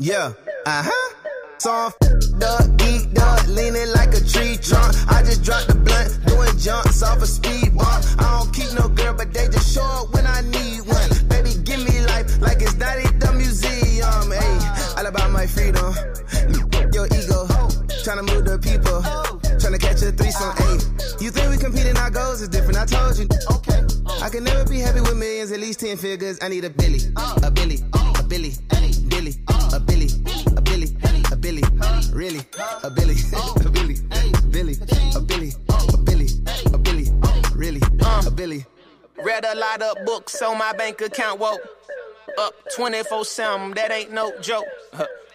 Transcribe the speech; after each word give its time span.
Yeah, 0.00 0.32
uh 0.64 0.82
huh. 0.82 1.14
So 1.58 1.70
I'm 1.70 1.88
up, 1.92 2.64
geeked 2.80 3.18
up, 3.20 3.46
leaning 3.48 3.92
like 3.92 4.14
a 4.16 4.24
tree 4.24 4.56
trunk. 4.56 4.96
I 5.12 5.20
just 5.20 5.44
dropped 5.44 5.68
the 5.68 5.74
blunt, 5.74 6.16
doing 6.24 6.56
jumps 6.56 7.02
off 7.02 7.20
a 7.20 7.26
speed 7.26 7.76
bump. 7.76 8.00
I 8.16 8.40
don't 8.40 8.50
keep 8.50 8.72
no 8.72 8.88
girl, 8.88 9.12
but 9.12 9.34
they 9.34 9.46
just 9.48 9.74
show 9.74 9.84
up 9.84 10.14
when 10.14 10.26
I 10.26 10.40
need 10.40 10.88
one. 10.88 11.10
Baby, 11.28 11.52
give 11.68 11.84
me 11.84 12.00
life 12.06 12.40
like 12.40 12.62
it's 12.62 12.76
not 12.80 12.96
at 12.96 13.20
the 13.20 13.30
museum. 13.36 14.32
Hey, 14.32 14.56
all 14.96 15.04
about 15.04 15.32
my 15.32 15.46
freedom. 15.46 15.92
Your 16.96 17.04
ego, 17.04 17.44
trying 18.00 18.24
to 18.24 18.26
move 18.32 18.48
the 18.48 18.56
people, 18.56 19.04
trying 19.60 19.76
to 19.76 19.78
catch 19.78 20.00
a 20.00 20.16
threesome. 20.16 20.56
Hey, 20.56 20.80
you 21.20 21.28
think 21.28 21.52
we 21.52 21.58
competing 21.58 21.98
our 21.98 22.08
goals 22.08 22.40
is 22.40 22.48
different? 22.48 22.78
I 22.80 22.86
told 22.86 23.18
you. 23.18 23.28
Okay. 23.52 23.84
I 24.24 24.30
can 24.30 24.44
never 24.44 24.64
be 24.64 24.80
happy 24.80 25.02
with 25.02 25.16
millions, 25.16 25.52
at 25.52 25.60
least 25.60 25.80
ten 25.80 25.98
figures. 25.98 26.38
I 26.40 26.48
need 26.48 26.64
a 26.64 26.70
Billy, 26.70 27.00
a 27.44 27.50
Billy, 27.50 27.84
a 27.92 28.22
Billy, 28.24 28.56
really, 32.12 32.40
a 32.82 32.90
Billy, 32.90 33.14
a 33.64 33.68
Billy, 33.70 33.96
Billy, 34.50 34.74
a 35.14 35.20
Billy, 35.20 35.52
a 35.94 35.98
Billy, 35.98 36.28
a 36.72 36.78
Billy, 36.78 37.06
really, 37.54 37.80
a 38.26 38.30
Billy. 38.30 38.64
Read 39.22 39.44
a 39.44 39.54
lot 39.54 39.82
of 39.82 39.96
books 40.06 40.40
on 40.42 40.58
my 40.58 40.72
bank 40.72 41.00
account, 41.00 41.40
whoa. 41.40 41.56
Up 42.38 42.54
24 42.74 43.24
7, 43.24 43.72
that 43.72 43.90
ain't 43.90 44.12
no 44.12 44.32
joke. 44.40 44.64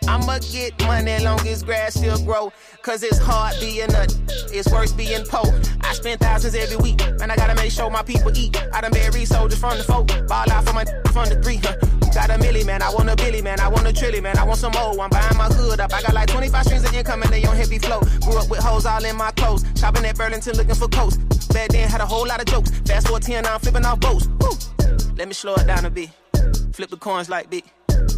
I'ma 0.07 0.39
get 0.51 0.79
money 0.85 1.19
long 1.23 1.45
as 1.47 1.63
grass 1.63 1.95
still 1.95 2.23
grow. 2.23 2.51
Cause 2.85 3.01
it's 3.01 3.17
hard 3.17 3.55
being 3.59 3.91
a, 3.95 4.05
it's 4.53 4.71
worse 4.71 4.91
being 4.91 5.25
poor. 5.25 5.51
I 5.81 5.91
spend 5.93 6.19
thousands 6.19 6.53
every 6.53 6.77
week, 6.77 7.01
and 7.01 7.31
I 7.31 7.35
gotta 7.35 7.55
make 7.55 7.71
sure 7.71 7.89
my 7.89 8.03
people 8.03 8.31
eat. 8.37 8.55
I 8.71 8.79
done 8.79 8.91
buried 8.91 9.27
soldiers 9.27 9.57
from 9.57 9.79
the 9.79 9.83
folk, 9.83 10.05
ball 10.27 10.45
out 10.51 10.63
from 10.65 10.75
my 10.75 10.85
from 11.11 11.27
the 11.27 11.41
three. 11.41 11.57
Got 11.57 12.29
a 12.29 12.37
milli, 12.37 12.63
man, 12.63 12.83
I 12.83 12.93
want 12.93 13.09
a 13.09 13.15
billy, 13.15 13.41
man, 13.41 13.59
I 13.59 13.69
want 13.69 13.87
a 13.87 13.91
trilly, 13.91 14.21
man, 14.21 14.37
I 14.37 14.43
want 14.43 14.59
some 14.59 14.71
more. 14.73 15.01
I'm 15.01 15.09
buying 15.09 15.35
my 15.35 15.45
hood 15.45 15.79
up. 15.79 15.91
I 15.95 16.03
got 16.03 16.13
like 16.13 16.27
25 16.27 16.63
strings 16.63 16.85
of 16.85 16.93
income 16.93 17.23
and 17.23 17.31
they 17.33 17.43
on 17.45 17.55
heavy 17.55 17.79
flow. 17.79 18.01
Grew 18.21 18.37
up 18.37 18.51
with 18.51 18.59
hoes 18.59 18.85
all 18.85 19.03
in 19.03 19.15
my 19.15 19.31
clothes, 19.31 19.65
shopping 19.75 20.05
at 20.05 20.15
Burlington 20.15 20.55
looking 20.55 20.75
for 20.75 20.87
coats. 20.87 21.17
Back 21.47 21.69
then 21.69 21.89
had 21.89 22.01
a 22.01 22.05
whole 22.05 22.27
lot 22.27 22.39
of 22.39 22.45
jokes. 22.45 22.69
Fast 22.85 23.07
forward 23.07 23.23
10, 23.23 23.45
now 23.45 23.55
I'm 23.55 23.59
flipping 23.61 23.83
off 23.83 23.99
boats. 23.99 24.27
Woo. 24.27 24.51
Let 25.15 25.27
me 25.27 25.33
slow 25.33 25.55
it 25.55 25.65
down 25.65 25.85
a 25.85 25.89
bit. 25.89 26.11
Flip 26.73 26.91
the 26.91 26.97
coins 26.97 27.29
like 27.29 27.49
big. 27.49 27.63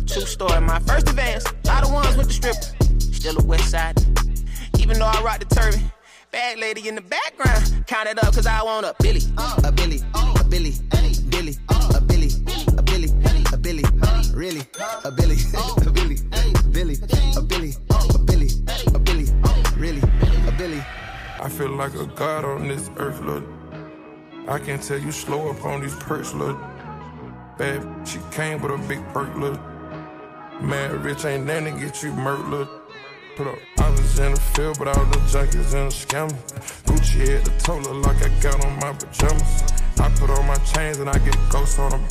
True 0.07 0.25
story, 0.25 0.59
my 0.59 0.79
first 0.79 1.07
advance. 1.07 1.45
A 1.45 1.67
lot 1.67 1.85
of 1.85 1.93
ones 1.93 2.17
with 2.17 2.27
the 2.27 2.33
stripper. 2.33 3.13
Still 3.13 3.39
a 3.39 3.45
west 3.45 3.71
side. 3.71 3.95
Even 4.87 4.99
though 4.99 5.05
I 5.07 5.21
rock 5.21 5.39
the 5.39 5.53
turban. 5.53 5.91
Bad 6.31 6.59
lady 6.59 6.87
in 6.87 6.95
the 6.95 7.01
background. 7.01 7.85
Count 7.87 8.07
it 8.07 8.23
up 8.23 8.33
cause 8.33 8.47
I 8.47 8.63
want 8.63 8.85
a 8.85 8.95
Billy. 9.01 9.19
A 9.37 9.69
Billy, 9.69 9.99
a 10.15 10.43
Billy, 10.45 10.71
Billy, 11.27 11.55
a 11.67 11.99
Billy, 11.99 12.29
a 12.77 12.81
Billy, 12.81 13.09
a 13.51 13.57
Billy, 13.57 13.83
really, 14.33 14.61
a 15.03 15.11
Billy, 15.11 15.35
a 15.85 15.91
Billy, 15.91 16.15
Billy, 16.71 16.95
a 17.35 17.41
Billy, 17.41 17.73
a 18.15 18.17
Billy, 18.17 18.47
a 18.95 18.99
Billy, 18.99 19.25
really, 19.75 20.01
a 20.47 20.51
Billy. 20.57 20.81
I 21.41 21.49
feel 21.49 21.71
like 21.71 21.93
a 21.95 22.05
god 22.05 22.45
on 22.45 22.69
this 22.69 22.89
earth, 22.95 23.19
look. 23.19 23.43
I 24.47 24.57
can 24.57 24.79
tell 24.79 24.99
you 24.99 25.11
slow 25.11 25.49
up 25.49 25.65
on 25.65 25.81
these 25.81 25.95
perks, 25.95 26.33
look. 26.33 26.57
Bad, 27.57 28.07
she 28.07 28.19
came 28.31 28.61
with 28.61 28.71
a 28.71 28.77
big 28.87 29.05
perk, 29.09 29.35
look. 29.35 29.59
Mad 30.61 31.03
rich 31.03 31.25
ain't 31.25 31.45
nothing 31.45 31.77
get 31.77 32.01
you 32.01 32.13
murked, 32.13 32.49
look. 32.49 32.76
Put 33.37 33.45
up, 33.45 33.59
I 33.77 33.91
was 33.91 34.17
in 34.17 34.33
the 34.33 34.39
field, 34.39 34.79
but 34.79 34.87
all 34.87 35.05
the 35.05 35.19
junkies 35.29 35.75
in 35.75 35.89
the 35.89 35.93
scammer. 35.93 36.33
Gucci 36.85 37.29
had 37.29 37.45
the 37.45 37.51
total 37.59 37.93
like 37.93 38.17
I 38.25 38.29
got 38.41 38.65
on 38.65 38.73
my 38.79 38.93
pajamas. 38.93 39.61
I 39.99 40.09
put 40.17 40.31
on 40.31 40.47
my 40.47 40.55
chains 40.65 40.97
and 40.97 41.07
I 41.07 41.19
get 41.19 41.37
ghosts 41.51 41.77
on 41.77 41.91
them. 41.91 42.03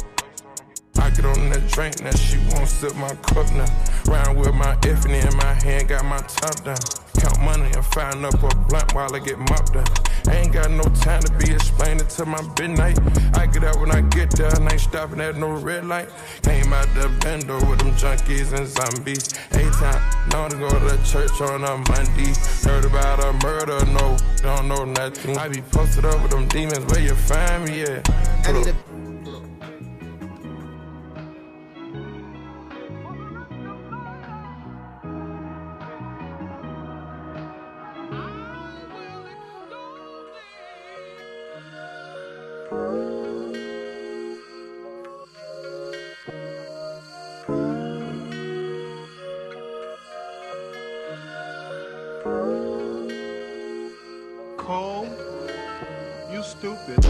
I 1.01 1.11
get 1.11 1.25
on 1.25 1.51
that 1.51 1.67
drink, 1.67 2.01
now 2.01 2.13
she 2.13 2.39
won't 2.55 2.69
sip 2.69 2.95
my 2.95 3.13
cup 3.27 3.51
now. 3.51 3.67
Round 4.07 4.39
with 4.39 4.55
my 4.55 4.77
effing 4.83 5.21
in 5.21 5.37
my 5.37 5.53
hand, 5.65 5.89
got 5.89 6.05
my 6.05 6.19
top 6.19 6.63
down. 6.63 7.06
Count 7.19 7.41
money 7.41 7.71
and 7.75 7.85
find 7.85 8.25
up 8.25 8.35
a 8.43 8.55
blunt 8.69 8.95
while 8.95 9.15
I 9.15 9.19
get 9.19 9.39
mopped 9.39 9.77
up. 9.77 9.89
Ain't 10.31 10.53
got 10.53 10.71
no 10.71 10.83
time 11.01 11.23
to 11.23 11.33
be 11.39 11.53
explaining 11.53 12.07
to 12.07 12.27
my 12.27 12.43
midnight. 12.59 12.99
I 13.37 13.47
get 13.47 13.65
out 13.65 13.79
when 13.81 13.91
I 13.91 14.01
get 14.01 14.31
there, 14.31 14.55
and 14.55 14.71
ain't 14.71 14.81
stopping 14.81 15.21
at 15.21 15.37
no 15.37 15.51
red 15.51 15.87
light. 15.87 16.09
Came 16.43 16.73
out 16.73 16.87
the 16.95 17.09
bendo 17.21 17.59
with 17.69 17.79
them 17.79 17.93
junkies 17.93 18.53
and 18.53 18.67
zombies. 18.67 19.35
Eight 19.53 19.73
time, 19.75 20.03
known 20.31 20.51
to 20.51 20.57
go 20.57 20.69
to 20.69 21.05
church 21.05 21.41
on 21.41 21.65
a 21.65 21.77
Monday. 21.91 22.33
Heard 22.63 22.85
about 22.85 23.23
a 23.25 23.33
murder, 23.45 23.85
no, 23.87 24.17
don't 24.43 24.69
know 24.69 24.85
nothing. 24.85 25.37
I 25.39 25.49
be 25.49 25.63
posted 25.63 26.05
up 26.05 26.21
with 26.23 26.33
them 26.33 26.49
demons, 26.49 26.85
where 26.87 27.01
you 27.01 27.15
find 27.15 27.65
me 27.65 27.83
at? 27.83 28.09
I 28.47 28.86
stupid. 56.59 57.05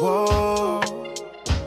Whoa, 0.00 0.80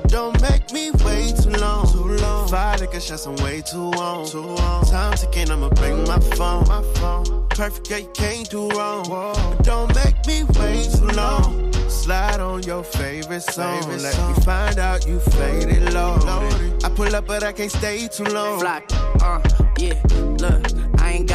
don't 0.07 0.41
make 0.41 0.71
me 0.71 0.91
wait 1.05 1.35
too 1.37 1.49
long. 1.49 1.87
Too 1.91 2.03
long. 2.17 2.47
Five 2.47 2.81
liquor 2.81 2.99
shots, 2.99 3.25
I'm 3.25 3.35
way 3.37 3.61
too 3.61 3.91
on. 3.93 4.27
Too 4.27 4.39
on. 4.39 4.85
Time 4.85 5.17
ticking, 5.17 5.51
I'ma 5.51 5.69
bring 5.69 6.03
my 6.05 6.19
phone. 6.19 6.67
My 6.67 6.81
phone. 6.95 7.47
Perfect, 7.49 7.89
yeah, 7.89 7.97
you 7.97 8.11
can't 8.13 8.49
do 8.49 8.69
wrong. 8.69 9.05
But 9.07 9.63
don't 9.63 9.93
make 9.95 10.25
me 10.25 10.43
wait 10.59 10.89
too 10.91 11.07
long. 11.15 11.73
Slide 11.89 12.39
on 12.39 12.63
your 12.63 12.83
favorite 12.83 13.41
song. 13.41 13.81
Favorite 13.81 14.01
Let 14.01 14.13
song. 14.13 14.33
me 14.33 14.41
find 14.43 14.79
out 14.79 15.07
you 15.07 15.19
faded 15.19 15.93
low. 15.93 16.15
I 16.83 16.89
pull 16.95 17.13
up, 17.15 17.27
but 17.27 17.43
I 17.43 17.51
can't 17.51 17.71
stay 17.71 18.07
too 18.07 18.23
long. 18.25 18.59
Flock, 18.59 18.83
uh, 19.21 19.41
yeah, 19.79 19.99
look, 20.39 20.86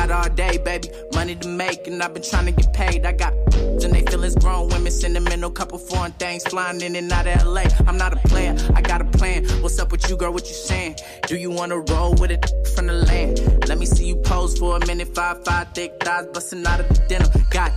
got 0.07 0.29
all 0.29 0.35
day, 0.35 0.59
baby. 0.59 0.89
Money 1.15 1.37
to 1.37 1.49
make, 1.49 1.87
and 1.87 2.03
I've 2.03 2.15
been 2.15 2.23
trying 2.23 2.47
to 2.47 2.53
get 2.53 2.73
paid. 2.73 3.07
I 3.07 3.13
got 3.13 3.33
and 3.55 3.93
they 3.95 4.03
feelings 4.03 4.35
grown 4.37 4.69
women, 4.69 4.93
sentimental, 4.93 5.51
couple 5.51 5.79
foreign 5.79 6.13
things 6.13 6.45
flying 6.45 6.81
in 6.81 6.97
and 6.97 7.11
out 7.13 7.27
of 7.27 7.47
LA. 7.47 7.65
I'm 7.87 7.97
not 7.97 8.13
a 8.13 8.29
player, 8.29 8.57
I 8.75 8.81
got 8.81 9.01
a 9.01 9.05
plan. 9.05 9.45
What's 9.63 9.79
up 9.79 9.93
with 9.93 10.09
you, 10.09 10.17
girl? 10.17 10.33
What 10.33 10.47
you 10.47 10.55
saying? 10.55 10.97
Do 11.27 11.37
you 11.37 11.51
wanna 11.51 11.79
roll 11.79 12.15
with 12.15 12.31
it 12.31 12.45
from 12.75 12.87
the 12.87 12.95
land? 12.95 13.41
Let 13.69 13.79
me 13.79 13.87
see 13.87 14.07
you 14.07 14.17
pose 14.17 14.59
for 14.59 14.77
a 14.77 14.87
minute. 14.87 15.15
Five, 15.15 15.45
five, 15.45 15.69
thick 15.75 15.93
thighs 16.01 16.27
busting 16.33 16.67
out 16.67 16.81
of 16.81 16.89
the 16.89 17.01
denim. 17.09 17.31
Got 17.51 17.73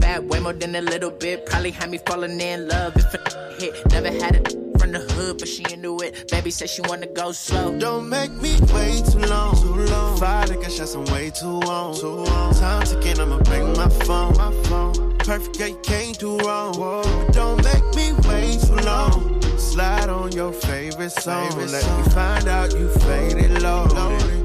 bad, 0.00 0.28
way 0.28 0.40
more 0.40 0.52
than 0.52 0.74
a 0.74 0.82
little 0.82 1.10
bit. 1.10 1.46
Probably 1.46 1.70
had 1.70 1.90
me 1.90 1.98
falling 1.98 2.40
in 2.40 2.68
love 2.68 2.96
if 2.96 3.14
it 3.14 3.60
hit. 3.60 3.92
Never 3.92 4.10
had 4.10 4.36
it 4.36 4.69
from 4.80 4.92
the 4.92 5.00
hood, 5.00 5.38
but 5.38 5.46
she 5.46 5.62
into 5.72 5.98
it. 6.00 6.30
Baby 6.30 6.50
said 6.50 6.70
she 6.70 6.80
wanna 6.82 7.06
go 7.06 7.32
slow. 7.32 7.78
Don't 7.78 8.08
make 8.08 8.32
me 8.32 8.56
wait 8.72 9.04
too 9.04 9.18
long. 9.18 9.54
Too 9.56 9.74
long. 9.92 10.18
Five 10.18 10.48
liquor 10.48 10.70
shots, 10.70 10.94
I'm 10.94 11.04
way 11.12 11.30
too 11.30 11.60
on. 11.68 11.94
Too 11.94 12.24
on. 12.24 12.54
Time 12.54 12.86
ticking, 12.86 13.20
I'ma 13.20 13.38
bring 13.42 13.66
my 13.74 13.88
phone. 14.06 14.34
My 14.38 14.50
phone. 14.64 15.18
Perfect, 15.18 15.60
yeah, 15.60 15.66
you 15.66 15.80
can't 15.82 16.18
do 16.18 16.38
wrong. 16.38 16.72
But 16.78 17.32
don't 17.32 17.62
make 17.62 17.84
me 17.94 18.12
wait 18.26 18.60
too 18.60 18.80
long. 18.86 19.40
Slide 19.58 20.08
on 20.08 20.32
your 20.32 20.52
favorite 20.52 21.10
song. 21.12 21.50
Favorite 21.50 21.70
Let 21.70 21.82
song. 21.82 22.02
me 22.02 22.08
find 22.10 22.48
out 22.48 22.72
you 22.72 22.88
faded 23.00 23.62
low. 23.62 23.86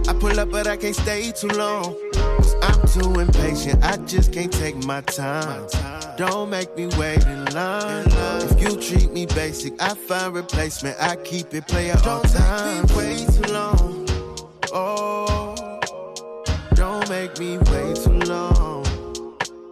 I 0.07 0.13
pull 0.19 0.37
up, 0.37 0.51
but 0.51 0.67
I 0.67 0.75
can't 0.75 0.95
stay 0.95 1.31
too 1.31 1.47
long. 1.47 1.95
Cause 2.13 2.55
I'm 2.61 2.81
too 2.87 3.19
impatient, 3.21 3.83
I 3.83 3.95
just 4.05 4.33
can't 4.33 4.51
take 4.51 4.75
my 4.85 5.01
time. 5.01 5.65
Don't 6.17 6.49
make 6.49 6.77
me 6.77 6.87
wait 6.97 7.25
in 7.25 7.45
line. 7.53 8.05
If 8.07 8.61
you 8.61 8.79
treat 8.79 9.11
me 9.11 9.25
basic, 9.25 9.81
I 9.81 9.93
find 9.93 10.33
replacement. 10.33 10.95
I 11.01 11.17
keep 11.17 11.53
it 11.53 11.67
player 11.67 11.97
all 12.05 12.21
time. 12.21 12.85
Don't 12.85 12.95
make 12.95 12.95
me 12.95 12.97
wait 12.97 13.27
too 13.33 13.53
long. 13.53 14.07
Oh, 14.71 15.79
don't 16.73 17.09
make 17.09 17.37
me 17.37 17.57
wait 17.57 17.95
too 17.97 18.19
long. 18.31 18.85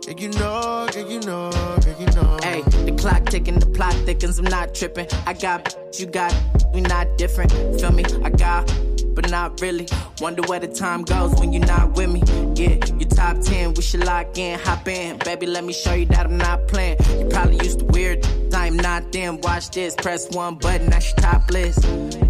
Yeah, 0.06 0.16
you 0.18 0.30
know, 0.32 0.88
yeah, 0.94 1.08
you 1.08 1.22
know, 1.22 1.50
yeah, 1.86 2.00
you 2.00 2.08
know. 2.08 2.38
Hey, 2.44 2.62
the 2.62 2.94
clock 3.00 3.26
ticking, 3.28 3.60
the 3.60 3.68
plot 3.68 3.94
thickens, 4.06 4.38
I'm 4.38 4.46
not 4.46 4.76
tripping. 4.76 5.08
I 5.26 5.32
got, 5.34 5.74
you 5.98 6.08
got, 6.08 6.36
we 6.74 6.82
not 6.82 7.18
different. 7.18 7.52
Feel 7.80 7.94
me? 7.94 8.04
I 8.22 8.30
got, 8.30 8.70
but 9.14 9.30
not 9.30 9.60
really. 9.62 9.88
Wonder 10.20 10.42
where 10.44 10.60
the 10.60 10.68
time 10.68 11.04
goes 11.04 11.34
when 11.40 11.54
you're 11.54 11.66
not 11.66 11.94
with 11.94 12.12
me. 12.12 12.22
Yeah, 12.56 12.76
you 12.98 13.06
top 13.06 13.40
10, 13.40 13.74
we 13.76 13.82
should 13.82 14.06
lock 14.06 14.38
in, 14.38 14.60
hop 14.60 14.88
in. 14.88 15.18
Baby, 15.20 15.48
let 15.48 15.64
me 15.64 15.74
show 15.74 15.94
you 15.94 16.06
that 16.08 16.26
I'm 16.26 16.38
not 16.38 16.68
playing. 16.68 16.98
You 17.20 17.28
probably 17.30 17.58
used 17.58 17.80
to 17.80 17.86
weird, 17.86 18.26
I'm 18.54 18.78
not 18.78 19.12
them. 19.12 19.40
Watch 19.42 19.72
this, 19.72 19.96
press 19.96 20.30
one 20.32 20.56
button, 20.56 20.90
that's 20.90 21.08
your 21.08 21.18
top 21.18 21.50
list. 21.50 21.82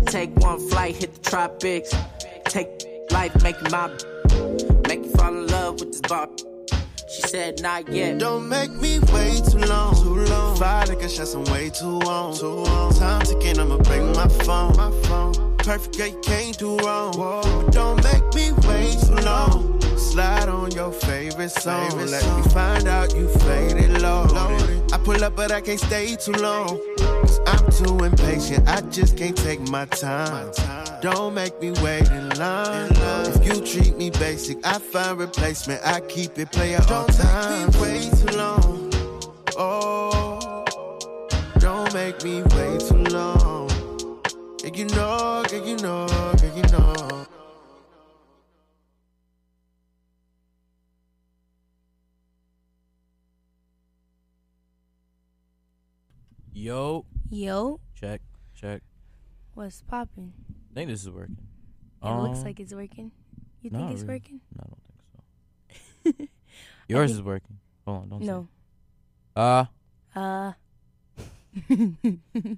Take 0.07 0.35
one 0.37 0.59
flight, 0.69 0.95
hit 0.95 1.13
the 1.15 1.29
tropics. 1.29 1.93
Take 2.45 2.69
life, 3.11 3.41
make 3.43 3.55
it 3.61 3.71
my, 3.71 3.87
make 4.87 5.03
you 5.03 5.11
fall 5.11 5.35
in 5.35 5.47
love 5.47 5.79
with 5.79 5.91
this 5.91 6.01
bar. 6.01 6.29
She 7.13 7.21
said, 7.21 7.61
not 7.61 7.87
yet. 7.89 8.17
Don't 8.17 8.49
make 8.49 8.71
me 8.71 8.99
wait 9.13 9.43
too 9.45 9.59
long. 9.59 9.95
Too 9.95 10.25
long. 10.25 10.57
Five 10.57 10.89
like 10.89 11.03
a 11.03 11.09
shot, 11.09 11.35
I'm 11.35 11.43
way 11.53 11.69
too 11.69 11.99
long. 11.99 12.35
Too 12.35 12.47
long. 12.47 12.91
Time 12.95 13.21
ticking, 13.21 13.59
I'ma 13.59 13.77
bring 13.77 14.11
my 14.13 14.27
phone. 14.27 14.75
My 14.75 14.89
phone. 15.03 15.52
Perfect, 15.63 15.97
girl, 15.97 16.07
you 16.07 16.19
can't 16.21 16.57
do 16.57 16.77
wrong. 16.79 17.13
But 17.15 17.71
don't 17.71 18.03
make 18.03 18.35
me 18.35 18.51
wait 18.67 18.99
too 18.99 19.15
long. 19.23 19.79
Slide 19.97 20.49
on 20.49 20.71
your 20.71 20.91
favorite 20.91 21.51
song. 21.51 21.89
Favorite 21.89 22.09
Let 22.09 22.21
song. 22.21 22.41
me 22.41 22.49
find 22.49 22.87
out 22.87 23.15
you 23.15 23.29
faded 23.39 24.01
low. 24.01 24.25
I 24.91 24.97
pull 24.97 25.23
up, 25.23 25.37
but 25.37 25.53
I 25.53 25.61
can't 25.61 25.79
stay 25.79 26.17
too 26.17 26.33
long. 26.33 26.67
Cause 26.97 27.39
I'm 27.47 27.71
too 27.71 28.03
impatient, 28.03 28.67
I 28.67 28.81
just 28.81 29.17
can't 29.17 29.37
take 29.37 29.61
my 29.69 29.85
time. 29.85 30.47
My 30.47 30.51
time. 30.51 31.01
Don't 31.01 31.33
make 31.33 31.59
me 31.61 31.71
wait 31.81 32.09
in 32.11 32.29
line. 32.37 32.91
If 33.27 33.45
you 33.45 33.61
treat 33.65 33.95
me 33.95 34.09
basic, 34.09 34.57
I 34.67 34.79
find 34.79 35.17
replacement. 35.17 35.81
I 35.85 36.01
keep 36.01 36.37
it 36.37 36.51
player 36.51 36.81
all 36.89 37.05
time. 37.05 37.71
Don't 37.71 37.81
make 37.81 37.81
me 37.81 37.81
wait 37.81 38.11
too 38.19 38.37
long. 38.37 38.91
Oh, 39.57 40.65
don't 41.59 41.93
make 41.93 42.21
me 42.23 42.41
wait 42.41 42.81
too 42.81 42.95
long. 42.95 43.02
Yeah, 44.73 44.79
you 44.79 44.85
know, 44.87 45.43
yeah, 45.51 45.63
you 45.63 45.75
know, 45.77 46.07
yeah, 46.41 46.55
you 46.55 46.63
know. 46.71 47.27
Yo, 56.53 57.05
Yo, 57.29 57.79
check, 57.95 58.21
check. 58.53 58.81
what's 59.55 59.81
popping? 59.81 60.33
I 60.71 60.73
think 60.75 60.89
this 60.89 61.01
is 61.01 61.09
working. 61.09 61.37
It 62.03 62.09
looks 62.09 62.39
Um, 62.39 62.43
like 62.45 62.59
it's 62.59 62.73
working. 62.73 63.11
You 63.61 63.69
think 63.69 63.91
it's 63.91 64.01
really. 64.03 64.13
working? 64.19 64.41
No, 64.55 64.63
I 64.63 64.67
don't 64.69 64.83
think 66.03 66.17
so. 66.19 66.25
Yours 66.87 67.09
think- 67.11 67.19
is 67.19 67.25
working. 67.25 67.59
Hold 67.85 68.03
on, 68.03 68.09
don't 68.09 68.21
say 68.21 68.27
No. 68.27 68.47
it. 69.35 69.39
Uh, 69.39 69.65
Uh. 70.15 70.53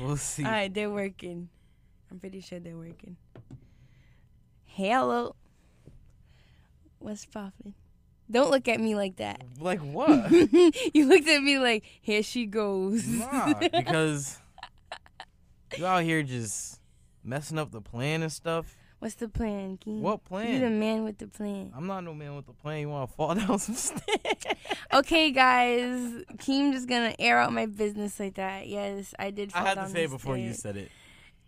we'll 0.00 0.16
see. 0.16 0.44
All 0.44 0.50
right, 0.50 0.72
they're 0.72 0.90
working. 0.90 1.48
I'm 2.10 2.18
pretty 2.18 2.40
sure 2.40 2.60
they're 2.60 2.76
working. 2.76 3.16
Hello. 4.64 5.34
What's 6.98 7.26
poppin'? 7.26 7.74
Don't 8.30 8.50
look 8.50 8.68
at 8.68 8.80
me 8.80 8.94
like 8.94 9.16
that. 9.16 9.42
Like 9.60 9.80
what? 9.80 10.30
you 10.94 11.06
looked 11.06 11.28
at 11.28 11.42
me 11.42 11.58
like, 11.58 11.84
here 12.00 12.22
she 12.22 12.46
goes. 12.46 13.06
nah, 13.06 13.54
because 13.54 14.38
you 15.76 15.86
out 15.86 16.02
here 16.02 16.22
just 16.22 16.80
messing 17.22 17.58
up 17.58 17.70
the 17.70 17.80
plan 17.80 18.22
and 18.22 18.32
stuff. 18.32 18.74
What's 19.02 19.16
the 19.16 19.28
plan, 19.28 19.78
King? 19.78 20.00
What 20.00 20.24
plan? 20.24 20.52
You 20.52 20.60
the 20.60 20.70
man 20.70 21.02
with 21.02 21.18
the 21.18 21.26
plan. 21.26 21.72
I'm 21.76 21.88
not 21.88 22.04
no 22.04 22.14
man 22.14 22.36
with 22.36 22.46
the 22.46 22.52
plan. 22.52 22.78
You 22.82 22.88
want 22.88 23.10
to 23.10 23.16
fall 23.16 23.34
down 23.34 23.58
some 23.58 23.74
stairs? 23.74 24.44
Okay, 24.94 25.32
guys. 25.32 26.22
Keem 26.36 26.72
just 26.72 26.88
gonna 26.88 27.12
air 27.18 27.38
out 27.38 27.52
my 27.52 27.66
business 27.66 28.20
like 28.20 28.34
that. 28.34 28.68
Yes, 28.68 29.12
I 29.18 29.32
did. 29.32 29.50
I 29.50 29.58
Fall 29.58 29.64
had 29.66 29.74
to 29.74 29.80
down 29.80 29.90
say 29.90 30.04
it 30.04 30.06
the 30.10 30.16
before 30.16 30.36
you 30.36 30.52
said 30.52 30.76
it. 30.76 30.92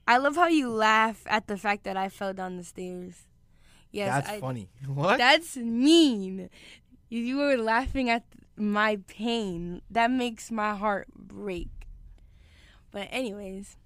I 0.08 0.16
love 0.16 0.34
how 0.34 0.48
you 0.48 0.68
laugh 0.68 1.22
at 1.26 1.46
the 1.46 1.56
fact 1.56 1.84
that 1.84 1.96
I 1.96 2.08
fell 2.08 2.32
down 2.34 2.56
the 2.56 2.64
stairs. 2.64 3.22
Yes, 3.92 4.08
That's 4.24 4.30
I, 4.30 4.40
funny. 4.40 4.68
What? 4.88 5.18
That's 5.18 5.56
mean. 5.56 6.50
You- 7.08 7.20
You 7.22 7.36
were 7.36 7.56
laughing 7.56 8.10
at 8.10 8.24
my 8.56 8.96
pain. 9.06 9.80
That 9.88 10.10
makes 10.10 10.50
my 10.50 10.74
heart 10.74 11.06
break. 11.14 11.68
But 12.90 13.06
anyways, 13.12 13.76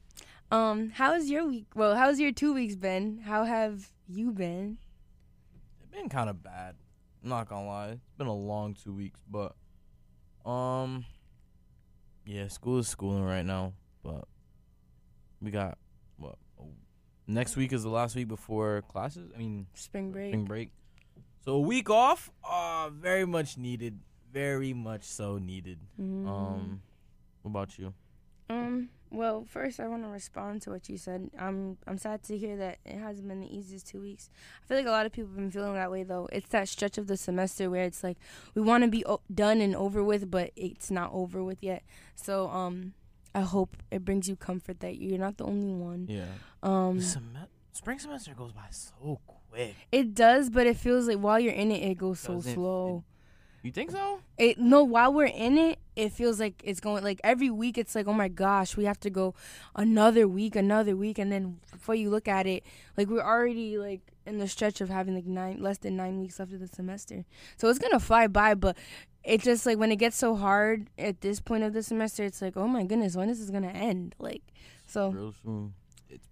um, 0.51 0.91
how's 0.91 1.29
your 1.29 1.47
week? 1.47 1.67
Well, 1.75 1.95
how's 1.95 2.19
your 2.19 2.33
two 2.33 2.55
weeks 2.55 2.77
been? 2.77 3.19
How 3.19 3.45
have 3.45 3.91
you 4.09 4.33
been? 4.33 4.79
It's 5.81 5.91
been 5.91 6.09
kind 6.09 6.31
of 6.31 6.43
bad. 6.43 6.75
I'm 7.23 7.29
not 7.31 7.49
gonna 7.49 7.67
lie. 7.67 7.89
It's 7.91 8.17
been 8.17 8.27
a 8.27 8.35
long 8.35 8.75
two 8.75 8.93
weeks, 8.93 9.21
but 9.31 9.55
um, 10.49 11.05
yeah, 12.25 12.49
school 12.49 12.79
is 12.79 12.89
schooling 12.89 13.25
right 13.25 13.45
now, 13.45 13.75
but 14.03 14.25
we 15.43 15.51
got 15.51 15.79
what 16.17 16.37
next 17.27 17.57
week 17.57 17.73
is 17.73 17.83
the 17.83 17.91
last 17.91 18.17
week 18.17 18.29
before 18.29 18.83
classes. 18.89 19.31
I 19.35 19.39
mean, 19.39 19.67
Spring 19.75 20.11
break. 20.13 20.31
spring 20.31 20.45
break. 20.45 20.71
So 21.45 21.55
a 21.55 21.61
week 21.61 21.91
off, 21.91 22.31
uh, 22.49 22.91
very 22.91 23.25
much 23.27 23.57
needed. 23.59 24.01
Very 24.33 24.75
much 24.75 25.05
so 25.05 25.39
needed. 25.39 25.79
Mm. 26.01 26.29
Um, 26.29 26.83
what 27.43 27.51
about 27.51 27.79
you? 27.79 27.95
Um. 28.51 28.91
Well, 29.11 29.45
first 29.49 29.81
I 29.81 29.89
want 29.89 30.03
to 30.05 30.09
respond 30.09 30.63
to 30.63 30.71
what 30.71 30.89
you 30.89 30.99
said. 30.99 31.31
I'm 31.39 31.79
I'm 31.87 31.97
sad 31.99 32.23
to 32.25 32.37
hear 32.37 32.57
that 32.59 32.79
it 32.85 32.99
hasn't 32.99 33.27
been 33.27 33.41
the 33.41 33.57
easiest 33.57 33.87
two 33.89 34.01
weeks. 34.01 34.29
I 34.63 34.67
feel 34.69 34.77
like 34.77 34.87
a 34.87 34.91
lot 34.91 35.07
of 35.07 35.13
people 35.13 35.29
have 35.31 35.37
been 35.37 35.51
feeling 35.51 35.75
that 35.75 35.91
way 35.91 36.03
though. 36.03 36.29
It's 36.31 36.49
that 36.51 36.69
stretch 36.69 36.99
of 36.99 37.07
the 37.07 37.17
semester 37.17 37.71
where 37.71 37.85
it's 37.85 38.05
like 38.05 38.19
we 38.55 38.61
want 38.63 38.85
to 38.85 38.89
be 38.91 39.05
o- 39.07 39.23
done 39.35 39.61
and 39.61 39.75
over 39.75 40.05
with, 40.05 40.31
but 40.31 40.51
it's 40.57 40.91
not 40.91 41.11
over 41.13 41.43
with 41.43 41.63
yet. 41.63 41.83
So 42.17 42.49
um, 42.51 42.93
I 43.35 43.41
hope 43.41 43.77
it 43.91 44.05
brings 44.05 44.29
you 44.29 44.37
comfort 44.37 44.81
that 44.81 44.99
you're 44.99 45.19
not 45.19 45.39
the 45.39 45.45
only 45.45 45.73
one. 45.73 46.07
Yeah. 46.09 46.27
Um, 46.63 47.01
sem- 47.01 47.37
spring 47.73 47.99
semester 47.99 48.35
goes 48.35 48.53
by 48.53 48.67
so 48.71 49.21
quick. 49.27 49.75
it 49.91 50.15
does, 50.15 50.51
but 50.51 50.67
it 50.67 50.77
feels 50.77 51.09
like 51.09 51.19
while 51.19 51.41
you're 51.41 51.53
in 51.55 51.71
it, 51.71 51.83
it 51.83 51.97
goes 51.99 52.21
so 52.21 52.35
Doesn't 52.35 52.53
it- 52.53 52.55
slow. 52.55 53.05
You 53.63 53.73
think 53.73 53.91
so? 53.91 54.21
It 54.39 54.59
no, 54.59 54.85
while 54.85 55.13
we're 55.13 55.27
in 55.27 55.59
it, 55.59 55.79
it 55.97 56.13
feels 56.13 56.39
like 56.39 56.63
it's 56.65 56.79
going 56.79 57.03
like 57.03 57.21
every 57.25 57.51
week. 57.51 57.77
It's 57.77 57.95
like 57.95 58.07
oh 58.07 58.13
my 58.13 58.29
gosh, 58.29 58.77
we 58.77 58.85
have 58.85 59.01
to 59.01 59.11
go 59.11 59.35
another 59.75 60.29
week, 60.29 60.55
another 60.55 60.97
week, 60.97 61.19
and 61.19 61.33
then 61.33 61.59
before 61.73 61.95
you 61.95 62.09
look 62.09 62.29
at 62.29 62.47
it, 62.47 62.65
like 62.97 63.09
we're 63.09 63.21
already 63.21 63.77
like 63.77 64.01
in 64.27 64.39
the 64.39 64.47
stretch 64.47 64.81
of 64.81 64.91
having 64.91 65.15
like 65.15 65.27
nine 65.27 65.61
less 65.61 65.79
than 65.79 65.97
nine 65.97 66.21
weeks 66.21 66.39
left 66.39 66.53
of 66.53 66.61
the 66.61 66.69
semester. 66.69 67.25
So 67.57 67.69
it's 67.69 67.79
gonna 67.81 67.99
fly 67.99 68.29
by, 68.29 68.55
but 68.55 68.77
it's 69.25 69.45
just 69.45 69.67
like 69.67 69.79
when 69.79 69.91
it 69.91 69.97
gets 69.97 70.17
so 70.17 70.37
hard 70.37 70.89
at 70.97 71.21
this 71.21 71.41
point 71.41 71.65
of 71.65 71.73
the 71.73 71.83
semester, 71.83 72.25
it's 72.25 72.41
like 72.41 72.57
oh 72.57 72.69
my 72.69 72.85
goodness, 72.85 73.17
when 73.17 73.29
is 73.29 73.41
this 73.41 73.51
gonna 73.51 73.69
end? 73.69 74.15
Like 74.21 74.43
so, 74.87 75.11
real 75.11 75.35
soon. 75.43 75.75
It's 76.09 76.29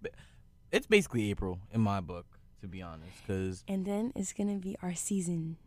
it's 0.71 0.87
basically 0.87 1.29
April 1.29 1.59
in 1.71 1.81
my 1.81 1.99
book, 1.99 2.25
to 2.61 2.67
be 2.67 2.81
honest. 2.81 3.25
Cause 3.27 3.63
and 3.67 3.85
then 3.85 4.13
it's 4.15 4.31
gonna 4.31 4.57
be 4.57 4.77
our 4.81 4.95
season, 4.95 5.57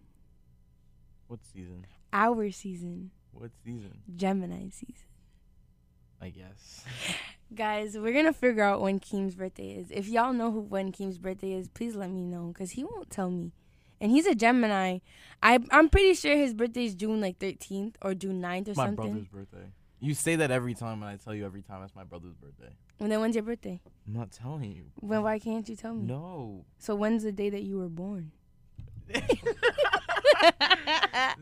what 1.30 1.40
season? 1.44 1.86
our 2.12 2.50
season, 2.50 3.12
What 3.30 3.52
season? 3.64 4.00
Gemini 4.16 4.68
season. 4.70 5.06
I 6.20 6.30
guess. 6.30 6.84
Guys, 7.54 7.96
we're 7.96 8.12
gonna 8.12 8.32
figure 8.32 8.64
out 8.64 8.80
when 8.80 8.98
Keem's 8.98 9.36
birthday 9.36 9.70
is. 9.76 9.92
If 9.92 10.08
y'all 10.08 10.32
know 10.32 10.50
who 10.50 10.60
when 10.60 10.90
Keem's 10.90 11.18
birthday 11.18 11.52
is, 11.52 11.68
please 11.68 11.94
let 11.94 12.10
me 12.10 12.24
know, 12.24 12.52
cause 12.56 12.72
he 12.72 12.82
won't 12.82 13.10
tell 13.10 13.30
me. 13.30 13.52
And 14.00 14.10
he's 14.10 14.26
a 14.26 14.34
Gemini. 14.34 14.98
I 15.40 15.60
I'm 15.70 15.88
pretty 15.88 16.14
sure 16.14 16.36
his 16.36 16.52
birthday 16.52 16.86
is 16.86 16.96
June 16.96 17.20
like 17.20 17.38
13th 17.38 17.94
or 18.02 18.14
June 18.14 18.42
9th 18.42 18.68
or 18.68 18.74
my 18.74 18.86
something. 18.86 18.94
brother's 18.96 19.28
birthday. 19.28 19.66
You 20.00 20.14
say 20.14 20.34
that 20.36 20.50
every 20.50 20.74
time, 20.74 21.02
and 21.02 21.10
I 21.10 21.16
tell 21.16 21.34
you 21.34 21.44
every 21.46 21.62
time 21.62 21.82
it's 21.84 21.94
my 21.94 22.04
brother's 22.04 22.34
birthday. 22.34 22.74
And 22.98 23.12
then 23.12 23.20
when's 23.20 23.36
your 23.36 23.44
birthday? 23.44 23.80
I'm 24.06 24.14
not 24.14 24.32
telling 24.32 24.72
you. 24.72 24.86
When 24.96 25.22
why 25.22 25.38
can't 25.38 25.68
you 25.68 25.76
tell 25.76 25.94
me? 25.94 26.06
No. 26.06 26.64
So 26.78 26.94
when's 26.96 27.22
the 27.22 27.32
day 27.32 27.50
that 27.50 27.62
you 27.62 27.78
were 27.78 27.88
born? 27.88 28.32
no, 30.42 30.48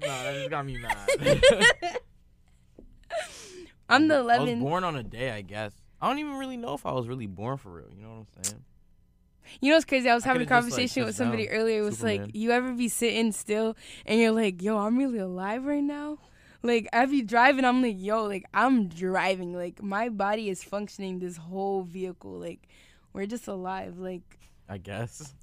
that 0.07 0.35
just 0.35 0.51
got 0.51 0.67
me 0.67 0.79
mad. 0.79 1.09
I'm 3.89 4.09
the 4.09 4.17
I 4.17 4.39
was 4.39 4.55
born 4.55 4.85
on 4.85 4.97
a 4.97 5.03
day, 5.03 5.31
I 5.31 5.41
guess. 5.41 5.73
I 6.01 6.09
don't 6.09 6.19
even 6.19 6.35
really 6.35 6.57
know 6.57 6.75
if 6.75 6.85
I 6.85 6.93
was 6.93 7.09
really 7.09 7.27
born 7.27 7.57
for 7.57 7.71
real. 7.71 7.89
You 7.97 8.03
know 8.03 8.09
what 8.11 8.27
I'm 8.37 8.45
saying? 8.45 8.65
You 9.61 9.71
know 9.71 9.77
what's 9.77 9.87
crazy? 9.87 10.11
I 10.11 10.15
was 10.15 10.25
I 10.25 10.29
having 10.29 10.43
a 10.43 10.45
just, 10.45 10.51
like, 10.53 10.63
conversation 10.63 11.05
with 11.07 11.17
somebody 11.17 11.47
down. 11.47 11.55
earlier. 11.57 11.79
It 11.81 11.85
was 11.85 11.99
Superman. 11.99 12.23
like, 12.27 12.35
you 12.35 12.51
ever 12.51 12.73
be 12.73 12.89
sitting 12.89 13.33
still 13.33 13.77
and 14.05 14.21
you're 14.21 14.31
like, 14.31 14.61
yo, 14.63 14.79
I'm 14.79 14.99
really 14.99 15.19
alive 15.19 15.65
right 15.65 15.83
now? 15.83 16.19
Like, 16.63 16.89
I 16.93 17.07
be 17.07 17.23
driving, 17.23 17.65
I'm 17.65 17.81
like, 17.81 17.97
yo, 17.99 18.25
like, 18.25 18.45
I'm 18.53 18.89
driving. 18.89 19.55
Like, 19.55 19.83
my 19.83 20.09
body 20.11 20.51
is 20.51 20.63
functioning 20.63 21.19
this 21.21 21.37
whole 21.39 21.83
vehicle. 21.85 22.33
Like, 22.39 22.69
we're 23.15 23.27
just 23.27 23.49
alive. 23.49 23.97
Like, 23.99 24.39
I 24.69 24.77
guess. 24.77 25.21
It's 25.21 25.35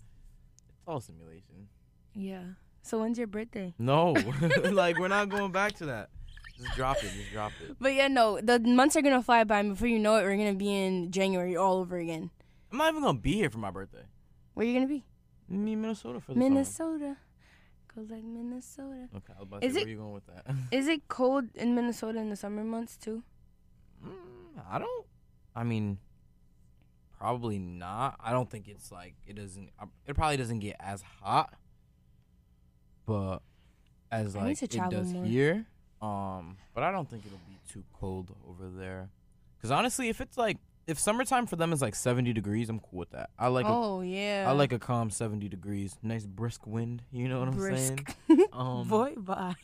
all 0.86 1.00
simulation. 1.00 1.68
yeah. 2.14 2.44
So, 2.86 3.00
when's 3.00 3.18
your 3.18 3.26
birthday? 3.28 3.74
No, 3.80 4.12
like 4.64 5.00
we're 5.00 5.08
not 5.08 5.30
going 5.30 5.52
back 5.52 5.74
to 5.78 5.88
that. 5.88 6.10
Just 6.58 6.76
drop 6.76 6.98
it. 6.98 7.12
Just 7.18 7.32
drop 7.34 7.52
it. 7.68 7.76
But 7.82 7.96
yeah, 7.96 8.08
no, 8.08 8.40
the 8.40 8.60
months 8.60 8.96
are 8.96 9.02
going 9.02 9.16
to 9.20 9.24
fly 9.24 9.44
by, 9.44 9.60
and 9.60 9.72
before 9.74 9.88
you 9.88 9.98
know 10.00 10.16
it, 10.18 10.24
we're 10.24 10.38
going 10.38 10.54
to 10.54 10.58
be 10.58 10.72
in 10.72 11.12
January 11.12 11.58
all 11.58 11.78
over 11.80 11.98
again. 11.98 12.30
I'm 12.72 12.78
not 12.78 12.90
even 12.92 13.02
gonna 13.04 13.18
be 13.18 13.34
here 13.34 13.50
for 13.50 13.58
my 13.58 13.72
birthday. 13.72 14.04
Where 14.54 14.64
are 14.66 14.68
you 14.70 14.76
going 14.76 14.88
to 14.88 14.94
be? 14.94 15.04
Me 15.50 15.76
Minnesota 15.76 16.20
for 16.20 16.34
the 16.34 16.40
summer. 16.40 16.50
Minnesota. 16.50 17.18
Go 17.96 18.02
like 18.10 18.24
Minnesota. 18.24 19.08
Okay, 19.16 19.34
I 19.36 19.40
was 19.40 19.48
about 19.48 19.62
to 19.62 19.68
Is 19.68 19.74
say, 19.74 19.80
it- 19.82 19.84
where 19.84 19.90
you 19.92 19.98
going 19.98 20.14
with 20.14 20.26
that? 20.28 20.46
Is 20.72 20.88
it 20.88 21.08
cold 21.08 21.46
in 21.56 21.74
Minnesota 21.76 22.20
in 22.20 22.30
the 22.30 22.36
summer 22.36 22.64
months 22.64 22.98
too? 22.98 23.24
Mm, 24.06 24.12
I 24.70 24.78
don't. 24.80 25.06
I 25.56 25.64
mean, 25.64 25.98
probably 27.18 27.60
not. 27.60 28.18
I 28.24 28.32
don't 28.32 28.50
think 28.50 28.68
it's 28.68 28.92
like 28.92 29.16
it 29.26 29.36
doesn't. 29.36 29.70
uh, 29.80 29.86
It 30.06 30.16
probably 30.16 30.38
doesn't 30.38 30.60
get 30.60 30.76
as 30.80 31.02
hot, 31.22 31.54
but 33.06 33.40
as 34.12 34.36
I 34.36 34.44
like 34.44 34.62
it 34.64 34.72
does 34.90 35.14
more. 35.14 35.26
here. 35.26 35.66
Um, 36.02 36.58
but 36.74 36.84
I 36.84 36.92
don't 36.92 37.10
think 37.10 37.26
it'll 37.26 37.38
be 37.50 37.58
too 37.72 37.84
cold 37.94 38.36
over 38.48 38.70
there. 38.70 39.10
Cause 39.62 39.72
honestly, 39.72 40.10
if 40.10 40.22
it's 40.22 40.38
like 40.38 40.58
if 40.88 41.00
summertime 41.00 41.48
for 41.48 41.56
them 41.56 41.74
is 41.74 41.82
like 41.82 41.96
70 41.96 42.34
degrees, 42.34 42.70
I'm 42.70 42.80
cool 42.80 43.00
with 43.00 43.12
that. 43.12 43.30
I 43.40 43.48
like 43.48 43.66
a 43.66 43.70
oh 43.70 44.02
yeah. 44.02 44.46
I 44.48 44.52
like 44.52 44.72
a 44.72 44.80
calm 44.80 45.10
70 45.10 45.50
degrees. 45.50 45.98
Nice 46.04 46.26
brisk 46.26 46.68
wind. 46.68 47.02
You 47.12 47.28
know 47.28 47.40
what 47.40 47.48
I'm 47.50 47.60
saying? 47.60 47.96
brisk. 48.28 48.50
Um, 48.54 48.88
Boy, 48.88 49.14
bye. 49.18 49.56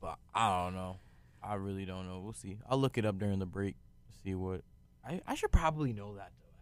but 0.00 0.18
I 0.34 0.64
don't 0.64 0.74
know. 0.74 0.98
I 1.42 1.54
really 1.54 1.84
don't 1.84 2.08
know. 2.08 2.20
We'll 2.20 2.32
see. 2.32 2.58
I'll 2.68 2.78
look 2.78 2.98
it 2.98 3.04
up 3.04 3.18
during 3.18 3.38
the 3.38 3.46
break. 3.46 3.76
See 4.24 4.34
what. 4.34 4.62
I 5.06 5.20
I 5.26 5.34
should 5.34 5.52
probably 5.52 5.92
know 5.92 6.14
that 6.16 6.32
though. 6.40 6.56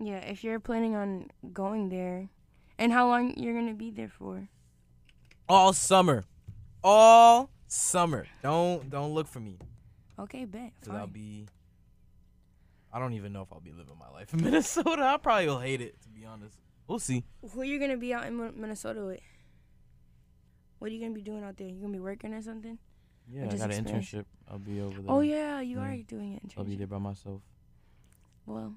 Actually. 0.00 0.10
Yeah, 0.10 0.30
if 0.30 0.44
you're 0.44 0.60
planning 0.60 0.94
on 0.94 1.30
going 1.52 1.88
there, 1.88 2.28
and 2.78 2.92
how 2.92 3.08
long 3.08 3.34
you're 3.36 3.54
gonna 3.54 3.74
be 3.74 3.90
there 3.90 4.08
for? 4.08 4.48
All 5.48 5.72
summer, 5.72 6.24
all 6.82 7.50
summer. 7.66 8.26
Don't 8.42 8.88
don't 8.90 9.12
look 9.14 9.26
for 9.26 9.40
me. 9.40 9.58
Okay, 10.18 10.44
bet. 10.44 10.72
Cause 10.84 10.94
I'll 10.94 11.06
be. 11.06 11.46
I 12.92 12.98
don't 12.98 13.12
even 13.12 13.32
know 13.32 13.42
if 13.42 13.52
I'll 13.52 13.60
be 13.60 13.70
living 13.72 13.96
my 13.98 14.08
life 14.10 14.32
in 14.32 14.40
Minnesota. 14.44 15.02
I 15.02 15.16
probably 15.18 15.46
will 15.46 15.60
hate 15.60 15.80
it 15.80 16.00
to 16.02 16.08
be 16.08 16.24
honest. 16.24 16.56
We'll 16.86 16.98
see. 16.98 17.24
Who 17.52 17.62
you 17.62 17.78
gonna 17.78 17.96
be 17.98 18.14
out 18.14 18.26
in 18.26 18.36
Minnesota 18.60 19.04
with? 19.04 19.20
What 20.78 20.90
are 20.90 20.94
you 20.94 21.00
gonna 21.00 21.12
be 21.14 21.22
doing 21.22 21.44
out 21.44 21.56
there? 21.56 21.68
You 21.68 21.80
gonna 21.80 21.92
be 21.92 21.98
working 22.00 22.32
or 22.32 22.42
something? 22.42 22.78
Yeah, 23.30 23.44
I 23.44 23.46
just 23.48 23.58
got 23.58 23.72
an 23.74 23.84
internship. 23.84 24.24
I'll 24.50 24.58
be 24.58 24.80
over 24.80 24.94
there. 25.02 25.10
Oh 25.10 25.20
yeah, 25.20 25.60
you 25.60 25.76
Yeah. 25.78 25.84
are 25.84 25.96
doing 26.02 26.34
it. 26.42 26.54
I'll 26.56 26.64
be 26.64 26.76
there 26.76 26.86
by 26.86 26.98
myself. 26.98 27.42
Well, 28.46 28.74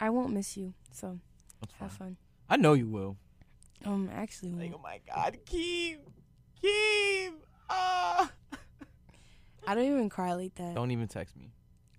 I 0.00 0.10
won't 0.10 0.32
miss 0.32 0.56
you, 0.56 0.74
so 0.90 1.20
have 1.78 1.92
fun. 1.92 2.16
I 2.50 2.56
know 2.56 2.72
you 2.72 2.88
will. 2.88 3.16
Um, 3.84 4.10
actually, 4.12 4.52
Like, 4.52 4.72
oh 4.74 4.80
my 4.82 5.00
God, 5.06 5.36
Keem, 5.46 5.98
Keem. 6.62 7.32
Ah. 7.68 8.30
I 9.66 9.74
don't 9.74 9.84
even 9.84 10.08
cry 10.08 10.32
like 10.34 10.54
that. 10.56 10.74
Don't 10.74 10.90
even 10.90 11.08
text 11.08 11.36
me. 11.36 11.52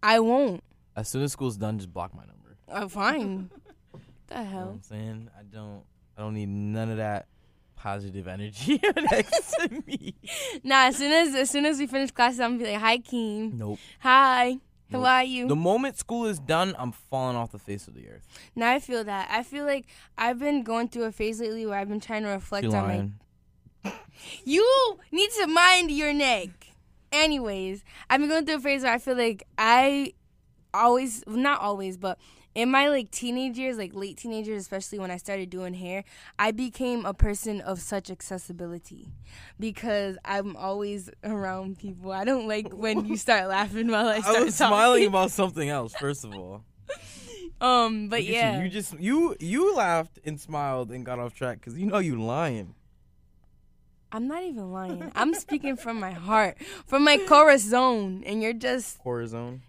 I 0.04 0.20
won't. 0.20 0.64
As 0.96 1.08
soon 1.10 1.24
as 1.24 1.32
school's 1.32 1.58
done, 1.58 1.78
just 1.78 1.92
block 1.94 2.14
my 2.14 2.22
number. 2.24 2.58
I'm 2.68 2.84
uh, 2.84 2.88
fine. 2.88 3.50
the 4.28 4.36
You 4.36 4.36
know 4.36 4.42
what 4.44 4.46
hell? 4.48 4.70
I'm 4.74 4.82
saying? 4.84 5.30
I 5.38 5.44
don't. 5.44 5.84
I 6.18 6.22
don't 6.22 6.34
need 6.34 6.50
none 6.50 6.90
of 6.92 6.98
that 6.98 7.28
positive 7.76 8.28
energy 8.28 8.80
next 9.12 9.52
to 9.60 9.84
me. 9.86 10.16
Nah, 10.64 10.86
as 10.88 10.96
soon 10.98 11.12
as 11.12 11.36
as 11.36 11.50
soon 11.50 11.66
as 11.66 11.78
we 11.78 11.88
finish 11.88 12.12
classes, 12.12 12.40
I'm 12.40 12.58
gonna 12.58 12.66
be 12.66 12.72
like, 12.72 12.82
"Hi, 12.82 12.98
Keem. 13.00 13.54
Nope. 13.54 13.80
Hi. 14.00 14.58
Are 14.94 15.24
you?" 15.24 15.48
The 15.48 15.56
moment 15.56 15.98
school 15.98 16.26
is 16.26 16.40
done, 16.40 16.76
I'm 16.78 16.92
falling 16.92 17.36
off 17.36 17.52
the 17.52 17.60
face 17.60 17.88
of 17.88 17.94
the 17.96 18.08
earth. 18.10 18.28
now 18.56 18.72
I 18.72 18.80
feel 18.80 19.04
that. 19.04 19.30
I 19.32 19.44
feel 19.44 19.66
like 19.66 19.86
I've 20.18 20.40
been 20.40 20.64
going 20.64 20.88
through 20.90 21.04
a 21.04 21.12
phase 21.12 21.40
lately 21.40 21.66
where 21.66 21.78
I've 21.80 21.90
been 21.90 22.00
trying 22.00 22.24
to 22.24 22.30
reflect 22.30 22.68
on 22.68 22.72
my. 23.84 23.92
You 24.44 24.98
need 25.12 25.30
to 25.42 25.48
mind 25.48 25.92
your 25.92 26.14
neck. 26.14 26.50
Anyways, 27.12 27.84
I've 28.10 28.20
been 28.20 28.30
going 28.30 28.46
through 28.46 28.56
a 28.56 28.60
phase 28.60 28.84
where 28.84 28.94
I 28.94 28.98
feel 28.98 29.16
like 29.16 29.46
I 29.58 30.14
always, 30.74 31.24
not 31.28 31.62
always, 31.62 31.98
but 31.98 32.18
in 32.56 32.72
my 32.72 32.88
like 32.88 33.12
teenage 33.12 33.58
years, 33.58 33.78
like 33.78 33.94
late 33.94 34.18
teenagers, 34.18 34.62
especially 34.62 34.98
when 34.98 35.12
I 35.12 35.18
started 35.18 35.50
doing 35.50 35.74
hair, 35.76 36.04
I 36.40 36.52
became 36.52 37.06
a 37.06 37.14
person 37.14 37.60
of 37.62 37.80
such 37.82 38.10
accessibility 38.10 39.10
because 39.60 40.18
I'm 40.26 40.56
always 40.56 41.10
around 41.24 41.78
people. 41.78 42.12
I 42.14 42.24
don't 42.24 42.48
like 42.48 42.72
when 42.74 43.06
you 43.06 43.18
start 43.18 43.48
laughing 43.50 43.90
while 43.90 44.08
I 44.08 44.22
start 44.22 44.38
I 44.38 44.44
was 44.46 44.58
talking. 44.58 44.72
smiling 44.74 45.08
about 45.08 45.32
something 45.32 45.70
else. 45.70 45.94
First 45.94 46.24
of 46.26 46.34
all, 46.34 46.64
Um, 47.62 48.10
but 48.10 48.20
Look 48.20 48.30
at 48.30 48.34
you. 48.34 48.34
yeah, 48.34 48.64
you 48.64 48.70
just 48.70 49.00
you 49.00 49.36
you 49.40 49.76
laughed 49.76 50.20
and 50.26 50.40
smiled 50.40 50.92
and 50.92 51.06
got 51.06 51.20
off 51.20 51.34
track 51.34 51.60
because 51.60 51.78
you 51.78 51.86
know 51.86 52.00
you 52.00 52.22
lying. 52.22 52.76
I'm 54.12 54.28
not 54.28 54.44
even 54.44 54.72
lying. 54.72 55.12
I'm 55.16 55.34
speaking 55.34 55.76
from 55.78 56.00
my 56.00 56.12
heart, 56.12 56.58
from 56.86 57.04
my 57.04 57.18
corazon, 57.18 58.24
and 58.26 58.42
you're 58.42 58.54
just 58.54 59.00
Corazon, 59.00 59.62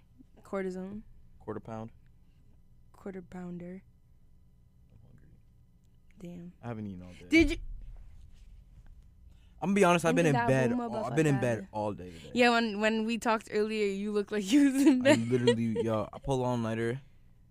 cortisone, 0.45 1.03
quarter 1.41 1.61
pound. 1.61 1.91
Quarter 3.07 3.23
pounder. 3.23 3.83
Damn. 6.21 6.51
I 6.65 6.67
haven't 6.67 6.89
eaten 6.89 7.03
all 7.03 7.13
day. 7.13 7.27
Did 7.29 7.51
you? 7.53 7.57
I'm 9.63 9.69
gonna 9.69 9.75
be 9.77 9.85
honest. 9.85 10.05
I've 10.05 10.17
been 10.17 10.27
in 10.27 10.33
bed. 10.33 10.73
all- 10.73 11.05
I've 11.05 11.15
been 11.15 11.27
in 11.29 11.41
bed 11.41 11.69
all 11.71 11.93
day 11.93 12.11
today. 12.11 12.31
Yeah, 12.35 12.51
when 12.51 12.81
when 12.81 13.05
we 13.07 13.17
talked 13.19 13.49
earlier, 13.53 13.87
you 13.87 14.11
looked 14.11 14.33
like 14.33 14.51
you 14.51 14.73
was 14.73 14.83
in 14.87 15.01
I 15.03 15.15
bed 15.15 15.29
literally, 15.29 15.77
yo, 15.85 16.09
I 16.13 16.19
pulled 16.19 16.45
all 16.45 16.57
nighter 16.57 17.01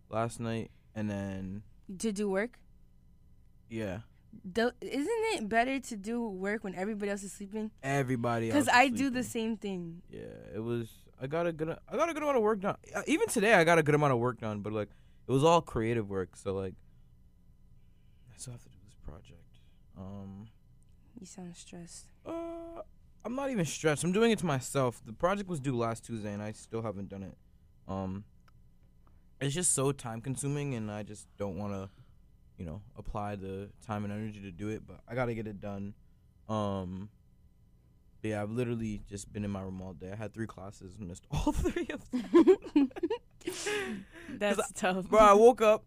last 0.09 0.41
night, 0.41 0.71
and 0.93 1.09
then 1.09 1.63
to 2.00 2.12
do 2.12 2.29
work. 2.29 2.59
yeah, 3.69 4.00
Do, 4.51 4.71
isn't 4.81 5.21
it 5.35 5.47
better 5.47 5.79
to 5.79 5.95
do 5.95 6.27
work 6.27 6.65
when 6.65 6.75
everybody 6.75 7.12
else 7.12 7.24
is 7.24 7.31
sleeping? 7.31 7.71
everybody. 7.81 8.47
Because 8.47 8.67
I 8.67 8.83
is 8.91 9.00
do 9.00 9.09
the 9.09 9.24
same 9.24 9.55
thing. 9.55 10.01
Yeah, 10.12 10.35
it 10.53 10.59
was. 10.59 10.89
I 11.21 11.27
got 11.27 11.47
a 11.47 11.53
good. 11.53 11.69
I 11.88 11.95
got 11.95 12.09
a 12.09 12.13
good 12.13 12.24
amount 12.24 12.38
of 12.38 12.43
work 12.43 12.59
done. 12.59 12.75
Uh, 12.93 13.03
Even 13.07 13.29
today, 13.29 13.53
I 13.53 13.63
got 13.63 13.79
a 13.79 13.83
good 13.83 13.95
amount 13.95 14.12
of 14.12 14.19
work 14.19 14.38
done. 14.41 14.59
But 14.59 14.74
like, 14.74 14.89
it 15.27 15.32
was 15.32 15.44
all 15.44 15.62
creative 15.62 16.10
work. 16.10 16.36
So 16.36 16.53
like, 16.53 16.74
I 18.34 18.38
still 18.38 18.53
have 18.53 18.63
to 18.63 18.70
do 18.70 18.77
this 18.86 18.96
project. 19.03 19.60
Um, 19.98 20.48
You 21.20 21.25
sound 21.25 21.55
stressed. 21.55 22.08
uh, 22.25 22.82
I'm 23.24 23.36
not 23.36 23.50
even 23.50 23.65
stressed. 23.65 24.03
I'm 24.03 24.12
doing 24.12 24.32
it 24.32 24.39
to 24.39 24.46
myself. 24.46 25.01
The 25.05 25.13
project 25.13 25.50
was 25.50 25.60
due 25.60 25.75
last 25.75 26.05
Tuesday, 26.05 26.32
and 26.34 26.44
I 26.44 26.51
still 26.51 26.82
haven't 26.84 27.10
done 27.10 27.24
it. 27.24 27.36
Um, 27.88 28.24
it's 29.41 29.55
just 29.55 29.74
so 29.74 29.91
time 29.91 30.22
consuming, 30.22 30.75
and 30.75 30.91
I 30.91 31.01
just 31.03 31.27
don't 31.38 31.58
want 31.58 31.74
to, 31.74 31.89
you 32.58 32.65
know, 32.65 32.82
apply 32.98 33.36
the 33.36 33.70
time 33.86 34.03
and 34.03 34.13
energy 34.13 34.41
to 34.41 34.51
do 34.51 34.67
it. 34.70 34.84
But 34.86 35.00
I 35.08 35.15
got 35.15 35.25
to 35.25 35.34
get 35.36 35.48
it 35.48 35.60
done. 35.60 35.94
Um. 36.48 37.10
yeah, 38.22 38.41
I've 38.44 38.51
literally 38.51 39.01
just 39.10 39.32
been 39.34 39.44
in 39.44 39.50
my 39.51 39.62
room 39.62 39.82
all 39.82 39.94
day. 39.94 40.12
I 40.12 40.15
had 40.15 40.34
three 40.34 40.48
classes, 40.48 40.98
missed 41.00 41.25
all 41.32 41.51
three 41.51 41.88
of 41.91 42.10
them. 42.12 42.58
That's 44.29 44.71
tough. 44.74 45.09
Bro, 45.09 45.19
I 45.19 45.33
woke 45.33 45.62
up. 45.62 45.83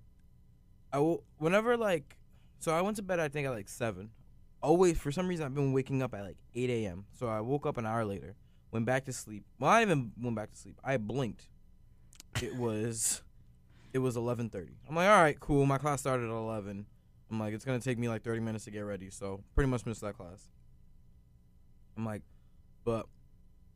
I 0.92 0.98
wo- 0.98 1.22
whenever 1.38 1.76
like, 1.76 2.16
so 2.58 2.72
I 2.72 2.80
went 2.80 2.96
to 2.96 3.02
bed. 3.02 3.20
I 3.20 3.28
think 3.28 3.46
at 3.46 3.50
like 3.52 3.68
seven. 3.68 4.10
Always 4.62 4.98
for 4.98 5.12
some 5.12 5.28
reason 5.28 5.46
I've 5.46 5.54
been 5.54 5.72
waking 5.72 6.02
up 6.02 6.14
at 6.14 6.22
like 6.22 6.36
eight 6.54 6.70
a.m. 6.70 7.04
So 7.12 7.28
I 7.28 7.40
woke 7.40 7.66
up 7.66 7.76
an 7.76 7.86
hour 7.86 8.04
later, 8.04 8.34
went 8.72 8.86
back 8.86 9.04
to 9.04 9.12
sleep. 9.12 9.44
Well, 9.58 9.70
I 9.70 9.82
even 9.82 10.12
went 10.20 10.36
back 10.36 10.50
to 10.50 10.56
sleep. 10.56 10.78
I 10.82 10.96
blinked. 10.96 11.48
It 12.42 12.56
was, 12.56 13.22
it 13.92 13.98
was 13.98 14.16
eleven 14.16 14.48
thirty. 14.50 14.76
I'm 14.88 14.96
like, 14.96 15.08
all 15.08 15.22
right, 15.22 15.38
cool. 15.38 15.64
My 15.66 15.78
class 15.78 16.00
started 16.00 16.24
at 16.24 16.32
eleven. 16.32 16.86
I'm 17.30 17.38
like, 17.38 17.54
it's 17.54 17.64
gonna 17.64 17.80
take 17.80 17.98
me 17.98 18.08
like 18.08 18.22
thirty 18.22 18.40
minutes 18.40 18.64
to 18.64 18.70
get 18.70 18.80
ready. 18.80 19.10
So 19.10 19.42
pretty 19.54 19.70
much 19.70 19.86
missed 19.86 20.00
that 20.00 20.16
class. 20.16 20.48
I'm 21.96 22.04
like, 22.06 22.22
but 22.84 23.06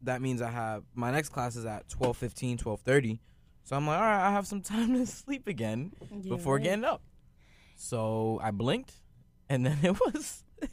that 0.03 0.21
means 0.23 0.43
I 0.43 0.51
have 0.51 0.85
my 0.95 1.11
next 1.11 1.29
class 1.31 1.57
is 1.57 1.65
at 1.65 1.89
12:15, 1.89 2.59
12:30. 2.59 3.19
So 3.65 3.77
I'm 3.77 3.87
like, 3.87 3.97
all 3.99 4.05
right, 4.05 4.29
I 4.29 4.33
have 4.33 4.47
some 4.47 4.61
time 4.61 4.95
to 4.95 5.07
sleep 5.21 5.47
again 5.47 5.93
Yeah, 6.11 6.31
before 6.37 6.57
right. 6.57 6.63
getting 6.65 6.85
up. 6.85 7.03
So 7.77 8.39
I 8.43 8.51
blinked, 8.51 8.93
and 9.49 9.65
then 9.67 9.79
it 9.83 9.99
was 10.01 10.45
it 10.61 10.71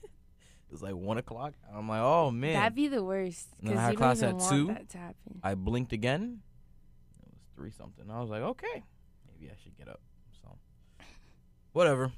was 0.72 0.82
like 0.84 0.96
one 0.96 1.18
o'clock. 1.18 1.54
I'm 1.74 1.88
like, 1.88 2.02
oh 2.02 2.30
man. 2.32 2.54
That'd 2.54 2.76
be 2.76 2.88
the 2.88 3.04
worst. 3.04 3.48
Then 3.62 3.78
I 3.78 3.90
Because 3.92 4.20
had 4.22 4.22
class 4.22 4.24
at 4.24 4.50
two. 4.50 4.68
that 4.68 4.90
to 4.90 4.98
happen. 4.98 5.40
I 5.44 5.56
blinked 5.56 5.94
again. 5.94 6.42
It 7.26 7.30
was 7.34 7.42
three 7.56 7.72
something. 7.72 8.10
I 8.10 8.20
was 8.22 8.30
like, 8.30 8.42
okay, 8.42 8.84
maybe 9.28 9.52
I 9.52 9.56
should 9.64 9.76
get 9.78 9.88
up. 9.88 10.02
So 10.42 10.58
whatever, 11.74 12.12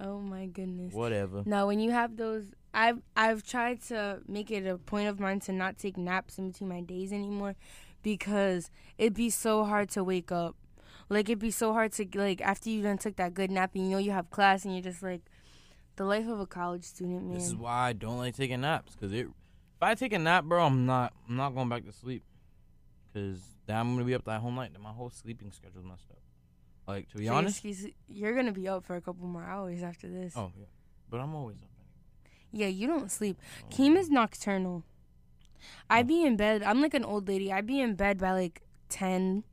Oh 0.00 0.18
my 0.20 0.46
goodness. 0.46 0.92
whatever. 0.92 1.42
Now, 1.46 1.66
when 1.68 1.78
you 1.80 1.90
have 1.92 2.16
those, 2.16 2.44
I've 2.74 3.00
I've 3.16 3.42
tried 3.44 3.82
to 3.84 4.20
make 4.26 4.50
it 4.50 4.66
a 4.66 4.76
point 4.78 5.08
of 5.08 5.20
mine 5.20 5.40
to 5.40 5.52
not 5.52 5.78
take 5.78 5.96
naps 5.96 6.38
in 6.38 6.50
between 6.50 6.68
my 6.70 6.80
days 6.80 7.12
anymore, 7.12 7.54
because 8.02 8.70
it'd 8.98 9.14
be 9.14 9.30
so 9.30 9.64
hard 9.64 9.88
to 9.90 10.04
wake 10.04 10.30
up. 10.32 10.56
Like 11.08 11.28
it'd 11.28 11.38
be 11.38 11.50
so 11.50 11.72
hard 11.72 11.92
to 11.92 12.06
like 12.14 12.40
after 12.40 12.70
you 12.70 12.82
done 12.82 12.98
took 12.98 13.16
that 13.16 13.34
good 13.34 13.50
nap 13.50 13.72
and 13.74 13.84
you 13.84 13.90
know 13.90 13.98
you 13.98 14.12
have 14.12 14.30
class 14.30 14.64
and 14.64 14.74
you're 14.74 14.82
just 14.82 15.02
like, 15.02 15.22
the 15.96 16.04
life 16.04 16.26
of 16.26 16.40
a 16.40 16.46
college 16.46 16.84
student, 16.84 17.24
man. 17.24 17.34
This 17.34 17.46
is 17.46 17.54
why 17.54 17.88
I 17.88 17.92
don't 17.92 18.18
like 18.18 18.34
taking 18.34 18.62
naps. 18.62 18.94
Cause 18.94 19.12
it, 19.12 19.26
if 19.26 19.82
I 19.82 19.94
take 19.94 20.12
a 20.12 20.18
nap, 20.18 20.44
bro, 20.44 20.64
I'm 20.64 20.86
not, 20.86 21.12
I'm 21.28 21.36
not 21.36 21.50
going 21.54 21.68
back 21.68 21.84
to 21.84 21.92
sleep. 21.92 22.22
Cause 23.12 23.40
then 23.66 23.76
I'm 23.76 23.92
gonna 23.94 24.06
be 24.06 24.14
up 24.14 24.24
that 24.24 24.40
whole 24.40 24.50
night. 24.50 24.72
Then 24.72 24.82
my 24.82 24.92
whole 24.92 25.10
sleeping 25.10 25.52
schedule's 25.52 25.84
messed 25.84 26.10
up. 26.10 26.18
Like 26.86 27.08
to 27.10 27.18
be 27.18 27.26
So 27.26 27.34
honest. 27.34 27.62
you're, 27.64 27.90
you're 28.08 28.34
gonna 28.34 28.52
be 28.52 28.68
up 28.68 28.84
for 28.84 28.96
a 28.96 29.00
couple 29.00 29.26
more 29.26 29.44
hours 29.44 29.82
after 29.82 30.08
this. 30.08 30.32
Oh 30.34 30.50
yeah, 30.58 30.64
but 31.10 31.20
I'm 31.20 31.34
always 31.34 31.58
up. 31.62 31.68
Yeah, 32.52 32.66
you 32.68 32.86
don't 32.86 33.10
sleep. 33.10 33.38
Oh. 33.64 33.74
Keem 33.74 33.96
is 33.96 34.10
nocturnal. 34.10 34.84
I 35.90 36.00
oh. 36.00 36.04
be 36.04 36.24
in 36.24 36.36
bed. 36.36 36.62
I'm 36.62 36.80
like 36.80 36.94
an 36.94 37.04
old 37.04 37.28
lady. 37.28 37.52
I'd 37.52 37.66
be 37.66 37.80
in 37.80 37.94
bed 37.94 38.18
by 38.18 38.32
like 38.32 38.62
ten, 38.88 39.44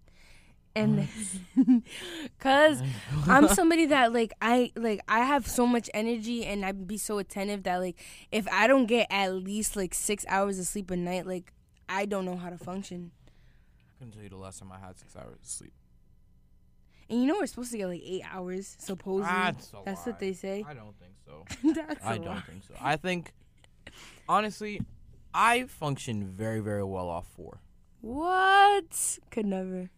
and 0.76 1.08
oh. 1.58 1.82
cause 2.40 2.82
I'm 3.28 3.48
somebody 3.60 3.88
that 3.88 4.14
like 4.14 4.34
I 4.42 4.72
like 4.76 5.02
I 5.08 5.20
have 5.20 5.48
so 5.48 5.66
much 5.66 5.90
energy 5.94 6.46
and 6.46 6.66
I'd 6.66 6.88
be 6.88 6.98
so 6.98 7.18
attentive 7.18 7.64
that 7.64 7.78
like 7.78 8.00
if 8.32 8.48
I 8.52 8.68
don't 8.68 8.86
get 8.86 9.08
at 9.10 9.34
least 9.34 9.76
like 9.76 9.94
six 9.94 10.26
hours 10.28 10.60
of 10.60 10.66
sleep 10.66 10.92
a 10.92 10.96
night, 10.98 11.26
like 11.26 11.54
I 11.88 12.06
don't 12.06 12.26
know 12.26 12.38
how 12.38 12.50
to 12.50 12.58
function. 12.58 13.12
I 13.28 13.98
couldn't 13.98 14.14
tell 14.14 14.24
you 14.24 14.30
the 14.30 14.38
last 14.38 14.60
time 14.60 14.72
I 14.72 14.80
had 14.80 14.98
six 14.98 15.16
hours 15.16 15.40
of 15.42 15.48
sleep. 15.48 15.74
And 17.10 17.22
you 17.22 17.28
know 17.28 17.38
we're 17.40 17.48
supposed 17.48 17.72
to 17.72 17.78
get 17.78 17.88
like 17.88 18.04
eight 18.06 18.24
hours 18.32 18.76
supposedly. 18.80 19.32
That's 19.32 19.74
That's 19.84 20.06
what 20.06 20.20
they 20.20 20.34
say. 20.34 20.64
I 20.68 20.74
don't 20.74 20.96
think 21.00 21.14
so. 21.26 21.46
That's 21.74 22.06
I 22.06 22.18
don't 22.18 22.28
lie. 22.28 22.42
think 22.42 22.64
so. 22.64 22.76
I 22.80 22.98
think, 22.98 23.34
honestly, 24.28 24.82
I 25.34 25.64
function 25.64 26.26
very, 26.26 26.60
very 26.60 26.84
well 26.84 27.08
off 27.10 27.28
four. 27.36 27.60
What? 28.02 29.20
Could 29.32 29.46
never. 29.46 29.90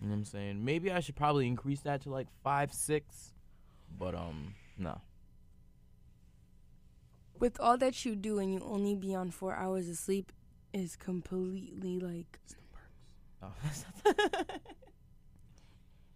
You 0.00 0.08
know 0.08 0.10
what 0.10 0.12
I'm 0.14 0.24
saying? 0.24 0.64
Maybe 0.64 0.90
I 0.90 1.00
should 1.00 1.16
probably 1.16 1.46
increase 1.46 1.80
that 1.80 2.02
to 2.02 2.10
like 2.10 2.26
five, 2.42 2.72
six, 2.72 3.32
but 3.98 4.14
um, 4.14 4.54
no. 4.78 5.00
With 7.38 7.58
all 7.60 7.76
that 7.78 8.04
you 8.04 8.14
do 8.14 8.38
and 8.38 8.52
you 8.52 8.60
only 8.64 8.94
be 8.94 9.14
on 9.14 9.30
four 9.30 9.54
hours 9.54 9.88
of 9.88 9.96
sleep 9.96 10.32
is 10.72 10.96
completely 10.96 11.98
like. 11.98 12.38
No, 13.40 13.52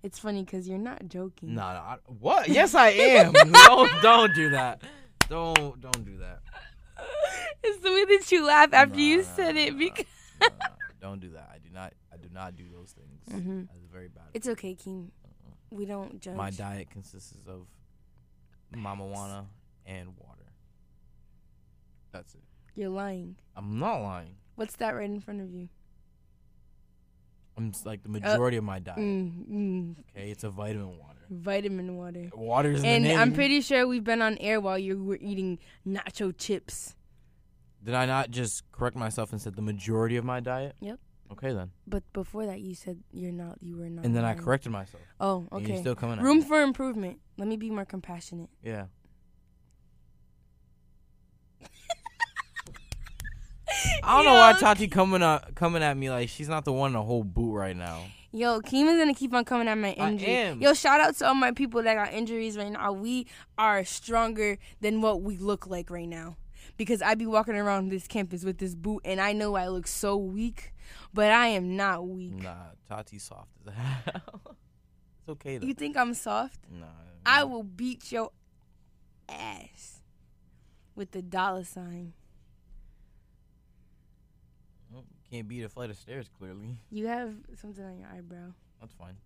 It's 0.02 0.20
funny 0.20 0.44
because 0.44 0.68
you're 0.68 0.78
not 0.78 1.08
joking. 1.08 1.54
no, 1.54 1.72
no. 1.72 1.96
What? 2.20 2.48
Yes, 2.48 2.76
I 2.76 2.90
am. 2.90 3.32
don't 3.66 4.02
don't 4.02 4.34
do 4.36 4.50
that. 4.50 4.80
Don't 5.28 5.80
don't 5.80 6.04
do 6.04 6.18
that. 6.18 6.42
it's 7.62 7.82
the 7.82 7.90
way 7.92 8.04
that 8.04 8.30
you 8.32 8.46
laugh 8.46 8.72
after 8.72 9.00
you 9.00 9.22
said 9.22 9.56
it 9.56 9.72
nah, 9.72 9.78
because. 9.78 10.04
nah, 10.40 10.48
nah. 10.48 10.66
Don't 11.00 11.20
do 11.20 11.30
that. 11.30 11.50
I 11.54 11.58
do 11.58 11.68
not. 11.72 11.92
I 12.12 12.16
do 12.16 12.28
not 12.32 12.56
do 12.56 12.64
those 12.72 12.92
things. 12.92 13.22
Mhm. 13.30 13.68
That's 13.68 13.86
very 13.92 14.08
bad. 14.08 14.24
It's 14.34 14.48
okay, 14.48 14.74
Keem. 14.74 15.10
We 15.70 15.84
don't 15.84 16.20
judge. 16.20 16.36
My 16.36 16.50
diet 16.50 16.90
consists 16.90 17.36
of 17.46 17.66
mamawana 18.74 19.46
and 19.84 20.08
water. 20.16 20.52
That's 22.12 22.34
it. 22.34 22.42
You're 22.74 22.90
lying. 22.90 23.36
I'm 23.54 23.78
not 23.78 24.02
lying. 24.02 24.36
What's 24.54 24.76
that 24.76 24.90
right 24.90 25.08
in 25.08 25.20
front 25.20 25.40
of 25.40 25.52
you? 25.52 25.68
I'm 27.56 27.72
just 27.72 27.86
like 27.86 28.02
the 28.02 28.08
majority 28.08 28.58
of 28.58 28.64
my 28.64 28.78
diet. 28.78 28.98
Mm, 28.98 29.48
mm, 29.48 29.94
Okay, 30.10 30.30
it's 30.30 30.44
a 30.44 30.50
vitamin 30.50 30.98
water. 30.98 31.15
Vitamin 31.30 31.96
water. 31.96 32.30
Water 32.34 32.72
is 32.72 32.80
in 32.80 32.86
And 32.86 33.04
the 33.04 33.08
name. 33.10 33.18
I'm 33.18 33.32
pretty 33.32 33.60
sure 33.60 33.86
we've 33.86 34.04
been 34.04 34.22
on 34.22 34.36
air 34.38 34.60
while 34.60 34.78
you 34.78 35.02
were 35.02 35.18
eating 35.20 35.58
nacho 35.86 36.34
chips. 36.36 36.94
Did 37.84 37.94
I 37.94 38.06
not 38.06 38.30
just 38.30 38.70
correct 38.72 38.96
myself 38.96 39.32
and 39.32 39.40
said 39.40 39.54
the 39.56 39.62
majority 39.62 40.16
of 40.16 40.24
my 40.24 40.40
diet? 40.40 40.74
Yep. 40.80 40.98
Okay 41.32 41.52
then. 41.52 41.70
But 41.86 42.02
before 42.12 42.46
that, 42.46 42.60
you 42.60 42.74
said 42.74 43.02
you're 43.12 43.32
not. 43.32 43.58
You 43.60 43.76
were 43.76 43.88
not. 43.90 44.04
And 44.04 44.14
then 44.14 44.24
I 44.24 44.34
corrected 44.34 44.72
myself. 44.72 45.02
Oh, 45.20 45.48
And 45.52 45.62
okay. 45.62 45.72
you're 45.74 45.80
still 45.82 45.94
coming 45.94 46.20
Room 46.20 46.42
for 46.42 46.62
improvement. 46.62 47.18
Let 47.36 47.48
me 47.48 47.56
be 47.56 47.70
more 47.70 47.84
compassionate. 47.84 48.50
Yeah. 48.62 48.86
I 54.02 54.16
don't 54.16 54.24
know 54.24 54.34
why 54.34 54.54
Tatie 54.58 54.90
coming 54.90 55.22
at 55.22 55.54
coming 55.54 55.82
at 55.82 55.96
me 55.96 56.10
like 56.10 56.28
she's 56.28 56.48
not 56.48 56.64
the 56.64 56.72
one 56.72 56.92
to 56.92 57.02
whole 57.02 57.24
boot 57.24 57.54
right 57.54 57.76
now. 57.76 58.04
Yo, 58.36 58.60
Keem 58.60 58.86
is 58.92 58.98
gonna 58.98 59.14
keep 59.14 59.32
on 59.32 59.46
coming 59.46 59.66
at 59.66 59.78
my 59.78 59.94
I 59.98 60.10
injury. 60.10 60.28
am. 60.30 60.60
Yo, 60.60 60.74
shout 60.74 61.00
out 61.00 61.16
to 61.16 61.26
all 61.28 61.34
my 61.34 61.52
people 61.52 61.82
that 61.82 61.94
got 61.94 62.12
injuries 62.12 62.58
right 62.58 62.70
now. 62.70 62.92
We 62.92 63.26
are 63.56 63.82
stronger 63.82 64.58
than 64.82 65.00
what 65.00 65.22
we 65.22 65.38
look 65.38 65.66
like 65.66 65.88
right 65.88 66.08
now. 66.08 66.36
Because 66.76 67.00
I 67.00 67.14
be 67.14 67.24
walking 67.24 67.54
around 67.54 67.88
this 67.88 68.06
campus 68.06 68.44
with 68.44 68.58
this 68.58 68.74
boot 68.74 69.00
and 69.06 69.22
I 69.22 69.32
know 69.32 69.54
I 69.54 69.68
look 69.68 69.86
so 69.86 70.18
weak, 70.18 70.74
but 71.14 71.30
I 71.32 71.46
am 71.46 71.76
not 71.76 72.06
weak. 72.06 72.42
Nah, 72.42 72.72
Tatie's 72.90 73.22
soft 73.22 73.48
as 73.66 73.72
hell. 74.04 74.40
it's 75.20 75.28
okay 75.30 75.56
though. 75.56 75.66
You 75.66 75.72
think 75.72 75.96
I'm 75.96 76.12
soft? 76.12 76.60
Nah, 76.70 76.84
I 77.24 77.44
will 77.44 77.62
beat 77.62 78.12
your 78.12 78.32
ass 79.30 80.02
with 80.94 81.12
the 81.12 81.22
dollar 81.22 81.64
sign. 81.64 82.12
Can't 85.30 85.48
beat 85.48 85.62
a 85.62 85.68
flight 85.68 85.90
of 85.90 85.96
stairs. 85.96 86.28
Clearly, 86.38 86.76
You 86.90 87.06
have 87.06 87.34
something 87.60 87.84
on 87.84 87.98
your 87.98 88.08
eyebrow. 88.08 88.52
that's 88.80 88.92
fine. 88.94 89.16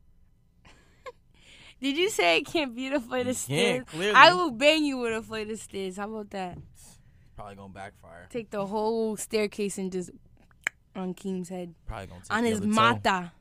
Did 1.81 1.97
you 1.97 2.11
say 2.11 2.37
I 2.37 2.43
can't 2.43 2.75
beat 2.75 2.93
a 2.93 3.01
flight 3.01 3.25
You 3.27 3.31
of 3.31 3.37
stairs? 3.37 3.85
clearly. 3.87 4.15
I 4.15 4.33
will 4.35 4.51
bang 4.51 4.85
you 4.85 4.99
with 4.99 5.13
a 5.17 5.23
flight 5.23 5.51
of 5.51 5.59
stairs. 5.59 5.97
How 5.97 6.11
about 6.11 6.31
that? 6.31 6.59
Probably 7.37 7.55
gonna 7.55 7.73
backfire. 7.73 8.27
Take 8.31 8.51
the 8.51 8.67
whole 8.67 9.17
staircase 9.17 9.79
and 9.79 9.91
just 9.91 10.11
on 10.95 11.15
Keem's 11.15 11.49
head. 11.49 11.75
Probably 11.87 12.07
gonna 12.09 12.21
take 12.21 12.33
On 12.37 12.45
his 12.45 12.61
toe. 12.61 12.67
mata. 12.67 13.33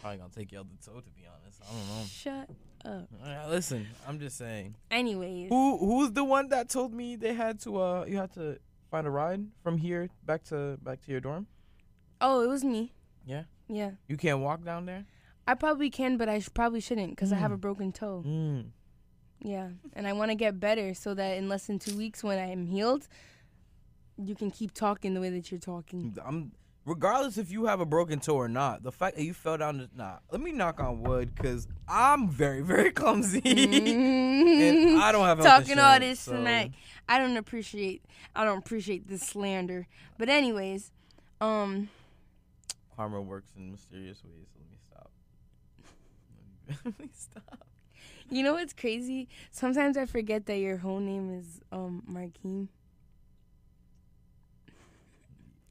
Probably 0.00 0.18
gonna 0.18 0.30
take 0.34 0.52
your 0.52 0.60
other 0.60 0.70
toe. 0.84 1.00
To 1.00 1.10
be 1.10 1.24
honest, 1.26 1.60
I 1.62 1.74
don't 1.74 1.88
know. 1.88 2.04
Shut 2.08 2.50
up. 2.84 3.08
Right, 3.22 3.48
listen, 3.50 3.86
I'm 4.06 4.18
just 4.18 4.38
saying. 4.38 4.76
Anyways. 4.90 5.48
Who 5.50 5.76
who's 5.78 6.12
the 6.12 6.24
one 6.24 6.48
that 6.48 6.70
told 6.70 6.94
me 6.94 7.16
they 7.16 7.34
had 7.34 7.60
to 7.60 7.76
uh 7.80 8.04
you 8.08 8.16
had 8.16 8.32
to 8.34 8.58
find 8.90 9.06
a 9.06 9.10
ride 9.10 9.46
from 9.62 9.78
here 9.78 10.08
back 10.24 10.44
to 10.44 10.78
back 10.82 11.00
to 11.04 11.10
your 11.10 11.20
dorm? 11.20 11.46
Oh, 12.20 12.42
it 12.42 12.48
was 12.48 12.64
me. 12.64 12.92
Yeah. 13.26 13.44
Yeah. 13.68 13.92
You 14.08 14.16
can't 14.16 14.40
walk 14.40 14.64
down 14.64 14.86
there. 14.86 15.04
I 15.46 15.54
probably 15.54 15.90
can, 15.90 16.16
but 16.16 16.28
I 16.28 16.40
sh- 16.40 16.48
probably 16.52 16.80
shouldn't 16.80 17.10
because 17.10 17.32
I 17.32 17.36
have 17.36 17.52
a 17.52 17.56
Mm. 17.56 17.60
broken 17.60 17.92
toe. 17.92 18.22
Mm. 18.26 18.70
Yeah. 19.40 19.68
And 19.92 20.06
I 20.06 20.12
want 20.12 20.30
to 20.30 20.34
get 20.34 20.58
better 20.58 20.94
so 20.94 21.14
that 21.14 21.36
in 21.36 21.48
less 21.48 21.66
than 21.66 21.78
two 21.78 21.96
weeks 21.96 22.24
when 22.24 22.38
I 22.38 22.46
am 22.50 22.66
healed, 22.66 23.06
you 24.16 24.34
can 24.34 24.50
keep 24.50 24.72
talking 24.74 25.14
the 25.14 25.20
way 25.20 25.30
that 25.30 25.50
you're 25.50 25.60
talking. 25.60 26.16
I'm 26.24 26.52
regardless 26.88 27.36
if 27.36 27.50
you 27.52 27.66
have 27.66 27.80
a 27.80 27.86
broken 27.86 28.18
toe 28.18 28.36
or 28.36 28.48
not. 28.48 28.82
The 28.82 28.90
fact 28.90 29.16
that 29.16 29.24
you 29.24 29.34
fell 29.34 29.58
down 29.58 29.78
the 29.78 29.90
nah. 29.94 30.18
Let 30.32 30.40
me 30.40 30.52
knock 30.52 30.80
on 30.80 31.02
wood 31.02 31.34
because 31.34 31.68
I'm 31.86 32.28
very 32.28 32.62
very 32.62 32.90
clumsy 33.00 33.40
and 33.44 34.98
I 34.98 35.12
don't 35.12 35.26
have 35.26 35.40
talking 35.40 35.78
all 35.78 36.00
this 36.00 36.20
so- 36.20 36.32
smack. 36.32 36.70
I 37.08 37.18
don't 37.18 37.36
appreciate. 37.36 38.02
I 38.34 38.44
don't 38.44 38.58
appreciate 38.58 39.08
this 39.08 39.22
slander. 39.22 39.86
But 40.18 40.28
anyways, 40.28 40.90
um, 41.40 41.88
Karma 42.96 43.20
works 43.20 43.50
in 43.56 43.70
mysterious 43.70 44.22
ways. 44.24 44.48
So 44.52 44.60
let 44.60 44.70
me 44.70 44.78
stop. 44.90 45.10
Let 46.84 47.00
me 47.00 47.10
stop. 47.14 47.66
you 48.30 48.42
know 48.42 48.54
what's 48.54 48.74
crazy? 48.74 49.28
Sometimes 49.50 49.96
I 49.96 50.04
forget 50.06 50.46
that 50.46 50.58
your 50.58 50.78
whole 50.78 51.00
name 51.00 51.38
is 51.38 51.60
um 51.72 52.02
Markeem. 52.10 52.68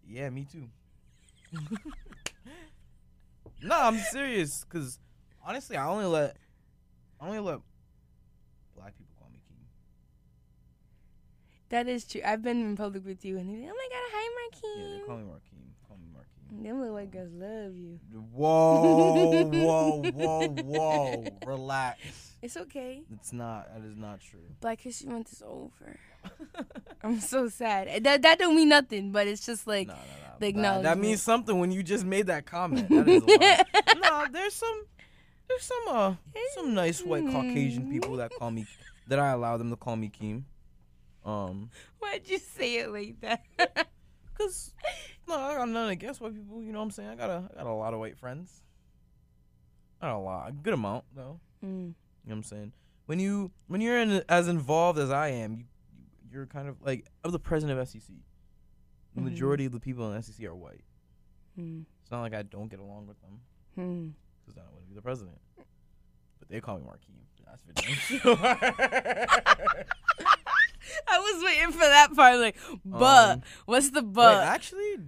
Yeah, 0.10 0.30
me 0.30 0.48
too. 0.50 0.70
No, 3.62 3.76
I'm 3.80 3.98
serious. 3.98 4.64
Cause 4.66 5.00
honestly, 5.46 5.76
I 5.78 5.88
only 5.88 6.06
let, 6.06 6.38
I 7.20 7.26
only 7.28 7.40
let 7.40 7.60
black 8.76 8.96
people 8.98 9.14
call 9.20 9.30
me 9.32 9.40
Keem. 9.50 9.66
That 11.70 11.88
is 11.88 12.06
true. 12.06 12.22
I've 12.24 12.42
been 12.44 12.62
in 12.62 12.76
public 12.78 13.06
with 13.06 13.26
you, 13.26 13.38
and 13.38 13.50
they're 13.50 13.62
like, 13.62 13.72
oh 13.72 13.76
my 13.76 13.88
god, 13.90 14.10
hi 14.14 14.24
Yeah, 14.78 14.84
they 14.84 15.00
Markeem. 15.00 15.06
call 15.08 15.18
me 15.18 15.24
Markeem. 15.24 15.67
Them 16.52 16.80
little 16.80 16.94
white 16.96 17.12
girls 17.12 17.32
love 17.34 17.76
you. 17.76 18.00
Whoa, 18.34 19.46
whoa, 19.52 20.02
whoa, 20.12 20.48
whoa! 20.48 21.26
Relax. 21.46 22.36
It's 22.42 22.56
okay. 22.58 23.02
It's 23.14 23.34
not. 23.34 23.68
That 23.74 23.86
is 23.88 23.98
not 23.98 24.22
true. 24.22 24.40
Black 24.62 24.80
History 24.82 25.10
Month 25.10 25.34
is 25.34 25.44
over. 25.46 26.00
I'm 27.04 27.20
so 27.20 27.48
sad. 27.50 28.04
That 28.04 28.22
that 28.22 28.40
don't 28.40 28.56
mean 28.56 28.70
nothing, 28.70 29.12
but 29.12 29.28
it's 29.28 29.46
just 29.46 29.68
like 29.68 29.88
No, 29.88 29.94
no, 29.94 30.00
no. 30.00 30.40
the 30.40 30.52
That, 30.62 30.84
that 30.84 30.98
means 30.98 31.22
something 31.22 31.60
when 31.60 31.72
you 31.72 31.84
just 31.84 32.06
made 32.06 32.28
that 32.28 32.46
comment. 32.46 32.90
That 32.90 33.08
is 33.08 33.24
a 33.24 33.26
lie. 33.40 33.64
no, 34.02 34.26
there's 34.32 34.54
some, 34.54 34.86
there's 35.48 35.64
some, 35.64 35.84
uh, 35.96 36.14
some 36.56 36.74
nice 36.74 37.02
white 37.04 37.26
Caucasian 37.26 37.90
people 37.92 38.16
that 38.18 38.32
call 38.38 38.52
me, 38.52 38.66
that 39.08 39.20
I 39.20 39.30
allow 39.32 39.58
them 39.58 39.70
to 39.72 39.76
call 39.76 39.96
me 39.96 40.10
Keem. 40.10 40.44
Um, 41.26 41.70
Why'd 42.00 42.28
you 42.30 42.40
say 42.40 42.78
it 42.78 42.90
like 42.92 43.20
that? 43.22 43.88
cause 44.38 44.74
no, 45.28 45.36
I 45.36 45.56
got 45.56 45.70
nothing 45.70 45.92
against 45.92 46.22
white 46.22 46.34
people. 46.36 46.62
You 46.64 46.72
know 46.72 46.80
what 46.80 46.86
I'm 46.86 46.92
saying? 46.92 47.10
I 47.10 47.16
got 47.16 47.30
a, 47.30 47.50
I 47.54 47.64
got 47.64 47.68
a 47.70 47.74
lot 47.74 47.94
of 47.94 48.00
white 48.00 48.18
friends. 48.18 48.64
Not 50.02 50.16
a 50.16 50.20
lot, 50.20 50.50
a 50.50 50.52
good 50.52 50.74
amount 50.74 51.06
though. 51.16 51.40
Mm. 51.64 51.70
You 51.70 51.76
know 51.88 51.94
what 52.24 52.34
I'm 52.36 52.44
saying? 52.44 52.72
When 53.08 53.20
you 53.20 53.52
when 53.68 53.82
you're 53.82 53.98
in 54.00 54.22
as 54.30 54.48
involved 54.48 55.00
as 55.00 55.10
I 55.12 55.30
am, 55.30 55.56
you 55.58 55.66
you're 56.32 56.46
kind 56.46 56.68
of 56.68 56.76
like 56.82 57.06
I'm 57.24 57.32
the 57.32 57.40
president 57.40 57.80
of 57.80 57.88
SEC. 57.88 58.04
The 59.16 59.22
Mhm. 59.22 59.24
majority 59.24 59.66
of 59.66 59.72
the 59.72 59.80
people 59.80 60.12
in 60.12 60.22
SEC 60.22 60.46
are 60.46 60.54
white. 60.56 60.84
Mm. 61.58 61.86
It's 62.04 62.12
not 62.12 62.22
like 62.22 62.34
I 62.36 62.44
don't 62.44 62.68
get 62.70 62.80
along 62.80 63.08
with 63.08 63.18
them 63.22 63.40
Mm. 63.78 64.14
because 64.46 64.58
I 64.58 64.62
don't 64.64 64.74
want 64.74 64.84
to 64.86 64.90
be 64.90 64.96
the 64.96 65.02
president. 65.02 65.38
But 66.40 66.50
they 66.50 66.62
call 66.62 66.78
me 66.78 66.86
Markeem. 66.86 67.16
That's 67.46 67.62
for 67.64 67.72
damn. 67.74 68.38
I 71.10 71.20
was 71.20 71.44
waiting 71.44 71.72
for 71.72 71.80
that 71.80 72.14
part. 72.16 72.40
Like, 72.40 72.58
but 72.86 73.30
Um, 73.38 73.42
what's 73.66 73.90
the 73.92 74.02
Wait, 74.04 74.14
but? 74.14 74.44
actually, 74.44 74.96
hmm, 74.96 75.06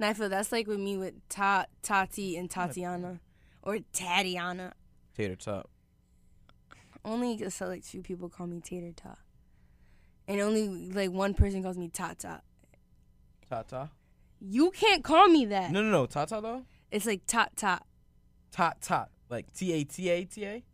and 0.00 0.08
I 0.08 0.14
feel 0.14 0.28
that's 0.30 0.50
like 0.50 0.66
with 0.66 0.78
me 0.80 0.96
with 0.96 1.14
Ta- 1.28 1.66
Tatie 1.82 2.38
and 2.38 2.50
Tatiana, 2.50 3.20
or 3.62 3.78
Tatiana. 3.92 4.72
tater 5.14 5.36
top. 5.36 5.68
Only 7.04 7.42
a 7.42 7.50
select 7.50 7.84
few 7.84 8.02
people 8.02 8.28
call 8.28 8.46
me 8.46 8.60
Tater 8.60 8.92
Tot, 8.92 9.18
and 10.26 10.40
only 10.40 10.68
like 10.90 11.10
one 11.10 11.34
person 11.34 11.62
calls 11.62 11.76
me 11.78 11.88
Tata. 11.88 12.40
Tata. 13.48 13.90
You 14.40 14.70
can't 14.70 15.04
call 15.04 15.28
me 15.28 15.44
that. 15.46 15.70
No, 15.70 15.82
no, 15.82 15.90
no. 15.90 16.06
Tata 16.06 16.40
though. 16.42 16.64
It's 16.90 17.04
like 17.06 17.26
Tot 17.26 17.54
Tot. 17.56 17.84
Tot 18.52 18.80
tot. 18.80 19.10
Like 19.28 19.52
T 19.52 19.72
A 19.72 19.84
T 19.84 20.08
A 20.08 20.24
T 20.24 20.44
A. 20.46 20.64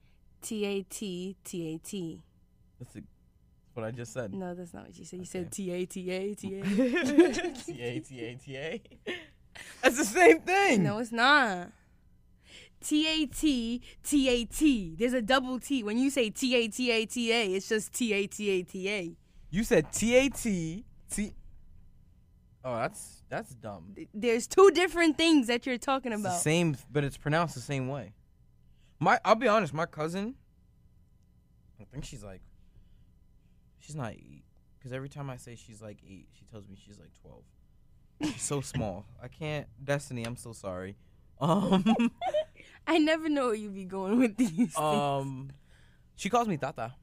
T 0.42 0.64
A 0.64 0.82
T 0.82 1.36
T 1.44 1.74
A 1.74 1.78
T. 1.78 2.22
That's 2.78 2.92
the- 2.92 3.02
what 3.76 3.84
I 3.84 3.90
just 3.90 4.12
said. 4.12 4.34
No, 4.34 4.54
that's 4.54 4.72
not 4.74 4.86
what 4.86 4.98
you 4.98 5.04
said. 5.04 5.18
You 5.20 5.24
said 5.24 5.52
T 5.52 5.70
A 5.70 5.84
T 5.86 6.10
A 6.10 6.34
T 6.34 6.60
A. 6.60 6.62
T 6.64 7.82
A 7.82 8.00
T 8.00 8.20
A 8.20 8.34
T 8.34 8.56
A. 8.56 8.82
That's 9.82 9.96
the 9.98 10.04
same 10.04 10.40
thing. 10.40 10.82
No, 10.82 10.98
it's 10.98 11.12
not. 11.12 11.70
T 12.82 13.06
A 13.22 13.26
T 13.26 13.82
T 14.02 14.28
A 14.28 14.44
T. 14.44 14.94
There's 14.98 15.12
a 15.14 15.22
double 15.22 15.58
T. 15.58 15.82
When 15.82 15.98
you 15.98 16.10
say 16.10 16.30
T 16.30 16.54
A 16.54 16.68
T 16.68 16.90
A 16.90 17.06
T 17.06 17.32
A, 17.32 17.46
it's 17.54 17.68
just 17.68 17.92
T 17.92 18.12
A 18.12 18.26
T 18.26 18.50
A 18.50 18.62
T 18.62 18.88
A. 18.90 19.16
You 19.50 19.64
said 19.64 19.92
T 19.92 20.14
A 20.16 20.28
T 20.28 20.84
T. 21.10 21.32
Oh, 22.64 22.76
that's 22.76 23.22
that's 23.28 23.54
dumb. 23.54 23.94
There's 24.12 24.46
two 24.46 24.70
different 24.72 25.16
things 25.16 25.46
that 25.46 25.66
you're 25.66 25.78
talking 25.78 26.12
It's 26.12 26.22
the 26.22 26.28
about. 26.28 26.40
same, 26.40 26.76
but 26.90 27.04
it's 27.04 27.16
pronounced 27.16 27.54
the 27.54 27.60
same 27.60 27.88
way. 27.88 28.12
My, 28.98 29.18
I'll 29.24 29.34
be 29.34 29.48
honest. 29.48 29.74
My 29.74 29.86
cousin, 29.86 30.34
I 31.80 31.84
think 31.84 32.04
she's 32.04 32.24
like 32.24 32.40
She's 33.86 33.94
not 33.94 34.12
eight. 34.12 34.42
Because 34.78 34.92
every 34.92 35.08
time 35.08 35.30
I 35.30 35.36
say 35.36 35.54
she's 35.54 35.80
like 35.80 35.98
eight, 36.08 36.28
she 36.32 36.44
tells 36.44 36.66
me 36.68 36.76
she's 36.84 36.98
like 36.98 37.12
twelve. 37.22 37.44
She's 38.20 38.42
so 38.42 38.60
small. 38.72 39.06
I 39.22 39.28
can't. 39.28 39.66
Destiny, 39.82 40.24
I'm 40.24 40.36
so 40.36 40.52
sorry. 40.52 40.96
Um, 41.40 41.84
I 42.86 42.98
never 42.98 43.28
know 43.28 43.46
where 43.46 43.54
you 43.54 43.70
be 43.70 43.84
going 43.84 44.18
with 44.18 44.36
these. 44.36 44.50
things. 44.50 44.76
um, 44.76 45.50
she 46.16 46.28
calls 46.30 46.48
me 46.48 46.56
Tata. 46.56 46.94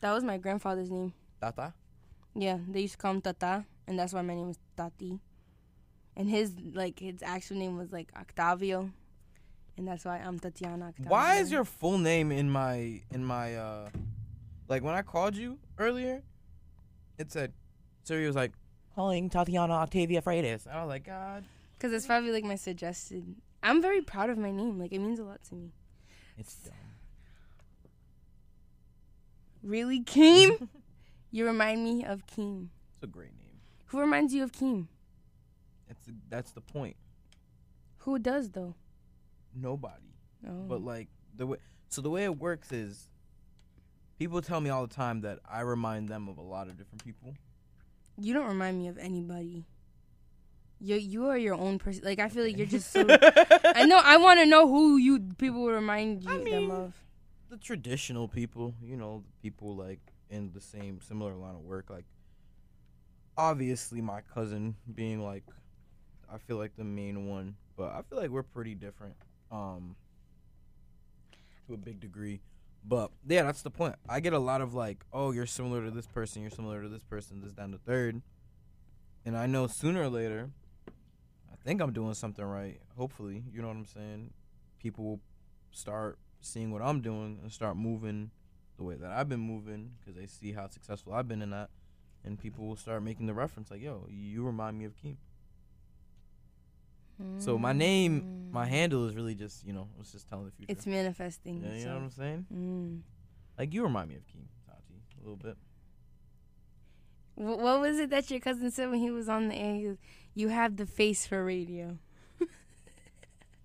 that 0.00 0.12
was 0.12 0.22
my 0.22 0.36
grandfather's 0.38 0.90
name. 0.90 1.12
Tata. 1.40 1.72
Yeah, 2.34 2.58
they 2.68 2.82
used 2.82 2.92
to 2.94 2.98
call 2.98 3.12
him 3.14 3.20
Tata, 3.22 3.64
and 3.88 3.98
that's 3.98 4.12
why 4.12 4.22
my 4.22 4.34
name 4.34 4.50
is 4.50 4.58
Tatie. 4.76 5.18
And 6.16 6.28
his 6.28 6.52
like 6.72 7.00
his 7.00 7.22
actual 7.22 7.56
name 7.56 7.76
was 7.76 7.90
like 7.92 8.12
Octavio, 8.16 8.90
and 9.76 9.88
that's 9.88 10.04
why 10.04 10.18
I'm 10.18 10.38
Tatiana. 10.38 10.88
Octavio. 10.88 11.10
Why 11.10 11.36
is 11.36 11.50
your 11.50 11.64
full 11.64 11.98
name 11.98 12.30
in 12.30 12.48
my 12.48 13.02
in 13.12 13.24
my 13.24 13.56
uh, 13.56 13.88
like 14.68 14.82
when 14.84 14.94
I 14.94 15.02
called 15.02 15.34
you 15.36 15.58
earlier, 15.78 16.22
it 17.18 17.30
said, 17.32 17.52
Siri 18.04 18.26
was 18.26 18.36
like 18.36 18.52
calling 18.94 19.28
Tatiana 19.30 19.74
Octavia 19.74 20.22
Freitas. 20.22 20.66
I 20.66 20.80
was 20.82 20.88
like, 20.88 21.04
God, 21.04 21.44
Because 21.74 21.92
it's 21.92 22.06
probably 22.06 22.30
like 22.32 22.44
my 22.44 22.56
suggested. 22.56 23.36
I'm 23.62 23.82
very 23.82 24.00
proud 24.00 24.30
of 24.30 24.38
my 24.38 24.50
name. 24.50 24.78
Like 24.78 24.92
it 24.92 24.98
means 25.00 25.18
a 25.18 25.24
lot 25.24 25.42
to 25.44 25.54
me. 25.54 25.72
it's 26.38 26.54
dumb. 26.56 26.72
Really, 29.62 30.00
Keem? 30.02 30.68
you 31.30 31.46
remind 31.46 31.82
me 31.82 32.04
of 32.04 32.26
Keem. 32.26 32.68
It's 32.94 33.02
a 33.04 33.06
great 33.06 33.36
name. 33.36 33.60
Who 33.86 34.00
reminds 34.00 34.32
you 34.34 34.42
of 34.44 34.52
Keem? 34.52 34.86
It's 35.88 36.08
that's 36.28 36.52
the 36.52 36.60
point. 36.60 36.96
Who 37.98 38.18
does 38.18 38.50
though? 38.50 38.74
Nobody. 39.54 40.14
Oh. 40.46 40.66
But 40.68 40.82
like 40.82 41.08
the 41.34 41.46
way, 41.46 41.58
so 41.88 42.00
the 42.02 42.10
way 42.10 42.24
it 42.24 42.38
works 42.38 42.72
is, 42.72 43.08
people 44.18 44.40
tell 44.42 44.60
me 44.60 44.70
all 44.70 44.86
the 44.86 44.94
time 44.94 45.20
that 45.22 45.38
I 45.48 45.60
remind 45.60 46.08
them 46.08 46.28
of 46.28 46.38
a 46.38 46.42
lot 46.42 46.68
of 46.68 46.76
different 46.76 47.04
people. 47.04 47.34
you 48.18 48.32
don't 48.34 48.46
remind 48.46 48.78
me 48.78 48.88
of 48.88 48.98
anybody. 48.98 49.64
You 50.78 50.96
you 50.96 51.26
are 51.26 51.38
your 51.38 51.54
own 51.54 51.78
person. 51.78 52.04
Like 52.04 52.18
I 52.18 52.28
feel 52.28 52.44
like 52.44 52.56
you're 52.58 52.66
just 52.66 52.90
so. 52.92 53.06
I 53.10 53.86
know. 53.86 53.98
I 54.02 54.18
want 54.18 54.40
to 54.40 54.46
know 54.46 54.68
who 54.68 54.96
you 54.98 55.20
people 55.38 55.62
would 55.62 55.74
remind 55.74 56.22
you 56.22 56.30
I 56.30 56.50
them 56.50 56.70
of. 56.70 56.94
the 57.48 57.56
traditional 57.56 58.28
people, 58.28 58.74
you 58.82 58.96
know, 58.96 59.24
people 59.42 59.74
like 59.74 60.00
in 60.28 60.50
the 60.52 60.60
same 60.60 61.00
similar 61.00 61.34
line 61.34 61.54
of 61.54 61.62
work. 61.62 61.88
Like, 61.88 62.04
obviously, 63.38 64.02
my 64.02 64.20
cousin 64.34 64.76
being 64.94 65.22
like, 65.24 65.44
I 66.30 66.36
feel 66.38 66.58
like 66.58 66.76
the 66.76 66.84
main 66.84 67.26
one, 67.26 67.56
but 67.76 67.92
I 67.92 68.02
feel 68.02 68.18
like 68.18 68.30
we're 68.30 68.42
pretty 68.42 68.74
different, 68.74 69.14
um, 69.50 69.96
to 71.66 71.74
a 71.74 71.76
big 71.78 72.00
degree. 72.00 72.40
But 72.88 73.10
yeah, 73.26 73.42
that's 73.42 73.62
the 73.62 73.70
point. 73.70 73.96
I 74.08 74.20
get 74.20 74.32
a 74.32 74.38
lot 74.38 74.60
of 74.60 74.72
like, 74.72 75.04
oh, 75.12 75.32
you're 75.32 75.46
similar 75.46 75.84
to 75.84 75.90
this 75.90 76.06
person, 76.06 76.42
you're 76.42 76.52
similar 76.52 76.82
to 76.82 76.88
this 76.88 77.02
person, 77.02 77.40
this 77.40 77.52
down 77.52 77.72
to 77.72 77.78
third, 77.78 78.22
and 79.24 79.36
I 79.36 79.46
know 79.46 79.66
sooner 79.66 80.02
or 80.02 80.08
later, 80.08 80.50
I 81.52 81.56
think 81.64 81.80
I'm 81.80 81.92
doing 81.92 82.14
something 82.14 82.44
right. 82.44 82.80
Hopefully, 82.96 83.42
you 83.52 83.60
know 83.60 83.68
what 83.68 83.76
I'm 83.76 83.86
saying. 83.86 84.30
People 84.78 85.04
will 85.04 85.20
start 85.72 86.18
seeing 86.40 86.70
what 86.70 86.80
I'm 86.80 87.00
doing 87.00 87.40
and 87.42 87.50
start 87.50 87.76
moving 87.76 88.30
the 88.76 88.84
way 88.84 88.94
that 88.94 89.10
I've 89.10 89.28
been 89.28 89.40
moving 89.40 89.92
because 89.98 90.14
they 90.14 90.26
see 90.26 90.52
how 90.52 90.68
successful 90.68 91.12
I've 91.12 91.26
been 91.26 91.42
in 91.42 91.50
that, 91.50 91.70
and 92.24 92.38
people 92.38 92.68
will 92.68 92.76
start 92.76 93.02
making 93.02 93.26
the 93.26 93.34
reference 93.34 93.68
like, 93.68 93.82
"Yo, 93.82 94.06
you 94.08 94.44
remind 94.44 94.78
me 94.78 94.84
of 94.84 94.94
Keem." 94.94 95.16
So 97.38 97.56
my 97.58 97.72
name, 97.72 98.48
my 98.52 98.66
handle 98.66 99.06
is 99.08 99.14
really 99.16 99.34
just 99.34 99.64
you 99.66 99.72
know, 99.72 99.88
it's 100.00 100.12
just 100.12 100.28
telling 100.28 100.44
the 100.46 100.50
future. 100.52 100.70
It's 100.72 100.86
manifesting. 100.86 101.62
yeah, 101.64 101.72
you 101.74 101.80
so. 101.82 101.88
know 101.88 101.94
what 101.94 102.02
I'm 102.02 102.10
saying? 102.10 102.46
Mm. 102.54 103.00
Like 103.58 103.72
you 103.72 103.82
remind 103.82 104.10
me 104.10 104.16
of 104.16 104.22
Keem, 104.26 104.44
Tatie, 104.68 105.00
a 105.18 105.22
little 105.22 105.36
bit. 105.36 105.56
Wh- 107.36 107.58
What 107.62 107.80
was 107.80 107.98
it 107.98 108.10
that 108.10 108.30
your 108.30 108.40
cousin 108.40 108.70
said 108.70 108.90
when 108.90 108.98
he 109.00 109.10
was 109.10 109.28
on 109.28 109.48
the 109.48 109.54
air? 109.54 109.74
He 109.76 109.82
goes, 109.84 109.96
"You 110.34 110.48
have 110.48 110.76
the 110.76 110.86
face 110.86 111.26
for 111.26 111.42
radio." 111.44 111.98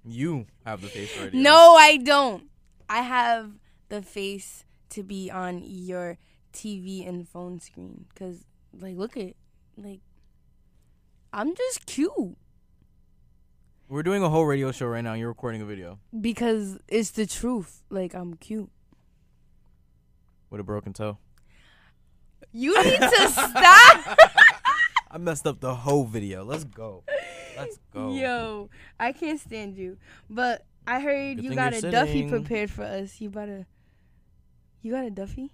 You 0.04 0.48
have 0.66 0.82
the 0.82 0.88
face 0.88 1.12
for 1.12 1.26
radio. 1.26 1.40
No, 1.42 1.76
I 1.76 1.98
don't. 1.98 2.46
I 2.90 3.02
have 3.04 3.52
the 3.90 4.02
face 4.02 4.66
to 4.90 5.04
be 5.04 5.30
on 5.30 5.62
your 5.64 6.18
TV 6.54 7.08
and 7.08 7.28
phone 7.30 7.60
screen. 7.60 8.06
Cause 8.16 8.44
like, 8.80 8.98
look 8.98 9.16
at, 9.16 9.34
like, 9.78 10.00
I'm 11.32 11.54
just 11.56 11.86
cute 11.86 12.36
we're 13.92 14.04
doing 14.04 14.24
a 14.24 14.30
whole 14.30 14.46
radio 14.46 14.72
show 14.72 14.88
right 14.88 15.04
now. 15.04 15.14
You're 15.14 15.28
recording 15.28 15.62
a 15.62 15.66
video 15.66 16.00
because 16.20 16.80
it's 16.88 17.12
the 17.12 17.26
truth. 17.26 17.84
Like, 17.90 18.14
I'm 18.16 18.36
cute. 18.36 18.70
with 20.50 20.62
a 20.62 20.64
broken 20.64 20.94
toe. 20.94 21.18
You 22.54 22.82
need 22.84 23.00
to 23.00 23.30
stop. 23.30 24.18
I 25.12 25.18
messed 25.20 25.46
up 25.46 25.60
the 25.60 25.76
whole 25.76 26.06
video. 26.06 26.46
Let's 26.46 26.64
go. 26.64 27.04
Let's 27.58 27.80
go. 27.94 28.14
Yo, 28.16 28.70
I 28.98 29.12
can't 29.12 29.40
stand 29.42 29.76
you. 29.76 29.98
But 30.30 30.66
I 30.88 31.02
heard 31.02 31.36
Good 31.36 31.46
you 31.46 31.54
got 31.54 31.74
a 31.74 31.82
Duffy 31.92 32.30
prepared 32.30 32.72
for 32.72 32.84
us. 32.84 33.20
You 33.20 33.30
got 33.30 33.50
a, 33.50 33.66
you 34.82 34.94
got 34.94 35.04
a 35.04 35.12
Duffy? 35.12 35.52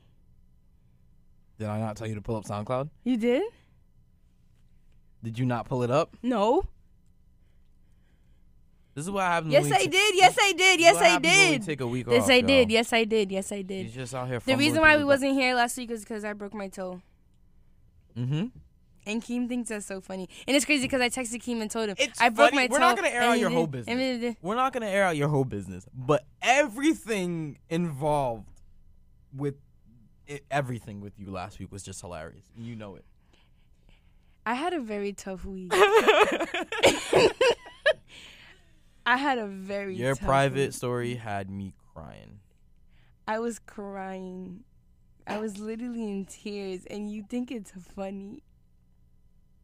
Did 1.58 1.70
I 1.70 1.80
not 1.80 1.98
tell 1.98 2.06
you 2.06 2.14
to 2.14 2.22
pull 2.22 2.36
up 2.36 2.46
SoundCloud? 2.46 2.90
You 3.04 3.18
did? 3.18 3.42
Did 5.24 5.40
you 5.40 5.46
not 5.48 5.66
pull 5.68 5.82
it 5.82 5.90
up? 5.90 6.16
No. 6.22 6.68
This 8.98 9.06
is 9.06 9.12
what 9.12 9.26
happens. 9.26 9.54
Yes, 9.54 9.62
when 9.62 9.74
we 9.74 9.78
I 9.78 9.86
did. 9.86 10.16
Yes, 10.16 10.38
I 10.42 10.52
did. 10.54 10.80
Yes, 10.80 10.96
what 10.96 11.04
I 11.04 11.08
happens 11.10 11.32
when 11.38 11.52
we 11.52 11.58
did. 11.60 11.66
Take 11.68 11.82
a 11.82 11.86
week 11.88 12.08
Yes, 12.10 12.24
off, 12.24 12.30
I 12.32 12.42
did. 12.42 12.72
Yes, 12.72 12.92
I 12.94 13.04
did. 13.04 13.32
Yes, 13.32 13.52
I 13.52 13.62
did. 13.62 13.86
He's 13.86 13.94
just 13.94 14.16
out 14.16 14.28
here. 14.28 14.40
The 14.44 14.56
reason 14.56 14.82
why 14.82 14.98
we 14.98 15.04
wasn't 15.04 15.34
here 15.34 15.54
last 15.54 15.78
week 15.78 15.92
was 15.92 16.00
because 16.00 16.26
I 16.26 16.34
broke 16.34 16.56
my 16.56 16.68
toe. 16.68 17.00
Mm-hmm. 18.18 18.46
And 19.06 19.22
Keem 19.22 19.48
thinks 19.48 19.70
that's 19.70 19.86
so 19.86 20.02
funny. 20.02 20.28
And 20.48 20.56
it's 20.58 20.66
crazy 20.66 20.86
because 20.86 21.00
I 21.02 21.10
texted 21.10 21.44
Keem 21.44 21.62
and 21.62 21.70
told 21.70 21.90
him 21.90 21.96
It's 22.00 22.20
I 22.20 22.30
broke 22.30 22.50
funny. 22.50 22.64
my 22.64 22.68
toe. 22.70 22.74
We're 22.74 22.80
not 22.80 22.96
gonna 22.96 23.10
air 23.10 23.22
out 23.22 23.38
your 23.40 23.50
did- 23.50 23.56
whole 23.56 23.68
business. 23.68 23.88
and 24.00 24.20
did- 24.22 24.38
We're 24.42 24.56
not 24.56 24.74
gonna 24.74 24.88
air 24.88 25.04
out 25.04 25.16
your 25.16 25.28
whole 25.30 25.46
business, 25.46 25.86
but 25.94 26.26
everything 26.42 27.60
involved 27.70 28.50
with 29.32 29.58
it, 30.26 30.44
everything 30.50 31.02
with 31.02 31.20
you 31.20 31.30
last 31.30 31.60
week 31.60 31.72
was 31.72 31.84
just 31.84 32.02
hilarious. 32.02 32.46
You 32.58 32.76
know 32.76 32.96
it. 32.96 33.06
I 34.44 34.56
had 34.56 34.74
a 34.74 34.80
very 34.80 35.14
tough 35.14 35.46
week. 35.46 35.72
I 39.08 39.16
had 39.16 39.38
a 39.38 39.48
very 39.48 39.96
Your 39.96 40.18
private 40.18 40.68
week. 40.68 40.74
story 40.74 41.16
had 41.16 41.50
me 41.50 41.74
crying. 41.94 42.40
I 43.26 43.40
was 43.40 43.58
crying. 43.58 44.66
I 45.26 45.38
was 45.40 45.58
literally 45.58 46.04
in 46.04 46.26
tears, 46.26 46.86
and 46.90 47.10
you 47.10 47.24
think 47.28 47.50
it's 47.50 47.72
funny. 47.96 48.44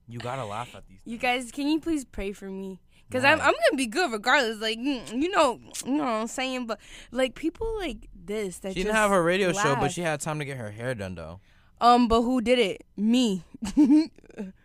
You 0.07 0.19
gotta 0.19 0.45
laugh 0.45 0.73
at 0.75 0.87
these. 0.87 0.99
You 1.03 1.17
guys, 1.17 1.51
can 1.51 1.67
you 1.67 1.79
please 1.81 2.05
pray 2.05 2.31
for 2.31 2.49
me? 2.49 2.79
Cause 3.11 3.23
I'm 3.25 3.39
I'm 3.41 3.53
gonna 3.53 3.77
be 3.77 3.85
good 3.85 4.11
regardless. 4.11 4.59
Like 4.59 4.79
mm, 4.79 5.21
you 5.21 5.29
know, 5.29 5.59
you 5.85 5.91
know 5.91 6.03
what 6.05 6.09
I'm 6.09 6.27
saying. 6.27 6.65
But 6.65 6.79
like 7.11 7.35
people 7.35 7.67
like 7.77 8.07
this 8.15 8.59
that 8.59 8.73
She 8.73 8.81
didn't 8.83 8.95
have 8.95 9.11
her 9.11 9.21
radio 9.21 9.51
show, 9.51 9.75
but 9.75 9.91
she 9.91 10.01
had 10.01 10.19
time 10.21 10.39
to 10.39 10.45
get 10.45 10.57
her 10.57 10.71
hair 10.71 10.95
done 10.95 11.15
though. 11.15 11.39
um. 11.81 12.07
But 12.07 12.21
who 12.21 12.41
did 12.41 12.59
it? 12.59 12.85
Me. 12.97 13.43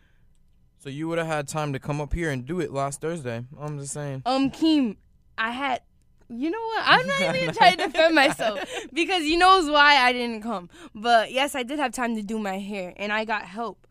So 0.80 0.88
you 0.90 1.08
would 1.08 1.18
have 1.18 1.26
had 1.26 1.48
time 1.48 1.72
to 1.72 1.78
come 1.78 2.00
up 2.00 2.12
here 2.12 2.30
and 2.30 2.46
do 2.46 2.60
it 2.60 2.72
last 2.72 3.00
Thursday. 3.00 3.44
I'm 3.58 3.78
just 3.78 3.92
saying. 3.92 4.22
um, 4.26 4.50
Keem, 4.50 4.96
I 5.36 5.50
had. 5.50 5.82
You 6.30 6.50
know 6.50 6.60
what? 6.60 6.82
I'm 6.86 7.06
not 7.06 7.34
even 7.36 7.54
trying 7.54 7.78
to 7.78 7.86
defend 7.86 8.14
myself 8.14 8.60
because 8.92 9.24
you 9.24 9.38
knows 9.38 9.68
why 9.70 9.96
I 9.96 10.12
didn't 10.12 10.42
come. 10.42 10.68
But 10.94 11.32
yes, 11.32 11.54
I 11.54 11.62
did 11.62 11.78
have 11.78 11.92
time 11.92 12.16
to 12.16 12.22
do 12.22 12.38
my 12.38 12.58
hair, 12.58 12.92
and 12.96 13.10
I 13.12 13.24
got 13.24 13.44
help, 13.44 13.86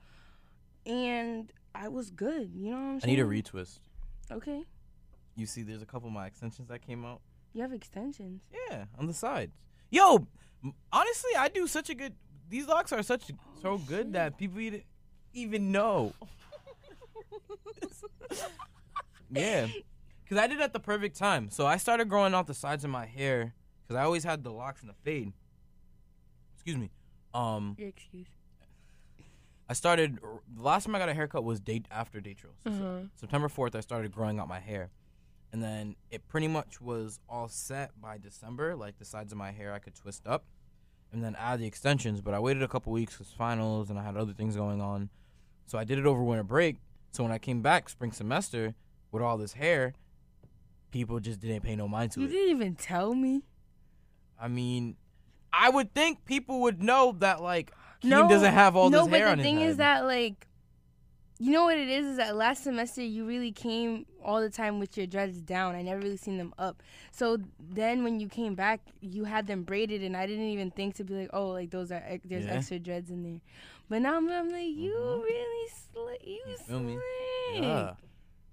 and 0.85 1.51
I 1.73 1.87
was 1.87 2.11
good. 2.11 2.51
You 2.53 2.71
know 2.71 2.77
what 2.77 2.81
I'm 2.83 2.99
saying? 3.01 3.17
I 3.17 3.19
saying? 3.21 3.29
need 3.31 3.39
a 3.39 3.41
retwist. 3.51 3.79
Okay, 4.31 4.61
You 5.35 5.45
see, 5.45 5.63
there's 5.63 5.81
a 5.81 5.85
couple 5.85 6.09
of 6.09 6.13
my 6.13 6.27
extensions 6.27 6.67
that 6.67 6.85
came 6.85 7.05
out. 7.05 7.21
you 7.53 7.61
have 7.61 7.71
extensions. 7.73 8.41
Yeah, 8.69 8.85
on 8.99 9.07
the 9.07 9.13
sides. 9.13 9.53
Yo, 9.89 10.27
m- 10.63 10.73
honestly, 10.91 11.31
I 11.37 11.47
do 11.47 11.65
such 11.65 11.89
a 11.89 11.95
good. 11.95 12.13
These 12.49 12.67
locks 12.67 12.91
are 12.93 13.01
such 13.03 13.31
so 13.61 13.77
good 13.77 14.13
that 14.13 14.37
people 14.37 14.59
even 14.59 14.83
even 15.33 15.71
know. 15.71 16.13
yeah, 19.29 19.67
because 20.23 20.37
I 20.37 20.47
did 20.47 20.59
it 20.59 20.63
at 20.63 20.73
the 20.73 20.79
perfect 20.79 21.17
time. 21.17 21.49
So 21.49 21.65
I 21.65 21.77
started 21.77 22.09
growing 22.09 22.33
out 22.33 22.47
the 22.47 22.53
sides 22.53 22.83
of 22.83 22.89
my 22.89 23.05
hair 23.05 23.53
because 23.87 23.99
I 23.99 24.03
always 24.03 24.23
had 24.23 24.43
the 24.43 24.51
locks 24.51 24.81
and 24.81 24.89
the 24.89 24.95
fade. 25.03 25.33
Excuse 26.55 26.77
me. 26.77 26.89
Um, 27.33 27.75
Your 27.77 27.89
excuse. 27.89 28.27
I 29.69 29.73
started. 29.73 30.19
The 30.55 30.61
last 30.61 30.85
time 30.85 30.95
I 30.95 30.99
got 30.99 31.09
a 31.09 31.13
haircut 31.13 31.43
was 31.43 31.59
date 31.59 31.85
after 31.91 32.21
Datro. 32.21 32.51
So 32.63 32.69
Uh-huh. 32.71 32.99
September 33.15 33.49
fourth, 33.49 33.75
I 33.75 33.81
started 33.81 34.11
growing 34.13 34.39
out 34.39 34.47
my 34.47 34.59
hair, 34.59 34.91
and 35.51 35.61
then 35.61 35.95
it 36.09 36.25
pretty 36.27 36.47
much 36.47 36.79
was 36.79 37.19
all 37.27 37.49
set 37.49 37.91
by 37.99 38.17
December. 38.17 38.75
Like 38.75 38.97
the 38.97 39.05
sides 39.05 39.33
of 39.33 39.37
my 39.37 39.51
hair, 39.51 39.73
I 39.73 39.79
could 39.79 39.93
twist 39.93 40.25
up, 40.25 40.45
and 41.11 41.21
then 41.21 41.35
add 41.37 41.59
the 41.59 41.67
extensions. 41.67 42.21
But 42.21 42.33
I 42.33 42.39
waited 42.39 42.63
a 42.63 42.67
couple 42.69 42.93
weeks 42.93 43.17
because 43.17 43.33
finals, 43.33 43.89
and 43.89 43.99
I 43.99 44.03
had 44.03 44.15
other 44.15 44.31
things 44.33 44.55
going 44.55 44.79
on, 44.81 45.09
so 45.65 45.77
I 45.77 45.83
did 45.83 45.99
it 45.99 46.05
over 46.05 46.23
winter 46.23 46.43
break. 46.43 46.77
So 47.17 47.23
when 47.23 47.31
I 47.31 47.39
came 47.39 47.63
back 47.63 47.89
spring 47.89 48.11
semester 48.11 48.75
with 49.11 49.23
all 49.23 49.39
this 49.39 49.53
hair, 49.53 49.95
people 50.91 51.19
just 51.19 51.39
didn't 51.39 51.61
pay 51.61 51.75
no 51.75 51.87
mind 51.87 52.11
to 52.11 52.19
You 52.19 52.27
it. 52.27 52.29
You 52.29 52.35
didn't 52.37 52.55
even 52.57 52.75
tell 52.75 53.15
me. 53.15 53.41
I 54.39 54.47
mean, 54.47 54.97
I 55.51 55.71
would 55.71 55.95
think 55.95 56.25
people 56.25 56.61
would 56.61 56.83
know 56.83 57.15
that 57.17 57.41
like 57.41 57.71
Keem 58.03 58.09
no, 58.09 58.29
doesn't 58.29 58.53
have 58.53 58.75
all 58.75 58.91
no, 58.91 59.05
this 59.05 59.15
hair 59.15 59.25
but 59.25 59.31
on 59.31 59.37
the 59.39 59.43
thing 59.43 59.61
is 59.61 59.77
that 59.77 60.05
like, 60.05 60.45
you 61.39 61.51
know 61.51 61.63
what 61.63 61.77
it 61.77 61.89
is? 61.89 62.05
Is 62.05 62.17
that 62.17 62.35
last 62.35 62.63
semester 62.63 63.01
you 63.01 63.25
really 63.25 63.51
came 63.51 64.05
all 64.23 64.39
the 64.39 64.51
time 64.51 64.77
with 64.77 64.95
your 64.95 65.07
dreads 65.07 65.41
down. 65.41 65.73
I 65.73 65.81
never 65.81 65.99
really 65.99 66.17
seen 66.17 66.37
them 66.37 66.53
up. 66.59 66.83
So 67.11 67.39
then 67.59 68.03
when 68.03 68.19
you 68.19 68.27
came 68.27 68.53
back, 68.53 68.81
you 69.01 69.23
had 69.23 69.47
them 69.47 69.63
braided, 69.63 70.03
and 70.03 70.15
I 70.15 70.27
didn't 70.27 70.49
even 70.49 70.69
think 70.69 70.93
to 70.97 71.03
be 71.03 71.15
like, 71.15 71.29
oh, 71.33 71.47
like 71.47 71.71
those 71.71 71.91
are 71.91 72.03
there's 72.25 72.45
Yeah. 72.45 72.53
extra 72.53 72.77
dreads 72.77 73.09
in 73.09 73.23
there. 73.23 73.41
But 73.89 74.01
now 74.01 74.17
I'm, 74.17 74.29
I'm 74.29 74.49
like, 74.49 74.67
you 74.67 74.93
Mhm. 74.93 75.23
really 75.23 75.69
slick. 75.69 76.21
You, 76.27 76.41
You 76.47 76.57
feel 76.57 76.79
me? 76.79 76.97
Yeah. 77.53 77.93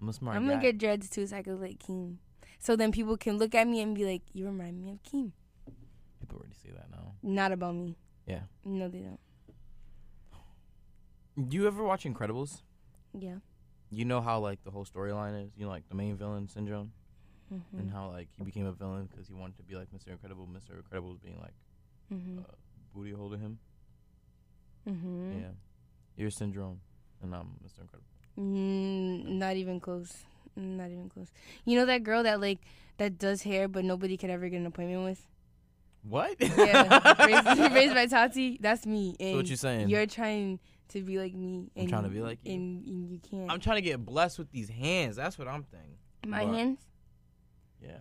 I'm 0.01 0.09
a 0.09 0.12
smart 0.12 0.37
I'm 0.37 0.44
guy. 0.44 0.51
gonna 0.51 0.62
get 0.62 0.79
dreads 0.79 1.09
too, 1.11 1.27
so 1.27 1.37
I 1.37 1.42
look 1.47 1.61
like 1.61 1.79
Keem. 1.79 2.16
So 2.59 2.77
then 2.77 2.92
people 2.92 3.16
can 3.16 3.37
look 3.38 3.55
at 3.55 3.66
me 3.66 3.81
and 3.83 3.94
be 3.94 4.05
like, 4.05 4.23
you 4.33 4.47
remind 4.47 4.81
me 4.81 4.90
of 4.92 5.03
Keem. 5.03 5.33
People 6.20 6.38
already 6.38 6.55
say 6.55 6.70
that 6.70 6.90
now. 6.90 7.14
Not 7.23 7.53
about 7.53 7.75
me. 7.75 7.97
Yeah. 8.27 8.42
No, 8.64 8.88
they 8.88 9.01
don't. 9.01 9.20
Do 11.37 11.57
you 11.57 11.66
ever 11.66 11.83
watch 11.83 12.05
Incredibles? 12.05 12.62
Yeah. 13.18 13.37
You 13.90 14.05
know 14.05 14.20
how 14.20 14.38
like 14.38 14.62
the 14.64 14.70
whole 14.70 14.85
storyline 14.85 15.44
is. 15.47 15.51
You 15.57 15.64
know, 15.64 15.70
like 15.70 15.88
the 15.88 15.94
main 15.94 16.16
villain 16.16 16.49
syndrome, 16.49 16.92
Mm-hmm. 17.53 17.79
and 17.79 17.90
how 17.90 18.09
like 18.11 18.29
he 18.38 18.42
became 18.42 18.64
a 18.66 18.73
villain 18.73 19.07
because 19.11 19.29
he 19.29 19.35
wanted 19.35 19.57
to 19.59 19.62
be 19.62 19.75
like 19.77 19.88
Mr. 19.92 20.09
Incredible. 20.09 20.47
Mr. 20.47 20.77
Incredible 20.77 21.11
was 21.11 21.18
being 21.18 21.38
like 21.40 21.55
Mm-hmm. 22.12 22.38
uh, 22.38 22.42
booty 22.94 23.12
holding 23.12 23.40
him. 23.40 23.59
Mm-hmm. 24.88 25.40
Yeah. 25.40 25.47
You're 26.16 26.31
Syndrome, 26.31 26.81
and 27.23 27.35
I'm 27.35 27.57
Mr. 27.64 27.81
Incredible. 27.81 28.09
Mm, 28.38 29.27
not 29.38 29.57
even 29.57 29.81
close. 29.81 30.12
Not 30.57 30.90
even 30.90 31.09
close. 31.09 31.29
You 31.64 31.79
know 31.79 31.87
that 31.87 32.03
girl 32.03 32.23
that 32.23 32.40
like 32.40 32.61
that 32.99 33.18
does 33.18 33.42
hair, 33.42 33.66
but 33.68 33.85
nobody 33.85 34.16
could 34.16 34.31
ever 34.31 34.49
get 34.49 34.59
an 34.59 34.66
appointment 34.66 35.05
with. 35.05 35.27
What? 36.03 36.37
Yeah, 36.38 37.25
raised, 37.27 37.75
raised 37.75 37.94
by 37.94 38.07
Tatie. 38.07 38.59
That's 38.61 38.87
me. 38.87 39.16
And 39.18 39.33
So 39.33 39.37
what 39.37 39.47
you 39.47 39.57
saying? 39.57 39.88
You're 39.88 40.07
trying 40.07 40.61
to 40.90 41.03
be 41.03 41.18
like 41.18 41.35
me. 41.35 41.70
I'm 41.77 41.88
trying 41.88 42.03
to 42.05 42.11
be 42.11 42.20
like 42.20 42.38
you. 42.44 42.53
and, 42.55 42.87
and 42.87 43.09
you 43.11 43.18
can't. 43.18 43.51
I'm 43.51 43.59
trying 43.61 43.77
to 43.77 43.83
get 43.83 44.05
blessed 44.05 44.38
with 44.38 44.51
these 44.53 44.68
hands. 44.68 45.16
That's 45.16 45.38
what 45.38 45.49
I'm 45.49 45.62
thinking. 45.64 45.97
My 46.27 46.44
but- 46.44 46.55
hands. 46.55 46.79
Yeah. 47.83 47.99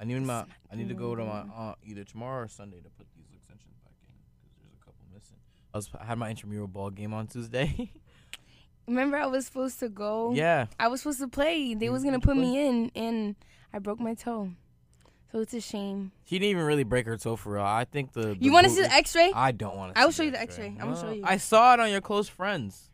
I 0.00 0.04
need 0.04 0.22
my. 0.22 0.44
I 0.72 0.76
need 0.76 0.88
to 0.88 0.94
go 0.94 1.14
to 1.14 1.24
my 1.24 1.40
aunt 1.54 1.78
either 1.84 2.04
tomorrow 2.04 2.44
or 2.44 2.48
Sunday 2.48 2.78
to 2.78 2.88
put 2.90 3.06
these 3.16 3.26
extensions 3.34 3.74
back 3.84 3.94
in 4.06 4.14
because 4.40 4.54
there's 4.60 4.72
a 4.72 4.84
couple 4.84 5.02
missing. 5.12 5.38
I 5.74 5.78
was 5.78 5.90
I 6.00 6.04
had 6.04 6.18
my 6.18 6.30
intramural 6.30 6.66
ball 6.68 6.90
game 6.90 7.12
on 7.14 7.26
Tuesday. 7.26 7.90
Remember, 8.86 9.18
I 9.18 9.26
was 9.26 9.44
supposed 9.46 9.78
to 9.80 9.88
go. 9.90 10.32
yeah. 10.34 10.66
I 10.80 10.88
was 10.88 11.02
supposed 11.02 11.18
to 11.20 11.28
play. 11.28 11.74
They 11.74 11.86
You- 11.86 11.92
was 11.92 12.04
gonna 12.04 12.20
put 12.20 12.34
play? 12.36 12.42
me 12.44 12.66
in, 12.66 12.90
and 12.94 13.36
I 13.72 13.78
broke 13.80 14.00
my 14.00 14.14
toe. 14.14 14.50
So 15.30 15.40
it's 15.40 15.52
a 15.52 15.60
shame. 15.60 16.12
She 16.24 16.38
didn't 16.38 16.52
even 16.52 16.64
really 16.64 16.84
break 16.84 17.04
her 17.04 17.18
toe 17.18 17.36
for 17.36 17.52
real. 17.54 17.62
I 17.62 17.84
think 17.84 18.14
the. 18.14 18.34
You 18.40 18.50
want 18.50 18.64
to 18.64 18.70
see 18.72 18.80
the 18.80 18.90
X-ray? 18.90 19.30
I 19.34 19.52
don't 19.52 19.76
want 19.76 19.94
to. 19.94 20.00
I 20.00 20.06
will 20.06 20.12
show 20.12 20.22
you 20.22 20.30
the 20.30 20.40
X-ray. 20.40 20.74
I'ma 20.80 20.94
show 20.94 21.10
you. 21.12 21.20
I 21.22 21.36
saw 21.36 21.74
it 21.74 21.80
on 21.80 21.90
your 21.90 22.00
close 22.00 22.28
friends. 22.30 22.90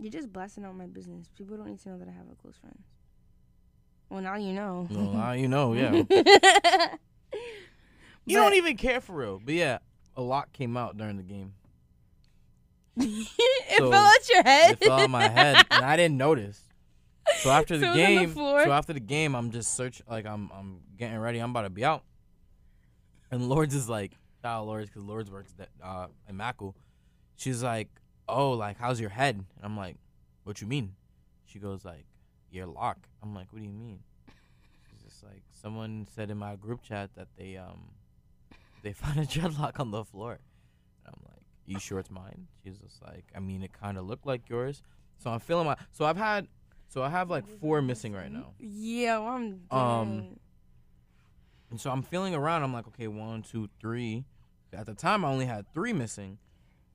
You're 0.00 0.10
just 0.10 0.32
blasting 0.32 0.64
out 0.64 0.74
my 0.76 0.86
business. 0.86 1.28
People 1.38 1.56
don't 1.56 1.68
need 1.68 1.78
to 1.82 1.90
know 1.90 1.98
that 1.98 2.08
I 2.08 2.10
have 2.10 2.26
a 2.30 2.34
close 2.42 2.56
friend. 2.56 2.76
Well, 4.10 4.20
now 4.20 4.34
you 4.34 4.52
know. 4.52 4.88
Well, 4.90 5.12
now 5.12 5.30
you 5.32 5.46
know, 5.46 5.74
yeah. 5.74 5.92
you 6.02 6.04
But- 8.26 8.32
don't 8.34 8.54
even 8.54 8.76
care 8.76 9.00
for 9.00 9.14
real. 9.14 9.40
But 9.44 9.54
yeah, 9.54 9.78
a 10.16 10.22
lot 10.22 10.52
came 10.52 10.76
out 10.76 10.96
during 10.96 11.16
the 11.16 11.22
game. 11.22 11.54
it 12.98 13.78
So, 13.78 13.90
fell 13.90 14.04
out 14.04 14.28
your 14.32 14.42
head. 14.42 14.72
It 14.80 14.84
fell 14.84 15.00
on 15.00 15.10
my 15.10 15.28
head, 15.28 15.64
and 15.70 15.84
I 15.84 15.96
didn't 15.96 16.16
notice. 16.16 16.60
So 17.38 17.50
after 17.50 17.76
the 17.78 17.84
So 17.84 17.90
on 17.90 17.96
the 17.96 18.02
game, 18.02 18.34
so 18.34 18.72
after 18.72 18.92
the 18.92 19.00
game, 19.00 19.34
I'm 19.34 19.50
just 19.50 19.74
search 19.76 20.00
like 20.08 20.26
I'm 20.26 20.50
I'm 20.56 20.80
getting 20.96 21.18
ready. 21.18 21.38
I'm 21.38 21.50
about 21.50 21.62
to 21.62 21.70
be 21.70 21.84
out, 21.84 22.04
and 23.30 23.48
Lords 23.48 23.74
is 23.74 23.88
like, 23.88 24.12
shout 24.42 24.60
out 24.60 24.66
Lords 24.66 24.88
because 24.88 25.02
Lords 25.04 25.30
works 25.30 25.52
that 25.58 25.68
uh 25.82 26.06
in 26.28 26.36
Mackal. 26.36 26.74
She's 27.36 27.62
like, 27.62 27.88
oh, 28.28 28.52
like 28.52 28.78
how's 28.78 29.00
your 29.00 29.10
head? 29.10 29.36
And 29.36 29.64
I'm 29.64 29.76
like, 29.76 29.96
what 30.44 30.60
you 30.60 30.66
mean? 30.66 30.94
She 31.44 31.58
goes 31.58 31.84
like, 31.84 32.06
your 32.50 32.66
lock. 32.66 32.98
I'm 33.22 33.34
like, 33.34 33.52
what 33.52 33.58
do 33.58 33.64
you 33.64 33.72
mean? 33.72 34.00
She's 34.90 35.02
just 35.02 35.22
like, 35.22 35.42
someone 35.50 36.06
said 36.14 36.30
in 36.30 36.38
my 36.38 36.56
group 36.56 36.82
chat 36.82 37.10
that 37.16 37.28
they 37.36 37.56
um 37.56 37.90
they 38.82 38.92
found 38.94 39.18
a 39.18 39.22
dreadlock 39.26 39.78
on 39.80 39.90
the 39.90 40.04
floor. 40.04 40.38
You 41.66 41.78
sure 41.80 41.98
it's 41.98 42.10
mine? 42.10 42.46
She's 42.62 42.78
just 42.78 43.02
like, 43.02 43.24
I 43.34 43.40
mean, 43.40 43.62
it 43.62 43.72
kind 43.72 43.98
of 43.98 44.06
looked 44.06 44.26
like 44.26 44.48
yours. 44.48 44.82
So 45.18 45.30
I'm 45.30 45.40
feeling 45.40 45.66
my. 45.66 45.76
So 45.92 46.04
I've 46.04 46.16
had. 46.16 46.46
So 46.88 47.02
I 47.02 47.08
have 47.08 47.28
like 47.30 47.46
four 47.60 47.82
missing 47.82 48.12
right 48.12 48.30
now. 48.30 48.52
yeah, 48.60 49.18
well, 49.18 49.28
I'm 49.28 49.50
dead. 49.50 49.76
Um, 49.76 50.36
And 51.70 51.80
so 51.80 51.90
I'm 51.90 52.02
feeling 52.02 52.34
around. 52.34 52.62
I'm 52.62 52.72
like, 52.72 52.86
okay, 52.88 53.08
one, 53.08 53.42
two, 53.42 53.68
three. 53.80 54.24
At 54.72 54.86
the 54.86 54.94
time, 54.94 55.24
I 55.24 55.28
only 55.28 55.46
had 55.46 55.72
three 55.74 55.92
missing. 55.92 56.38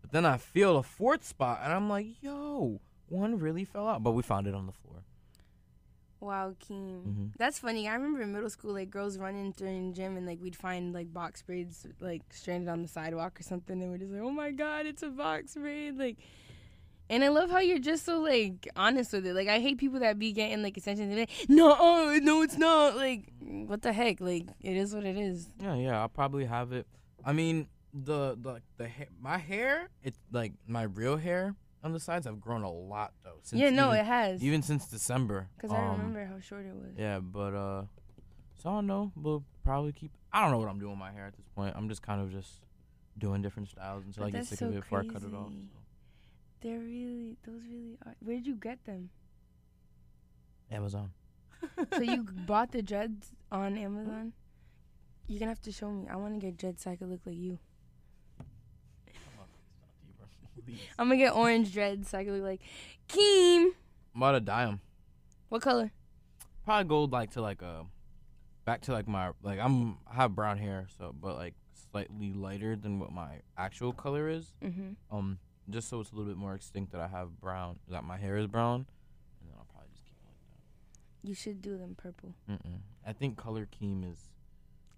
But 0.02 0.12
then 0.12 0.26
I 0.26 0.38
feel 0.38 0.78
a 0.78 0.84
fourth 0.84 1.26
spot, 1.26 1.60
and 1.64 1.74
I'm 1.74 1.90
like, 1.90 2.08
yo, 2.22 2.80
one 3.10 3.38
really 3.38 3.66
fell 3.66 3.88
out. 3.88 4.02
But 4.04 4.12
we 4.12 4.24
found 4.24 4.48
it 4.48 4.56
on 4.56 4.66
the 4.66 4.72
floor. 4.72 5.04
Wow, 6.22 6.56
Keem. 6.60 7.04
Mhm. 7.04 7.32
That's 7.38 7.60
funny. 7.60 7.88
I 7.88 7.94
remember 7.96 8.22
in 8.22 8.32
middle 8.32 8.50
school, 8.50 8.74
like 8.74 8.90
girls 8.90 9.18
running 9.18 9.52
during 9.52 9.90
the 9.90 9.96
gym, 9.96 10.16
and 10.18 10.26
like 10.26 10.40
we'd 10.42 10.56
find 10.56 10.94
like 10.94 11.12
box 11.14 11.42
braids 11.42 11.86
like 12.00 12.22
stranded 12.30 12.70
on 12.70 12.82
the 12.82 12.88
sidewalk 12.88 13.40
or 13.40 13.44
something, 13.44 13.82
and 13.82 13.92
we're 13.92 13.98
just 13.98 14.12
like, 14.12 14.22
oh 14.22 14.32
my 14.32 14.52
god, 14.52 14.86
it's 14.86 15.04
a 15.04 15.10
box 15.10 15.56
braid, 15.56 15.98
like. 15.98 16.18
And 17.10 17.26
I 17.26 17.28
love 17.28 17.50
how 17.52 17.60
you're 17.60 17.78
just 17.78 18.06
so 18.06 18.22
like 18.22 18.70
honest 18.78 19.12
with 19.12 19.26
it. 19.26 19.34
Like 19.34 19.50
I 19.50 19.60
hate 19.60 19.78
people 19.78 20.00
that 20.00 20.18
be 20.18 20.32
getting 20.32 20.64
like 20.64 20.78
extensions 20.78 21.10
and 21.12 21.20
like, 21.20 21.30
no, 21.50 21.76
oh, 21.78 22.18
no, 22.22 22.42
it's 22.42 22.58
not. 22.58 22.96
Like, 22.96 23.26
what 23.42 23.82
the 23.82 23.92
heck? 23.92 24.22
Like, 24.22 24.46
it 24.62 24.78
is 24.78 24.96
what 24.96 25.04
it 25.04 25.18
is. 25.18 25.50
Yeah, 25.60 25.76
yeah, 25.76 26.00
I'll 26.00 26.08
probably 26.08 26.46
have 26.46 26.72
it. 26.72 26.88
I 27.26 27.34
mean, 27.34 27.68
the 27.94 28.38
the 28.40 28.62
the 28.78 28.88
ha- 28.88 29.12
my 29.20 29.38
hair, 29.38 29.90
it's 30.02 30.18
like 30.32 30.54
my 30.68 30.84
real 30.84 31.18
hair 31.18 31.54
on 31.84 31.94
the 31.94 32.00
sides 32.00 32.26
have 32.26 32.40
grown 32.40 32.64
a 32.64 32.72
lot 32.72 33.14
though. 33.24 33.40
Since 33.44 33.62
yeah, 33.62 33.70
no, 33.70 33.88
even, 33.90 34.00
it 34.00 34.06
has. 34.06 34.44
even 34.44 34.62
since 34.62 34.86
December. 34.88 35.48
Because 35.58 35.72
I 35.72 35.78
Um, 35.80 35.92
remember 35.98 36.26
how 36.26 36.40
short 36.40 36.66
it 36.66 36.74
was. 36.76 36.92
Yeah, 36.98 37.20
but 37.20 37.54
uh, 37.54 37.84
so 38.58 38.70
I 38.70 38.74
don't 38.74 38.88
know. 38.88 39.12
We'll 39.16 39.44
probably 39.64 39.92
keep. 39.94 40.12
I 40.32 40.42
don't 40.42 40.52
know 40.52 40.60
what 40.60 40.70
I'm 40.70 40.80
doing 40.80 40.92
with 40.92 41.00
my 41.00 41.12
hair 41.12 41.26
at 41.28 41.36
this 41.36 41.48
point. 41.56 41.76
I'm 41.76 41.90
just 41.90 42.02
kind 42.02 42.22
of 42.22 42.32
just 42.32 42.62
doing 43.18 43.42
different 43.42 43.70
styles 43.70 44.06
until 44.06 44.24
But 44.24 44.28
I 44.28 44.32
get 44.32 44.46
sick 44.46 44.60
so 44.60 44.68
of 44.68 44.74
it 44.76 44.82
before 44.82 45.00
I 45.02 45.06
cut 45.06 45.24
it 45.24 45.34
off. 45.34 45.52
so. 45.52 45.80
They're 46.62 46.80
really, 46.80 47.38
those 47.46 47.62
really 47.70 47.98
are. 48.06 48.16
Where 48.24 48.36
did 48.38 48.46
you 48.48 48.56
get 48.56 48.84
them? 48.86 49.10
Amazon. 50.72 51.12
so 51.94 52.02
you 52.02 52.24
bought 52.24 52.72
the 52.72 52.82
dreads 52.82 53.32
on 53.52 53.78
Amazon? 53.78 54.34
You're 55.28 55.40
gonna 55.40 55.52
have 55.52 55.62
to 55.64 55.72
show 55.72 55.90
me. 55.92 56.08
I 56.10 56.16
want 56.16 56.34
to 56.34 56.40
get 56.40 56.58
dreads 56.58 56.84
so 56.84 56.92
I 56.92 56.96
could 56.96 57.10
look 57.10 57.22
like 57.26 57.36
you. 57.38 57.60
I'm 61.00 61.08
gonna 61.08 61.18
get 61.18 61.34
orange 61.34 61.72
dreads 61.74 62.10
so 62.10 62.18
I 62.18 62.24
could 62.24 62.34
look 62.34 62.44
like 62.44 62.62
Keem. 63.10 63.70
I'm 64.16 64.22
about 64.22 64.32
to 64.34 64.40
dye 64.42 64.64
'em. 64.64 64.82
What 65.50 65.62
color? 65.62 65.92
Probably 66.66 66.88
gold, 66.88 67.12
like 67.12 67.32
to 67.32 67.42
like 67.42 67.62
a 67.62 67.86
back 68.66 68.82
to 68.82 68.92
like 68.94 69.08
my 69.08 69.32
like 69.42 69.60
I'm 69.60 69.98
I 70.10 70.16
have 70.16 70.36
brown 70.36 70.58
hair 70.58 70.88
so 70.98 71.14
but 71.20 71.36
like 71.36 71.56
slightly 71.92 72.32
lighter 72.34 72.76
than 72.76 73.00
what 73.00 73.12
my 73.12 73.42
actual 73.58 73.92
color 73.94 74.30
is. 74.30 74.54
Mhm. 74.62 74.96
Um, 75.10 75.40
just 75.70 75.90
so 75.90 76.00
it's 76.00 76.12
a 76.12 76.16
little 76.16 76.30
bit 76.32 76.38
more 76.38 76.54
extinct 76.56 76.92
that 76.92 77.02
I 77.02 77.08
have 77.08 77.40
brown 77.40 77.80
that 77.90 78.04
my 78.04 78.18
hair 78.18 78.38
is 78.38 78.48
brown, 78.48 78.86
and 79.40 79.50
then 79.50 79.56
I'll 79.58 79.66
probably 79.66 79.90
just 79.94 80.06
keep 80.06 80.16
it 80.24 80.28
like 80.28 80.40
that. 80.50 81.28
You 81.28 81.34
should 81.34 81.62
do 81.62 81.78
them 81.78 81.96
purple. 81.96 82.34
Mm-mm. 82.50 82.80
I 83.06 83.14
think 83.14 83.38
color 83.38 83.66
Keem 83.68 84.10
is 84.10 84.30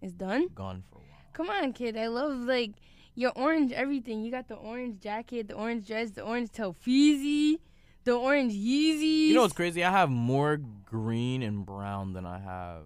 It's 0.01 0.13
done. 0.13 0.49
gone 0.49 0.83
for 0.91 0.97
a 0.97 1.01
while. 1.01 1.07
Come 1.33 1.49
on, 1.49 1.73
kid. 1.73 1.97
I 1.97 2.07
love 2.07 2.37
like 2.41 2.73
your 3.15 3.31
orange 3.35 3.71
everything. 3.71 4.23
You 4.23 4.31
got 4.31 4.47
the 4.47 4.55
orange 4.55 5.01
jacket, 5.01 5.47
the 5.47 5.55
orange 5.55 5.87
dress, 5.87 6.11
the 6.11 6.23
orange 6.23 6.49
Telfeezy, 6.51 7.59
the 8.03 8.13
orange 8.13 8.53
Yeezys. 8.53 9.27
You 9.27 9.35
know 9.35 9.41
what's 9.41 9.53
crazy? 9.53 9.83
I 9.83 9.91
have 9.91 10.09
more 10.09 10.57
green 10.85 11.43
and 11.43 11.65
brown 11.65 12.13
than 12.13 12.25
I 12.25 12.39
have 12.39 12.83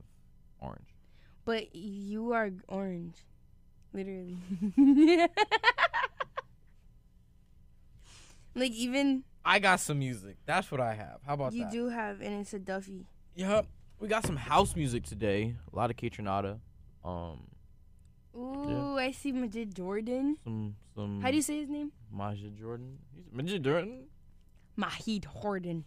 orange. 0.59 0.95
But 1.45 1.75
you 1.75 2.33
are 2.33 2.51
orange, 2.67 3.15
literally. 3.93 4.37
like 8.55 8.71
even 8.71 9.23
I 9.45 9.59
got 9.59 9.79
some 9.79 9.99
music. 9.99 10.35
That's 10.45 10.69
what 10.69 10.81
I 10.81 10.93
have. 10.93 11.19
How 11.25 11.35
about 11.35 11.53
you 11.53 11.63
that? 11.63 11.71
do 11.71 11.87
have, 11.87 12.19
and 12.19 12.41
it's 12.41 12.53
a 12.53 12.59
Duffy. 12.59 13.05
Yep. 13.35 13.65
We 13.99 14.09
got 14.09 14.25
some 14.25 14.35
house 14.35 14.75
music 14.75 15.05
today. 15.05 15.55
A 15.71 15.75
lot 15.75 15.89
of 15.89 15.95
Kaytranada. 15.95 16.59
Um, 17.03 17.47
Ooh, 18.37 18.97
I 18.97 19.11
see 19.11 19.31
Majid 19.31 19.73
Jordan. 19.75 20.37
some 20.43 20.75
some. 20.95 21.21
How 21.21 21.29
do 21.31 21.35
you 21.35 21.41
say 21.41 21.59
his 21.59 21.69
name? 21.69 21.91
Majid 22.11 22.57
Jordan? 22.57 22.99
He's- 23.15 23.27
Majid 23.31 23.63
Jordan. 23.63 24.05
Mahid 24.77 25.25
Jordan. 25.41 25.85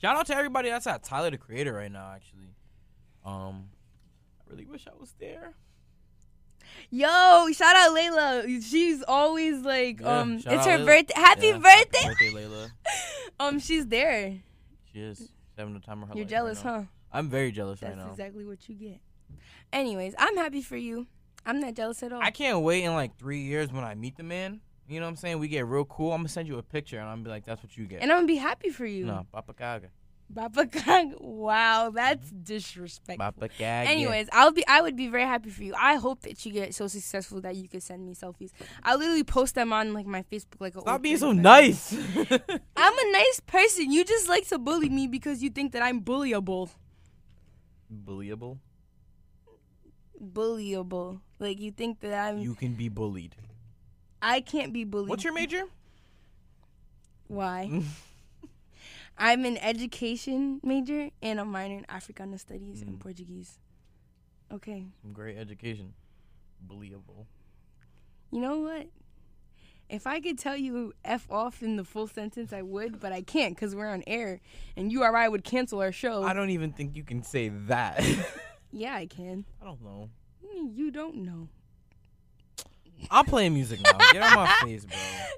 Shout 0.00 0.16
out 0.16 0.26
to 0.26 0.36
everybody 0.36 0.68
that's 0.68 0.86
at 0.86 1.02
Tyler 1.02 1.30
the 1.30 1.38
Creator 1.38 1.72
right 1.72 1.90
now. 1.90 2.12
Actually, 2.14 2.54
um, 3.24 3.70
I 4.40 4.50
really 4.50 4.66
wish 4.66 4.86
I 4.86 4.94
was 4.98 5.14
there. 5.18 5.54
Yo, 6.90 7.48
shout 7.52 7.74
out 7.76 7.96
Layla. 7.96 8.62
She's 8.62 9.02
always 9.06 9.60
like, 9.62 10.00
Yeah, 10.00 10.20
um, 10.20 10.34
it's 10.34 10.44
her 10.44 10.78
Layla. 10.78 10.86
birthday. 10.86 11.14
Happy 11.16 11.46
Yeah, 11.48 11.58
birthday. 11.58 12.06
birthday, 12.06 12.32
Layla. 12.32 12.70
Um, 13.40 13.58
she's 13.58 13.86
there. 13.86 14.34
She 14.92 15.00
is 15.00 15.16
she's 15.16 15.28
having 15.56 15.72
the 15.72 15.80
time 15.80 16.02
of 16.02 16.10
her 16.10 16.14
You're 16.14 16.24
life 16.24 16.30
jealous, 16.30 16.62
right 16.62 16.74
huh? 16.80 16.82
I'm 17.10 17.30
very 17.30 17.50
jealous 17.52 17.80
That's 17.80 17.96
right 17.96 18.04
now. 18.04 18.10
exactly 18.10 18.44
what 18.44 18.68
you 18.68 18.74
get. 18.74 19.00
Anyways, 19.72 20.14
I'm 20.18 20.36
happy 20.36 20.60
for 20.60 20.76
you. 20.76 21.06
I'm 21.46 21.60
not 21.60 21.74
jealous 21.74 22.02
at 22.02 22.12
all. 22.12 22.20
I 22.20 22.30
can't 22.30 22.60
wait 22.60 22.84
in 22.84 22.94
like 22.94 23.18
three 23.18 23.40
years 23.40 23.72
when 23.72 23.84
I 23.84 23.94
meet 23.94 24.16
the 24.16 24.22
man. 24.22 24.60
You 24.88 24.98
know 24.98 25.06
what 25.06 25.10
I'm 25.10 25.16
saying? 25.16 25.38
We 25.38 25.48
get 25.48 25.66
real 25.66 25.84
cool. 25.84 26.12
I'm 26.12 26.18
gonna 26.18 26.28
send 26.28 26.48
you 26.48 26.58
a 26.58 26.62
picture 26.62 26.98
and 26.98 27.08
I'm 27.08 27.16
gonna 27.18 27.24
be 27.24 27.30
like, 27.30 27.44
that's 27.44 27.62
what 27.62 27.76
you 27.76 27.86
get. 27.86 28.02
And 28.02 28.10
I'm 28.10 28.18
gonna 28.18 28.26
be 28.26 28.36
happy 28.36 28.70
for 28.70 28.86
you. 28.86 29.06
no, 29.06 29.26
Papa 29.32 29.52
Kaga. 29.54 29.88
Baba 30.32 30.64
Gang. 30.64 31.14
Wow, 31.18 31.90
that's 31.90 32.28
mm-hmm. 32.28 32.42
disrespectful. 32.44 33.24
Papa 33.24 33.48
Kaga. 33.48 33.90
Anyways, 33.90 34.28
I'll 34.32 34.52
be 34.52 34.66
I 34.66 34.80
would 34.80 34.96
be 34.96 35.08
very 35.08 35.24
happy 35.24 35.50
for 35.50 35.64
you. 35.64 35.74
I 35.76 35.96
hope 35.96 36.22
that 36.22 36.44
you 36.46 36.52
get 36.52 36.74
so 36.74 36.86
successful 36.86 37.40
that 37.40 37.56
you 37.56 37.68
could 37.68 37.82
send 37.82 38.06
me 38.06 38.14
selfies. 38.14 38.50
I'll 38.82 38.98
literally 38.98 39.24
post 39.24 39.56
them 39.56 39.72
on 39.72 39.92
like 39.92 40.06
my 40.06 40.22
Facebook 40.22 40.60
like 40.60 40.76
a 40.76 40.80
Stop 40.80 41.02
being 41.02 41.16
so 41.16 41.32
nice. 41.32 41.92
I'm 42.76 42.98
a 42.98 43.12
nice 43.12 43.40
person. 43.46 43.90
You 43.90 44.04
just 44.04 44.28
like 44.28 44.46
to 44.48 44.58
bully 44.58 44.88
me 44.88 45.08
because 45.08 45.42
you 45.42 45.50
think 45.50 45.72
that 45.72 45.82
I'm 45.82 46.00
bullyable. 46.00 46.70
Bullyable. 47.92 48.58
Bullyable. 50.22 51.20
Like 51.40 51.58
you 51.58 51.72
think 51.72 51.98
that 52.00 52.12
I'm 52.14 52.38
You 52.38 52.54
can 52.54 52.74
be 52.74 52.88
bullied. 52.88 53.34
I 54.22 54.40
can't 54.42 54.72
be 54.72 54.84
bullied. 54.84 55.08
What's 55.08 55.24
your 55.24 55.32
major? 55.32 55.62
Why? 57.26 57.82
I'm 59.18 59.44
an 59.44 59.56
education 59.58 60.60
major 60.62 61.10
and 61.22 61.40
a 61.40 61.44
minor 61.44 61.78
in 61.78 61.86
Africana 61.88 62.38
studies 62.38 62.82
and 62.82 62.98
Mm. 62.98 63.00
Portuguese. 63.00 63.58
Okay. 64.52 64.84
Some 65.02 65.12
great 65.12 65.36
education. 65.38 65.94
Believable. 66.62 67.26
You 68.30 68.40
know 68.40 68.58
what? 68.60 68.86
If 69.88 70.06
I 70.06 70.20
could 70.20 70.38
tell 70.38 70.56
you 70.56 70.92
F 71.04 71.26
off 71.30 71.62
in 71.62 71.76
the 71.76 71.84
full 71.84 72.06
sentence, 72.06 72.52
I 72.52 72.62
would, 72.62 73.00
but 73.00 73.12
I 73.12 73.22
can't 73.22 73.56
because 73.56 73.74
we're 73.74 73.88
on 73.90 74.04
air 74.06 74.40
and 74.76 74.92
URI 74.92 75.28
would 75.28 75.42
cancel 75.44 75.80
our 75.80 75.90
show. 75.92 76.22
I 76.22 76.32
don't 76.32 76.50
even 76.50 76.72
think 76.72 76.96
you 76.96 77.02
can 77.02 77.22
say 77.22 77.48
that. 77.48 78.04
yeah, 78.72 78.94
I 78.94 79.06
can. 79.06 79.44
I 79.60 79.64
don't 79.64 79.82
know. 79.82 80.10
You 80.54 80.90
don't 80.90 81.16
know. 81.16 81.48
I'm 83.10 83.24
playing 83.24 83.54
music 83.54 83.80
now. 83.82 83.96
Get 84.12 84.20
out 84.22 84.36
my 84.36 84.46
face, 84.62 84.84
bro. 84.84 84.94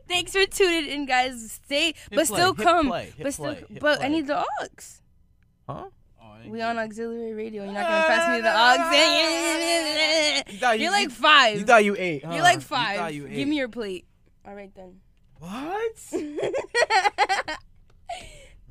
Thanks 0.08 0.32
for 0.32 0.44
tuning 0.46 0.90
in, 0.90 1.06
guys. 1.06 1.52
Stay, 1.64 1.94
but 2.10 2.26
play, 2.26 2.34
still 2.36 2.54
hit 2.54 2.64
come. 2.64 2.88
play, 2.88 3.12
hit 3.16 3.22
but 3.22 3.32
still, 3.34 3.54
play, 3.54 3.64
hit 3.68 3.80
but 3.80 4.02
I 4.02 4.08
need 4.08 4.26
the 4.26 4.40
aux. 4.40 4.44
Huh? 5.68 5.84
Oh, 6.20 6.34
we 6.48 6.60
on 6.60 6.76
auxiliary 6.78 7.34
radio. 7.34 7.62
You're 7.64 7.72
not 7.72 7.88
gonna 7.88 8.04
pass 8.06 8.36
me 8.36 8.42
the 8.42 8.52
aux. 8.52 8.90
you 10.72 10.74
you, 10.74 10.80
You're 10.82 10.90
like 10.92 11.10
five. 11.10 11.58
You 11.58 11.64
thought 11.64 11.84
you 11.84 11.94
ate. 11.96 12.24
Huh? 12.24 12.32
You're 12.34 12.42
like 12.42 12.56
You 12.56 12.60
five. 12.62 12.98
thought 12.98 13.14
you 13.14 13.28
Give 13.28 13.48
me 13.48 13.56
your 13.56 13.68
plate. 13.68 14.06
All 14.44 14.54
right 14.54 14.74
then. 14.74 15.00
What? 15.38 16.12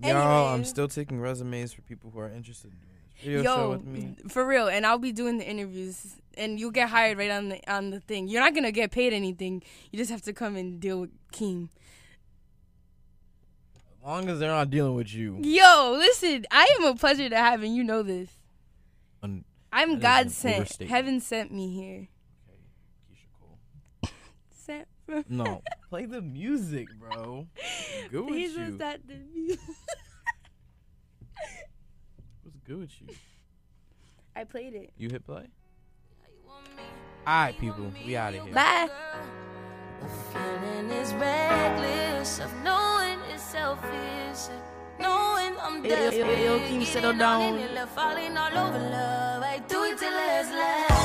Yo, 0.04 0.18
I'm 0.18 0.66
still 0.66 0.88
taking 0.88 1.20
resumes 1.20 1.74
for 1.74 1.82
people 1.84 2.10
who 2.12 2.20
are 2.20 2.30
interested 2.30 2.72
in 2.72 2.78
doing 2.80 2.94
this 3.04 3.14
video 3.24 3.44
show 3.44 3.70
with 3.72 3.86
me. 3.86 4.16
for 4.30 4.46
real, 4.46 4.68
and 4.68 4.86
I'll 4.86 4.98
be 4.98 5.12
doing 5.12 5.38
the 5.38 5.48
interviews, 5.48 6.16
and 6.38 6.60
you'll 6.60 6.72
get 6.72 6.90
hired 6.90 7.18
right 7.18 7.32
on 7.32 7.50
the 7.50 7.72
on 7.72 7.90
the 7.92 8.00
thing. 8.00 8.28
You're 8.28 8.42
not 8.42 8.54
gonna 8.56 8.72
get 8.72 8.92
paid 8.92 9.14
anything. 9.14 9.64
You 9.92 9.98
just 9.98 10.12
have 10.12 10.22
to 10.24 10.34
come 10.34 10.56
and 10.56 10.80
deal 10.80 11.02
with 11.02 11.12
Keem. 11.32 11.70
As 13.76 14.06
long 14.06 14.30
as 14.30 14.40
they're 14.40 14.50
not 14.50 14.70
dealing 14.70 14.96
with 14.96 15.14
you. 15.14 15.38
Yo, 15.42 15.94
listen, 15.98 16.46
I 16.50 16.68
am 16.80 16.86
a 16.86 16.96
pleasure 16.96 17.30
to 17.30 17.36
have, 17.38 17.62
and 17.62 17.76
you 17.76 17.84
know 17.84 18.02
this. 18.02 18.30
Un- 19.22 19.46
I'm 19.72 20.00
God 20.00 20.32
sent. 20.32 20.82
Heaven 20.82 21.20
sent 21.20 21.52
me 21.52 21.70
here. 21.74 22.08
Keyshia 23.12 23.28
Cole. 23.40 23.60
Sent 24.50 24.88
from 25.06 25.24
No, 25.30 25.62
play 25.90 26.06
the 26.06 26.22
music, 26.22 26.88
bro. 27.00 27.48
Good 28.12 28.26
with 28.26 28.36
He's 28.36 28.54
you. 28.56 28.66
just 28.68 28.82
at 28.82 29.08
the 29.08 29.16
view. 29.16 29.58
What's 32.44 32.58
good 32.66 32.80
with 32.80 33.02
you? 33.02 33.08
I 34.36 34.44
played 34.46 34.74
it. 34.74 34.92
You 34.98 35.10
hit 35.10 35.26
play? 35.26 35.48
Alright, 37.28 37.58
people. 37.60 37.92
We 38.06 38.16
out 38.16 38.34
of 38.36 38.44
here. 38.44 38.54
Bye. 38.54 38.90
Feeling 40.34 40.90
is 40.90 41.14
reckless 41.14 42.40
of 42.40 42.52
knowing 42.64 43.20
it's 43.34 43.44
selfish. 43.44 44.50
Knowing 45.00 45.54
I'm 45.62 45.84
Yo, 45.86 45.90
yo, 45.90 45.96
yo, 45.96 46.10
desperate. 46.12 46.40
yo, 46.46 46.60
Keem, 46.60 46.86
settle 46.86 47.14
down. 47.14 47.56
it 47.56 47.66
and 47.66 47.76
left 47.76 47.96
falling 47.96 48.38
all 48.38 48.58
over 48.58 48.80
love. 48.80 49.44
I 49.44 49.60
do 49.68 49.84
it 49.84 49.98
till 50.00 50.12
it's 50.14 50.50
last. 50.52 51.01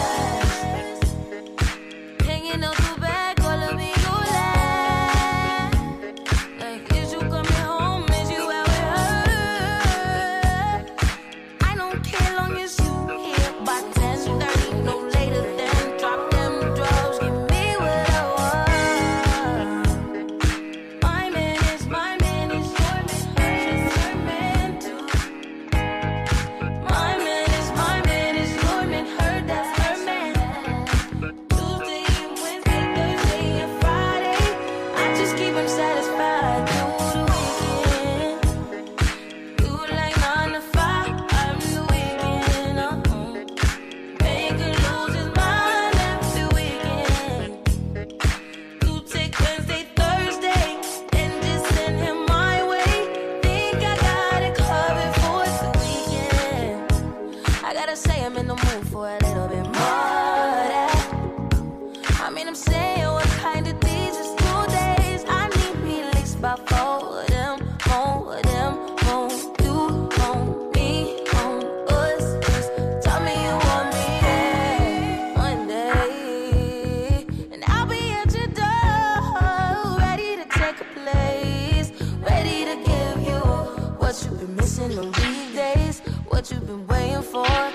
Been 86.67 86.87
waiting 86.89 87.23
for. 87.23 87.66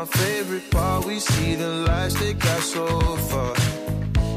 My 0.00 0.06
favorite 0.06 0.70
part. 0.70 1.04
We 1.04 1.18
see 1.18 1.56
the 1.56 1.68
lights 1.68 2.14
that 2.20 2.38
got 2.38 2.62
so 2.62 2.86
far. 3.30 3.52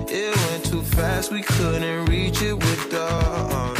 It 0.10 0.36
went 0.46 0.66
too 0.66 0.82
fast, 0.82 1.32
we 1.32 1.42
couldn't 1.42 2.06
reach 2.06 2.42
it 2.42 2.54
with 2.54 2.92
the. 2.92 3.02
Uh, 3.02 3.74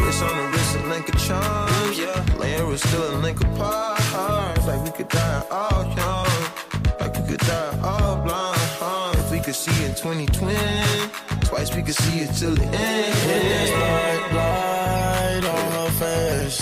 wrist 0.00 0.22
on 0.22 0.34
the 0.38 0.46
wrist, 0.52 0.76
a 0.76 0.80
link 0.92 1.08
of 1.08 1.18
charms. 1.26 1.98
Yeah, 1.98 2.36
laying 2.38 2.66
was 2.68 2.82
still 2.82 3.04
a 3.10 3.16
link 3.24 3.40
apart. 3.40 4.66
Like 4.66 4.84
we 4.84 4.90
could 4.90 5.08
die 5.08 5.44
all 5.50 5.82
young, 5.96 6.32
like 7.00 7.14
we 7.18 7.22
could 7.28 7.40
die 7.40 7.78
all 7.82 8.16
blind. 8.24 8.68
Huh? 8.82 9.12
If 9.20 9.30
we 9.32 9.40
could 9.40 9.54
see 9.54 9.78
in 9.86 9.94
2020, 9.94 11.46
twice 11.48 11.74
we 11.74 11.82
could 11.82 11.96
see 12.04 12.18
it 12.24 12.30
till 12.36 12.54
the 12.54 12.66
end. 12.66 13.14
Spotlight 13.72 15.44
on 15.56 15.66
her 15.78 15.90
face. 16.00 16.61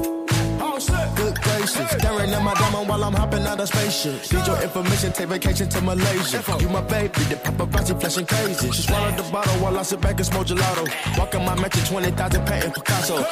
Staring 1.71 2.33
at 2.33 2.43
my 2.43 2.53
diamond 2.53 2.89
while 2.89 3.03
I'm 3.03 3.13
hopping 3.13 3.45
out 3.47 3.59
of 3.59 3.67
spaceship. 3.67 4.31
Need 4.33 4.45
your 4.45 4.61
information, 4.61 5.11
take 5.13 5.29
vacation 5.29 5.69
to 5.69 5.81
Malaysia. 5.81 6.43
You 6.59 6.69
my 6.69 6.81
baby, 6.81 7.23
the 7.31 7.35
paparazzi 7.35 7.99
flashing 7.99 8.25
crazy. 8.25 8.71
She 8.71 8.81
swallowed 8.83 9.17
the 9.17 9.23
bottle 9.31 9.53
while 9.63 9.77
I 9.79 9.83
sit 9.83 10.01
back 10.01 10.17
and 10.17 10.25
smoke 10.25 10.47
gelato. 10.47 10.83
Walking 11.17 11.45
my 11.45 11.55
mansion, 11.55 11.85
20,000 11.85 12.45
painting 12.45 12.71
Picasso. 12.71 13.23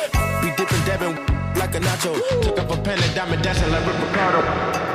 Be 0.41 0.49
dipping, 0.55 0.83
dabbing 0.85 1.15
like 1.55 1.75
a 1.75 1.79
nacho. 1.79 2.15
Took 2.41 2.59
up 2.59 2.71
a 2.71 2.81
pen 2.81 2.97
and 3.03 3.15
diamond 3.15 3.43
dancing 3.43 3.69
like 3.71 3.85
Rick 3.85 3.99
Ricardo. 4.07 4.88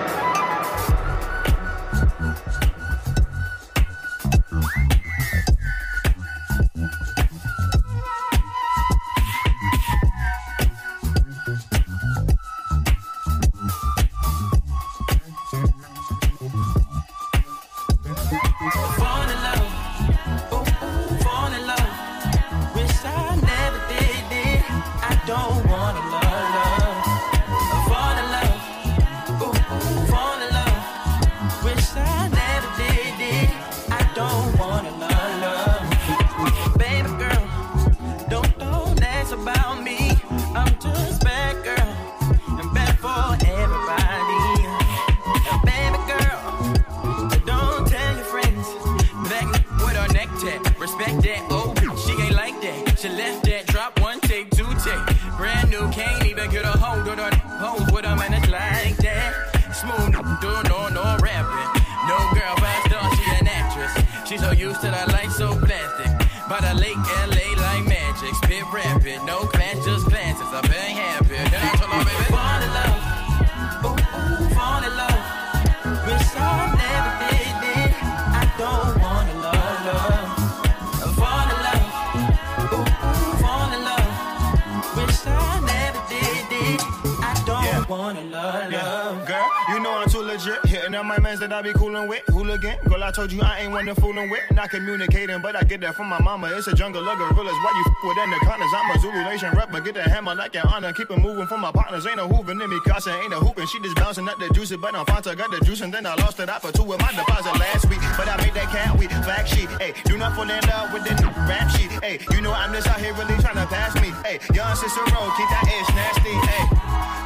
From 95.94 96.08
my 96.08 96.20
mama. 96.20 96.50
It's 96.52 96.66
a 96.66 96.74
jungle 96.74 97.08
of 97.08 97.18
gorillas. 97.18 97.56
Why 97.62 97.72
you 97.78 97.84
f 97.86 97.96
with 98.02 98.18
anacondas? 98.18 98.72
I'm 98.74 98.90
a 98.90 98.98
Zulu 98.98 99.24
Nation 99.24 99.50
rapper. 99.52 99.80
Get 99.80 99.94
the 99.94 100.02
hammer 100.02 100.34
like 100.34 100.54
an 100.56 100.66
honor. 100.66 100.92
Keep 100.92 101.10
it 101.10 101.18
moving 101.18 101.46
for 101.46 101.56
my 101.56 101.70
partners. 101.72 102.06
Ain't 102.06 102.16
no 102.16 102.28
hooping 102.28 102.60
in 102.60 102.68
me. 102.68 102.80
Casa 102.80 103.14
ain't 103.22 103.32
a 103.32 103.36
hooping. 103.36 103.66
She 103.66 103.80
just 103.80 103.96
bouncing 103.96 104.28
up 104.28 104.38
the 104.38 104.48
juicy, 104.50 104.76
but 104.76 104.94
I'm 104.94 105.06
Fanta. 105.06 105.36
Got 105.36 105.50
the 105.50 105.64
juice 105.64 105.80
and 105.80 105.92
then 105.94 106.06
I 106.06 106.14
lost 106.16 106.40
it. 106.40 106.48
I 106.48 106.58
for 106.58 106.72
two 106.72 106.84
with 106.84 107.00
my 107.00 107.12
deposit 107.12 107.54
last 107.58 107.88
week. 107.88 108.00
But 108.16 108.28
I 108.28 108.36
made 108.38 108.54
that 108.54 108.68
cat 108.68 108.98
week. 108.98 109.10
Fact 109.10 109.48
sheet. 109.48 109.68
Hey, 109.80 109.94
do 110.04 110.18
not 110.18 110.34
fall 110.34 110.50
in 110.50 110.60
love 110.66 110.92
with 110.92 111.04
the 111.04 111.14
rap 111.48 111.70
sheet. 111.70 111.90
Hey, 112.02 112.18
you 112.32 112.40
know 112.40 112.52
I'm 112.52 112.72
just 112.72 112.88
out 112.88 113.00
here 113.00 113.14
really 113.14 113.36
trying 113.40 113.56
to 113.56 113.66
pass 113.66 113.94
me. 114.00 114.10
Hey, 114.26 114.40
young 114.52 114.74
Cicero, 114.74 115.20
keep 115.38 115.48
that 115.48 115.64
ish 115.70 115.90
nasty. 115.94 116.34
Hey, 116.48 116.64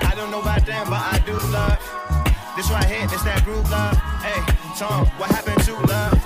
I 0.07 0.13
don't 0.15 0.31
know 0.31 0.41
about 0.41 0.65
them, 0.67 0.87
but 0.91 1.01
I 1.01 1.23
do 1.25 1.33
love. 1.51 1.79
This 2.57 2.71
right 2.71 2.85
here, 2.85 3.07
this 3.07 3.23
that 3.23 3.45
groove 3.45 3.71
love. 3.71 3.97
Hey, 4.21 4.43
Tom, 4.77 5.07
what 5.17 5.31
happened 5.31 5.63
to 5.63 5.75
love? 5.87 6.18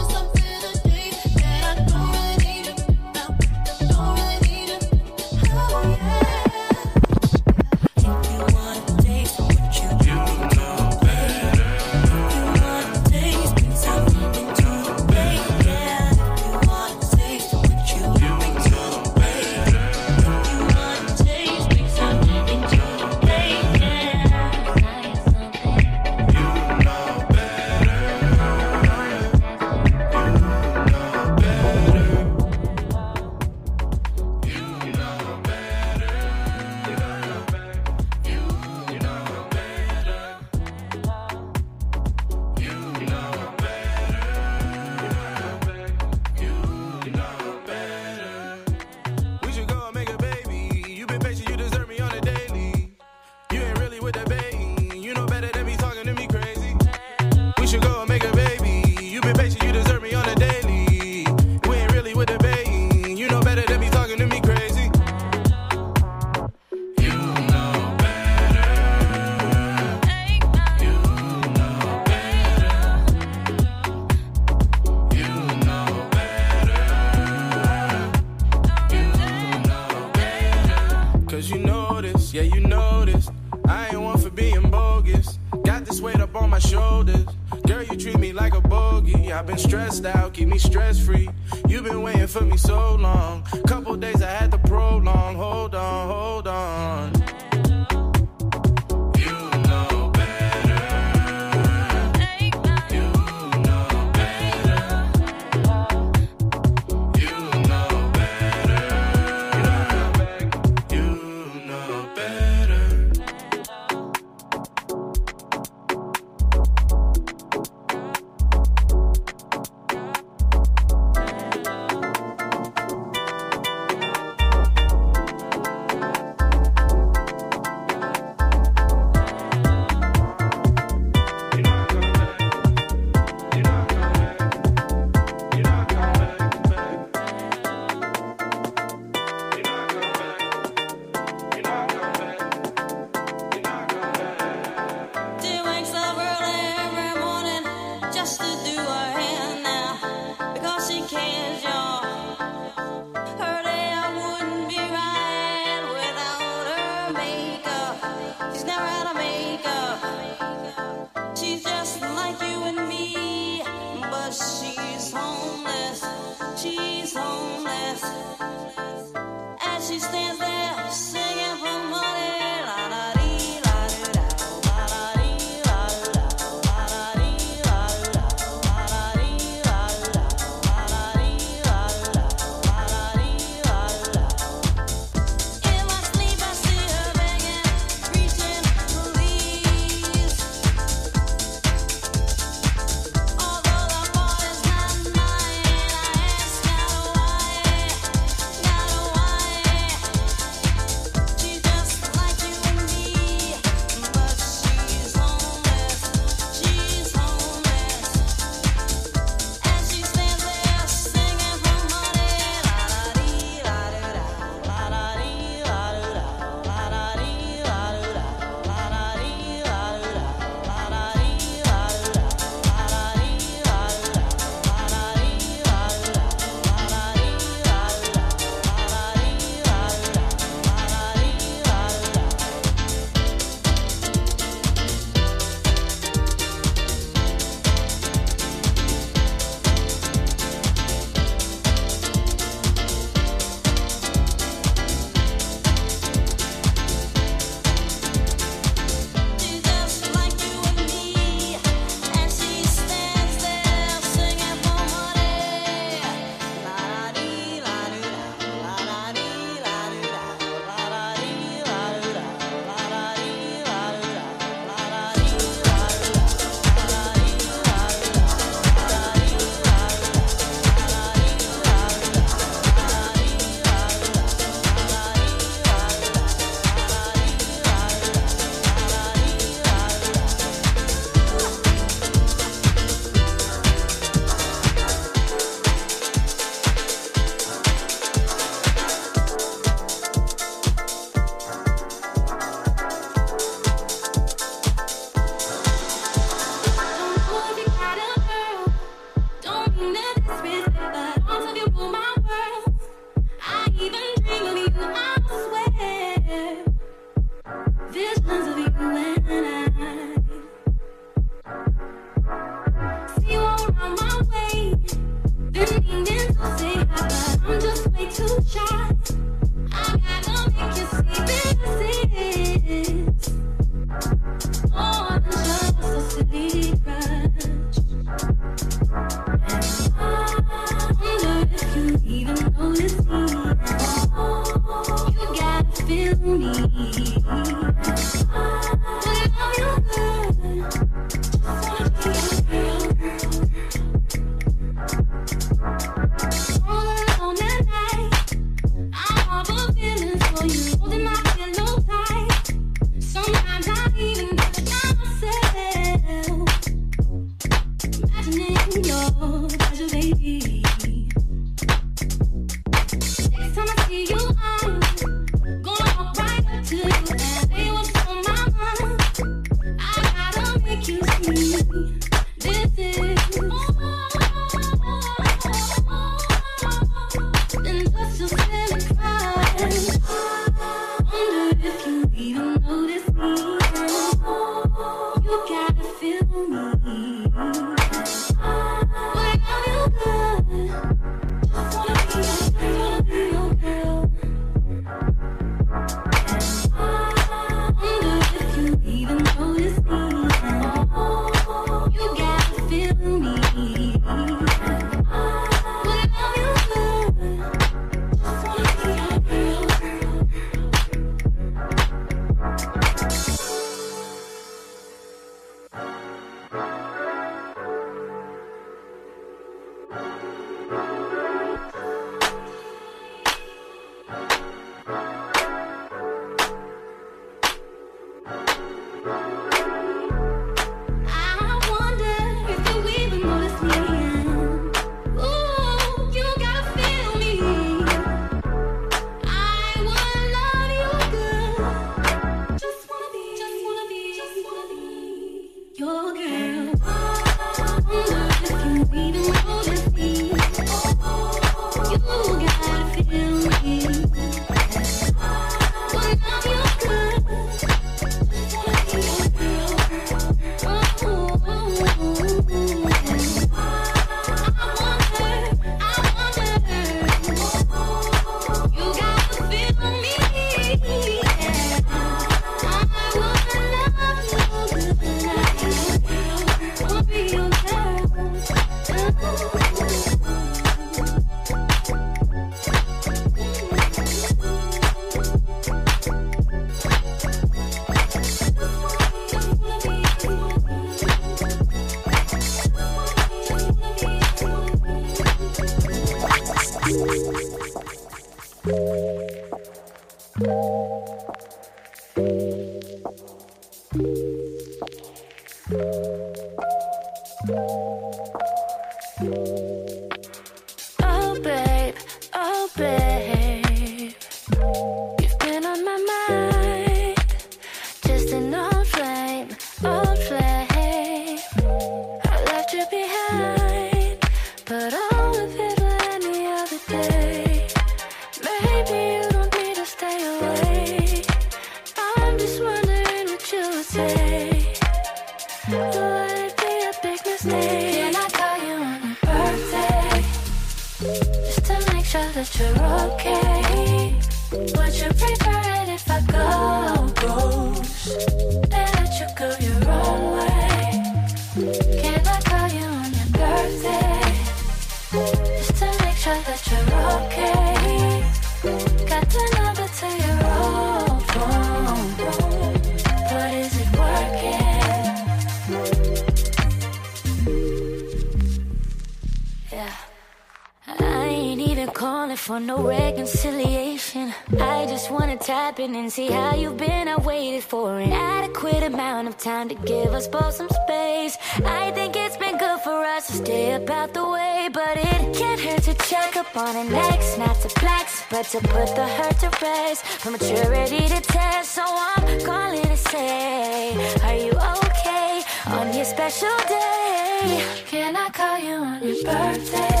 To 588.50 588.60
put 588.60 588.94
the 588.96 589.06
hurt 589.06 589.38
to 589.40 589.50
rest. 589.60 590.06
For 590.06 590.30
maturity 590.30 591.06
to 591.08 591.20
test, 591.20 591.72
so 591.72 591.84
I'm 591.84 592.40
calling 592.40 592.82
to 592.82 592.96
say, 592.96 593.94
Are 594.22 594.36
you 594.36 594.52
okay 594.52 595.42
on 595.66 595.92
your 595.92 596.06
special 596.06 596.56
day? 596.66 597.62
Can 597.86 598.16
I 598.16 598.30
call 598.30 598.58
you 598.58 598.76
on 598.76 599.02
your 599.02 599.22
birthday? 599.22 600.00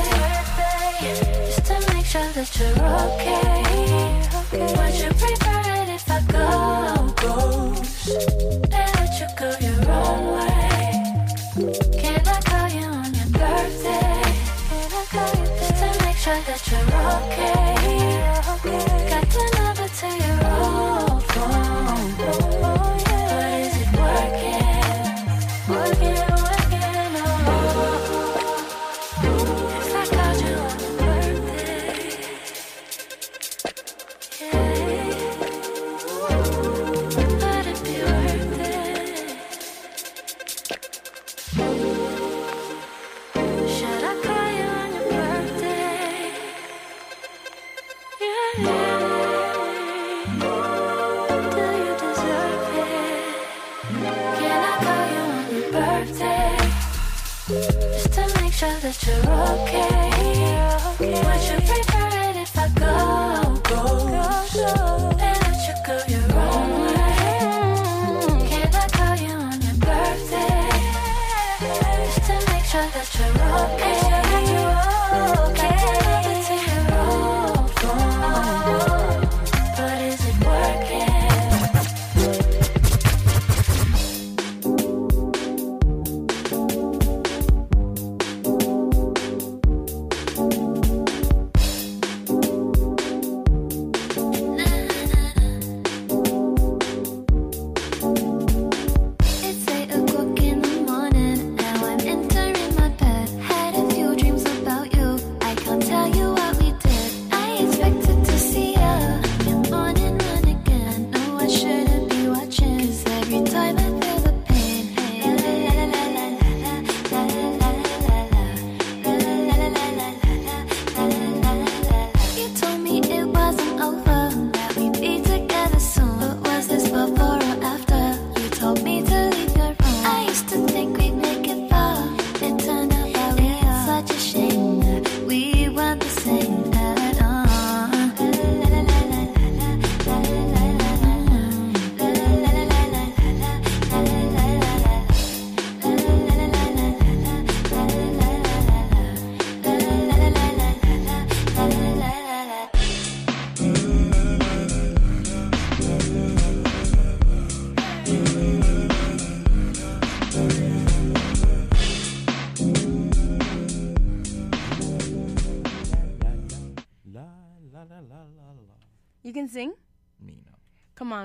Just 1.44 1.66
to 1.66 1.94
make 1.94 2.06
sure 2.06 2.30
that 2.36 2.48
you're 2.58 2.72
okay. 3.04 3.58
Would 4.78 4.94
you 5.02 5.10
prefer 5.22 5.62
it 5.82 5.88
if 5.90 6.10
I 6.10 6.20
go 6.32 6.46
ghost? 7.20 8.08
And 8.72 8.90
let 8.96 9.12
you 9.20 9.28
go 9.36 9.48
your 9.60 9.90
own 9.92 10.20
way? 10.36 10.80
Can 12.00 12.26
I 12.26 12.40
call 12.48 12.68
you 12.70 12.86
on 12.86 13.12
your 13.12 13.28
birthday? 13.28 14.22
Just 15.58 15.76
to 15.82 16.04
make 16.06 16.16
sure 16.16 16.40
that 16.48 16.62
you're 16.70 17.42
okay? 17.44 17.57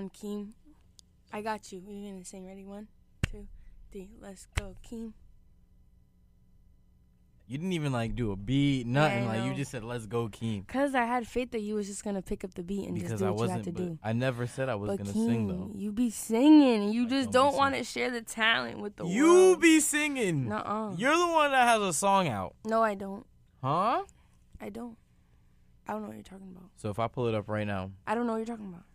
On, 0.04 0.10
Keem. 0.10 0.49
I 1.32 1.41
got 1.41 1.72
you. 1.72 1.82
You're 1.88 2.12
gonna 2.12 2.26
sing. 2.26 2.45
Ready? 2.45 2.64
One, 2.66 2.88
two, 3.32 3.47
three. 3.91 4.10
Let's 4.22 4.47
go, 4.58 4.76
Keem. 4.89 5.14
You 7.45 7.58
didn't 7.58 7.74
even 7.74 7.91
like 7.91 8.16
do 8.16 8.32
a 8.32 8.36
beat, 8.38 8.88
nothing. 8.88 9.24
I 9.28 9.39
like 9.39 9.45
you 9.45 9.54
just 9.54 9.70
said, 9.72 9.84
"Let's 9.84 10.06
go, 10.06 10.30
Keem." 10.30 10.66
Cause 10.66 10.95
I 10.95 11.04
had 11.06 11.28
faith 11.28 11.51
that 11.51 11.60
you 11.60 11.76
was 11.76 11.88
just 11.88 12.04
gonna 12.04 12.22
pick 12.22 12.43
up 12.43 12.54
the 12.54 12.64
beat 12.64 12.88
and 12.88 12.97
just 12.97 13.18
do 13.18 13.26
I 13.26 13.30
what 13.32 13.43
you 13.45 13.49
have 13.49 13.62
to 13.64 13.72
do. 13.72 13.99
I 14.01 14.14
never 14.14 14.47
said 14.47 14.70
I 14.70 14.76
was 14.76 14.88
But 14.91 14.97
gonna 14.99 15.12
Keem, 15.12 15.26
sing 15.28 15.47
though. 15.47 15.72
you 15.76 15.91
be 15.91 16.10
singing. 16.10 16.84
and 16.86 16.93
You 16.93 17.08
just 17.08 17.32
don't 17.32 17.56
want 17.56 17.76
to 17.76 17.84
share 17.84 18.10
the 18.10 18.22
talent 18.22 18.80
with 18.80 18.95
the 18.95 19.06
You 19.06 19.26
world. 19.49 19.62
be 19.62 19.80
singing. 19.82 20.47
Nuh-uh. 20.47 20.95
You're 20.97 21.18
the 21.18 21.28
one 21.28 21.51
that 21.51 21.68
has 21.68 21.82
a 21.82 21.93
song 21.93 22.28
out, 22.30 22.56
No, 22.66 22.82
I 22.82 22.95
don't. 22.95 23.26
huh? 23.62 24.04
I 24.62 24.70
don't. 24.70 24.97
I 25.86 25.91
don't 25.91 26.01
know 26.04 26.08
what 26.08 26.16
you're 26.16 26.24
talking 26.24 26.47
about. 26.49 26.70
So 26.78 26.89
if 26.91 26.97
I 26.97 27.10
pull 27.10 27.28
it 27.28 27.36
up 27.36 27.49
right 27.49 27.68
now, 27.68 27.91
I 28.08 28.16
don't 28.16 28.26
know 28.26 28.34
what 28.34 28.38
you're 28.39 28.45
talking 28.56 28.68
about. 28.70 28.86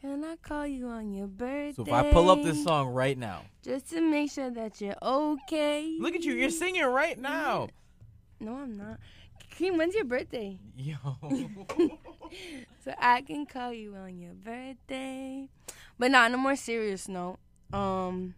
Can 0.00 0.24
I 0.24 0.36
call 0.36 0.66
you 0.66 0.88
on 0.88 1.12
your 1.12 1.26
birthday? 1.26 1.74
so 1.74 1.82
if 1.82 1.92
I 1.92 2.10
pull 2.10 2.30
up 2.30 2.42
this 2.42 2.64
song 2.64 2.88
right 2.88 3.18
now, 3.18 3.42
Just 3.62 3.90
to 3.90 4.00
make 4.00 4.30
sure 4.30 4.50
that 4.50 4.80
you're 4.80 4.96
okay. 5.02 5.96
look 6.00 6.14
at 6.14 6.22
you. 6.24 6.32
You're 6.34 6.50
singing 6.50 6.84
right 6.84 7.18
now. 7.18 7.68
No, 8.42 8.54
I'm 8.54 8.74
not. 8.74 8.98
Keem, 9.54 9.76
when's 9.76 9.94
your 9.94 10.06
birthday? 10.06 10.58
Yo. 10.74 10.96
so 12.82 12.94
I 12.98 13.20
can 13.20 13.44
call 13.44 13.70
you 13.70 13.94
on 13.96 14.18
your 14.18 14.32
birthday. 14.32 15.46
But 15.98 16.10
not 16.10 16.24
on 16.30 16.34
a 16.34 16.38
more 16.38 16.56
serious 16.56 17.06
note, 17.06 17.36
um, 17.70 18.32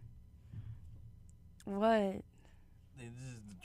what? 1.63 2.21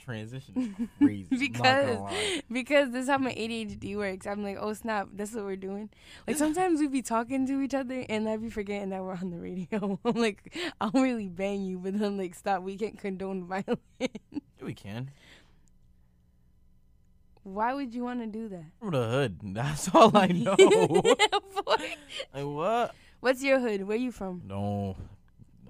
This 0.09 0.25
is 0.25 0.31
the 0.31 0.51
transition 0.53 0.75
is 0.79 0.87
crazy. 0.97 1.37
Because 1.37 2.11
because 2.51 2.91
this 2.91 3.03
is 3.03 3.09
how 3.09 3.17
my 3.17 3.33
ADHD 3.33 3.95
works. 3.95 4.25
I'm 4.27 4.43
like, 4.43 4.57
oh 4.59 4.73
snap, 4.73 5.09
that's 5.13 5.33
what 5.33 5.45
we're 5.45 5.55
doing. 5.55 5.89
Like 6.27 6.37
sometimes 6.37 6.79
we'd 6.79 6.91
be 6.91 7.01
talking 7.01 7.45
to 7.47 7.61
each 7.61 7.73
other 7.73 8.05
and 8.09 8.27
I'd 8.27 8.41
be 8.41 8.49
forgetting 8.49 8.89
that 8.89 9.01
we're 9.03 9.13
on 9.13 9.29
the 9.29 9.39
radio. 9.39 9.99
I'm 10.05 10.13
like, 10.15 10.55
I'll 10.81 10.91
really 10.91 11.27
bang 11.29 11.63
you, 11.63 11.77
but 11.79 11.97
then 11.99 12.17
like 12.17 12.35
stop. 12.35 12.63
We 12.63 12.77
can't 12.77 12.97
condone 12.99 13.45
violence. 13.45 13.79
We 14.61 14.73
can. 14.73 15.11
Why 17.43 17.73
would 17.73 17.93
you 17.93 18.03
want 18.03 18.19
to 18.19 18.27
do 18.27 18.47
that? 18.49 18.65
From 18.79 18.91
the 18.91 19.07
hood. 19.07 19.39
That's 19.55 19.89
all 19.93 20.15
I 20.15 20.27
know. 20.27 20.55
Boy. 20.55 21.75
like 22.33 22.45
what? 22.45 22.95
What's 23.21 23.41
your 23.43 23.59
hood? 23.59 23.83
Where 23.87 23.97
you 23.97 24.11
from? 24.11 24.43
No, 24.45 24.95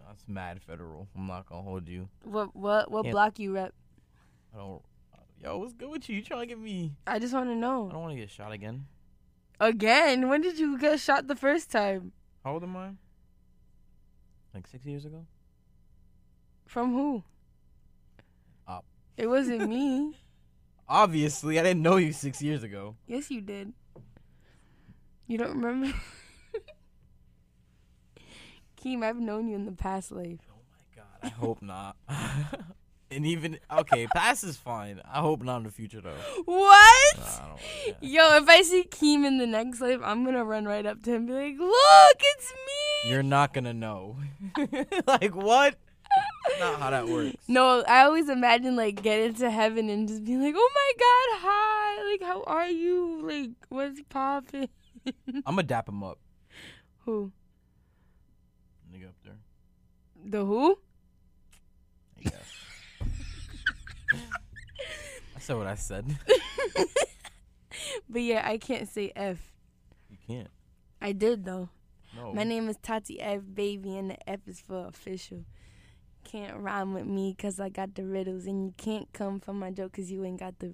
that's 0.08 0.24
mad 0.28 0.62
federal. 0.62 1.08
I'm 1.16 1.26
not 1.26 1.48
gonna 1.50 1.64
hold 1.64 1.88
you. 1.88 2.10
What 2.24 2.56
what 2.56 2.92
what 2.92 3.04
Can't- 3.04 3.14
block 3.14 3.40
you 3.40 3.54
rep? 3.56 3.74
I 4.54 4.58
don't. 4.58 4.82
Uh, 5.14 5.18
yo, 5.42 5.58
what's 5.58 5.74
good 5.74 5.90
with 5.90 6.10
you? 6.10 6.18
You 6.18 6.24
trying 6.24 6.42
to 6.42 6.46
get 6.48 6.60
me? 6.60 6.94
I 7.08 7.20
just 7.20 7.34
want 7.34 7.50
to 7.50 7.56
know. 7.56 7.88
I 7.90 7.94
don't 7.94 8.02
want 8.02 8.14
to 8.14 8.20
get 8.20 8.30
shot 8.30 8.52
again. 8.52 8.86
Again, 9.60 10.30
when 10.30 10.42
did 10.42 10.58
you 10.58 10.78
get 10.78 11.00
shot 11.00 11.28
the 11.28 11.36
first 11.36 11.70
time? 11.70 12.14
How 12.44 12.54
old 12.54 12.64
am 12.64 12.78
I? 12.78 12.92
Like 14.54 14.68
six 14.68 14.86
years 14.86 15.06
ago. 15.06 15.26
From 16.66 16.94
who? 16.94 17.24
Up. 18.68 18.86
It 19.18 19.28
wasn't 19.28 19.68
me. 19.68 20.18
Obviously, 20.88 21.60
I 21.60 21.64
didn't 21.64 21.84
know 21.84 21.98
you 21.98 22.14
six 22.14 22.42
years 22.42 22.64
ago. 22.64 22.96
Yes, 23.06 23.30
you 23.30 23.42
did. 23.42 23.74
You 25.28 25.38
don't 25.38 25.62
remember? 25.62 25.96
Keem, 28.82 29.04
I've 29.04 29.20
known 29.20 29.48
you 29.48 29.56
in 29.56 29.66
the 29.66 29.72
past 29.72 30.12
life. 30.12 30.40
Oh 30.50 30.62
my 30.72 30.96
god, 30.96 31.06
I 31.22 31.28
hope 31.28 31.62
not. 31.62 31.96
and 33.12 33.26
even 33.26 33.60
okay, 33.72 34.08
past 34.08 34.44
is 34.44 34.58
fine. 34.58 35.02
I 35.12 35.20
hope 35.20 35.42
not 35.42 35.58
in 35.58 35.64
the 35.64 35.72
future 35.72 36.02
though. 36.02 36.16
What? 36.46 37.18
Nah, 37.18 37.56
Yo, 38.02 38.36
if 38.38 38.48
I 38.48 38.62
see 38.62 38.84
Keem 38.84 39.26
in 39.26 39.38
the 39.38 39.48
next 39.48 39.82
life, 39.82 40.00
I'm 40.04 40.24
gonna 40.26 40.44
run 40.46 40.66
right 40.66 40.86
up 40.86 41.02
to 41.04 41.12
him 41.12 41.18
and 41.18 41.28
be 41.28 41.34
like, 41.34 41.60
"Look, 41.60 42.18
it's 42.20 42.52
me." 42.52 43.10
You're 43.12 43.24
not 43.24 43.54
gonna 43.54 43.74
know. 43.74 44.18
like 45.08 45.36
what? 45.36 45.76
That's 46.48 46.60
not 46.60 46.80
how 46.80 46.90
that 46.90 47.08
works. 47.08 47.36
No, 47.48 47.84
I 47.88 48.04
always 48.04 48.30
imagine 48.30 48.76
like 48.76 49.02
getting 49.02 49.34
to 49.36 49.50
heaven 49.50 49.90
and 49.90 50.08
just 50.08 50.24
being 50.24 50.42
like, 50.42 50.56
"Oh 50.58 50.72
my 50.76 50.92
God, 50.98 51.50
hi! 51.50 52.12
Like, 52.12 52.22
how 52.24 52.44
are 52.44 52.68
you? 52.68 53.22
Like, 53.28 53.52
what's 53.70 54.02
poppin'?" 54.10 54.70
I'm 55.28 55.42
gonna 55.46 55.64
dap 55.64 55.90
him 55.90 56.04
up. 56.04 56.20
Who? 57.06 57.32
Nigga 58.94 59.08
up 59.08 59.16
there. 59.24 59.38
The 60.26 60.46
who? 60.46 60.78
I 62.26 62.30
said 65.50 65.58
what 65.58 65.68
I 65.68 65.76
said. 65.76 66.06
But 68.10 68.22
yeah, 68.22 68.42
I 68.46 68.58
can't 68.58 68.88
say 68.90 69.12
F. 69.16 69.38
You 70.10 70.18
can't. 70.28 70.48
I 71.02 71.12
did 71.12 71.46
though. 71.46 71.70
No. 72.16 72.34
My 72.34 72.44
name 72.44 72.68
is 72.70 72.78
Tatie 72.78 73.18
F 73.20 73.42
baby, 73.54 73.96
and 73.98 74.12
the 74.12 74.30
F 74.30 74.40
is 74.48 74.60
for 74.60 74.86
official. 74.88 75.46
Can't 76.24 76.58
rhyme 76.58 76.94
with 76.94 77.06
me 77.06 77.34
'cause 77.36 77.60
I 77.60 77.70
got 77.70 77.96
the 77.96 78.04
riddles, 78.06 78.46
and 78.48 78.64
you 78.66 78.74
can't 78.78 79.12
come 79.14 79.40
from 79.40 79.60
my 79.60 79.72
joke 79.72 79.94
'cause 79.94 80.12
you 80.12 80.24
ain't 80.26 80.40
got 80.40 80.58
the 80.60 80.74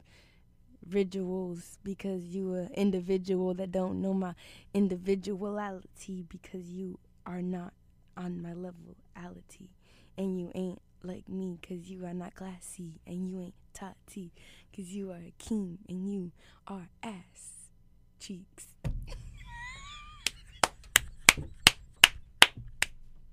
rituals 0.89 1.77
because 1.83 2.23
you 2.35 2.53
an 2.53 2.71
individual 2.73 3.53
that 3.55 3.71
don't 3.71 4.01
know 4.01 4.13
my 4.13 4.33
individuality 4.73 6.23
because 6.27 6.69
you 6.69 6.97
are 7.25 7.41
not 7.41 7.73
on 8.17 8.41
my 8.41 8.53
levelality, 8.53 9.69
and 10.17 10.39
you 10.39 10.51
ain't 10.55 10.81
like 11.03 11.27
me 11.29 11.59
'cause 11.61 11.89
you 11.89 12.05
are 12.05 12.13
not 12.13 12.33
classy, 12.35 12.99
and 13.05 13.29
you 13.29 13.39
ain't 13.39 13.53
Tatie 13.73 14.31
'cause 14.75 14.89
you 14.89 15.11
are 15.11 15.15
a 15.17 15.33
king, 15.37 15.79
and 15.87 16.11
you 16.11 16.31
are 16.67 16.89
ass 17.01 17.69
cheeks. 18.19 18.67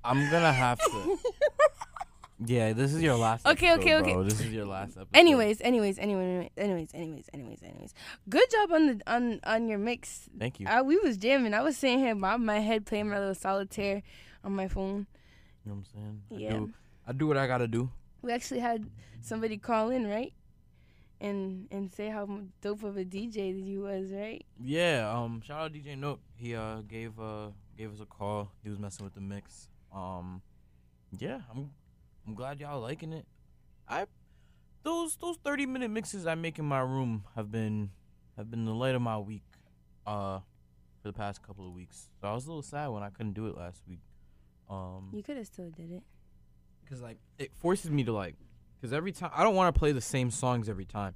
I'm 0.04 0.30
gonna 0.30 0.52
have 0.52 0.78
to. 0.78 1.18
Yeah, 2.44 2.72
this 2.72 2.92
is 2.92 3.00
your 3.02 3.14
last. 3.16 3.46
Okay, 3.46 3.68
episode, 3.68 3.80
okay, 3.82 3.94
okay. 4.02 4.12
bro. 4.14 4.24
This 4.24 4.40
is 4.40 4.52
your 4.52 4.66
last 4.66 4.96
episode. 4.96 5.08
Anyways, 5.14 5.60
anyways, 5.60 5.96
anyways, 5.98 6.50
anyways, 6.56 6.90
anyways, 6.92 7.28
anyways, 7.32 7.62
anyways. 7.62 7.94
Good 8.28 8.50
job 8.50 8.72
on 8.72 8.86
the 8.88 9.00
on 9.06 9.40
on 9.44 9.68
your 9.68 9.78
mix. 9.78 10.28
Thank 10.38 10.58
you. 10.58 10.66
I, 10.68 10.82
we 10.82 10.98
was 10.98 11.16
jamming. 11.16 11.54
I 11.54 11.62
was 11.62 11.76
sitting 11.76 12.00
here 12.00 12.14
bobbing 12.16 12.44
my 12.46 12.58
head, 12.58 12.84
playing 12.84 13.10
my 13.10 13.18
little 13.20 13.34
solitaire 13.36 14.02
on 14.42 14.56
my 14.56 14.66
phone. 14.66 15.06
You 15.64 15.70
know 15.70 15.74
what 15.74 15.76
I'm 15.76 15.84
saying? 15.94 16.22
I 16.32 16.34
Yeah. 16.34 16.50
do, 16.58 16.72
I 17.06 17.12
do 17.12 17.26
what 17.28 17.36
I 17.36 17.46
gotta 17.46 17.68
do. 17.68 17.90
We 18.22 18.32
actually 18.32 18.58
had 18.60 18.90
somebody 19.20 19.56
call 19.56 19.90
in, 19.90 20.08
right? 20.08 20.32
And 21.22 21.68
and 21.70 21.88
say 21.90 22.08
how 22.08 22.28
dope 22.60 22.82
of 22.82 22.96
a 22.96 23.04
DJ 23.04 23.54
that 23.54 23.62
you 23.62 23.82
was, 23.82 24.10
right? 24.12 24.44
Yeah. 24.60 25.08
Um. 25.14 25.40
Shout 25.40 25.60
out 25.60 25.72
DJ 25.72 25.96
Nook. 25.96 26.18
He 26.34 26.56
uh 26.56 26.80
gave 26.80 27.18
uh 27.20 27.50
gave 27.78 27.92
us 27.92 28.00
a 28.00 28.06
call. 28.06 28.50
He 28.64 28.68
was 28.68 28.78
messing 28.80 29.04
with 29.04 29.14
the 29.14 29.20
mix. 29.20 29.68
Um. 29.94 30.42
Yeah. 31.16 31.42
I'm 31.50 31.70
I'm 32.26 32.34
glad 32.34 32.58
y'all 32.60 32.80
liking 32.80 33.12
it. 33.12 33.24
I 33.88 34.06
those 34.82 35.14
those 35.16 35.36
30 35.44 35.66
minute 35.66 35.90
mixes 35.92 36.26
I 36.26 36.34
make 36.34 36.58
in 36.58 36.64
my 36.64 36.80
room 36.80 37.22
have 37.36 37.52
been 37.52 37.90
have 38.36 38.50
been 38.50 38.64
the 38.64 38.74
light 38.74 38.96
of 38.96 39.02
my 39.02 39.18
week. 39.18 39.44
Uh. 40.04 40.40
For 41.02 41.08
the 41.08 41.14
past 41.14 41.42
couple 41.42 41.66
of 41.66 41.72
weeks. 41.72 42.10
So 42.20 42.28
I 42.28 42.32
was 42.32 42.46
a 42.46 42.48
little 42.48 42.62
sad 42.62 42.86
when 42.88 43.02
I 43.02 43.10
couldn't 43.10 43.32
do 43.34 43.46
it 43.46 43.56
last 43.56 43.82
week. 43.88 44.02
Um. 44.68 45.10
You 45.12 45.22
could 45.22 45.36
have 45.36 45.46
still 45.46 45.70
did 45.70 45.92
it. 45.92 46.02
because 46.84 47.00
like 47.00 47.18
it 47.38 47.52
forces 47.54 47.90
me 47.90 48.02
to 48.04 48.12
like 48.12 48.34
because 48.82 48.92
every 48.92 49.12
time 49.12 49.30
i 49.34 49.42
don't 49.42 49.54
want 49.54 49.72
to 49.72 49.78
play 49.78 49.92
the 49.92 50.00
same 50.00 50.30
songs 50.30 50.68
every 50.68 50.84
time 50.84 51.14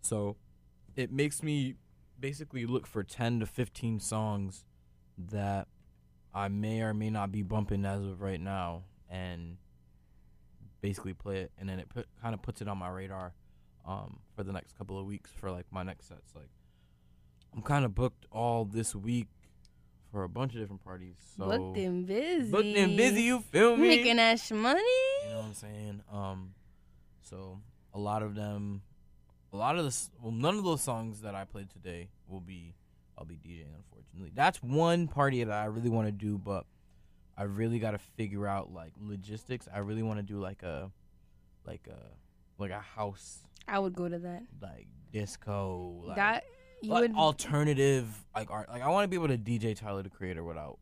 so 0.00 0.36
it 0.96 1.12
makes 1.12 1.42
me 1.42 1.74
basically 2.18 2.64
look 2.64 2.86
for 2.86 3.02
10 3.02 3.40
to 3.40 3.46
15 3.46 4.00
songs 4.00 4.64
that 5.18 5.68
i 6.34 6.48
may 6.48 6.80
or 6.80 6.94
may 6.94 7.10
not 7.10 7.30
be 7.30 7.42
bumping 7.42 7.84
as 7.84 8.00
of 8.00 8.20
right 8.22 8.40
now 8.40 8.84
and 9.10 9.58
basically 10.80 11.12
play 11.12 11.40
it 11.40 11.52
and 11.58 11.68
then 11.68 11.78
it 11.78 11.88
put, 11.88 12.06
kind 12.20 12.34
of 12.34 12.42
puts 12.42 12.62
it 12.62 12.68
on 12.68 12.78
my 12.78 12.88
radar 12.88 13.34
um, 13.86 14.20
for 14.34 14.42
the 14.44 14.52
next 14.52 14.78
couple 14.78 14.98
of 14.98 15.04
weeks 15.04 15.30
for 15.30 15.50
like 15.50 15.66
my 15.70 15.82
next 15.82 16.08
sets 16.08 16.34
like 16.34 16.48
i'm 17.54 17.62
kind 17.62 17.84
of 17.84 17.94
booked 17.94 18.26
all 18.32 18.64
this 18.64 18.94
week 18.94 19.26
for 20.10 20.24
a 20.24 20.28
bunch 20.28 20.54
of 20.54 20.60
different 20.60 20.84
parties 20.84 21.16
so 21.36 21.46
Booked 21.46 21.78
and 21.78 22.06
busy. 22.06 22.50
booked 22.50 22.66
and 22.66 22.96
busy 22.96 23.22
you 23.22 23.40
feel 23.40 23.76
me 23.76 23.88
Making 23.88 24.16
that 24.16 24.40
money. 24.52 24.80
you 25.24 25.30
know 25.30 25.36
what 25.38 25.44
I'm 25.46 25.54
saying? 25.54 26.02
Um, 26.12 26.54
so 27.32 27.60
a 27.94 27.98
lot 27.98 28.22
of 28.22 28.34
them, 28.34 28.82
a 29.52 29.56
lot 29.56 29.78
of 29.78 29.84
this, 29.84 30.10
well, 30.20 30.32
none 30.32 30.56
of 30.56 30.64
those 30.64 30.82
songs 30.82 31.22
that 31.22 31.34
I 31.34 31.44
played 31.44 31.70
today 31.70 32.08
will 32.28 32.40
be, 32.40 32.74
I'll 33.16 33.24
be 33.24 33.36
DJing. 33.36 33.74
Unfortunately, 33.74 34.32
that's 34.34 34.62
one 34.62 35.08
party 35.08 35.42
that 35.42 35.52
I 35.52 35.64
really 35.66 35.88
want 35.88 36.08
to 36.08 36.12
do, 36.12 36.36
but 36.36 36.66
I 37.36 37.44
really 37.44 37.78
got 37.78 37.92
to 37.92 37.98
figure 37.98 38.46
out 38.46 38.72
like 38.72 38.92
logistics. 39.00 39.66
I 39.74 39.78
really 39.78 40.02
want 40.02 40.18
to 40.18 40.22
do 40.22 40.38
like 40.38 40.62
a, 40.62 40.90
like 41.66 41.88
a, 41.88 41.98
like 42.58 42.70
a 42.70 42.80
house, 42.80 43.38
I 43.66 43.78
would 43.78 43.94
go 43.94 44.08
to 44.08 44.18
that. 44.18 44.42
like 44.60 44.86
disco, 45.12 46.02
like, 46.04 46.16
that 46.16 46.44
you 46.82 46.90
like 46.90 47.02
would 47.02 47.14
alternative, 47.14 48.06
like 48.34 48.50
art. 48.50 48.68
Like 48.68 48.82
I 48.82 48.88
want 48.88 49.04
to 49.04 49.08
be 49.08 49.16
able 49.16 49.28
to 49.28 49.38
DJ 49.38 49.74
Tyler 49.76 50.02
the 50.02 50.10
Creator 50.10 50.44
without. 50.44 50.78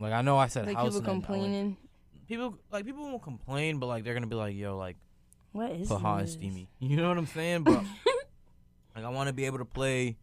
Like 0.00 0.12
I 0.12 0.22
know 0.22 0.38
I 0.38 0.46
said 0.46 0.66
like 0.66 0.76
house 0.76 0.94
people 0.94 0.98
and 0.98 1.06
then 1.06 1.12
went- 1.14 1.24
complaining. 1.26 1.76
people 2.28 2.58
like 2.70 2.84
people 2.86 3.04
won't 3.04 3.22
complain, 3.22 3.78
but 3.78 3.86
like 3.86 4.04
they're 4.04 4.14
gonna 4.14 4.26
be 4.26 4.36
like, 4.36 4.54
"Yo, 4.54 4.76
like, 4.76 4.96
What 5.56 5.70
is 5.72 5.88
put 5.88 6.00
hot 6.00 6.18
and 6.20 6.26
this? 6.28 6.34
steamy." 6.34 6.68
You 6.80 6.96
know 6.96 7.08
what 7.08 7.18
I'm 7.18 7.26
saying? 7.26 7.64
But 7.64 7.82
like, 8.94 9.04
I 9.04 9.08
want 9.08 9.28
to 9.28 9.32
be 9.32 9.46
able 9.46 9.58
to 9.58 9.64
play. 9.64 10.16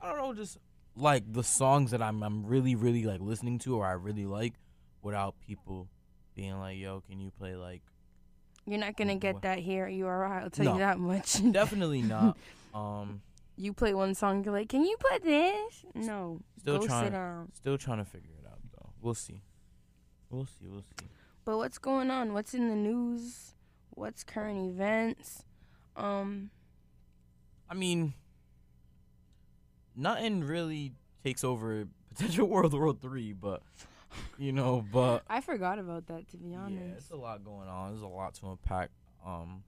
I 0.00 0.08
don't 0.08 0.18
know, 0.18 0.34
just 0.34 0.58
like 0.96 1.30
the 1.32 1.42
songs 1.44 1.90
that 1.92 2.02
I'm 2.02 2.22
I'm 2.22 2.44
really 2.46 2.74
really 2.74 3.04
like 3.04 3.20
listening 3.20 3.58
to 3.60 3.76
or 3.76 3.86
I 3.86 3.92
really 3.92 4.26
like, 4.26 4.54
without 5.02 5.34
people 5.46 5.88
being 6.34 6.58
like, 6.58 6.78
"Yo, 6.78 7.00
can 7.08 7.20
you 7.20 7.30
play 7.38 7.54
like?" 7.56 7.82
You're 8.66 8.78
not 8.78 8.96
gonna 8.96 9.16
get 9.16 9.40
that 9.42 9.58
here. 9.60 9.88
You 9.88 10.06
are. 10.06 10.24
I'll 10.26 10.50
tell 10.50 10.66
No. 10.66 10.72
you 10.74 10.78
that 10.80 10.98
much. 10.98 11.40
Definitely 11.52 12.02
not. 12.02 12.36
Um, 12.74 13.22
You 13.56 13.72
play 13.72 13.94
one 13.94 14.14
song, 14.14 14.44
you're 14.44 14.52
like, 14.52 14.68
can 14.68 14.84
you 14.84 14.94
play 15.00 15.18
this? 15.18 15.84
No. 15.94 16.40
still 16.60 16.78
Go 16.78 16.86
trying, 16.86 17.04
sit 17.06 17.12
down. 17.12 17.50
still 17.54 17.78
trying 17.78 17.98
to 17.98 18.04
figure 18.04 18.30
it 18.38 18.46
out 18.46 18.58
though. 18.72 18.90
We'll 19.00 19.14
see. 19.14 19.40
We'll 20.30 20.44
see. 20.44 20.66
We'll 20.68 20.82
see. 20.82 21.06
But 21.46 21.56
what's 21.56 21.78
going 21.78 22.10
on? 22.10 22.34
What's 22.34 22.52
in 22.52 22.68
the 22.68 22.76
news? 22.76 23.54
What's 23.98 24.22
current 24.22 24.70
events? 24.70 25.42
Um, 25.96 26.50
I 27.68 27.74
mean, 27.74 28.14
nothing 29.96 30.44
really 30.44 30.92
takes 31.24 31.42
over 31.42 31.88
potential 32.14 32.46
World 32.46 32.74
War 32.74 32.92
Three, 32.92 33.32
but 33.32 33.62
you 34.38 34.52
know, 34.52 34.84
but 34.92 35.24
I 35.28 35.40
forgot 35.40 35.80
about 35.80 36.06
that 36.06 36.28
to 36.30 36.36
be 36.36 36.54
honest. 36.54 36.80
yeah, 36.80 36.92
it's 36.96 37.10
a 37.10 37.16
lot 37.16 37.44
going 37.44 37.68
on. 37.68 37.90
There's 37.90 38.02
a 38.02 38.06
lot 38.06 38.34
to 38.34 38.50
unpack. 38.50 38.90
Um, 39.26 39.64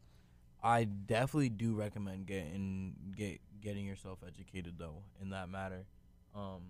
I 0.63 0.85
definitely 0.85 1.49
do 1.49 1.75
recommend 1.75 2.27
getting 2.27 2.95
get 3.17 3.41
getting 3.61 3.85
yourself 3.85 4.21
educated 4.25 4.75
though 4.79 5.03
in 5.21 5.31
that 5.31 5.49
matter. 5.49 5.87
Um, 6.37 6.61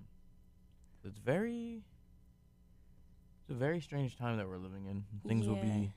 it's 1.04 1.18
very 1.18 1.82
it's 3.42 3.50
a 3.50 3.54
very 3.54 3.82
strange 3.82 4.16
time 4.16 4.38
that 4.38 4.48
we're 4.48 4.56
living 4.56 4.86
in. 4.86 5.04
Things 5.28 5.46
will 5.46 5.56
be 5.56 5.92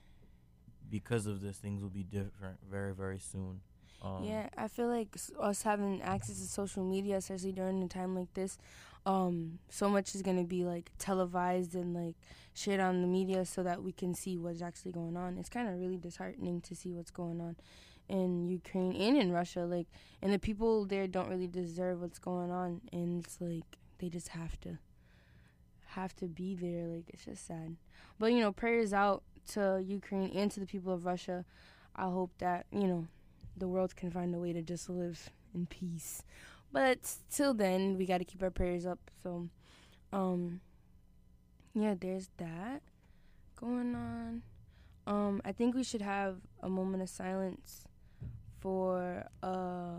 because 0.94 1.26
of 1.26 1.40
this, 1.40 1.56
things 1.56 1.82
will 1.82 1.90
be 1.90 2.04
different 2.04 2.56
very, 2.70 2.94
very 2.94 3.18
soon. 3.18 3.60
Um, 4.00 4.22
yeah, 4.22 4.48
I 4.56 4.68
feel 4.68 4.86
like 4.86 5.08
us 5.40 5.62
having 5.62 6.00
access 6.02 6.38
to 6.38 6.46
social 6.46 6.84
media, 6.84 7.16
especially 7.16 7.50
during 7.50 7.82
a 7.82 7.88
time 7.88 8.14
like 8.14 8.32
this, 8.34 8.58
um, 9.04 9.58
so 9.68 9.88
much 9.88 10.14
is 10.14 10.22
gonna 10.22 10.44
be 10.44 10.64
like 10.64 10.92
televised 10.98 11.74
and 11.74 11.94
like 11.94 12.14
shared 12.54 12.78
on 12.78 13.02
the 13.02 13.08
media 13.08 13.44
so 13.44 13.64
that 13.64 13.82
we 13.82 13.90
can 13.90 14.14
see 14.14 14.38
what's 14.38 14.62
actually 14.62 14.92
going 14.92 15.16
on. 15.16 15.36
It's 15.36 15.48
kind 15.48 15.68
of 15.68 15.80
really 15.80 15.96
disheartening 15.96 16.60
to 16.60 16.76
see 16.76 16.92
what's 16.92 17.10
going 17.10 17.40
on 17.40 17.56
in 18.08 18.46
Ukraine 18.46 18.94
and 18.94 19.16
in 19.16 19.32
Russia, 19.32 19.64
like, 19.64 19.88
and 20.22 20.32
the 20.32 20.38
people 20.38 20.84
there 20.84 21.08
don't 21.08 21.28
really 21.28 21.48
deserve 21.48 22.02
what's 22.02 22.20
going 22.20 22.52
on, 22.52 22.82
and 22.92 23.24
it's 23.24 23.40
like 23.40 23.78
they 23.98 24.08
just 24.08 24.28
have 24.28 24.60
to 24.60 24.78
have 25.86 26.14
to 26.16 26.26
be 26.26 26.54
there. 26.54 26.86
Like 26.86 27.06
it's 27.08 27.24
just 27.24 27.48
sad. 27.48 27.74
But 28.20 28.32
you 28.32 28.38
know, 28.38 28.52
prayers 28.52 28.92
out 28.92 29.24
to 29.52 29.82
Ukraine 29.84 30.30
and 30.34 30.50
to 30.52 30.60
the 30.60 30.66
people 30.66 30.92
of 30.92 31.04
Russia. 31.04 31.44
I 31.96 32.04
hope 32.04 32.32
that 32.38 32.66
you 32.72 32.86
know 32.86 33.06
the 33.56 33.68
world 33.68 33.94
can 33.96 34.10
find 34.10 34.34
a 34.34 34.38
way 34.38 34.52
to 34.52 34.62
just 34.62 34.88
live 34.88 35.30
in 35.54 35.66
peace. 35.66 36.22
But 36.72 36.98
till 37.30 37.54
then, 37.54 37.96
we 37.96 38.04
got 38.06 38.18
to 38.18 38.24
keep 38.24 38.42
our 38.42 38.50
prayers 38.50 38.84
up. 38.84 38.98
So, 39.22 39.48
um, 40.12 40.60
yeah, 41.72 41.94
there's 41.98 42.30
that 42.38 42.82
going 43.56 43.94
on. 43.94 44.42
Um, 45.06 45.40
I 45.44 45.52
think 45.52 45.74
we 45.76 45.84
should 45.84 46.02
have 46.02 46.38
a 46.60 46.68
moment 46.68 47.02
of 47.02 47.08
silence 47.08 47.84
for 48.60 49.24
uh 49.42 49.98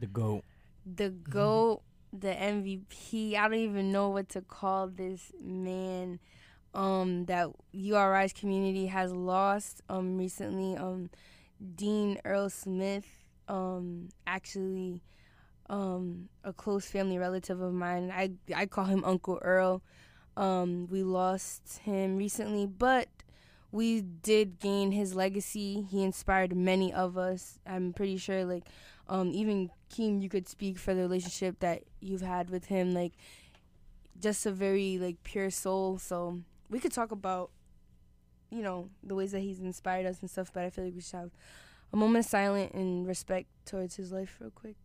The 0.00 0.06
goat. 0.08 0.44
the 0.84 1.08
GOAT, 1.10 1.82
the 2.12 2.34
MVP. 2.34 3.36
I 3.36 3.48
don't 3.48 3.54
even 3.58 3.90
know 3.92 4.10
what 4.10 4.28
to 4.30 4.42
call 4.42 4.88
this 4.88 5.32
man 5.40 6.18
um, 6.74 7.24
that 7.26 7.48
URI's 7.72 8.32
community 8.32 8.86
has 8.86 9.12
lost 9.12 9.82
um, 9.88 10.18
recently. 10.18 10.76
Um, 10.76 11.10
Dean 11.76 12.18
Earl 12.24 12.50
Smith, 12.50 13.06
um, 13.48 14.08
actually 14.26 15.02
um, 15.70 16.28
a 16.42 16.52
close 16.52 16.86
family 16.86 17.18
relative 17.18 17.60
of 17.60 17.72
mine. 17.72 18.12
I, 18.12 18.32
I 18.54 18.66
call 18.66 18.84
him 18.86 19.04
Uncle 19.04 19.38
Earl. 19.40 19.82
Um, 20.36 20.88
we 20.90 21.02
lost 21.02 21.78
him 21.84 22.16
recently, 22.16 22.66
but 22.66 23.08
we 23.70 24.00
did 24.00 24.58
gain 24.58 24.92
his 24.92 25.14
legacy. 25.14 25.86
He 25.90 26.02
inspired 26.02 26.56
many 26.56 26.92
of 26.92 27.16
us. 27.16 27.58
I'm 27.66 27.92
pretty 27.92 28.16
sure, 28.16 28.44
like, 28.44 28.64
um, 29.08 29.30
even 29.32 29.70
Keem, 29.92 30.20
you 30.20 30.28
could 30.28 30.48
speak 30.48 30.78
for 30.78 30.94
the 30.94 31.02
relationship 31.02 31.60
that 31.60 31.84
you've 32.00 32.22
had 32.22 32.50
with 32.50 32.66
him. 32.66 32.92
Like, 32.92 33.12
just 34.20 34.46
a 34.46 34.50
very 34.50 34.98
like 34.98 35.22
pure 35.24 35.50
soul. 35.50 35.98
So 35.98 36.40
we 36.70 36.80
could 36.80 36.92
talk 36.92 37.12
about, 37.12 37.50
you 38.50 38.62
know, 38.62 38.88
the 39.02 39.14
ways 39.14 39.32
that 39.32 39.40
he's 39.40 39.60
inspired 39.60 40.06
us 40.06 40.20
and 40.20 40.30
stuff. 40.30 40.50
But 40.52 40.64
I 40.64 40.70
feel 40.70 40.84
like 40.84 40.94
we 40.94 41.00
should 41.00 41.16
have 41.16 41.30
a 41.92 41.96
moment 41.96 42.24
of 42.24 42.30
silence 42.30 42.72
and 42.74 43.06
respect 43.06 43.48
towards 43.66 43.96
his 43.96 44.12
life, 44.12 44.36
real 44.40 44.50
quick. 44.50 44.76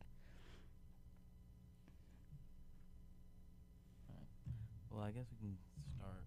Well, 4.91 5.03
I 5.03 5.11
guess 5.11 5.26
we 5.31 5.47
can 5.47 5.57
start. 5.97 6.23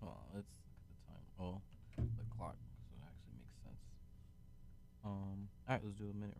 Well, 0.00 0.20
at 0.36 0.44
the 0.44 0.96
time. 1.08 1.24
Oh, 1.40 1.60
the 1.96 2.24
clock, 2.36 2.56
so 2.86 2.94
it 2.94 3.02
actually 3.02 3.34
makes 3.38 3.58
sense. 3.64 3.82
Um. 5.04 5.48
All 5.66 5.74
right, 5.74 5.80
let's 5.82 5.96
do 5.96 6.04
a 6.04 6.14
minute 6.14 6.36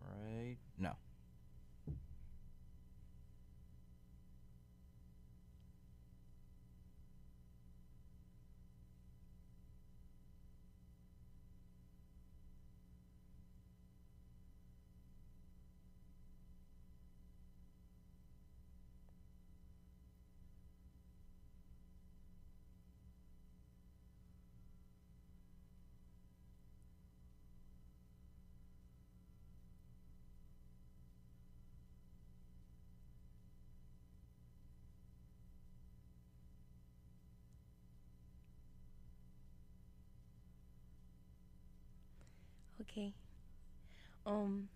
Um, 44.34 44.68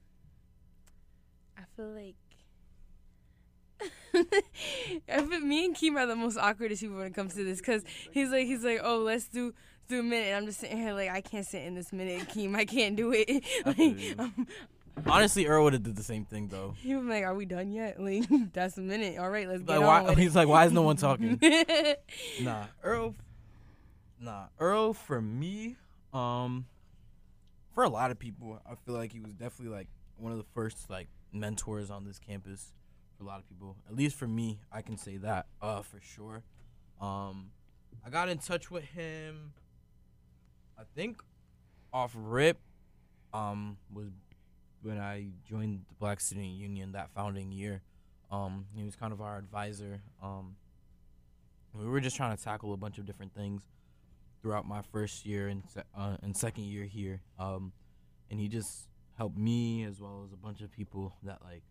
I 1.56 1.62
feel 1.76 1.89
like 1.89 2.14
I 5.09 5.22
feel 5.22 5.40
me 5.40 5.64
and 5.66 5.74
Keem 5.76 5.97
are 5.97 6.06
the 6.06 6.16
most 6.16 6.36
awkwardest 6.39 6.80
people 6.80 6.97
when 6.97 7.06
it 7.06 7.14
comes 7.14 7.35
to 7.35 7.44
this, 7.44 7.60
cause 7.60 7.82
he's 8.12 8.30
like 8.30 8.47
he's 8.47 8.64
like, 8.64 8.80
oh, 8.82 8.98
let's 8.98 9.28
do 9.28 9.55
do 9.89 10.01
a 10.01 10.02
minute. 10.02 10.28
And 10.28 10.36
I'm 10.36 10.47
just 10.47 10.60
sitting 10.60 10.78
here 10.78 10.93
like 10.93 11.10
I 11.10 11.20
can't 11.20 11.47
sit 11.47 11.62
in 11.62 11.74
this 11.74 11.93
minute, 11.93 12.28
Keem. 12.28 12.56
I 12.56 12.64
can't 12.64 12.97
do 12.97 13.12
it. 13.14 13.44
Like, 13.66 14.18
um, 14.18 14.47
Honestly, 15.06 15.47
Earl 15.47 15.62
would 15.64 15.74
have 15.74 15.85
did 15.85 15.94
the 15.94 16.02
same 16.02 16.24
thing 16.24 16.48
though. 16.48 16.74
he 16.78 16.94
was 16.97 17.06
like, 17.06 17.22
are 17.24 17.35
we 17.35 17.44
done 17.47 17.70
yet? 17.72 18.01
Like 18.02 18.24
that's 18.52 18.76
a 18.78 18.80
minute. 18.80 19.18
All 19.18 19.30
right, 19.30 19.48
let's 19.48 19.62
Like, 19.62 19.78
on 19.80 19.86
why, 19.86 20.02
with 20.02 20.18
he's 20.18 20.35
like, 20.35 20.48
why 20.48 20.66
is 20.66 20.72
no 20.72 20.82
one 20.82 20.97
talking? 20.97 21.39
nah, 22.43 22.64
Earl. 22.82 23.14
Nah, 24.20 24.47
Earl 24.59 24.94
for 24.94 25.20
me, 25.22 25.76
um, 26.12 26.66
for 27.78 27.84
a 27.84 27.88
lot 27.88 28.10
of 28.10 28.18
people, 28.18 28.60
I 28.68 28.74
feel 28.74 28.96
like 28.96 29.12
he 29.12 29.20
was 29.20 29.32
definitely 29.34 29.72
like 29.72 29.86
one 30.16 30.32
of 30.32 30.38
the 30.38 30.46
first 30.52 30.90
like 30.90 31.06
mentors 31.32 31.92
on 31.92 32.05
this 32.05 32.18
campus. 32.18 32.72
For 33.16 33.22
a 33.22 33.26
lot 33.28 33.38
of 33.38 33.48
people, 33.48 33.76
at 33.88 33.94
least 33.94 34.16
for 34.16 34.26
me, 34.26 34.59
I 34.72 34.82
can 34.82 34.98
say 34.98 35.16
that, 35.18 35.46
uh, 35.62 35.82
for 35.82 36.00
sure. 36.00 36.42
Um, 37.00 37.52
I 38.05 38.10
got 38.10 38.28
in 38.28 38.38
touch 38.38 38.68
with 38.68 38.82
him. 38.82 39.52
I 40.76 40.82
think 40.96 41.22
off 41.92 42.16
rip, 42.16 42.59
um, 43.32 43.76
was 43.94 44.09
when 44.82 44.98
I 44.98 45.28
joined 45.48 45.82
the 45.88 45.94
Black 46.00 46.18
Student 46.18 46.46
Union 46.46 46.90
that 46.92 47.10
founding 47.14 47.52
year. 47.52 47.82
Um, 48.28 48.66
he 48.74 48.82
was 48.82 48.96
kind 48.96 49.12
of 49.12 49.20
our 49.20 49.38
advisor. 49.38 50.00
Um, 50.20 50.56
we 51.72 51.86
were 51.86 52.00
just 52.00 52.16
trying 52.16 52.36
to 52.36 52.42
tackle 52.42 52.72
a 52.72 52.76
bunch 52.76 52.98
of 52.98 53.06
different 53.06 53.36
things 53.36 53.62
throughout 54.40 54.66
my 54.66 54.82
first 54.82 55.27
year 55.27 55.48
and 55.48 55.62
uh, 55.97 56.16
and 56.23 56.36
second 56.36 56.65
year 56.65 56.85
here. 56.85 57.23
Um, 57.39 57.73
and 58.31 58.39
he 58.39 58.48
just 58.48 58.89
helped 59.16 59.36
me 59.36 59.85
as 59.85 60.01
well 60.01 60.23
as 60.27 60.32
a 60.32 60.36
bunch 60.36 60.60
of 60.60 60.70
people 60.70 61.15
that 61.23 61.39
like 61.43 61.62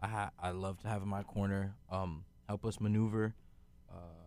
I 0.00 0.08
ha- 0.08 0.30
I 0.38 0.50
love 0.50 0.80
to 0.82 0.88
have 0.88 1.02
in 1.02 1.08
my 1.08 1.22
corner. 1.22 1.76
Um, 1.90 2.24
help 2.48 2.64
us 2.64 2.80
maneuver. 2.80 3.34
Uh, 3.90 4.26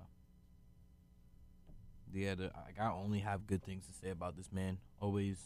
yeah, 2.13 2.35
the, 2.35 2.43
like, 2.43 2.79
I 2.79 2.91
only 2.91 3.19
have 3.19 3.45
good 3.45 3.63
things 3.63 3.85
to 3.87 3.93
say 3.93 4.09
about 4.09 4.35
this 4.35 4.51
man. 4.51 4.79
Always, 4.99 5.37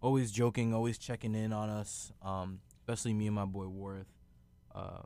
always 0.00 0.32
joking, 0.32 0.72
always 0.72 0.98
checking 0.98 1.34
in 1.34 1.52
on 1.52 1.68
us. 1.68 2.12
Um, 2.22 2.60
especially 2.80 3.12
me 3.12 3.26
and 3.26 3.34
my 3.34 3.44
boy 3.44 3.66
Worth. 3.66 4.06
Uh, 4.74 5.02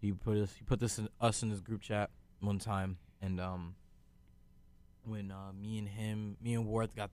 he 0.00 0.12
put 0.12 0.36
us, 0.36 0.52
he 0.58 0.64
put 0.64 0.80
this 0.80 0.98
in, 0.98 1.08
us 1.20 1.42
in 1.42 1.50
his 1.50 1.60
group 1.60 1.80
chat 1.80 2.10
one 2.40 2.58
time, 2.58 2.98
and 3.20 3.40
um, 3.40 3.74
when 5.04 5.30
uh, 5.30 5.52
me 5.52 5.78
and 5.78 5.88
him, 5.88 6.36
me 6.42 6.54
and 6.54 6.66
Worth 6.66 6.94
got 6.94 7.10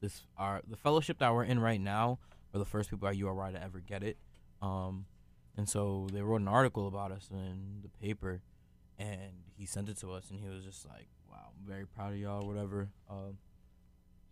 this, 0.00 0.22
our 0.36 0.62
the 0.68 0.76
fellowship 0.76 1.18
that 1.18 1.32
we're 1.32 1.44
in 1.44 1.58
right 1.58 1.80
now, 1.80 2.18
we're 2.52 2.58
the 2.58 2.66
first 2.66 2.90
people 2.90 3.08
at 3.08 3.16
URI 3.16 3.52
to 3.52 3.62
ever 3.62 3.80
get 3.80 4.02
it. 4.02 4.16
Um, 4.62 5.06
and 5.56 5.68
so 5.68 6.06
they 6.12 6.22
wrote 6.22 6.40
an 6.40 6.48
article 6.48 6.86
about 6.88 7.12
us 7.12 7.28
in 7.30 7.80
the 7.82 7.88
paper, 7.88 8.40
and 8.98 9.32
he 9.56 9.66
sent 9.66 9.88
it 9.88 9.98
to 9.98 10.12
us, 10.12 10.30
and 10.30 10.40
he 10.40 10.48
was 10.48 10.64
just 10.64 10.86
like, 10.86 11.08
"Wow, 11.30 11.50
I'm 11.58 11.66
very 11.66 11.86
proud 11.86 12.12
of 12.12 12.18
y'all." 12.18 12.46
Whatever. 12.46 12.88
Um, 13.08 13.38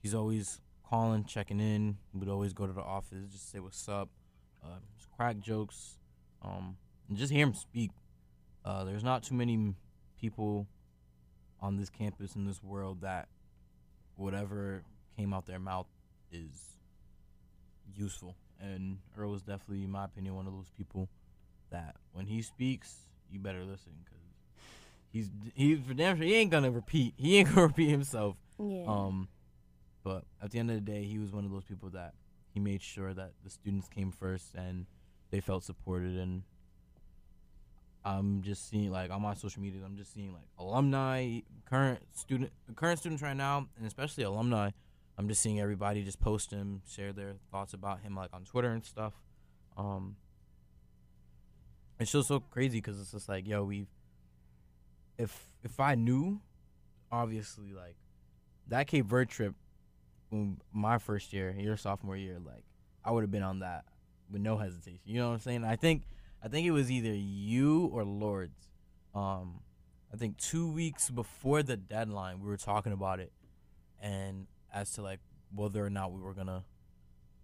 he's 0.03 0.15
always 0.15 0.61
calling, 0.89 1.25
checking 1.25 1.61
in. 1.61 1.99
Would 2.15 2.29
always 2.29 2.53
go 2.53 2.67
to 2.67 2.73
the 2.73 2.81
office, 2.83 3.31
just 3.31 3.51
say 3.51 3.59
what's 3.59 3.89
up, 3.89 4.09
uh, 4.65 4.79
crack 5.17 5.41
jokes, 5.41 5.99
um, 6.43 6.77
and 7.09 7.19
just 7.19 7.33
hear 7.33 7.45
him 7.45 7.55
speak. 7.55 7.91
Uh, 8.65 8.85
there's 8.85 9.05
not 9.05 9.23
too 9.23 9.35
many 9.35 9.75
people 10.21 10.67
on 11.61 11.77
this 11.77 11.91
campus 11.91 12.35
in 12.37 12.45
this 12.45 12.63
world 12.63 13.01
that 13.03 13.29
whatever 14.17 14.83
came 15.17 15.33
out 15.33 15.47
their 15.47 15.59
mouth 15.59 15.87
is 16.33 16.79
useful. 17.97 18.37
And 18.61 18.99
Earl 19.17 19.31
was 19.31 19.43
definitely, 19.43 19.85
in 19.85 19.91
my 19.91 20.05
opinion, 20.05 20.35
one 20.35 20.47
of 20.47 20.53
those 20.53 20.71
people 20.77 21.09
that 21.71 21.97
when 22.13 22.27
he 22.27 22.43
speaks, 22.43 22.95
you 23.31 23.39
better 23.39 23.65
listen 23.65 23.93
because 24.05 24.19
he's 25.11 25.31
he's 25.55 25.79
for 25.87 25.95
damn 25.95 26.17
sure 26.17 26.27
he 26.27 26.35
ain't 26.35 26.51
gonna 26.51 26.71
repeat. 26.71 27.15
He 27.17 27.39
ain't 27.39 27.49
gonna 27.55 27.69
repeat 27.69 27.91
himself. 27.91 28.37
Yeah. 28.59 28.85
Um, 28.87 29.29
but 30.03 30.25
at 30.43 30.51
the 30.51 30.59
end 30.59 30.71
of 30.71 30.77
the 30.77 30.93
day, 30.93 31.05
he 31.05 31.19
was 31.19 31.33
one 31.33 31.45
of 31.45 31.51
those 31.51 31.65
people 31.65 31.91
that 31.91 32.15
he 32.51 32.61
made 32.61 32.83
sure 32.83 33.13
that 33.15 33.33
the 33.45 33.51
students 33.51 33.89
came 33.89 34.11
first 34.11 34.55
and 34.55 34.87
they 35.31 35.41
felt 35.41 35.65
supported. 35.65 36.17
And 36.17 36.43
I'm 38.05 38.43
just 38.43 38.69
seeing 38.71 38.91
like 38.91 39.11
on 39.11 39.23
my 39.23 39.35
social 39.35 39.63
media, 39.63 39.81
I'm 39.85 39.97
just 39.97 40.15
seeing 40.15 40.33
like 40.33 40.47
alumni, 40.59 41.41
current 41.69 42.01
student, 42.17 42.51
current 42.77 42.99
students 42.99 43.23
right 43.23 43.37
now, 43.37 43.67
and 43.77 43.87
especially 43.87 44.25
alumni 44.25 44.71
I'm 45.19 45.27
just 45.27 45.43
seeing 45.43 45.59
everybody 45.59 46.05
just 46.05 46.21
post 46.21 46.53
him, 46.53 46.83
share 46.89 47.13
their 47.13 47.35
thoughts 47.51 47.75
about 47.75 48.01
him 48.01 48.15
like 48.15 48.31
on 48.33 48.45
Twitter 48.45 48.71
and 48.71 48.85
stuff. 48.85 49.15
Um, 49.77 50.15
it's 51.99 52.13
just 52.13 52.29
so 52.29 52.39
crazy 52.39 52.79
because 52.79 53.01
it's 53.01 53.11
just 53.11 53.29
like, 53.29 53.47
yo, 53.47 53.65
we've. 53.65 53.89
If 55.19 55.37
if 55.65 55.81
I 55.81 55.97
knew, 55.97 56.41
obviously, 57.11 57.73
like 57.73 57.97
that 58.69 58.87
Cape 58.87 59.07
Verde 59.07 59.29
trip, 59.29 59.55
my 60.73 60.99
first 60.99 61.33
year, 61.33 61.53
your 61.59 61.77
sophomore 61.77 62.17
year, 62.17 62.39
like 62.39 62.63
I 63.05 63.11
would 63.11 63.23
have 63.23 63.33
been 63.33 63.43
on 63.43 63.59
that 63.59 63.87
with 64.31 64.41
no 64.41 64.57
hesitation. 64.57 65.01
You 65.05 65.19
know 65.19 65.29
what 65.29 65.35
I'm 65.35 65.41
saying? 65.41 65.65
I 65.65 65.75
think 65.75 66.05
I 66.43 66.49
think 66.49 66.67
it 66.67 66.71
was 66.71 66.91
either 66.91 67.13
you 67.15 67.87
or 67.87 68.05
Lords. 68.05 68.69
Um, 69.15 69.61
I 70.13 70.17
think 70.17 70.37
two 70.39 70.71
weeks 70.71 71.11
before 71.11 71.63
the 71.63 71.77
deadline, 71.77 72.41
we 72.41 72.47
were 72.47 72.57
talking 72.57 72.93
about 72.93 73.21
it, 73.21 73.33
and 74.01 74.47
as 74.73 74.93
to 74.93 75.03
like 75.03 75.21
whether 75.55 75.85
or 75.85 75.91
not 75.91 76.13
we 76.13 76.21
were 76.21 76.35
gonna 76.35 76.65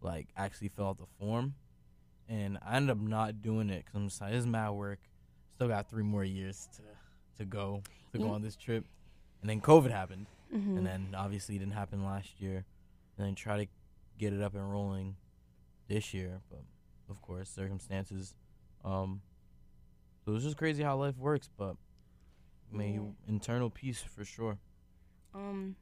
like 0.01 0.29
actually 0.37 0.69
fill 0.69 0.89
out 0.89 0.99
the 0.99 1.07
form, 1.19 1.55
and 2.29 2.59
I 2.65 2.77
ended 2.77 2.91
up 2.91 2.99
not 3.03 3.43
doing 3.43 3.71
it 3.71 3.85
because 3.85 3.95
I'm 3.97 4.09
just 4.09 4.21
like, 4.21 4.31
this 4.31 4.41
is 4.41 4.47
mad 4.47 4.71
work. 4.71 5.01
Still 5.55 5.69
got 5.69 5.89
three 5.91 6.03
more 6.05 6.25
years 6.25 6.69
to 6.77 6.83
to 7.39 7.45
go 7.45 7.83
to 8.13 8.19
go 8.19 8.29
on 8.31 8.43
this 8.43 8.57
trip, 8.57 8.85
and 9.41 9.51
then 9.51 9.61
COVID 9.61 9.91
happened, 9.91 10.27
Mhm. 10.55 10.79
and 10.79 10.87
then 10.87 11.15
obviously 11.17 11.57
it 11.57 11.59
didn't 11.61 11.75
happen 11.75 12.05
last 12.05 12.41
year, 12.41 12.65
and 13.19 13.27
then 13.27 13.35
try 13.35 13.65
to 13.65 13.71
get 14.19 14.33
it 14.33 14.41
up 14.41 14.55
and 14.55 14.71
rolling 14.71 15.17
this 15.89 16.15
year, 16.15 16.41
but 16.49 16.63
of 17.09 17.21
course 17.21 17.51
circumstances. 17.51 18.35
Um, 18.85 19.23
so 20.25 20.35
it's 20.35 20.45
just 20.45 20.57
crazy 20.57 20.83
how 20.83 20.97
life 20.97 21.17
works, 21.19 21.49
but 21.57 21.77
may 22.73 22.95
Yeah. 22.95 23.01
internal 23.29 23.71
peace 23.71 24.03
for 24.03 24.25
sure. 24.25 24.59
Um, 25.35 25.77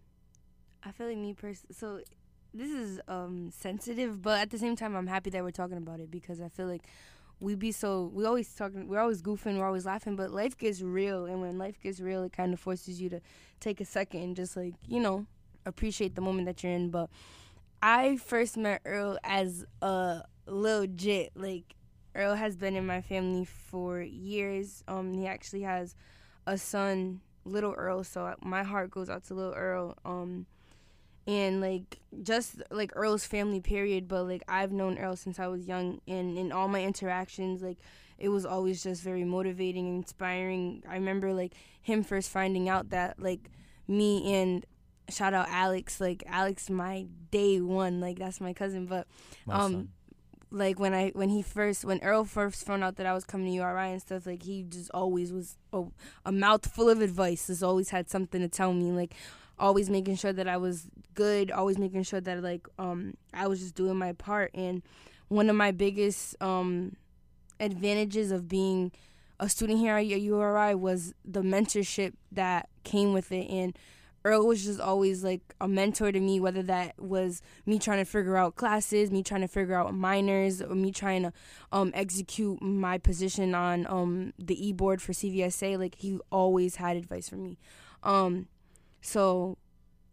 I 0.83 0.93
feel 0.93 1.09
like 1.09 1.19
me 1.19 1.35
personally. 1.35 1.74
So 1.74 2.01
this 2.55 2.70
is 2.70 3.01
um 3.09 3.51
sensitive, 3.51 4.20
but 4.23 4.41
at 4.41 4.51
the 4.51 4.59
same 4.59 4.77
time, 4.77 4.95
I'm 4.97 5.07
happy 5.07 5.31
that 5.31 5.43
we're 5.43 5.51
talking 5.51 5.79
about 5.79 6.01
it 6.01 6.11
because 6.11 6.41
I 6.41 6.49
feel 6.49 6.66
like 6.66 6.83
we 7.41 7.55
be 7.55 7.73
so 7.73 8.11
we 8.15 8.24
always 8.24 8.53
talking, 8.55 8.89
we're 8.89 9.01
always 9.01 9.20
goofing, 9.23 9.59
we're 9.59 9.66
always 9.66 9.85
laughing, 9.87 10.16
but 10.16 10.31
life 10.31 10.57
gets 10.57 10.81
real, 10.81 11.27
and 11.27 11.41
when 11.41 11.59
life 11.59 11.81
gets 11.83 12.01
real, 12.01 12.23
it 12.24 12.33
kind 12.33 12.53
of 12.53 12.61
forces 12.61 13.01
you 13.01 13.09
to 13.11 13.20
take 13.61 13.81
a 13.81 13.85
second 13.85 14.23
and 14.23 14.37
just 14.37 14.57
like 14.57 14.74
you 14.87 15.01
know 15.01 15.27
appreciate 15.66 16.15
the 16.15 16.20
moment 16.20 16.47
that 16.47 16.62
you're 16.62 16.73
in. 16.73 16.91
But 16.91 17.09
I 17.83 18.16
first 18.16 18.57
met 18.57 18.81
Earl 18.85 19.19
as 19.24 19.65
a 19.81 20.23
little 20.47 20.87
jit. 20.87 21.33
Like 21.35 21.74
Earl 22.14 22.34
has 22.34 22.56
been 22.56 22.76
in 22.76 22.86
my 22.86 23.01
family 23.01 23.44
for 23.44 24.01
years. 24.01 24.84
Um, 24.89 25.12
he 25.14 25.26
actually 25.26 25.62
has 25.62 25.94
a 26.47 26.59
son, 26.59 27.20
little 27.44 27.72
Earl. 27.72 28.05
So 28.05 28.34
my 28.43 28.62
heart 28.62 28.90
goes 28.90 29.09
out 29.09 29.24
to 29.24 29.34
little 29.34 29.55
Earl. 29.55 29.97
Um, 30.05 30.47
and 31.26 31.60
like 31.60 32.01
just 32.22 32.62
like 32.70 32.93
Earl's 32.94 33.24
family 33.24 33.60
period. 33.60 34.09
But 34.09 34.24
like 34.24 34.43
I've 34.48 34.72
known 34.72 34.98
Earl 34.98 35.16
since 35.16 35.39
I 35.39 35.47
was 35.47 35.66
young, 35.66 36.01
and 36.06 36.36
in 36.36 36.52
all 36.52 36.68
my 36.68 36.82
interactions, 36.82 37.62
like 37.62 37.78
it 38.18 38.28
was 38.28 38.44
always 38.44 38.82
just 38.82 39.02
very 39.02 39.24
motivating 39.24 39.89
inspiring. 39.97 40.82
I 40.89 40.94
remember 40.94 41.32
like 41.32 41.55
him 41.80 42.02
first 42.02 42.30
finding 42.30 42.68
out 42.68 42.90
that 42.90 43.20
like 43.20 43.51
me 43.89 44.32
and 44.34 44.64
shout 45.09 45.34
out 45.34 45.48
Alex, 45.48 46.01
like 46.01 46.22
Alex, 46.26 46.70
my 46.70 47.06
day 47.30 47.60
one, 47.60 48.01
like 48.01 48.18
that's 48.18 48.40
my 48.40 48.52
cousin, 48.52 48.86
but 48.86 49.06
My 49.47 49.55
um. 49.55 49.72
son. 49.72 49.89
Like 50.53 50.79
when 50.79 50.93
I 50.93 51.11
when 51.15 51.31
he 51.31 51.41
first 51.41 51.85
when 51.85 51.99
Earl 52.03 52.24
first 52.24 52.66
found 52.66 52.85
out 52.85 52.97
that 52.97 53.07
I 53.07 53.15
was 53.15 53.24
coming 53.24 53.47
to 53.47 53.53
URI 53.53 53.93
and 53.93 54.03
stuff 54.03 54.27
like 54.27 54.43
he 54.43 54.62
just 54.62 54.91
always 54.93 55.33
was 55.33 55.57
a, 55.73 55.85
a 56.27 56.33
mouth 56.33 56.70
full 56.70 56.91
of 56.91 57.01
advice. 57.01 57.47
Just 57.47 57.62
always 57.62 57.89
had 57.89 58.11
something 58.11 58.41
to 58.41 58.49
tell 58.49 58.74
me. 58.74 58.93
Like 58.93 59.15
always 59.59 59.89
making 59.89 60.16
sure 60.16 60.33
that 60.33 60.47
I 60.47 60.59
was 60.59 60.89
good. 61.15 61.51
Always 61.51 61.79
making 61.79 62.03
sure 62.03 62.20
that 62.20 62.43
like 62.43 62.66
um 62.79 63.15
I 63.33 63.49
was 63.49 63.61
just 63.61 63.74
doing 63.74 63.97
my 63.97 64.12
part. 64.12 64.51
And 64.53 64.83
one 65.29 65.49
of 65.49 65.57
my 65.57 65.70
biggest 65.70 66.37
um 66.43 66.97
advantages 67.59 68.31
of 68.31 68.47
being 68.47 68.93
a 69.41 69.49
student 69.49 69.79
here 69.79 69.97
at 69.97 70.07
URI 70.07 70.74
was 70.74 71.15
the 71.24 71.41
mentorship 71.41 72.12
that 72.31 72.69
came 72.85 73.15
with 73.15 73.33
it. 73.33 73.49
And 73.49 73.77
Earl 74.24 74.47
was 74.47 74.65
just 74.65 74.81
always 74.81 75.24
like 75.24 75.55
a 75.61 75.66
mentor 75.66 76.12
to 76.12 76.20
me, 76.20 76.39
whether 76.40 76.62
that 76.62 76.94
was 76.99 77.43
me 77.66 77.78
trying 77.78 77.99
to 77.99 78.05
figure 78.05 78.36
out 78.36 78.57
classes, 78.57 79.11
me 79.11 79.23
trying 79.23 79.40
to 79.40 79.49
figure 79.49 79.74
out 79.74 79.94
minors, 79.94 80.62
or 80.62 80.74
me 80.74 80.93
trying 80.93 81.23
to 81.23 81.32
um, 81.73 81.90
execute 81.94 82.62
my 82.62 82.99
position 82.99 83.55
on 83.55 83.86
um, 83.89 84.32
the 84.39 84.69
e 84.69 84.73
board 84.73 85.03
for 85.03 85.12
CVSA. 85.12 85.78
Like 85.78 85.97
he 85.97 86.19
always 86.31 86.77
had 86.77 86.97
advice 86.97 87.28
for 87.28 87.36
me. 87.36 87.59
Um, 88.03 88.49
so, 89.01 89.59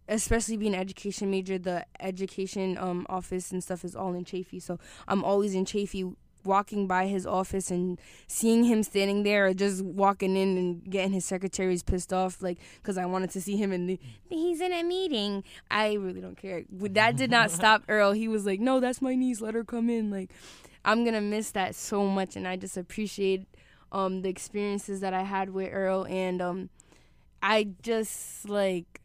especially 0.07 0.57
being 0.57 0.73
an 0.73 0.79
education 0.79 1.29
major, 1.29 1.59
the 1.59 1.85
education 1.99 2.77
um, 2.77 3.05
office 3.09 3.51
and 3.51 3.63
stuff 3.63 3.85
is 3.85 3.95
all 3.95 4.13
in 4.13 4.25
Chafee. 4.25 4.61
So 4.61 4.79
I'm 5.07 5.23
always 5.23 5.53
in 5.53 5.65
Chafee 5.65 6.15
walking 6.43 6.87
by 6.87 7.07
his 7.07 7.25
office 7.25 7.69
and 7.69 7.99
seeing 8.27 8.63
him 8.63 8.83
standing 8.83 9.23
there 9.23 9.47
or 9.47 9.53
just 9.53 9.83
walking 9.83 10.35
in 10.35 10.57
and 10.57 10.89
getting 10.89 11.13
his 11.13 11.25
secretaries 11.25 11.83
pissed 11.83 12.13
off 12.13 12.41
like 12.41 12.57
because 12.81 12.97
i 12.97 13.05
wanted 13.05 13.29
to 13.29 13.41
see 13.41 13.57
him 13.57 13.71
in 13.71 13.87
the 13.87 13.99
he's 14.29 14.61
in 14.61 14.71
a 14.71 14.83
meeting. 14.83 15.43
I 15.69 15.93
really 15.93 16.21
don't 16.21 16.37
care. 16.37 16.63
That 16.71 17.17
did 17.17 17.31
not 17.31 17.51
stop 17.59 17.83
earl. 17.87 18.11
He 18.13 18.27
was 18.27 18.45
like 18.45 18.59
no 18.59 18.79
that's 18.79 19.01
my 19.01 19.15
niece. 19.15 19.41
Let 19.41 19.53
her 19.53 19.63
come 19.63 19.89
in. 19.89 20.09
Like 20.09 20.31
i'm 20.85 21.03
gonna 21.03 21.21
miss 21.21 21.51
that 21.51 21.75
so 21.75 22.05
much 22.05 22.35
and 22.35 22.47
i 22.47 22.55
just 22.55 22.77
appreciate 22.77 23.45
um 23.91 24.21
the 24.21 24.29
experiences 24.29 24.99
that 25.01 25.13
i 25.13 25.23
had 25.23 25.49
with 25.49 25.69
earl 25.71 26.05
and 26.09 26.41
um 26.41 26.69
i 27.41 27.67
just 27.81 28.47
like 28.47 29.01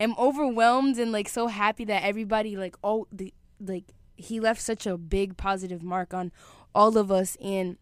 am 0.00 0.14
overwhelmed 0.18 0.98
and 0.98 1.12
like 1.12 1.28
so 1.28 1.46
happy 1.48 1.84
that 1.84 2.02
everybody 2.02 2.56
like 2.56 2.76
all 2.82 3.06
the 3.12 3.32
like 3.60 3.84
he 4.16 4.40
left 4.40 4.60
such 4.60 4.86
a 4.86 4.96
big 4.96 5.36
positive 5.36 5.82
mark 5.82 6.12
on 6.12 6.32
all 6.78 6.96
of 6.96 7.10
us 7.10 7.36
and 7.42 7.76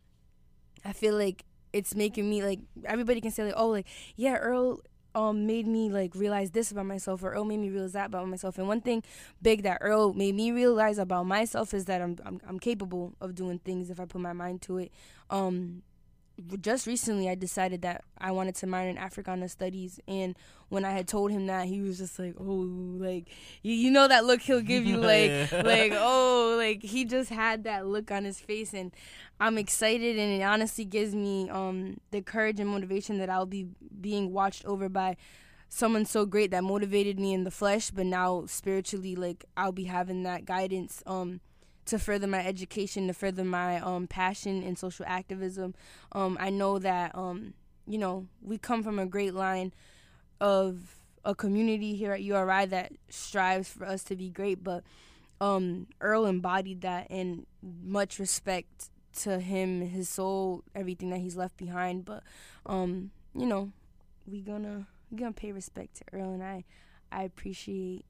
I 0.86 0.92
feel 0.94 1.14
like 1.14 1.44
it's 1.74 1.94
making 1.94 2.30
me 2.30 2.42
like 2.42 2.60
everybody 2.86 3.20
can 3.20 3.30
say 3.30 3.44
like 3.44 3.54
oh 3.54 3.68
like 3.68 3.86
yeah 4.16 4.36
Earl 4.36 4.80
um 5.14 5.46
made 5.46 5.66
me 5.66 5.90
like 5.90 6.14
realize 6.14 6.50
this 6.52 6.70
about 6.70 6.86
myself 6.86 7.22
or 7.22 7.32
Earl 7.32 7.44
made 7.44 7.58
me 7.58 7.68
realize 7.68 7.92
that 7.92 8.06
about 8.06 8.26
myself 8.26 8.56
and 8.56 8.66
one 8.66 8.80
thing 8.80 9.02
big 9.42 9.64
that 9.64 9.78
Earl 9.82 10.14
made 10.14 10.34
me 10.34 10.50
realize 10.50 10.96
about 10.96 11.26
myself 11.26 11.74
is 11.74 11.84
that 11.84 12.00
I'm 12.00 12.16
I'm, 12.24 12.40
I'm 12.48 12.58
capable 12.58 13.12
of 13.20 13.34
doing 13.34 13.58
things 13.58 13.90
if 13.90 14.00
I 14.00 14.06
put 14.06 14.22
my 14.22 14.32
mind 14.32 14.62
to 14.62 14.78
it. 14.78 14.92
Um 15.28 15.82
just 16.60 16.86
recently 16.86 17.28
I 17.30 17.34
decided 17.34 17.82
that 17.82 18.04
I 18.18 18.30
wanted 18.30 18.54
to 18.56 18.66
minor 18.66 18.90
in 18.90 18.98
Africana 18.98 19.48
studies 19.48 19.98
and 20.06 20.36
when 20.68 20.84
I 20.84 20.90
had 20.90 21.08
told 21.08 21.30
him 21.30 21.46
that 21.46 21.66
he 21.66 21.80
was 21.80 21.98
just 21.98 22.18
like 22.18 22.34
oh 22.38 22.44
like 22.98 23.28
you, 23.62 23.72
you 23.74 23.90
know 23.90 24.06
that 24.06 24.24
look 24.26 24.42
he'll 24.42 24.60
give 24.60 24.84
you 24.84 24.96
like 25.12 25.30
Yeah. 25.30 25.62
like 25.64 25.92
oh 25.94 26.54
like 26.58 26.82
he 26.82 27.04
just 27.04 27.30
had 27.30 27.64
that 27.64 27.86
look 27.86 28.10
on 28.10 28.24
his 28.24 28.38
face 28.38 28.74
and 28.74 28.92
I'm 29.40 29.56
excited 29.58 30.18
and 30.18 30.40
it 30.40 30.44
honestly 30.44 30.84
gives 30.84 31.14
me 31.14 31.48
um 31.50 31.98
the 32.10 32.20
courage 32.20 32.60
and 32.60 32.68
motivation 32.68 33.18
that 33.18 33.30
I'll 33.30 33.46
be 33.46 33.68
being 34.00 34.32
watched 34.32 34.64
over 34.66 34.88
by 34.88 35.16
someone 35.68 36.04
so 36.04 36.26
great 36.26 36.50
that 36.52 36.62
motivated 36.64 37.18
me 37.18 37.32
in 37.32 37.44
the 37.44 37.50
flesh 37.50 37.90
but 37.90 38.06
now 38.06 38.44
spiritually 38.46 39.16
like 39.16 39.44
I'll 39.56 39.72
be 39.72 39.84
having 39.84 40.22
that 40.24 40.44
guidance 40.44 41.02
um 41.06 41.40
to 41.86 41.98
further 41.98 42.26
my 42.26 42.44
education, 42.44 43.06
to 43.06 43.14
further 43.14 43.44
my 43.44 43.80
um, 43.80 44.06
passion 44.06 44.62
in 44.62 44.76
social 44.76 45.06
activism. 45.08 45.74
Um, 46.12 46.36
I 46.40 46.50
know 46.50 46.78
that 46.78 47.14
um, 47.14 47.54
you 47.86 47.98
know 47.98 48.26
we 48.42 48.58
come 48.58 48.82
from 48.82 48.98
a 48.98 49.06
great 49.06 49.34
line 49.34 49.72
of 50.40 50.96
a 51.24 51.34
community 51.34 51.96
here 51.96 52.12
at 52.12 52.22
URI 52.22 52.66
that 52.66 52.92
strives 53.08 53.68
for 53.68 53.84
us 53.84 54.04
to 54.04 54.16
be 54.16 54.30
great, 54.30 54.62
but 54.62 54.84
um, 55.40 55.86
Earl 56.00 56.26
embodied 56.26 56.82
that, 56.82 57.08
and 57.10 57.46
much 57.62 58.18
respect 58.18 58.90
to 59.20 59.40
him, 59.40 59.80
his 59.80 60.08
soul, 60.08 60.62
everything 60.74 61.10
that 61.10 61.18
he's 61.18 61.36
left 61.36 61.56
behind. 61.56 62.04
But 62.04 62.22
um, 62.64 63.10
you 63.34 63.46
know, 63.46 63.72
we 64.26 64.40
gonna 64.40 64.86
we 65.10 65.18
gonna 65.18 65.32
pay 65.32 65.52
respect 65.52 65.96
to 65.96 66.04
Earl, 66.12 66.32
and 66.32 66.42
I 66.42 66.64
I 67.12 67.22
appreciate 67.22 68.04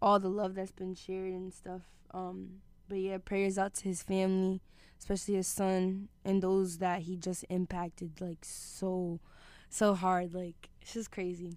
all 0.00 0.18
the 0.18 0.28
love 0.28 0.54
that's 0.54 0.72
been 0.72 0.94
shared 0.94 1.32
and 1.32 1.52
stuff. 1.52 1.82
Um, 2.12 2.60
but 2.88 2.98
yeah, 2.98 3.18
prayers 3.18 3.58
out 3.58 3.74
to 3.74 3.84
his 3.84 4.02
family, 4.02 4.60
especially 4.98 5.34
his 5.34 5.46
son 5.46 6.08
and 6.24 6.42
those 6.42 6.78
that 6.78 7.02
he 7.02 7.16
just 7.16 7.44
impacted 7.48 8.20
like 8.20 8.38
so, 8.42 9.20
so 9.68 9.94
hard. 9.94 10.34
Like 10.34 10.68
it's 10.80 10.94
just 10.94 11.10
crazy. 11.10 11.56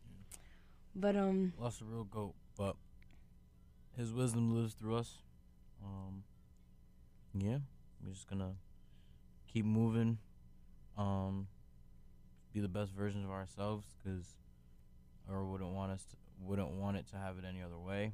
But 0.96 1.16
um, 1.16 1.54
Lost 1.58 1.82
a 1.82 1.86
real 1.86 2.04
goat, 2.04 2.34
but 2.58 2.76
his 3.98 4.12
wisdom 4.12 4.54
lives 4.56 4.74
through 4.74 4.98
us. 4.98 5.20
Um, 5.84 6.24
yeah, 7.34 7.60
we're 8.04 8.12
just 8.12 8.28
gonna 8.30 8.56
keep 9.48 9.66
moving. 9.66 10.18
Um, 10.98 11.48
be 12.54 12.60
the 12.60 12.68
best 12.68 12.92
versions 12.92 13.24
of 13.24 13.32
ourselves, 13.32 13.86
cause 14.04 14.36
Earl 15.32 15.50
wouldn't 15.50 15.72
want 15.72 15.94
us 15.94 16.04
to, 16.12 16.18
wouldn't 16.42 16.72
want 16.72 16.98
it 16.98 17.08
to 17.12 17.16
have 17.16 17.38
it 17.38 17.46
any 17.48 17.62
other 17.62 17.78
way. 17.78 18.12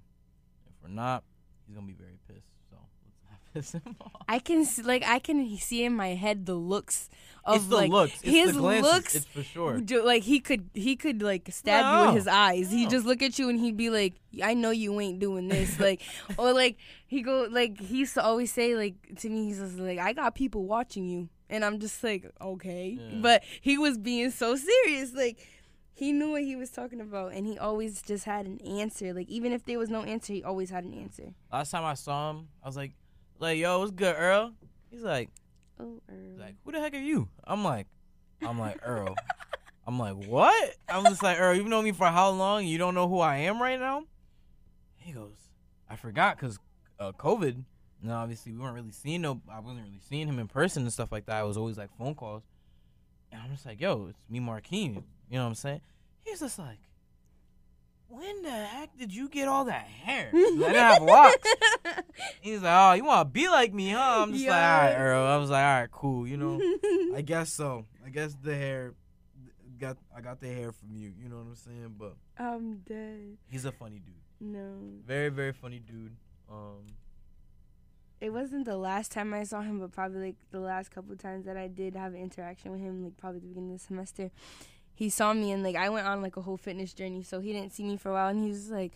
If 0.70 0.76
we're 0.84 0.94
not, 0.94 1.24
he's 1.66 1.76
gonna 1.76 1.88
be 1.88 1.94
very 1.94 2.20
pissed. 2.28 2.52
So 2.70 2.78
let's 3.06 3.22
have 3.30 3.40
piss 3.40 3.44
him 3.44 3.47
off. 3.47 3.47
I 4.28 4.40
can 4.40 4.62
s- 4.62 4.84
like 4.84 5.04
I 5.06 5.20
can 5.20 5.58
see 5.58 5.84
in 5.84 5.94
my 5.94 6.10
head 6.16 6.46
the 6.46 6.56
looks 6.56 7.10
of 7.46 7.56
It's 7.58 7.66
the 7.68 7.76
like 7.76 7.92
looks. 7.92 8.14
It's 8.14 8.22
the 8.24 8.32
his 8.32 8.52
glances. 8.58 8.92
looks. 8.94 9.16
It's 9.16 9.26
for 9.26 9.44
sure. 9.44 9.80
ju- 9.80 10.04
Like 10.04 10.24
he 10.24 10.40
could 10.40 10.70
he 10.74 10.96
could 10.96 11.22
like 11.22 11.48
stab 11.52 11.86
you 11.86 11.92
No. 11.92 12.06
with 12.08 12.16
his 12.16 12.28
eyes. 12.28 12.72
He'd 12.72 12.86
No. 12.86 12.90
just 12.90 13.06
look 13.06 13.22
at 13.22 13.40
you 13.40 13.50
and 13.50 13.60
he'd 13.60 13.78
be 13.78 13.90
like, 13.90 14.16
"I 14.44 14.54
know 14.54 14.72
you 14.72 15.00
ain't 15.00 15.20
doing 15.20 15.48
this." 15.48 15.80
Like 15.88 16.02
or 16.38 16.54
like 16.54 16.78
he 17.08 17.22
go 17.22 17.48
like 17.50 17.80
he 17.80 18.00
used 18.00 18.14
to 18.16 18.24
always 18.24 18.52
say 18.52 18.76
like 18.76 18.96
to 19.20 19.30
me 19.30 19.46
he's 19.46 19.60
just 19.60 19.78
like, 19.78 20.00
"I 20.00 20.14
got 20.14 20.36
people 20.36 20.66
watching 20.66 21.08
you," 21.08 21.30
and 21.50 21.64
I'm 21.64 21.80
just 21.80 22.04
like, 22.04 22.30
"Okay," 22.42 22.98
Yeah. 23.00 23.20
but 23.22 23.44
he 23.62 23.78
was 23.78 23.98
being 23.98 24.32
so 24.32 24.56
serious 24.56 25.14
like. 25.14 25.38
He 26.00 26.12
knew 26.12 26.30
what 26.30 26.44
he 26.44 26.56
was 26.56 26.70
talking 26.70 27.02
about, 27.02 27.34
and 27.34 27.48
he 27.48 27.58
always 27.58 28.04
just 28.04 28.26
had 28.26 28.46
an 28.46 28.62
answer. 28.62 29.16
Like 29.16 29.28
even 29.30 29.52
if 29.52 29.66
there 29.66 29.80
was 29.80 29.90
no 29.90 30.04
answer, 30.04 30.32
he 30.32 30.44
always 30.44 30.70
had 30.70 30.84
an 30.84 30.94
answer. 30.94 31.34
Last 31.52 31.72
time 31.72 31.84
I 31.86 31.96
saw 31.96 32.30
him, 32.30 32.50
I 32.62 32.68
was 32.68 32.78
like, 32.78 32.92
like, 33.40 33.58
yo, 33.58 33.80
what's 33.80 33.92
good, 33.92 34.16
Earl? 34.18 34.54
He's 34.90 35.04
like, 35.04 35.30
Oh, 35.80 36.02
he's 36.10 36.40
like, 36.40 36.56
who 36.64 36.72
the 36.72 36.80
heck 36.80 36.94
are 36.94 36.98
you? 36.98 37.30
I'm 37.44 37.64
like, 37.64 37.88
I'm 38.42 38.60
like, 38.60 38.80
Earl. 38.84 39.16
I'm 39.86 40.00
like, 40.00 40.16
what? 40.28 40.76
I'm 40.90 41.04
just 41.06 41.24
like, 41.24 41.40
Earl, 41.40 41.56
you've 41.56 41.68
known 41.68 41.84
me 41.84 41.92
for 41.92 42.08
how 42.08 42.30
long? 42.32 42.66
You 42.66 42.78
don't 42.78 42.96
know 42.96 43.08
who 43.08 43.20
I 43.20 43.38
am 43.38 43.62
right 43.62 43.80
now? 43.80 44.04
He 44.98 45.12
goes, 45.12 45.36
I 45.90 45.96
forgot 45.96 46.38
because 46.38 46.60
uh, 47.00 47.12
COVID. 47.14 47.64
No, 48.02 48.16
obviously 48.16 48.52
we 48.52 48.60
weren't 48.60 48.76
really 48.76 48.92
seeing 48.92 49.22
no. 49.22 49.42
I 49.50 49.60
wasn't 49.60 49.86
really 49.86 50.00
seeing 50.08 50.28
him 50.28 50.40
in 50.40 50.48
person 50.48 50.84
and 50.84 50.94
stuff 50.94 51.12
like 51.12 51.26
that. 51.28 51.42
It 51.42 51.48
was 51.48 51.58
always 51.58 51.78
like 51.78 51.96
phone 51.98 52.16
calls. 52.16 52.44
And 53.32 53.42
I'm 53.42 53.52
just 53.52 53.66
like, 53.66 53.80
yo, 53.80 54.08
it's 54.10 54.20
me, 54.30 54.40
Marquine. 54.40 55.04
You 55.30 55.38
know 55.38 55.44
what 55.44 55.50
I'm 55.50 55.56
saying? 55.56 55.82
He's 56.24 56.40
just 56.40 56.60
like, 56.60 56.78
when 58.10 58.42
the 58.42 58.50
heck 58.52 58.98
did 58.98 59.14
you 59.14 59.30
get 59.30 59.48
all 59.48 59.66
that 59.66 59.86
hair? 59.86 60.30
I 60.34 60.38
didn't 60.38 60.74
have 60.76 61.02
locks. 61.02 61.48
He's 62.42 62.62
like, 62.62 62.74
oh, 62.74 62.94
you 62.94 63.04
want 63.04 63.28
to 63.28 63.32
be 63.32 63.48
like 63.50 63.74
me, 63.74 63.90
huh? 63.90 64.24
I'm 64.24 64.34
just 64.34 64.46
like, 64.48 64.56
all 64.56 64.62
right, 64.62 64.94
Earl. 64.96 65.26
I 65.26 65.38
was 65.38 65.50
like, 65.50 65.64
all 65.64 65.82
right, 65.82 65.92
cool. 65.92 66.28
You 66.28 66.38
know, 66.38 66.62
I 67.16 67.22
guess 67.22 67.52
so. 67.52 67.86
I 68.06 68.10
guess 68.10 68.36
the 68.42 68.56
hair 68.56 68.94
got. 69.80 69.98
I 70.16 70.22
got 70.22 70.40
the 70.40 70.48
hair 70.48 70.72
from 70.72 70.96
you. 70.96 71.14
You 71.22 71.30
know 71.30 71.38
what 71.38 71.48
I'm 71.48 71.56
saying? 71.56 71.96
But 71.98 72.16
I'm 72.38 72.78
dead. 72.88 73.38
he's 73.50 73.66
a 73.66 73.72
funny 73.72 74.00
dude. 74.00 74.16
No. 74.40 74.76
Very, 75.06 75.30
very 75.30 75.54
funny 75.54 75.80
dude. 75.80 76.16
Um, 76.50 76.86
it 78.20 78.32
wasn't 78.32 78.66
the 78.66 78.78
last 78.78 79.12
time 79.12 79.34
I 79.34 79.44
saw 79.44 79.62
him, 79.62 79.80
but 79.80 79.92
probably 79.92 80.20
like 80.28 80.36
the 80.52 80.60
last 80.60 80.90
couple 80.90 81.16
times 81.16 81.46
that 81.46 81.58
I 81.58 81.68
did 81.68 81.96
have 81.96 82.14
an 82.14 82.20
interaction 82.20 82.72
with 82.72 82.82
him, 82.82 83.04
like 83.04 83.18
probably 83.18 83.42
the 83.42 83.48
beginning 83.48 83.74
of 83.74 83.80
the 83.80 83.86
semester. 83.86 84.32
He 84.98 85.12
saw 85.12 85.32
me 85.32 85.52
and 85.52 85.62
like 85.62 85.76
I 85.76 85.90
went 85.90 86.08
on 86.08 86.24
like 86.24 86.38
a 86.38 86.42
whole 86.42 86.58
fitness 86.58 86.92
journey, 86.92 87.22
so 87.22 87.40
he 87.40 87.54
didn't 87.54 87.72
see 87.72 87.84
me 87.84 87.98
for 87.98 88.10
a 88.10 88.14
while, 88.14 88.30
and 88.30 88.42
he 88.42 88.50
was 88.50 88.72
like, 88.72 88.94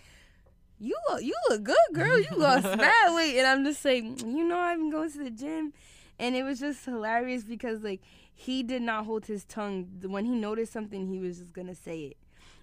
"You 0.80 0.95
look, 1.07 1.22
you 1.22 1.36
look 1.48 1.64
good, 1.64 1.78
girl. 1.94 2.19
You 2.19 2.36
lost 2.36 2.64
mad 2.78 3.15
weight." 3.15 3.38
And 3.38 3.45
I'm 3.45 3.64
just 3.64 3.86
like, 3.86 4.03
you 4.03 4.44
know, 4.44 4.57
I've 4.57 4.80
been 4.80 4.90
going 4.90 5.11
to 5.11 5.19
the 5.19 5.30
gym, 5.30 5.73
and 6.18 6.36
it 6.36 6.41
was 6.41 6.60
just 6.60 6.84
hilarious 6.86 7.44
because 7.44 7.84
like 7.84 8.02
he 8.34 8.64
did 8.64 8.82
not 8.82 9.06
hold 9.06 9.28
his 9.28 9.44
tongue. 9.44 9.88
When 10.02 10.26
he 10.26 10.32
noticed 10.32 10.73
something, 10.73 11.07
he 11.07 11.19
was 11.19 11.38
just 11.38 11.53
gonna 11.53 11.76
say 11.76 11.99
it, 12.06 12.18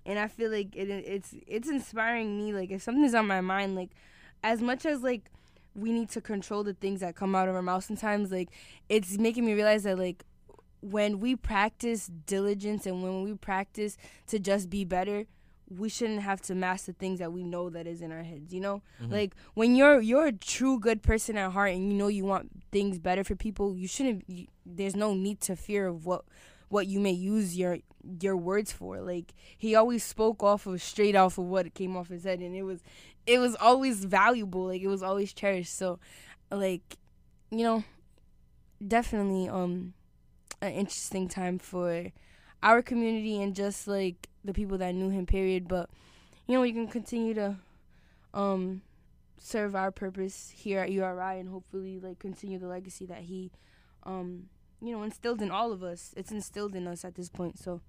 and 0.04 0.18
I 0.18 0.26
feel 0.26 0.50
like 0.50 0.74
it, 0.74 0.90
it's 0.90 1.36
it's 1.46 1.68
inspiring 1.68 2.36
me. 2.36 2.52
Like 2.52 2.72
if 2.72 2.82
something's 2.82 3.14
on 3.14 3.28
my 3.28 3.40
mind, 3.40 3.76
like 3.76 3.90
as 4.42 4.60
much 4.60 4.84
as 4.84 5.02
like 5.04 5.30
we 5.76 5.92
need 5.92 6.10
to 6.10 6.20
control 6.20 6.64
the 6.64 6.74
things 6.74 7.00
that 7.00 7.14
come 7.14 7.36
out 7.36 7.48
of 7.48 7.54
our 7.54 7.62
mouth 7.62 7.84
sometimes 7.84 8.32
like 8.32 8.48
it's 8.88 9.16
making 9.16 9.44
me 9.44 9.54
realize 9.54 9.84
that 9.84 9.96
like 9.96 10.24
when 10.80 11.20
we 11.20 11.34
practice 11.36 12.10
diligence 12.26 12.86
and 12.86 13.02
when 13.02 13.22
we 13.24 13.34
practice 13.34 13.96
to 14.26 14.38
just 14.38 14.70
be 14.70 14.84
better 14.84 15.24
we 15.70 15.88
shouldn't 15.90 16.22
have 16.22 16.40
to 16.40 16.54
mask 16.54 16.86
the 16.86 16.94
things 16.94 17.18
that 17.18 17.30
we 17.30 17.42
know 17.42 17.68
that 17.68 17.86
is 17.86 18.00
in 18.00 18.10
our 18.10 18.22
heads 18.22 18.54
you 18.54 18.60
know? 18.60 18.80
Mhm. 19.02 19.10
like 19.12 19.34
when 19.54 19.76
you're 19.76 20.00
you're 20.00 20.26
a 20.26 20.32
true 20.32 20.78
good 20.78 21.02
person 21.02 21.36
at 21.36 21.52
heart 21.52 21.72
and 21.72 21.90
you 21.92 21.98
know 21.98 22.08
you 22.08 22.24
want 22.24 22.48
things 22.72 22.98
better 22.98 23.22
for 23.22 23.36
people 23.36 23.76
you 23.76 23.86
shouldn't 23.86 24.24
you, 24.28 24.46
there's 24.64 24.96
no 24.96 25.12
need 25.14 25.40
to 25.42 25.56
fear 25.56 25.86
of 25.86 26.06
what 26.06 26.24
what 26.70 26.86
you 26.86 27.00
may 27.00 27.12
use 27.12 27.56
your 27.56 27.78
your 28.20 28.36
words 28.36 28.72
for. 28.72 29.00
Like 29.00 29.32
he 29.56 29.74
always 29.74 30.04
spoke 30.04 30.42
off 30.42 30.66
of 30.66 30.80
straight 30.82 31.16
off 31.16 31.38
of 31.38 31.46
what 31.46 31.72
came 31.74 31.96
off 31.96 32.08
his 32.08 32.24
head 32.24 32.40
and 32.40 32.54
it 32.54 32.62
was 32.62 32.80
it 33.26 33.38
was 33.38 33.54
always 33.56 34.04
valuable 34.04 34.66
like 34.66 34.80
it 34.82 34.86
was 34.88 35.02
always 35.02 35.32
cherished. 35.32 35.74
So 35.74 35.98
like 36.50 36.96
you 37.50 37.64
know 37.64 37.84
definitely 38.86 39.48
um 39.48 39.94
an 40.60 40.72
interesting 40.72 41.28
time 41.28 41.58
for 41.58 42.10
our 42.62 42.82
community 42.82 43.40
and 43.40 43.54
just 43.54 43.86
like 43.86 44.28
the 44.44 44.52
people 44.52 44.78
that 44.78 44.94
knew 44.94 45.10
him 45.10 45.26
period. 45.26 45.68
But 45.68 45.90
you 46.46 46.54
know 46.54 46.60
we 46.60 46.72
can 46.72 46.88
continue 46.88 47.34
to 47.34 47.56
um 48.34 48.82
serve 49.38 49.74
our 49.74 49.90
purpose 49.90 50.52
here 50.54 50.80
at 50.80 50.90
URI 50.90 51.38
and 51.38 51.48
hopefully 51.48 52.00
like 52.00 52.18
continue 52.18 52.58
the 52.58 52.66
legacy 52.66 53.06
that 53.06 53.22
he 53.22 53.52
um 54.02 54.48
you 54.80 54.92
know 54.92 55.02
instilled 55.02 55.40
in 55.42 55.50
all 55.50 55.72
of 55.72 55.82
us. 55.82 56.12
It's 56.16 56.32
instilled 56.32 56.74
in 56.74 56.86
us 56.86 57.04
at 57.04 57.14
this 57.14 57.28
point. 57.28 57.58
So 57.58 57.80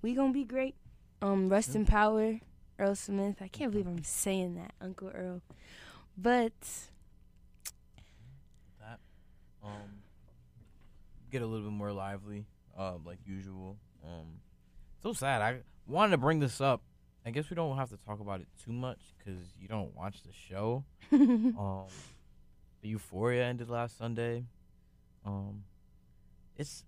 we 0.00 0.14
gonna 0.14 0.32
be 0.32 0.44
great. 0.44 0.76
Um 1.20 1.48
rest 1.48 1.74
in 1.74 1.86
power 1.86 2.40
Earl 2.78 2.94
Smith. 2.94 3.36
I 3.40 3.48
can't 3.48 3.70
believe 3.70 3.86
I'm 3.86 4.02
saying 4.04 4.54
that 4.56 4.72
Uncle 4.80 5.10
Earl. 5.14 5.42
But 6.16 6.52
that 8.80 8.98
um 9.62 10.01
get 11.32 11.42
a 11.42 11.46
little 11.46 11.66
bit 11.68 11.74
more 11.74 11.92
lively, 11.92 12.46
uh, 12.78 12.94
like 13.04 13.18
usual. 13.26 13.78
Um, 14.04 14.40
so 15.02 15.12
sad. 15.12 15.42
I 15.42 15.60
wanted 15.86 16.12
to 16.12 16.18
bring 16.18 16.38
this 16.38 16.60
up. 16.60 16.82
I 17.24 17.30
guess 17.30 17.50
we 17.50 17.56
don't 17.56 17.76
have 17.76 17.88
to 17.90 17.96
talk 17.96 18.20
about 18.20 18.40
it 18.40 18.48
too 18.64 18.72
much 18.72 18.98
because 19.18 19.40
you 19.60 19.68
don't 19.68 19.94
watch 19.96 20.22
the 20.22 20.32
show. 20.32 20.84
um, 21.12 21.86
the 22.82 22.88
Euphoria 22.88 23.44
ended 23.46 23.70
last 23.70 23.96
Sunday. 23.96 24.44
Um, 25.24 25.64
it's 26.56 26.84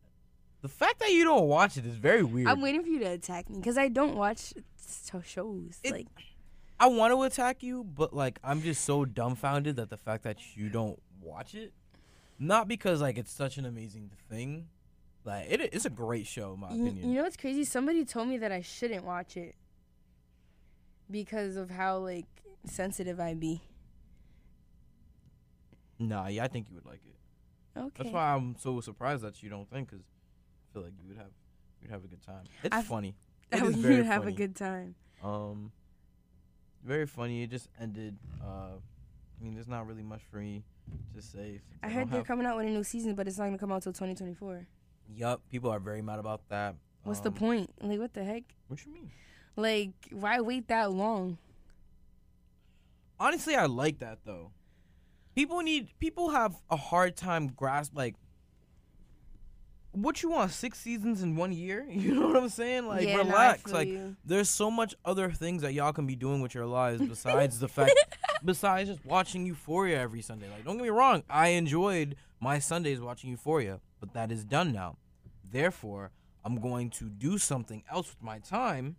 the 0.61 0.69
fact 0.69 0.99
that 1.01 1.13
you 1.13 1.25
don't 1.25 1.47
watch 1.47 1.77
it 1.77 1.87
is 1.87 1.97
very 1.97 2.23
weird. 2.23 2.49
I'm 2.49 2.61
waiting 2.61 2.83
for 2.83 2.89
you 2.89 2.99
to 3.01 3.13
attack 3.13 3.49
me 3.49 3.59
because 3.59 3.79
I 3.79 3.89
don't 3.89 4.17
watch 4.17 4.53
shows 5.25 5.81
like 5.89 6.09
I 6.81 6.89
want 6.89 7.13
to 7.13 7.23
attack 7.23 7.63
you, 7.63 7.85
but 7.85 8.13
like 8.13 8.39
I'm 8.43 8.61
just 8.61 8.85
so 8.85 9.05
dumbfounded 9.05 9.77
that 9.77 9.91
the 9.91 9.97
fact 9.97 10.25
that 10.25 10.57
you 10.57 10.69
don't 10.69 11.01
watch 11.21 11.55
it, 11.55 11.73
not 12.39 12.69
because 12.69 13.01
like 13.01 13.19
it's 13.19 13.33
such 13.33 13.57
an 13.59 13.65
amazing 13.67 14.11
thing, 14.31 14.69
like 15.25 15.47
it, 15.51 15.61
it's 15.73 15.85
a 15.85 15.91
great 15.91 16.27
show 16.27 16.55
in 16.55 16.61
my 16.61 16.73
You, 16.75 16.83
opinion. 16.87 17.09
you 17.11 17.15
know 17.17 17.23
what's 17.23 17.37
crazy? 17.37 17.65
Somebody 17.65 18.05
told 18.05 18.29
me 18.29 18.39
that 18.39 18.53
I 18.53 18.61
shouldn't 18.61 19.05
watch 19.05 19.37
it 19.37 19.55
because 21.11 21.57
of 21.57 21.71
how 21.71 21.99
like 21.99 22.27
sensitive 22.67 23.21
I 23.21 23.35
be. 23.35 23.63
Nah, 25.99 26.27
yeah, 26.29 26.45
I 26.45 26.49
think 26.49 26.69
you 26.69 26.75
would 26.75 26.87
like 26.87 27.01
it. 27.07 27.79
Okay. 27.79 27.91
That's 28.05 28.11
why 28.15 28.35
I'm 28.35 28.57
so 28.59 28.81
surprised 28.81 29.23
that 29.23 29.43
you 29.43 29.49
don't 29.51 29.69
think, 29.71 29.91
because 29.91 30.05
I 30.05 30.73
feel 30.73 30.83
like 30.83 30.93
you 31.01 31.09
would 31.09 31.17
have, 31.17 31.31
you'd 31.81 31.91
have 31.91 32.05
a 32.05 32.09
good 32.09 32.23
time. 32.23 32.45
It's 32.63 32.75
I- 32.75 32.83
funny. 32.83 33.15
I 33.53 33.57
It 33.59 33.63
is 33.63 33.77
would 33.77 33.77
very 33.77 34.05
have 34.05 34.27
a 34.27 34.33
good 34.33 34.57
time. 34.57 34.95
Um, 35.23 35.71
very 36.85 37.07
funny. 37.07 37.43
It 37.45 37.51
just 37.51 37.69
ended. 37.81 38.17
Uh, 38.43 38.77
I 38.77 39.45
mean, 39.45 39.55
there's 39.55 39.69
not 39.69 39.87
really 39.87 40.03
much 40.03 40.23
for 40.31 40.39
me 40.39 40.65
to 41.15 41.23
say. 41.23 41.61
since 41.61 41.63
I 41.83 41.89
heard 41.89 42.11
they're 42.11 42.19
have- 42.21 42.27
coming 42.27 42.47
out 42.47 42.57
with 42.57 42.67
a 42.67 42.71
new 42.71 42.85
season, 42.85 43.15
but 43.15 43.27
it's 43.29 43.39
not 43.39 43.45
gonna 43.47 43.59
come 43.59 43.73
out 43.73 43.83
till 43.83 43.93
2024. 43.93 44.67
Yup, 45.09 45.43
people 45.51 45.71
are 45.71 45.79
very 45.81 46.03
mad 46.03 46.19
about 46.19 46.49
that. 46.49 46.77
What's 47.03 47.21
the 47.21 47.29
Um, 47.31 47.35
point? 47.35 47.71
Like, 47.83 47.99
what 47.99 48.15
the 48.15 48.25
heck? 48.25 48.43
What 48.69 48.85
you 48.87 48.93
mean? 48.93 49.11
Like, 49.57 49.93
why 50.11 50.41
wait 50.41 50.69
that 50.69 50.91
long? 50.93 51.39
honestly 53.21 53.55
i 53.55 53.65
like 53.65 54.01
that 54.01 54.19
though 54.25 54.51
people 55.37 55.61
need 55.61 55.89
people 56.01 56.31
have 56.31 56.61
a 56.69 56.77
hard 56.77 57.17
time 57.17 57.47
grasp 57.47 57.93
like 57.97 58.17
what 59.95 60.23
you 60.23 60.31
want 60.31 60.51
six 60.51 60.79
seasons 60.79 61.23
in 61.23 61.37
one 61.37 61.53
year? 61.53 61.87
You 61.91 62.15
know 62.15 62.27
what 62.27 62.37
i'm 62.37 62.49
saying? 62.49 62.87
Like 62.87 63.07
Yeah, 63.07 63.17
relax. 63.19 63.63
feel 63.63 63.73
like 63.75 63.89
you. 63.89 64.17
there's 64.25 64.51
so 64.51 64.71
much 64.71 64.95
other 65.05 65.31
things 65.31 65.63
that 65.63 65.73
y'all 65.75 65.93
can 65.93 66.07
be 66.07 66.17
doing 66.17 66.41
with 66.43 66.55
your 66.55 66.67
lives 66.67 67.01
besides 67.01 67.59
the 67.61 67.69
fact 67.69 67.93
besides 68.45 68.89
just 68.91 69.05
watching 69.07 69.47
euphoria 69.47 69.99
every 70.01 70.21
sunday. 70.23 70.49
Like 70.51 70.65
don't 70.65 70.77
get 70.77 70.83
me 70.85 70.91
wrong 70.91 71.23
i 71.31 71.49
enjoyed 71.49 72.17
my 72.41 72.59
sundays 72.59 73.01
watching 73.01 73.31
euphoria 73.31 73.81
but 74.01 74.13
that 74.15 74.31
is 74.31 74.45
done 74.45 74.73
now. 74.73 74.97
Therefore 75.51 76.11
i'm 76.45 76.61
going 76.61 76.91
to 76.91 77.09
do 77.09 77.39
something 77.39 77.83
else 77.91 78.09
with 78.09 78.23
my 78.23 78.39
time 78.39 78.97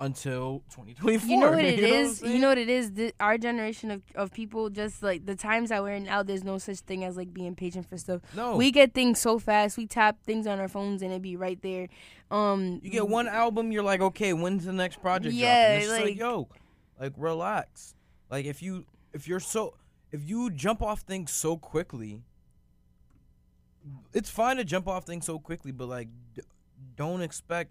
until 0.00 0.62
2024 0.70 1.28
You 1.30 1.38
know 1.38 1.50
what 1.50 1.64
it 1.64 1.78
you 1.78 1.82
know 1.82 1.88
what 1.90 2.00
is? 2.00 2.18
saying? 2.18 2.32
you 2.34 2.38
know 2.40 2.48
what 2.48 2.58
it 2.58 2.68
is? 2.68 2.92
The, 2.92 3.12
our 3.20 3.36
generation 3.38 3.90
of, 3.90 4.02
of 4.14 4.32
people 4.32 4.70
just 4.70 5.02
like 5.02 5.26
the 5.26 5.36
times 5.36 5.68
that 5.68 5.82
we're 5.82 5.92
in 5.92 6.04
now. 6.04 6.22
There's 6.22 6.42
no 6.44 6.58
such 6.58 6.78
thing 6.80 7.04
as 7.04 7.16
like 7.16 7.32
being 7.32 7.54
patient 7.54 7.88
for 7.88 7.98
stuff. 7.98 8.22
No. 8.34 8.56
we 8.56 8.70
get 8.70 8.94
things 8.94 9.20
so 9.20 9.38
fast. 9.38 9.76
We 9.76 9.86
tap 9.86 10.22
things 10.24 10.46
on 10.46 10.58
our 10.58 10.68
phones 10.68 11.02
and 11.02 11.12
it 11.12 11.20
be 11.22 11.36
right 11.36 11.60
there. 11.62 11.88
Um, 12.30 12.80
You 12.82 12.90
get 12.90 13.08
one 13.08 13.28
album, 13.28 13.72
you're 13.72 13.82
like, 13.82 14.00
okay, 14.00 14.32
when's 14.32 14.64
the 14.64 14.72
next 14.72 15.00
project? 15.00 15.34
Yeah? 15.34 15.74
It's 15.74 15.88
like, 15.88 16.04
like- 16.04 16.18
yo, 16.18 16.48
like 16.98 17.12
relax. 17.16 17.94
Like 18.30 18.46
if 18.46 18.62
you 18.62 18.86
if 19.12 19.28
you're 19.28 19.40
so 19.40 19.74
if 20.12 20.28
you 20.28 20.50
jump 20.50 20.82
off 20.82 21.00
things 21.00 21.30
so 21.30 21.56
quickly, 21.56 22.22
it's 24.12 24.30
fine 24.30 24.56
to 24.56 24.64
jump 24.64 24.88
off 24.88 25.04
things 25.04 25.26
so 25.26 25.38
quickly, 25.38 25.72
but 25.72 25.88
like 25.88 26.08
d- 26.34 26.42
don't 26.96 27.22
expect 27.22 27.70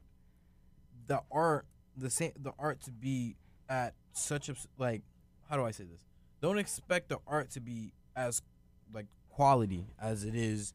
the 1.08 1.22
art 1.32 1.66
the 1.96 2.10
same 2.10 2.32
the 2.42 2.54
art 2.60 2.82
to 2.82 2.92
be 2.92 3.36
at 3.68 3.94
such 4.14 4.50
a 4.50 4.56
like 4.78 5.02
how 5.50 5.58
do 5.58 5.66
I 5.66 5.72
say 5.72 5.86
this? 5.86 6.06
Don't 6.42 6.58
expect 6.58 7.10
the 7.10 7.18
art 7.28 7.50
to 7.52 7.60
be 7.60 7.94
as 8.16 8.42
like 8.94 9.08
quality 9.30 9.88
as 10.00 10.24
it 10.24 10.36
is 10.36 10.74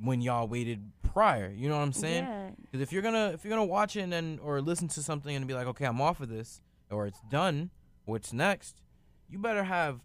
when 0.00 0.20
y'all 0.20 0.46
waited 0.46 0.90
prior. 1.02 1.52
You 1.54 1.68
know 1.68 1.76
what 1.76 1.82
I'm 1.82 1.92
saying? 1.92 2.24
Yeah. 2.24 2.50
Because 2.60 2.80
if 2.80 2.92
you're 2.92 3.02
gonna 3.02 3.30
if 3.34 3.44
you're 3.44 3.50
gonna 3.50 3.64
watch 3.64 3.96
it 3.96 4.00
and 4.00 4.12
then 4.12 4.38
or 4.42 4.60
listen 4.60 4.88
to 4.88 5.02
something 5.02 5.34
and 5.34 5.46
be 5.46 5.54
like, 5.54 5.66
okay, 5.68 5.84
I'm 5.84 6.00
off 6.00 6.20
of 6.20 6.28
this, 6.28 6.60
or 6.90 7.06
it's 7.06 7.20
done, 7.30 7.70
what's 8.04 8.32
next? 8.32 8.80
You 9.28 9.38
better 9.38 9.64
have 9.64 10.00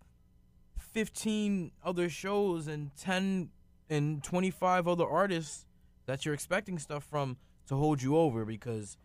15 0.94 1.72
other 1.84 2.10
shows 2.10 2.68
and 2.68 2.95
10 2.95 3.49
and 3.90 4.24
25 4.24 4.88
other 4.88 5.07
artists 5.07 5.66
that 6.06 6.26
you're 6.26 6.34
expecting 6.34 6.80
stuff 6.80 7.03
from 7.03 7.38
to 7.68 7.76
hold 7.76 8.02
you 8.02 8.18
over 8.18 8.45
because 8.45 8.98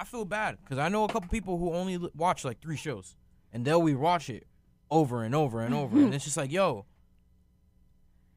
I 0.00 0.04
feel 0.04 0.24
bad 0.24 0.58
because 0.62 0.78
I 0.78 0.88
know 0.88 1.02
a 1.04 1.08
couple 1.08 1.28
people 1.28 1.58
who 1.58 1.72
only 1.72 1.98
li- 1.98 2.10
watch 2.14 2.44
like 2.44 2.60
three 2.60 2.76
shows 2.76 3.16
and 3.52 3.64
they'll 3.64 3.80
rewatch 3.82 4.28
it 4.32 4.46
over 4.90 5.24
and 5.24 5.34
over 5.34 5.60
and 5.62 5.74
over 5.74 5.98
and 5.98 6.14
it's 6.14 6.24
just 6.24 6.36
like 6.36 6.52
yo 6.52 6.84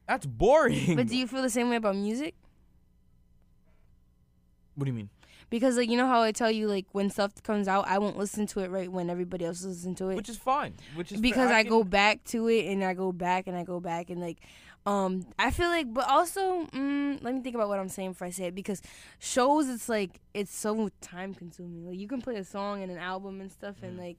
that's 0.08 0.26
boring 0.26 0.96
But 0.96 1.06
do 1.06 1.16
you 1.16 1.26
feel 1.28 1.40
the 1.42 1.48
same 1.50 1.70
way 1.70 1.76
about 1.76 1.94
music? 1.96 2.34
what 4.74 4.86
do 4.86 4.90
you 4.90 4.96
mean 4.96 5.08
Because 5.52 5.76
like 5.76 5.90
you 5.90 5.98
know 5.98 6.06
how 6.06 6.22
I 6.22 6.32
tell 6.32 6.50
you 6.50 6.66
like 6.66 6.86
when 6.92 7.10
stuff 7.10 7.42
comes 7.42 7.68
out, 7.68 7.86
I 7.86 7.98
won't 7.98 8.16
listen 8.16 8.46
to 8.48 8.60
it 8.60 8.70
right 8.70 8.90
when 8.90 9.10
everybody 9.10 9.44
else 9.44 9.62
listens 9.62 9.98
to 9.98 10.08
it. 10.08 10.16
which 10.16 10.30
is 10.30 10.38
fine. 10.38 10.72
Which 10.94 11.12
is 11.12 11.20
because 11.20 11.50
I, 11.50 11.62
can- 11.62 11.68
go 11.70 11.84
back 11.84 12.24
to 12.32 12.48
it 12.48 12.68
and 12.68 12.82
I 12.82 12.94
go 12.94 13.12
back 13.12 13.46
and 13.46 13.54
I 13.54 13.62
go 13.62 13.78
back 13.78 14.08
and 14.08 14.18
like 14.18 14.38
um 14.86 15.26
I 15.38 15.50
feel 15.50 15.68
like 15.68 15.92
but 15.92 16.08
also 16.08 16.64
mm, 16.72 17.22
let 17.22 17.34
me 17.34 17.42
think 17.42 17.54
about 17.54 17.68
what 17.68 17.78
I'm 17.78 17.90
saying 17.90 18.12
before 18.12 18.28
I 18.28 18.30
say 18.30 18.46
it. 18.46 18.54
Because 18.54 18.80
shows 19.18 19.68
it's 19.68 19.90
like 19.90 20.22
it's 20.32 20.56
so 20.56 20.88
time 21.02 21.34
consuming 21.34 21.86
like 21.86 21.98
you 21.98 22.08
can 22.08 22.22
play 22.22 22.36
a 22.36 22.44
song 22.44 22.82
and 22.82 22.90
an 22.90 22.96
album 22.96 23.42
and 23.42 23.52
stuff 23.52 23.76
and 23.82 23.98
like 23.98 24.16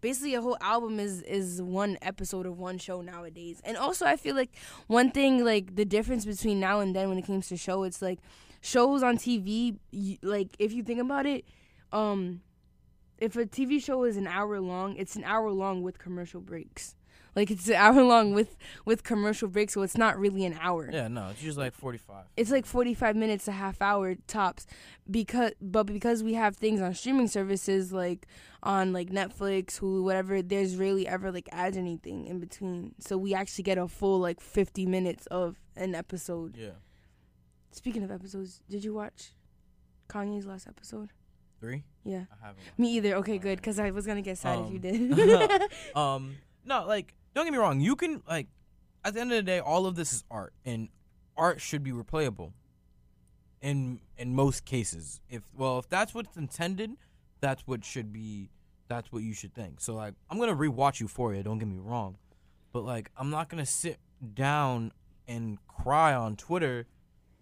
basically 0.00 0.34
a 0.34 0.40
whole 0.40 0.56
album 0.60 1.00
is 1.00 1.22
is 1.22 1.60
one 1.60 1.98
episode 2.02 2.46
of 2.46 2.56
one 2.56 2.78
show 2.78 3.00
nowadays. 3.00 3.60
And 3.64 3.76
also 3.76 4.06
I 4.06 4.14
feel 4.16 4.36
like 4.36 4.52
one 4.86 5.10
thing 5.10 5.44
like 5.44 5.74
the 5.74 5.84
difference 5.84 6.24
between 6.24 6.60
now 6.60 6.78
and 6.78 6.94
then 6.94 7.08
when 7.08 7.18
it 7.18 7.26
comes 7.26 7.48
to 7.48 7.56
show 7.56 7.82
it's 7.82 8.00
like 8.00 8.20
shows 8.60 9.02
on 9.02 9.16
TV 9.18 9.78
like 10.22 10.48
if 10.58 10.72
you 10.72 10.82
think 10.82 11.00
about 11.00 11.26
it 11.26 11.44
um 11.92 12.40
if 13.18 13.34
a 13.36 13.46
TV 13.46 13.82
show 13.82 14.04
is 14.04 14.16
an 14.16 14.28
hour 14.28 14.60
long, 14.60 14.94
it's 14.94 15.16
an 15.16 15.24
hour 15.24 15.50
long 15.50 15.82
with 15.82 15.98
commercial 15.98 16.40
breaks. 16.40 16.94
Like 17.34 17.50
it's 17.50 17.66
an 17.68 17.74
hour 17.84 18.02
long 18.04 18.32
with 18.32 18.56
with 18.84 19.02
commercial 19.02 19.48
breaks, 19.48 19.74
so 19.74 19.82
it's 19.82 19.98
not 19.98 20.16
really 20.18 20.44
an 20.44 20.56
hour. 20.60 20.88
yeah 20.92 21.08
no 21.08 21.28
it's 21.30 21.42
usually 21.42 21.66
like 21.66 21.74
45 21.74 22.26
It's 22.36 22.50
like 22.52 22.64
45 22.64 23.16
minutes 23.16 23.48
a 23.48 23.52
half 23.52 23.82
hour 23.82 24.14
tops 24.28 24.66
because 25.10 25.50
but 25.60 25.84
because 25.86 26.22
we 26.22 26.34
have 26.34 26.54
things 26.56 26.80
on 26.80 26.94
streaming 26.94 27.26
services 27.26 27.92
like 27.92 28.26
on 28.62 28.92
like 28.92 29.10
Netflix, 29.10 29.80
Hulu, 29.80 30.02
whatever, 30.04 30.40
there's 30.42 30.76
rarely 30.76 31.06
ever 31.08 31.32
like 31.32 31.48
ads 31.52 31.76
or 31.76 31.80
anything 31.80 32.26
in 32.26 32.38
between. 32.40 32.94
So 33.00 33.16
we 33.18 33.34
actually 33.34 33.64
get 33.64 33.78
a 33.78 33.88
full 33.88 34.18
like 34.20 34.40
50 34.40 34.86
minutes 34.86 35.26
of 35.26 35.56
an 35.76 35.94
episode. 35.96 36.56
yeah 36.56 36.70
Speaking 37.70 38.02
of 38.02 38.10
episodes, 38.10 38.62
did 38.68 38.82
you 38.84 38.94
watch 38.94 39.34
Kanye's 40.08 40.46
last 40.46 40.66
episode? 40.66 41.10
three 41.60 41.82
Yeah. 42.04 42.24
I 42.40 42.46
haven't 42.46 42.62
Me 42.78 42.92
either. 42.96 43.14
Okay, 43.16 43.36
good 43.36 43.60
cuz 43.62 43.78
I 43.80 43.90
was 43.90 44.06
going 44.06 44.16
to 44.16 44.22
get 44.22 44.38
sad 44.38 44.60
if 44.60 44.70
you 44.70 44.76
Um, 44.76 45.08
did. 45.10 45.62
um 45.96 46.36
no 46.64 46.86
like 46.86 47.14
don't 47.34 47.44
get 47.46 47.50
me 47.52 47.58
wrong 47.58 47.80
you 47.80 47.96
can 47.96 48.22
like 48.28 48.46
at 49.04 49.14
the 49.14 49.20
end 49.20 49.32
of 49.32 49.36
the 49.36 49.42
day 49.42 49.58
all 49.58 49.84
of 49.86 49.96
this 49.96 50.12
is 50.12 50.24
art 50.30 50.52
and 50.64 50.88
art 51.36 51.60
should 51.60 51.82
be 51.82 51.90
replayable 51.90 52.52
in 53.60 54.00
in 54.16 54.34
most 54.34 54.64
cases 54.64 55.20
if 55.28 55.42
well 55.56 55.78
if 55.80 55.88
that's 55.88 56.14
what's 56.14 56.36
intended 56.36 56.92
that's 57.40 57.62
what 57.66 57.84
should 57.84 58.12
be 58.12 58.50
that's 58.86 59.10
what 59.10 59.22
you 59.24 59.32
should 59.32 59.52
think 59.52 59.80
so 59.80 59.94
like 59.94 60.14
i'm 60.30 60.38
gonna 60.38 60.54
rewatch 60.54 61.00
euphoria 61.00 61.42
don't 61.42 61.58
get 61.58 61.66
me 61.68 61.76
wrong 61.78 62.16
but 62.72 62.84
like 62.84 63.10
i'm 63.16 63.30
not 63.30 63.48
gonna 63.48 63.66
sit 63.66 63.98
down 64.34 64.92
and 65.26 65.58
cry 65.66 66.14
on 66.14 66.36
twitter 66.36 66.86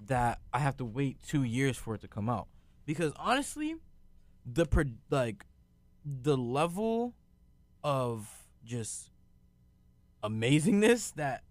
that 0.04 0.40
i 0.52 0.58
have 0.58 0.76
to 0.76 0.84
wait 0.84 1.18
two 1.26 1.42
years 1.42 1.76
for 1.76 1.94
it 1.94 2.00
to 2.00 2.08
come 2.08 2.28
out 2.28 2.48
because 2.84 3.12
honestly 3.16 3.76
the 4.44 4.64
pro- 4.64 4.84
like 5.10 5.44
the 6.04 6.36
level 6.36 7.14
of 7.82 8.28
just 8.64 9.10
amazingness 10.22 11.14
that 11.14 11.42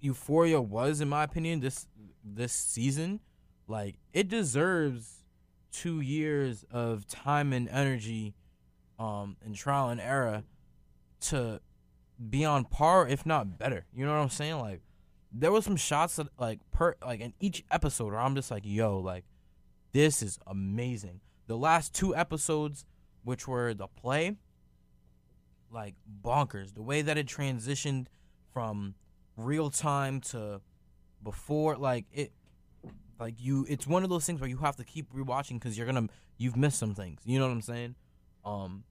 Euphoria 0.00 0.60
was, 0.60 1.00
in 1.00 1.08
my 1.08 1.24
opinion, 1.24 1.60
this 1.60 1.86
this 2.24 2.52
season, 2.52 3.20
like 3.68 3.96
it 4.12 4.28
deserves 4.28 5.24
two 5.72 6.00
years 6.00 6.64
of 6.70 7.06
time 7.06 7.52
and 7.52 7.68
energy, 7.68 8.34
um, 8.98 9.36
and 9.44 9.54
trial 9.54 9.88
and 9.88 10.00
error 10.00 10.42
to 11.20 11.60
be 12.28 12.44
on 12.44 12.64
par, 12.64 13.06
if 13.06 13.26
not 13.26 13.58
better. 13.58 13.86
You 13.94 14.06
know 14.06 14.12
what 14.12 14.22
I'm 14.22 14.30
saying? 14.30 14.58
Like 14.58 14.80
there 15.32 15.52
was 15.52 15.64
some 15.64 15.76
shots 15.76 16.16
that 16.16 16.28
like 16.38 16.58
per 16.72 16.96
like 17.04 17.20
in 17.20 17.32
each 17.40 17.64
episode 17.70 18.12
where 18.12 18.20
I'm 18.20 18.34
just 18.34 18.50
like, 18.50 18.62
yo, 18.64 18.98
like 18.98 19.24
this 19.92 20.22
is 20.22 20.38
amazing. 20.46 21.20
The 21.46 21.56
last 21.56 21.94
two 21.94 22.14
episodes, 22.14 22.84
which 23.24 23.46
were 23.48 23.74
the 23.74 23.86
play, 23.86 24.36
like 25.70 25.94
bonkers. 26.22 26.74
The 26.74 26.82
way 26.82 27.02
that 27.02 27.16
it 27.16 27.26
transitioned 27.26 28.06
from 28.52 28.94
real 29.36 29.70
time 29.70 30.20
to 30.20 30.60
before, 31.22 31.76
like 31.76 32.06
it, 32.12 32.32
like 33.18 33.34
you, 33.38 33.66
it's 33.68 33.86
one 33.86 34.02
of 34.02 34.10
those 34.10 34.24
things 34.24 34.40
where 34.40 34.50
you 34.50 34.58
have 34.58 34.76
to 34.76 34.84
keep 34.84 35.12
rewatching 35.12 35.54
because 35.54 35.76
you're 35.76 35.86
gonna 35.86 36.08
you've 36.38 36.56
missed 36.56 36.78
some 36.78 36.94
things. 36.94 37.20
You 37.24 37.38
know 37.38 37.46
what 37.46 37.52
I'm 37.52 37.62
saying? 37.62 37.94
Um, 38.44 38.84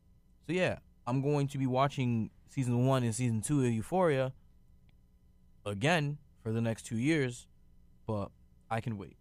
so 0.48 0.53
yeah, 0.53 0.80
I'm 1.07 1.22
going 1.22 1.48
to 1.49 1.57
be 1.57 1.66
watching 1.66 2.30
season 2.48 2.86
one 2.86 3.03
and 3.03 3.14
season 3.14 3.41
two 3.41 3.64
of 3.64 3.72
Euphoria 3.72 4.34
again 5.66 6.18
for 6.49 6.53
the 6.53 6.61
next 6.61 6.88
two 6.88 6.97
years, 6.97 7.45
but 8.07 8.31
I 8.71 8.81
can 8.81 8.97
wait. 8.97 9.17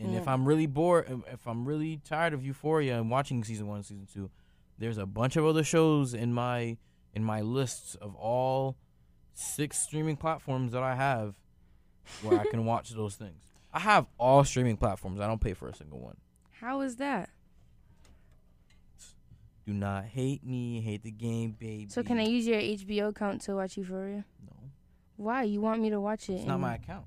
And 0.00 0.16
if 0.16 0.24
mm. 0.24 0.28
I'm 0.28 0.44
really 0.44 0.66
bored, 0.66 1.08
um, 1.08 1.24
if 1.32 1.46
I'm 1.46 1.64
really 1.64 2.00
tired 2.04 2.34
of 2.34 2.44
Euphoria 2.44 2.98
and 2.98 3.08
watching 3.08 3.44
season 3.44 3.68
one 3.68 3.84
season 3.84 4.08
two, 4.12 4.30
there's 4.78 4.98
a 4.98 5.06
bunch 5.06 5.36
of 5.36 5.46
other 5.46 5.62
shows 5.62 6.12
in 6.12 6.32
my 6.32 6.76
in 7.14 7.22
my 7.22 7.40
lists 7.40 7.94
of 7.94 8.16
all 8.16 8.76
six 9.32 9.78
streaming 9.78 10.16
platforms 10.16 10.72
that 10.72 10.82
I 10.82 10.96
have 10.96 11.36
where 12.22 12.40
I 12.40 12.46
can 12.46 12.64
watch 12.72 12.90
those 12.90 13.14
things. 13.14 13.40
I 13.72 13.78
have 13.78 14.06
all 14.18 14.42
streaming 14.42 14.76
platforms. 14.76 15.20
I 15.20 15.28
don't 15.28 15.40
pay 15.40 15.54
for 15.54 15.68
a 15.68 15.74
single 15.74 16.00
one. 16.00 16.16
How 16.50 16.80
is 16.80 16.96
that? 16.96 17.30
Do 19.64 19.72
not 19.72 20.06
hate 20.06 20.44
me, 20.44 20.80
hate 20.80 21.04
the 21.04 21.12
game, 21.12 21.54
baby. 21.56 21.86
So 21.90 22.02
can 22.02 22.18
I 22.18 22.24
use 22.24 22.44
your 22.44 22.58
HBO 22.58 23.10
account 23.10 23.42
to 23.42 23.54
watch 23.54 23.76
Euphoria? 23.76 24.24
No. 24.44 24.55
Why? 25.16 25.42
You 25.44 25.60
want 25.60 25.80
me 25.80 25.90
to 25.90 26.00
watch 26.00 26.28
it? 26.28 26.34
It's 26.34 26.44
not 26.46 26.60
my 26.60 26.74
account. 26.76 27.06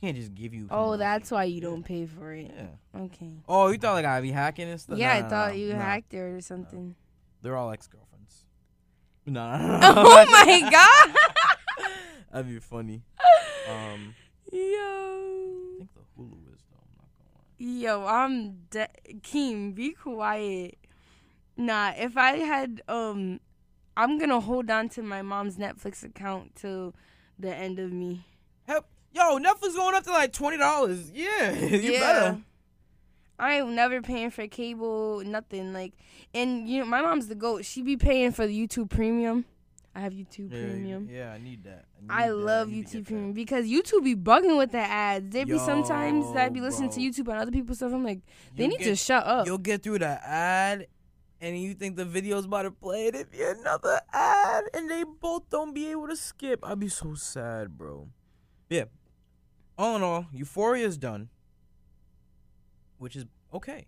Can't 0.00 0.16
just 0.16 0.34
give 0.34 0.54
you. 0.54 0.68
Oh, 0.70 0.96
that's 0.96 1.30
why 1.30 1.44
you 1.44 1.60
don't 1.60 1.82
pay 1.82 2.06
for 2.06 2.32
it. 2.32 2.52
Yeah. 2.54 3.00
Okay. 3.02 3.32
Oh, 3.48 3.68
you 3.68 3.78
thought 3.78 3.94
like 3.94 4.04
I'd 4.04 4.22
be 4.22 4.30
hacking 4.30 4.68
and 4.68 4.80
stuff? 4.80 4.96
Yeah, 4.98 5.12
I 5.14 5.22
thought 5.22 5.56
you 5.56 5.72
hacked 5.72 6.14
it 6.14 6.18
or 6.18 6.40
something. 6.40 6.94
They're 7.42 7.56
all 7.56 7.70
ex 7.72 7.86
girlfriends. 7.88 8.44
No, 9.26 9.58
no, 9.58 9.78
no, 9.78 9.92
Oh 9.96 10.26
my 10.30 10.68
god. 10.72 11.16
That'd 12.32 12.48
be 12.48 12.58
funny. 12.60 13.02
Um, 13.68 14.14
Yo. 14.52 14.58
I 14.60 15.76
think 15.78 15.90
the 15.94 16.22
Hulu 16.22 16.54
is 16.54 16.62
though. 16.70 16.78
I'm 16.80 16.96
not 16.96 17.10
gonna 17.18 17.32
lie. 17.34 17.80
Yo, 17.80 18.06
I'm 18.06 18.52
de- 18.70 19.18
Keem, 19.20 19.74
be 19.74 19.90
quiet. 19.92 20.78
Nah, 21.56 21.92
if 21.96 22.16
I 22.16 22.36
had 22.38 22.82
um 22.88 23.40
I'm 23.96 24.16
gonna 24.18 24.40
hold 24.40 24.70
on 24.70 24.88
to 24.90 25.02
my 25.02 25.22
mom's 25.22 25.56
Netflix 25.56 26.04
account 26.04 26.54
till 26.54 26.94
the 27.38 27.54
end 27.54 27.78
of 27.78 27.92
me. 27.92 28.24
Help. 28.66 28.86
Yo, 29.12 29.38
Netflix 29.38 29.74
going 29.74 29.94
up 29.94 30.04
to 30.04 30.10
like 30.10 30.32
twenty 30.32 30.56
dollars. 30.58 31.10
Yeah, 31.12 31.52
you 31.66 31.92
better. 31.92 32.38
I 33.38 33.60
ain't 33.60 33.68
never 33.70 34.02
paying 34.02 34.30
for 34.30 34.46
cable, 34.48 35.22
nothing 35.24 35.72
like. 35.72 35.92
And 36.34 36.68
you 36.68 36.80
know, 36.80 36.86
my 36.86 37.00
mom's 37.02 37.28
the 37.28 37.34
goat. 37.34 37.64
She 37.64 37.82
be 37.82 37.96
paying 37.96 38.32
for 38.32 38.46
the 38.46 38.66
YouTube 38.66 38.90
Premium. 38.90 39.44
I 39.94 40.00
have 40.00 40.12
YouTube 40.12 40.52
Yeah, 40.52 40.60
Premium. 40.60 41.08
Yeah, 41.10 41.32
I 41.32 41.38
need 41.38 41.64
that. 41.64 41.84
need 42.00 42.10
I 42.10 42.28
that. 42.28 42.34
love 42.36 42.68
need 42.68 42.86
YouTube 42.86 43.06
Premium 43.06 43.32
because 43.32 43.66
YouTube 43.66 44.04
be 44.04 44.14
bugging 44.14 44.56
with 44.58 44.72
the 44.72 44.78
ads. 44.78 45.30
There 45.32 45.46
be 45.46 45.58
sometimes 45.58 46.32
that 46.34 46.44
I 46.46 46.48
be 46.50 46.60
listening 46.60 46.90
to. 46.90 47.00
YouTube 47.00 47.28
and 47.28 47.38
other 47.40 47.50
people's 47.50 47.78
stuff. 47.78 47.92
I'm 47.92 48.04
like, 48.04 48.20
they 48.54 48.64
You'll 48.64 48.76
need 48.78 48.84
to 48.84 48.94
shut 48.96 49.24
up. 49.26 49.46
You'll 49.46 49.58
get 49.58 49.82
through 49.82 50.00
the 50.00 50.20
ad, 50.28 50.86
and 51.40 51.60
you 51.60 51.74
think 51.74 51.96
the 51.96 52.04
video's 52.04 52.44
about 52.46 52.62
to 52.62 52.70
play, 52.70 53.08
and 53.08 53.16
it 53.16 53.30
be 53.30 53.42
another 53.42 54.00
ad, 54.12 54.64
and 54.74 54.90
they 54.90 55.04
both 55.04 55.48
don't 55.50 55.72
be 55.74 55.90
able 55.90 56.08
to 56.08 56.16
skip. 56.16 56.60
I'd 56.62 56.80
be 56.80 56.88
so 56.88 57.14
sad, 57.14 57.76
bro. 57.78 58.08
Yeah. 58.68 58.84
All 59.76 59.96
in 59.96 60.02
all, 60.02 60.26
Euphoria's 60.34 60.96
done, 60.96 61.28
which 62.98 63.14
is 63.14 63.24
okay, 63.54 63.86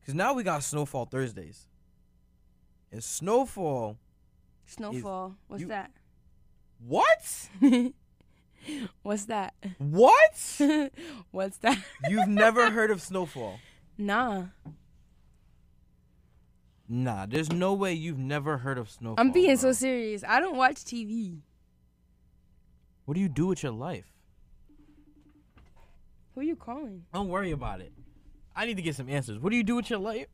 because 0.00 0.14
now 0.14 0.34
we 0.34 0.42
got 0.42 0.62
Snowfall 0.62 1.06
Thursdays. 1.06 1.66
And 2.92 3.02
Snowfall, 3.02 3.96
Snowfall. 4.66 5.36
What's 5.46 5.62
you- 5.62 5.68
that? 5.68 5.90
what? 6.86 7.48
What's 9.02 9.24
that? 9.26 9.54
What? 9.78 10.60
What's 11.30 11.58
that? 11.58 11.78
You've 12.08 12.28
never 12.28 12.70
heard 12.70 12.90
of 12.90 13.00
Snowfall? 13.02 13.58
Nah. 14.00 14.44
Nah, 16.88 17.26
there's 17.26 17.52
no 17.52 17.74
way 17.74 17.92
you've 17.92 18.18
never 18.18 18.58
heard 18.58 18.78
of 18.78 18.88
Snowfall. 18.90 19.16
I'm 19.18 19.30
being 19.30 19.48
bro. 19.48 19.56
so 19.56 19.72
serious. 19.72 20.24
I 20.26 20.40
don't 20.40 20.56
watch 20.56 20.76
TV. 20.76 21.40
What 23.04 23.14
do 23.14 23.20
you 23.20 23.28
do 23.28 23.46
with 23.46 23.62
your 23.62 23.72
life? 23.72 24.06
Who 26.34 26.40
are 26.40 26.44
you 26.44 26.56
calling? 26.56 27.04
Don't 27.12 27.28
worry 27.28 27.50
about 27.50 27.80
it. 27.80 27.92
I 28.56 28.64
need 28.66 28.76
to 28.76 28.82
get 28.82 28.94
some 28.94 29.08
answers. 29.08 29.38
What 29.38 29.50
do 29.50 29.56
you 29.56 29.64
do 29.64 29.76
with 29.76 29.90
your 29.90 29.98
life? 29.98 30.28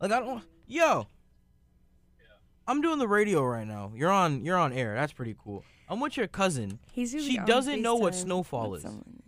Like 0.00 0.12
I 0.12 0.20
don't. 0.20 0.42
Yo. 0.66 1.06
I'm 2.66 2.82
doing 2.82 2.98
the 2.98 3.08
radio 3.08 3.42
right 3.42 3.66
now. 3.66 3.92
You're 3.94 4.10
on. 4.10 4.44
You're 4.44 4.58
on 4.58 4.72
air. 4.72 4.94
That's 4.94 5.12
pretty 5.12 5.34
cool. 5.42 5.64
I'm 5.88 6.00
with 6.00 6.16
your 6.18 6.26
cousin. 6.26 6.78
He's 6.92 7.14
really 7.14 7.26
she 7.30 7.38
doesn't 7.38 7.80
know 7.80 7.94
what 7.94 8.12
FaceTime 8.12 8.22
snowfall 8.24 8.70
with 8.70 8.80
is. 8.80 8.84
someone. 8.84 9.22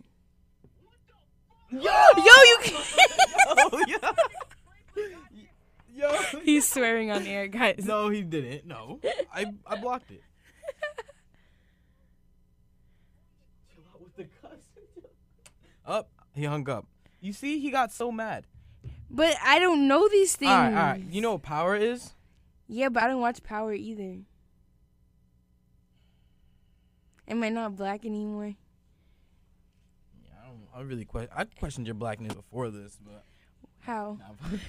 Yo, 1.71 1.79
Yo, 1.81 2.23
you 2.23 2.57
Oh, 3.47 3.83
yeah. 3.87 4.11
Yo. 6.01 6.11
He's 6.43 6.67
swearing 6.67 7.11
on 7.11 7.27
air, 7.27 7.47
guys. 7.47 7.85
No, 7.85 8.09
he 8.09 8.23
didn't. 8.23 8.65
No, 8.65 8.99
I 9.33 9.45
I 9.65 9.75
blocked 9.75 10.11
it. 10.11 10.23
Up, 15.85 16.09
he 16.33 16.45
hung 16.45 16.69
up. 16.69 16.85
You 17.19 17.33
see, 17.33 17.59
he 17.59 17.71
got 17.71 17.91
so 17.91 18.11
mad. 18.11 18.45
But 19.09 19.35
I 19.43 19.59
don't 19.59 19.87
know 19.87 20.07
these 20.07 20.35
things. 20.35 20.51
All 20.51 20.57
right, 20.57 20.67
all 20.67 20.73
right. 20.73 21.03
You 21.09 21.21
know 21.21 21.33
what 21.33 21.41
power 21.41 21.75
is? 21.75 22.13
Yeah, 22.67 22.89
but 22.89 23.03
I 23.03 23.07
don't 23.07 23.19
watch 23.19 23.43
Power 23.43 23.73
either. 23.73 24.19
Am 27.27 27.43
I 27.43 27.49
not 27.49 27.75
black 27.75 28.05
anymore? 28.05 28.53
I 30.31 30.45
don't. 30.45 30.61
I 30.73 30.81
really 30.81 31.03
question. 31.03 31.31
I 31.35 31.43
questioned 31.43 31.87
your 31.87 31.95
blackness 31.95 32.33
before 32.33 32.69
this, 32.69 32.97
but 33.03 33.25
How? 33.81 34.19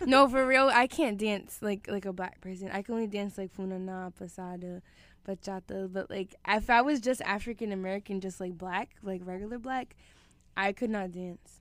No, 0.06 0.28
for 0.28 0.46
real, 0.46 0.70
I 0.72 0.86
can't 0.86 1.18
dance 1.18 1.58
like 1.60 1.86
like 1.88 2.06
a 2.06 2.12
black 2.12 2.40
person. 2.40 2.70
I 2.72 2.82
can 2.82 2.94
only 2.94 3.06
dance 3.06 3.36
like 3.36 3.54
funana, 3.54 4.14
passada, 4.14 4.82
bachata. 5.28 5.92
But 5.92 6.10
like, 6.10 6.34
if 6.48 6.70
I 6.70 6.80
was 6.82 7.00
just 7.00 7.20
African 7.22 7.72
American, 7.72 8.20
just 8.20 8.40
like 8.40 8.56
black, 8.56 8.90
like 9.02 9.20
regular 9.24 9.58
black, 9.58 9.94
I 10.56 10.72
could 10.72 10.90
not 10.90 11.12
dance. 11.12 11.60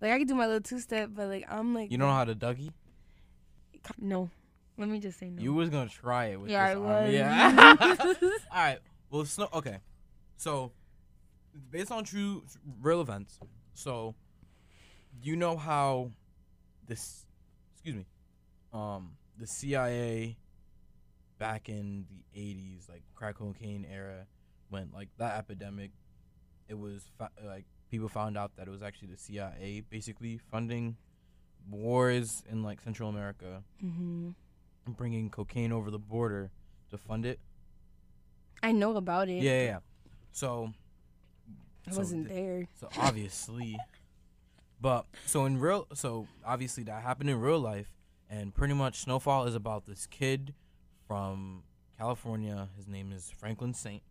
Like 0.00 0.12
I 0.12 0.18
could 0.18 0.28
do 0.28 0.34
my 0.34 0.46
little 0.46 0.60
two 0.60 0.78
step, 0.78 1.10
but 1.14 1.28
like 1.28 1.44
I'm 1.48 1.74
like 1.74 1.90
you 1.90 1.98
don't 1.98 2.08
know 2.08 2.14
how 2.14 2.24
to 2.24 2.34
Dougie. 2.34 2.70
no. 3.98 4.30
Let 4.76 4.88
me 4.88 4.98
just 4.98 5.18
say 5.20 5.30
no. 5.30 5.40
You 5.40 5.54
was 5.54 5.70
gonna 5.70 5.88
try 5.88 6.26
it 6.26 6.40
with 6.40 6.50
Yeah, 6.50 6.66
this 6.66 6.76
I 6.76 6.78
was. 6.78 7.12
Yeah. 7.12 7.76
All 8.50 8.58
right. 8.60 8.78
Well, 9.08 9.24
snow. 9.24 9.48
Okay. 9.54 9.78
So, 10.36 10.72
based 11.70 11.92
on 11.92 12.02
true, 12.02 12.42
real 12.80 13.00
events. 13.00 13.38
So, 13.74 14.16
you 15.22 15.36
know 15.36 15.56
how 15.56 16.10
this, 16.86 17.26
excuse 17.74 17.94
me, 17.96 18.06
um, 18.72 19.12
the 19.38 19.46
CIA 19.46 20.36
back 21.38 21.68
in 21.68 22.06
the 22.34 22.40
'80s, 22.40 22.88
like 22.88 23.02
crack 23.14 23.36
cocaine 23.36 23.86
era, 23.90 24.26
when 24.70 24.90
like 24.92 25.08
that 25.18 25.38
epidemic, 25.38 25.90
it 26.68 26.78
was 26.78 27.02
fa- 27.18 27.30
like 27.44 27.64
people 27.90 28.08
found 28.08 28.36
out 28.36 28.56
that 28.56 28.66
it 28.66 28.70
was 28.70 28.82
actually 28.82 29.08
the 29.08 29.16
CIA 29.16 29.82
basically 29.88 30.38
funding 30.50 30.96
wars 31.70 32.42
in 32.50 32.62
like 32.62 32.80
Central 32.80 33.08
America 33.08 33.62
hmm 33.80 34.30
bringing 34.86 35.30
cocaine 35.30 35.72
over 35.72 35.90
the 35.90 35.98
border 35.98 36.50
to 36.90 36.98
fund 36.98 37.24
it. 37.24 37.40
I 38.62 38.72
know 38.72 38.96
about 38.96 39.28
it. 39.28 39.42
Yeah, 39.42 39.52
yeah. 39.52 39.64
yeah. 39.64 39.78
So 40.32 40.72
I 41.88 41.92
so 41.92 41.98
wasn't 41.98 42.28
th- 42.28 42.38
there. 42.38 42.68
So 42.78 42.88
obviously, 42.98 43.78
but 44.84 45.06
so 45.24 45.46
in 45.46 45.58
real, 45.58 45.86
so 45.94 46.26
obviously 46.44 46.82
that 46.84 47.02
happened 47.02 47.30
in 47.30 47.40
real 47.40 47.58
life, 47.58 47.94
and 48.28 48.54
pretty 48.54 48.74
much 48.74 49.00
Snowfall 49.00 49.46
is 49.46 49.54
about 49.54 49.86
this 49.86 50.06
kid 50.06 50.52
from 51.08 51.62
California. 51.96 52.68
His 52.76 52.86
name 52.86 53.10
is 53.10 53.30
Franklin 53.34 53.72
Saint, 53.72 54.02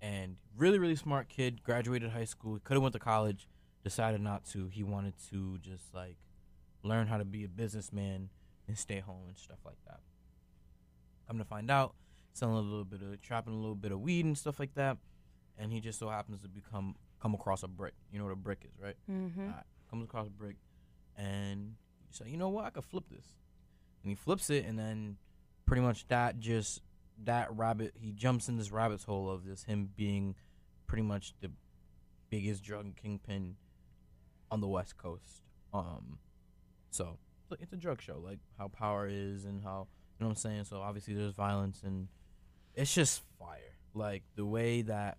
and 0.00 0.36
really, 0.56 0.78
really 0.78 0.94
smart 0.94 1.28
kid. 1.28 1.64
Graduated 1.64 2.10
high 2.10 2.26
school. 2.26 2.60
Could 2.62 2.74
have 2.74 2.82
went 2.82 2.92
to 2.92 3.00
college. 3.00 3.48
Decided 3.82 4.20
not 4.20 4.44
to. 4.52 4.68
He 4.68 4.84
wanted 4.84 5.14
to 5.30 5.58
just 5.58 5.92
like 5.92 6.16
learn 6.84 7.08
how 7.08 7.18
to 7.18 7.24
be 7.24 7.42
a 7.42 7.48
businessman 7.48 8.28
and 8.68 8.78
stay 8.78 9.00
home 9.00 9.24
and 9.26 9.36
stuff 9.36 9.58
like 9.66 9.78
that. 9.88 9.98
Come 11.26 11.38
to 11.38 11.44
find 11.44 11.72
out, 11.72 11.96
selling 12.34 12.54
a 12.54 12.60
little 12.60 12.84
bit 12.84 13.00
of 13.02 13.20
trapping 13.20 13.52
a 13.52 13.56
little 13.56 13.74
bit 13.74 13.90
of 13.90 14.00
weed 14.00 14.24
and 14.24 14.38
stuff 14.38 14.60
like 14.60 14.74
that, 14.74 14.96
and 15.58 15.72
he 15.72 15.80
just 15.80 15.98
so 15.98 16.08
happens 16.08 16.40
to 16.42 16.48
become 16.48 16.94
come 17.20 17.34
across 17.34 17.64
a 17.64 17.68
brick. 17.68 17.94
You 18.12 18.20
know 18.20 18.26
what 18.26 18.32
a 18.32 18.36
brick 18.36 18.60
is, 18.64 18.78
right? 18.80 18.94
Mhm. 19.10 19.48
Comes 19.90 20.04
across 20.04 20.26
a 20.26 20.30
brick, 20.30 20.56
and 21.16 21.74
you 22.00 22.12
say, 22.12 22.28
you 22.28 22.36
know 22.36 22.50
what, 22.50 22.64
I 22.64 22.70
could 22.70 22.84
flip 22.84 23.04
this, 23.10 23.26
and 24.02 24.10
he 24.10 24.14
flips 24.14 24.50
it, 24.50 24.64
and 24.66 24.78
then 24.78 25.16
pretty 25.66 25.82
much 25.82 26.06
that 26.08 26.38
just 26.38 26.82
that 27.24 27.48
rabbit 27.56 27.92
he 27.98 28.12
jumps 28.12 28.48
in 28.48 28.56
this 28.56 28.70
rabbit's 28.70 29.04
hole 29.04 29.28
of 29.30 29.44
this 29.44 29.64
him 29.64 29.90
being 29.96 30.34
pretty 30.86 31.02
much 31.02 31.34
the 31.40 31.50
biggest 32.30 32.62
drug 32.62 32.96
kingpin 32.96 33.56
on 34.50 34.60
the 34.60 34.68
west 34.68 34.96
coast. 34.96 35.42
Um, 35.72 36.18
so 36.90 37.18
it's 37.60 37.72
a- 37.72 37.76
drug 37.76 38.00
show, 38.00 38.18
like 38.18 38.38
how 38.58 38.68
power 38.68 39.06
is 39.10 39.44
and 39.44 39.62
how 39.62 39.88
you 40.18 40.24
know 40.24 40.28
what 40.28 40.32
I'm 40.32 40.36
saying. 40.36 40.64
So 40.64 40.80
obviously 40.80 41.14
there's 41.14 41.34
violence 41.34 41.82
and 41.84 42.08
it's 42.74 42.94
just 42.94 43.22
fire. 43.38 43.76
Like 43.94 44.22
the 44.36 44.46
way 44.46 44.82
that 44.82 45.18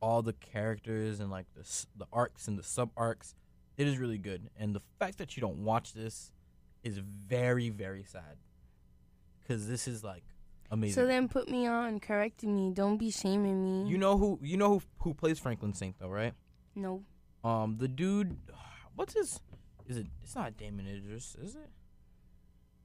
all 0.00 0.22
the 0.22 0.32
characters 0.34 1.20
and 1.20 1.30
like 1.30 1.46
the 1.54 1.62
the 1.96 2.06
arcs 2.12 2.48
and 2.48 2.58
the 2.58 2.62
sub 2.62 2.90
arcs, 2.96 3.34
it 3.76 3.86
is 3.86 3.98
really 3.98 4.18
good. 4.18 4.50
And 4.58 4.74
the 4.74 4.80
fact 4.98 5.18
that 5.18 5.36
you 5.36 5.40
don't 5.40 5.58
watch 5.64 5.92
this 5.92 6.32
is 6.82 6.98
very 6.98 7.70
very 7.70 8.04
sad. 8.04 8.36
Cause 9.48 9.66
this 9.68 9.86
is 9.88 10.02
like 10.02 10.24
amazing. 10.70 10.94
So 11.02 11.06
then 11.06 11.28
put 11.28 11.48
me 11.50 11.66
on, 11.66 12.00
correct 12.00 12.42
me. 12.44 12.70
Don't 12.72 12.96
be 12.96 13.10
shaming 13.10 13.62
me. 13.84 13.90
you 13.90 13.98
know 13.98 14.16
who 14.16 14.38
you 14.42 14.56
know 14.56 14.68
who 14.78 14.82
who 15.00 15.14
plays 15.14 15.38
Franklin 15.38 15.74
Saint 15.74 15.98
though, 15.98 16.08
right? 16.08 16.32
No. 16.74 17.02
Um, 17.42 17.76
the 17.78 17.88
dude, 17.88 18.36
what's 18.96 19.14
his? 19.14 19.40
Is 19.86 19.98
it? 19.98 20.06
It's 20.22 20.34
not 20.34 20.56
Damon 20.56 20.86
Idris, 20.86 21.36
is 21.42 21.54
it? 21.56 21.68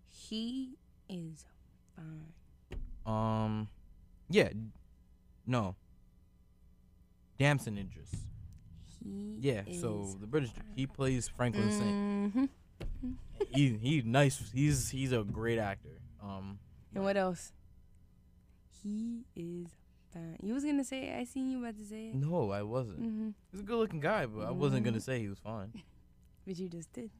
He 0.05 0.77
is 1.07 1.45
fine. 1.95 2.33
Um, 3.05 3.69
yeah, 4.29 4.49
no. 5.47 5.75
Damson 7.37 7.77
Idris. 7.77 8.11
He 9.09 9.37
Yeah, 9.49 9.63
so 9.79 10.15
the 10.19 10.27
British 10.27 10.51
dude, 10.51 10.63
he 10.75 10.85
plays 10.87 11.27
Franklin 11.27 11.71
Saint. 11.71 12.35
Mhm. 12.35 12.49
He 13.55 13.77
he 13.77 14.01
nice. 14.01 14.51
He's 14.53 14.89
he's 14.89 15.11
a 15.11 15.23
great 15.23 15.57
actor. 15.59 15.97
Um, 16.21 16.59
And 16.93 17.03
what 17.03 17.15
else? 17.17 17.51
He 18.83 19.23
is 19.35 19.67
fine. 20.13 20.37
You 20.43 20.53
was 20.53 20.63
gonna 20.63 20.83
say. 20.83 21.13
I 21.17 21.23
seen 21.23 21.49
you 21.49 21.59
about 21.59 21.77
to 21.77 21.85
say 21.85 22.07
it. 22.09 22.15
no, 22.15 22.51
I 22.51 22.61
wasn't. 22.63 23.01
Mhm. 23.01 23.33
He's 23.51 23.61
a 23.61 23.63
good 23.63 23.77
looking 23.77 23.99
guy, 23.99 24.25
but 24.25 24.45
I 24.45 24.51
wasn't 24.51 24.83
gonna 24.85 24.97
Mhm. 24.97 25.01
say 25.09 25.19
he 25.19 25.29
was 25.29 25.39
fine. 25.39 25.71
But 26.45 26.57
you 26.57 26.67
just 26.69 26.91
did. 26.93 27.11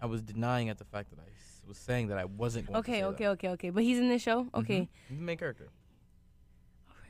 I 0.00 0.06
was 0.06 0.22
denying 0.22 0.68
at 0.68 0.78
the 0.78 0.84
fact 0.84 1.10
that 1.10 1.18
I 1.18 1.28
was 1.66 1.78
saying 1.78 2.08
that 2.08 2.18
I 2.18 2.24
wasn't 2.26 2.66
going 2.66 2.74
to 2.74 2.78
Okay, 2.80 3.00
say 3.00 3.04
okay, 3.06 3.28
okay, 3.28 3.48
okay. 3.48 3.70
But 3.70 3.82
he's 3.82 3.98
in 3.98 4.08
this 4.08 4.22
show. 4.22 4.44
that. 4.44 4.58
Okay. 4.60 4.80
Mhm. 4.82 4.88
He's 5.08 5.18
the 5.18 5.24
main 5.24 5.36
character. 5.38 5.68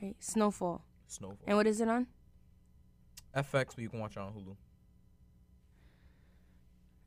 Right. 0.01 0.15
Snowfall. 0.19 0.83
Snowfall. 1.05 1.43
And 1.45 1.57
what 1.57 1.67
is 1.67 1.79
it 1.79 1.87
on? 1.89 2.07
FX, 3.37 3.67
but 3.75 3.79
you 3.79 3.89
can 3.89 3.99
watch 3.99 4.17
it 4.17 4.19
on 4.19 4.33
Hulu. 4.33 4.55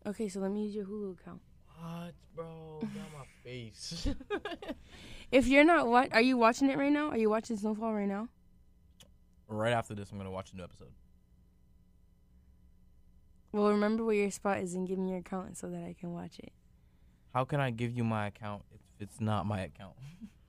Okay, 0.06 0.28
so 0.28 0.40
let 0.40 0.50
me 0.50 0.64
use 0.64 0.74
your 0.74 0.86
Hulu 0.86 1.20
account. 1.20 1.40
What, 1.78 2.14
bro? 2.34 2.78
Get 2.80 2.90
my 3.12 3.24
face. 3.44 4.08
If 5.32 5.46
you're 5.46 5.64
not 5.64 5.86
what, 5.86 6.12
are 6.12 6.20
you 6.20 6.36
watching 6.36 6.68
it 6.70 6.76
right 6.76 6.90
now? 6.90 7.10
Are 7.10 7.16
you 7.16 7.30
watching 7.30 7.56
Snowfall 7.56 7.94
right 7.94 8.08
now? 8.08 8.28
right 9.46 9.72
after 9.72 9.94
this, 9.94 10.10
I'm 10.10 10.18
gonna 10.18 10.30
watch 10.30 10.52
a 10.52 10.56
new 10.56 10.62
episode. 10.64 10.92
Well, 13.52 13.70
remember 13.70 14.04
where 14.04 14.14
your 14.14 14.30
spot 14.30 14.58
is 14.58 14.74
and 14.74 14.86
give 14.86 14.98
me 14.98 15.10
your 15.10 15.18
account 15.18 15.56
so 15.56 15.68
that 15.70 15.82
I 15.82 15.94
can 15.98 16.12
watch 16.12 16.38
it. 16.38 16.52
How 17.34 17.44
can 17.44 17.60
I 17.60 17.70
give 17.70 17.96
you 17.96 18.04
my 18.04 18.28
account 18.28 18.62
if 18.72 18.80
it's 19.00 19.20
not 19.20 19.46
my 19.46 19.60
account? 19.62 19.94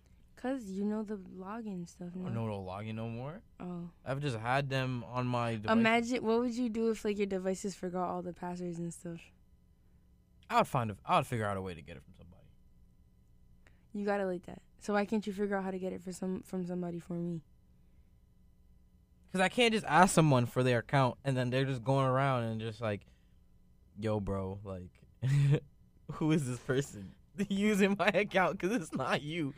Cause 0.42 0.66
you 0.66 0.86
know 0.86 1.04
the 1.04 1.18
login 1.38 1.88
stuff. 1.88 2.10
I 2.16 2.18
No. 2.18 2.26
don't 2.26 2.34
know 2.34 2.48
to 2.48 2.56
log 2.56 2.88
in 2.88 2.96
no 2.96 3.08
more. 3.08 3.42
Oh. 3.60 3.90
I've 4.04 4.20
just 4.22 4.38
had 4.38 4.70
them 4.70 5.04
on 5.04 5.28
my 5.28 5.56
device. 5.56 5.72
Imagine 5.72 6.24
what 6.24 6.40
would 6.40 6.56
you 6.56 6.68
do 6.68 6.90
if 6.90 7.06
like 7.06 7.18
your 7.20 7.28
devices 7.28 7.76
forgot 7.76 8.10
all 8.10 8.24
the 8.24 8.34
passwords 8.34 8.80
and 8.80 8.92
stuff? 8.92 9.20
I 10.50 10.58
would 10.58 10.68
find 10.68 10.90
a, 10.92 10.98
I 11.06 11.18
would 11.18 11.28
figure 11.28 11.46
out 11.46 11.58
a 11.58 11.62
way 11.62 11.76
to 11.76 11.82
get 11.82 11.96
it 11.96 12.04
from 12.04 12.14
somebody. 12.18 12.42
You 13.94 14.04
gotta 14.04 14.26
like 14.26 14.46
that. 14.48 14.62
So 14.80 14.94
why 14.94 15.06
can't 15.06 15.26
you 15.28 15.32
figure 15.32 15.56
out 15.56 15.64
how 15.64 15.70
to 15.72 15.78
get 15.78 15.94
it 15.94 16.02
for 16.02 16.12
some 16.12 16.42
from 16.42 16.66
somebody 16.66 16.98
for 17.00 17.14
me? 17.14 17.42
Cause 19.32 19.42
I 19.42 19.48
can't 19.50 19.74
just 19.74 19.86
ask 19.86 20.14
someone 20.14 20.46
for 20.48 20.64
their 20.64 20.80
account 20.80 21.18
and 21.24 21.38
then 21.38 21.52
they're 21.52 21.66
just 21.66 21.84
going 21.84 22.06
around 22.08 22.44
and 22.46 22.60
just 22.60 22.82
like, 22.82 23.02
yo, 23.98 24.20
bro, 24.20 24.60
like, 24.66 24.90
who 26.14 26.32
is 26.32 26.48
this 26.48 26.58
person 26.60 27.12
using 27.48 27.96
my 27.98 28.08
account? 28.08 28.60
Cause 28.60 28.72
it's 28.72 28.94
not 28.94 29.22
you. 29.22 29.54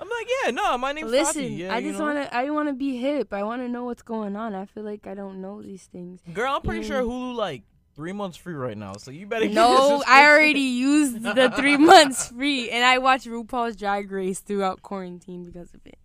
I'm 0.00 0.08
like, 0.08 0.26
yeah, 0.44 0.50
no, 0.52 0.78
my 0.78 0.92
name's 0.92 1.10
Listen, 1.10 1.42
Tatie. 1.42 1.54
Yeah, 1.56 1.74
I 1.74 1.78
you 1.78 1.88
just 1.90 1.98
know? 1.98 2.06
wanna 2.06 2.28
I 2.32 2.48
wanna 2.50 2.72
be 2.72 2.96
hip. 2.96 3.32
I 3.32 3.42
wanna 3.42 3.68
know 3.68 3.84
what's 3.84 4.02
going 4.02 4.34
on. 4.34 4.54
I 4.54 4.64
feel 4.64 4.82
like 4.82 5.06
I 5.06 5.14
don't 5.14 5.40
know 5.42 5.60
these 5.62 5.84
things. 5.84 6.20
Girl, 6.32 6.54
I'm 6.54 6.62
pretty 6.62 6.84
Mm. 6.84 6.86
sure 6.86 7.02
Hulu 7.02 7.34
like 7.34 7.62
three 7.96 8.12
months 8.12 8.36
free 8.38 8.54
right 8.54 8.78
now, 8.78 8.94
so 8.94 9.10
you 9.10 9.26
better. 9.26 9.46
No, 9.48 10.02
I 10.06 10.24
already 10.26 10.60
used 10.60 11.22
the 11.22 11.52
three 11.54 11.76
months 11.76 12.28
free, 12.28 12.70
and 12.70 12.82
I 12.84 12.96
watched 12.98 13.26
RuPaul's 13.26 13.76
Drag 13.76 14.10
Race 14.10 14.40
throughout 14.40 14.80
quarantine 14.82 15.44
because 15.44 15.74
of 15.74 15.84
it. 15.84 15.98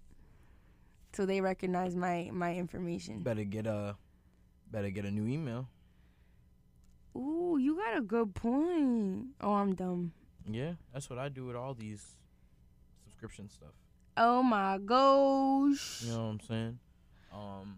so 1.13 1.25
they 1.25 1.39
recognize 1.39 1.95
my 1.95 2.29
my 2.33 2.53
information. 2.55 3.23
Better 3.23 3.45
get 3.45 3.65
a, 3.65 3.95
better 4.69 4.89
get 4.89 5.05
a 5.05 5.11
new 5.11 5.25
email. 5.25 5.69
Ooh, 7.15 7.57
you 7.57 7.77
got 7.77 7.97
a 7.97 8.01
good 8.01 8.35
point. 8.35 9.27
Oh, 9.39 9.53
I'm 9.53 9.73
dumb. 9.73 10.11
Yeah, 10.51 10.73
that's 10.91 11.09
what 11.09 11.17
I 11.17 11.29
do 11.29 11.45
with 11.45 11.55
all 11.55 11.73
these 11.73 12.17
subscription 13.05 13.49
stuff. 13.49 13.71
Oh 14.17 14.41
my 14.43 14.77
gosh. 14.77 16.03
You 16.03 16.11
know 16.13 16.17
what 16.23 16.29
I'm 16.29 16.39
saying? 16.41 16.79
Um, 17.33 17.75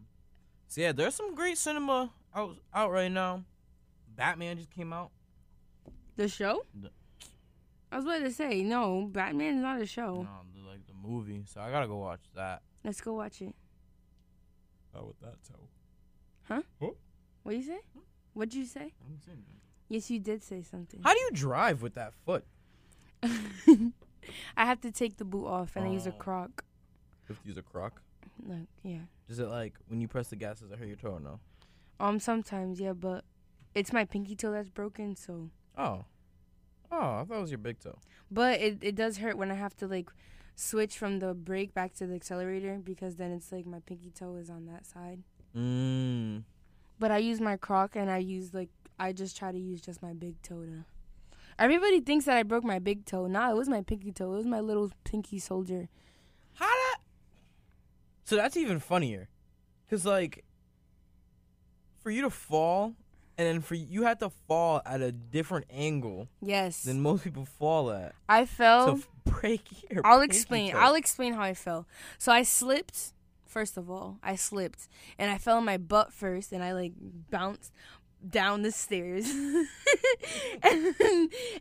so 0.67 0.81
yeah, 0.81 0.91
there's 0.91 1.15
some 1.15 1.33
great 1.33 1.57
cinema 1.57 2.11
out 2.35 2.57
out 2.73 2.91
right 2.91 3.11
now. 3.11 3.43
Batman 4.15 4.57
just 4.57 4.69
came 4.71 4.93
out. 4.93 5.11
The 6.15 6.27
show? 6.27 6.63
The- 6.79 6.91
I 7.91 7.95
was 7.97 8.05
about 8.05 8.19
to 8.19 8.31
say 8.31 8.63
no. 8.63 9.07
Batman's 9.11 9.61
not 9.61 9.81
a 9.81 9.85
show. 9.85 10.21
No, 10.23 10.27
the, 10.61 10.67
like 10.69 10.85
the 10.87 10.93
movie. 10.93 11.43
So 11.47 11.61
I 11.61 11.71
gotta 11.71 11.87
go 11.87 11.97
watch 11.97 12.21
that. 12.35 12.61
Let's 12.83 13.01
go 13.01 13.13
watch 13.13 13.41
it. 13.41 13.55
How 14.93 15.05
with 15.05 15.19
that 15.21 15.35
toe? 15.47 15.67
Huh? 16.43 16.61
Huh? 16.81 16.89
What 17.43 17.55
you 17.55 17.63
say? 17.63 17.79
What'd 18.33 18.53
you 18.53 18.65
say? 18.65 18.81
I 18.81 19.07
didn't 19.09 19.23
say 19.23 19.31
anything. 19.31 19.43
Yes, 19.89 20.09
you 20.11 20.19
did 20.19 20.43
say 20.43 20.61
something. 20.63 20.99
How 21.03 21.13
do 21.13 21.19
you 21.19 21.29
drive 21.33 21.81
with 21.81 21.95
that 21.95 22.13
foot? 22.25 22.43
I 24.55 24.65
have 24.65 24.81
to 24.81 24.91
take 24.91 25.17
the 25.17 25.25
boot 25.25 25.47
off 25.47 25.75
and 25.75 25.85
I 25.85 25.89
use 25.89 26.05
a 26.07 26.11
Oh. 26.11 26.17
croc. 26.17 26.63
You 27.27 27.35
have 27.35 27.41
to 27.43 27.47
use 27.47 27.57
a 27.57 27.61
croc. 27.61 28.01
Like, 28.45 28.67
yeah. 28.83 28.99
Is 29.27 29.39
it 29.39 29.47
like 29.47 29.73
when 29.87 29.99
you 30.01 30.07
press 30.07 30.29
the 30.29 30.35
gas, 30.35 30.59
does 30.59 30.71
it 30.71 30.79
hurt 30.79 30.87
your 30.87 30.95
toe 30.97 31.13
or 31.13 31.19
no? 31.19 31.39
Um, 31.99 32.19
sometimes, 32.19 32.79
yeah, 32.79 32.93
but 32.93 33.23
it's 33.73 33.91
my 33.91 34.05
pinky 34.05 34.35
toe 34.35 34.51
that's 34.51 34.69
broken, 34.69 35.15
so. 35.15 35.49
Oh. 35.77 36.05
Oh, 36.91 36.97
I 37.21 37.25
thought 37.25 37.37
it 37.37 37.41
was 37.41 37.51
your 37.51 37.57
big 37.57 37.79
toe. 37.79 37.97
But 38.31 38.61
it, 38.61 38.77
it 38.81 38.95
does 38.95 39.17
hurt 39.17 39.37
when 39.37 39.51
I 39.51 39.55
have 39.55 39.75
to 39.77 39.87
like 39.87 40.09
switch 40.55 40.97
from 40.97 41.19
the 41.19 41.33
brake 41.33 41.73
back 41.73 41.93
to 41.95 42.07
the 42.07 42.15
accelerator 42.15 42.79
because 42.83 43.15
then 43.17 43.31
it's 43.31 43.51
like 43.51 43.65
my 43.65 43.79
pinky 43.79 44.09
toe 44.11 44.35
is 44.37 44.49
on 44.49 44.65
that 44.67 44.85
side. 44.85 45.23
Mmm. 45.55 46.43
But 46.99 47.11
I 47.11 47.17
use 47.17 47.39
my 47.41 47.57
croc 47.57 47.95
and 47.95 48.09
I 48.09 48.17
use 48.19 48.53
like 48.53 48.69
I 48.99 49.11
just 49.11 49.37
try 49.37 49.51
to 49.51 49.57
use 49.59 49.81
just 49.81 50.01
my 50.01 50.13
big 50.13 50.41
toe 50.41 50.63
to. 50.65 50.85
Everybody 51.59 51.99
thinks 52.01 52.25
that 52.25 52.37
I 52.37 52.43
broke 52.43 52.63
my 52.63 52.79
big 52.79 53.05
toe. 53.05 53.27
Nah, 53.27 53.49
it 53.51 53.55
was 53.55 53.67
my 53.67 53.81
pinky 53.81 54.11
toe. 54.11 54.33
It 54.33 54.37
was 54.37 54.45
my 54.45 54.59
little 54.59 54.91
pinky 55.03 55.39
soldier. 55.39 55.89
How 56.55 56.65
that? 56.67 56.97
So 58.25 58.35
that's 58.35 58.57
even 58.57 58.79
funnier, 58.79 59.29
cause 59.89 60.05
like, 60.05 60.43
for 62.01 62.11
you 62.11 62.21
to 62.21 62.29
fall, 62.29 62.93
and 63.37 63.47
then 63.47 63.61
for 63.61 63.75
you 63.75 64.03
had 64.03 64.19
to 64.19 64.29
fall 64.29 64.81
at 64.85 65.01
a 65.01 65.11
different 65.11 65.65
angle 65.71 66.27
Yes. 66.41 66.83
than 66.83 67.01
most 67.01 67.23
people 67.23 67.45
fall 67.45 67.91
at. 67.91 68.13
I 68.27 68.45
fell. 68.45 68.99
Break 69.25 69.61
your. 69.91 70.05
I'll 70.05 70.21
explain. 70.21 70.71
toe. 70.73 70.77
I'll 70.79 70.95
explain 70.95 71.33
how 71.33 71.41
I 71.41 71.53
fell. 71.53 71.87
So 72.17 72.31
I 72.31 72.43
slipped. 72.43 73.13
First 73.45 73.77
of 73.77 73.89
all, 73.89 74.19
I 74.21 74.35
slipped 74.35 74.87
and 75.17 75.31
I 75.31 75.37
fell 75.37 75.57
on 75.57 75.65
my 75.65 75.77
butt 75.77 76.11
first, 76.13 76.51
and 76.51 76.61
I 76.63 76.73
like 76.73 76.91
bounced 76.99 77.71
down 78.27 78.61
the 78.61 78.71
stairs, 78.71 79.29
and, 80.63 80.95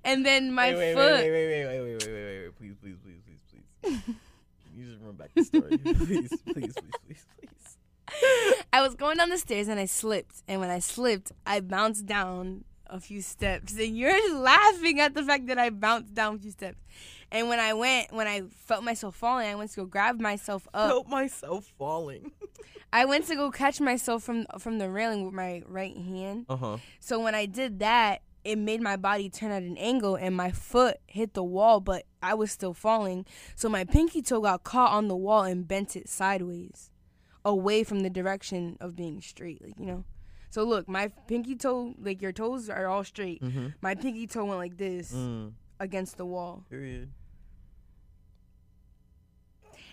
and 0.05 0.27
then 0.27 0.53
my 0.53 0.75
wait, 0.75 0.79
wait, 0.79 0.95
foot. 0.95 1.13
Wait, 1.13 1.31
wait, 1.31 1.47
wait, 1.47 1.67
wait, 1.67 1.81
wait, 1.81 2.07
wait, 2.07 2.13
wait, 2.13 2.43
wait, 2.45 2.59
please, 2.59 2.75
please, 2.81 2.97
please, 3.03 3.21
please, 3.25 3.63
please. 3.83 4.03
Can 4.03 4.75
you 4.75 4.87
just 4.87 5.03
run 5.03 5.15
back 5.15 5.31
the 5.35 5.45
story, 5.45 5.79
please, 5.79 6.31
please, 6.45 6.75
please, 6.75 6.75
please, 7.07 7.27
please. 7.39 7.77
I 8.73 8.83
was 8.83 8.95
going 8.95 9.17
down 9.17 9.31
the 9.31 9.39
stairs 9.39 9.69
and 9.69 9.79
I 9.79 9.87
slipped, 9.87 10.43
and 10.49 10.61
when 10.61 10.71
I 10.71 10.79
slipped, 10.79 11.33
I 11.47 11.61
bounced 11.61 12.07
down 12.07 12.65
a 12.89 13.01
few 13.01 13.21
steps, 13.21 13.77
and 13.79 13.97
you're 13.97 14.39
laughing 14.39 15.01
at 15.01 15.15
the 15.15 15.23
fact 15.23 15.47
that 15.49 15.59
I 15.59 15.71
bounced 15.71 16.15
down 16.15 16.37
a 16.37 16.39
few 16.39 16.51
steps. 16.51 16.79
And 17.33 17.49
when 17.49 17.59
I 17.59 17.73
went, 17.75 18.13
when 18.13 18.27
I 18.29 18.43
felt 18.55 18.85
myself 18.85 19.17
falling, 19.17 19.49
I 19.49 19.55
went 19.57 19.71
to 19.73 19.77
go 19.77 19.85
grab 19.87 20.21
myself 20.21 20.69
up. 20.73 20.89
Felt 20.91 21.09
myself 21.09 21.65
falling. 21.79 22.33
I 22.93 23.05
went 23.05 23.27
to 23.27 23.35
go 23.35 23.51
catch 23.51 23.81
myself 23.81 24.23
from 24.23 24.47
from 24.59 24.79
the 24.79 24.89
railing 24.89 25.25
with 25.25 25.35
my 25.35 25.63
right 25.67 25.97
hand. 25.97 26.47
Uh 26.49 26.57
huh. 26.57 26.77
So 27.01 27.19
when 27.21 27.35
I 27.35 27.47
did 27.47 27.81
that, 27.81 28.23
it 28.45 28.57
made 28.59 28.81
my 28.81 28.97
body 28.97 29.29
turn 29.29 29.51
at 29.51 29.65
an 29.65 29.77
angle 29.77 30.15
and 30.15 30.37
my 30.37 30.53
foot 30.53 30.99
hit 31.09 31.35
the 31.35 31.43
wall, 31.43 31.81
but 31.81 32.05
I 32.23 32.35
was 32.35 32.53
still 32.53 32.73
falling. 32.75 33.27
So 33.57 33.69
my 33.69 33.85
pinky 33.85 34.23
toe 34.23 34.41
got 34.41 34.63
caught 34.63 34.93
on 34.93 35.09
the 35.09 35.17
wall 35.17 35.43
and 35.43 35.67
bent 35.67 35.97
it 35.97 36.09
sideways, 36.09 36.91
away 37.45 37.83
from 37.83 38.01
the 38.01 38.11
direction 38.11 38.77
of 38.81 38.95
being 38.95 39.21
straight, 39.21 39.61
like, 39.63 39.75
you 39.81 39.87
know. 39.87 40.05
So 40.51 40.63
look, 40.63 40.89
my 40.89 41.09
pinky 41.27 41.57
toe, 41.57 41.93
like 42.01 42.23
your 42.23 42.33
toes 42.33 42.71
are 42.71 42.87
all 42.87 43.03
straight. 43.03 43.43
Mhm. 43.43 43.75
My 43.83 43.97
pinky 43.97 44.29
toe 44.29 44.45
went 44.45 44.59
like 44.59 44.79
this 44.79 45.13
Mm. 45.13 45.53
Against 45.79 46.17
the 46.17 46.27
wall. 46.27 46.65
Period. 46.71 47.11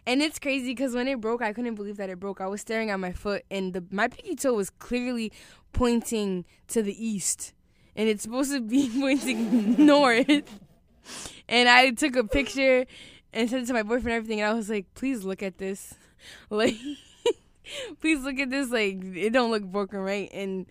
And 0.05 0.21
it's 0.21 0.37
crazy 0.37 0.71
because 0.71 0.93
when 0.93 1.07
it 1.07 1.21
broke, 1.21 1.41
I 1.41 1.53
couldn't 1.53 1.75
believe 1.75 1.97
that 1.97 2.09
it 2.09 2.19
broke. 2.19 2.41
I 2.41 2.47
was 2.47 2.61
staring 2.61 2.89
at 2.89 2.99
my 2.99 3.13
foot, 3.13 3.43
and 3.49 3.73
the 3.73 3.83
my 3.89 4.07
pinky 4.07 4.35
toe 4.35 4.53
was 4.53 4.69
clearly 4.69 5.31
pointing 5.71 6.45
to 6.69 6.83
the 6.83 7.05
east, 7.05 7.53
and 7.95 8.09
it's 8.09 8.23
supposed 8.23 8.51
to 8.51 8.59
be 8.59 8.91
pointing 8.99 9.85
north. 9.85 10.59
And 11.47 11.69
I 11.69 11.91
took 11.91 12.15
a 12.15 12.23
picture 12.23 12.85
and 13.31 13.49
sent 13.49 13.63
it 13.63 13.65
to 13.67 13.73
my 13.73 13.83
boyfriend 13.83 14.07
and 14.07 14.15
everything, 14.15 14.41
and 14.41 14.49
I 14.49 14.53
was 14.53 14.69
like, 14.69 14.93
"Please 14.93 15.23
look 15.23 15.41
at 15.41 15.57
this, 15.57 15.93
like, 16.49 16.75
please 18.01 18.21
look 18.23 18.39
at 18.39 18.49
this. 18.49 18.71
Like, 18.71 18.97
it 19.01 19.31
don't 19.31 19.51
look 19.51 19.63
broken, 19.63 19.99
right?" 19.99 20.29
And 20.33 20.65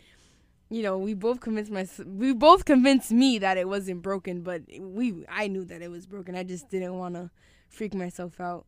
you 0.72 0.82
know, 0.82 0.96
we 0.96 1.14
both 1.14 1.40
convinced 1.40 1.70
my 1.70 1.86
we 2.06 2.32
both 2.32 2.64
convinced 2.64 3.12
me 3.12 3.38
that 3.38 3.58
it 3.58 3.68
wasn't 3.68 4.00
broken, 4.00 4.42
but 4.42 4.62
we 4.80 5.24
I 5.28 5.48
knew 5.48 5.64
that 5.66 5.82
it 5.82 5.90
was 5.90 6.06
broken. 6.06 6.34
I 6.34 6.44
just 6.44 6.70
didn't 6.70 6.96
want 6.98 7.14
to 7.14 7.30
freak 7.68 7.94
myself 7.94 8.40
out. 8.40 8.64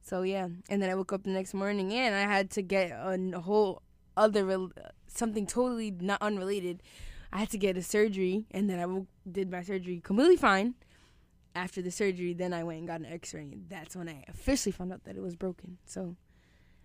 So 0.00 0.22
yeah, 0.22 0.48
and 0.68 0.80
then 0.80 0.88
I 0.88 0.94
woke 0.94 1.12
up 1.12 1.24
the 1.24 1.30
next 1.30 1.52
morning 1.52 1.92
and 1.92 2.14
I 2.14 2.20
had 2.20 2.50
to 2.52 2.62
get 2.62 2.92
a 2.92 3.40
whole 3.40 3.82
other 4.16 4.68
something 5.08 5.46
totally 5.46 5.90
not 5.90 6.22
unrelated. 6.22 6.82
I 7.32 7.38
had 7.38 7.50
to 7.50 7.58
get 7.58 7.76
a 7.76 7.82
surgery, 7.82 8.46
and 8.50 8.68
then 8.68 8.80
I 8.80 9.30
did 9.30 9.50
my 9.50 9.62
surgery 9.62 10.00
completely 10.00 10.36
fine. 10.36 10.74
After 11.54 11.82
the 11.82 11.90
surgery, 11.90 12.32
then 12.32 12.52
I 12.52 12.62
went 12.62 12.78
and 12.78 12.88
got 12.88 13.00
an 13.00 13.06
X-ray, 13.06 13.42
and 13.42 13.66
that's 13.68 13.96
when 13.96 14.08
I 14.08 14.24
officially 14.28 14.72
found 14.72 14.92
out 14.92 15.04
that 15.04 15.16
it 15.16 15.22
was 15.22 15.34
broken. 15.36 15.78
So 15.84 16.16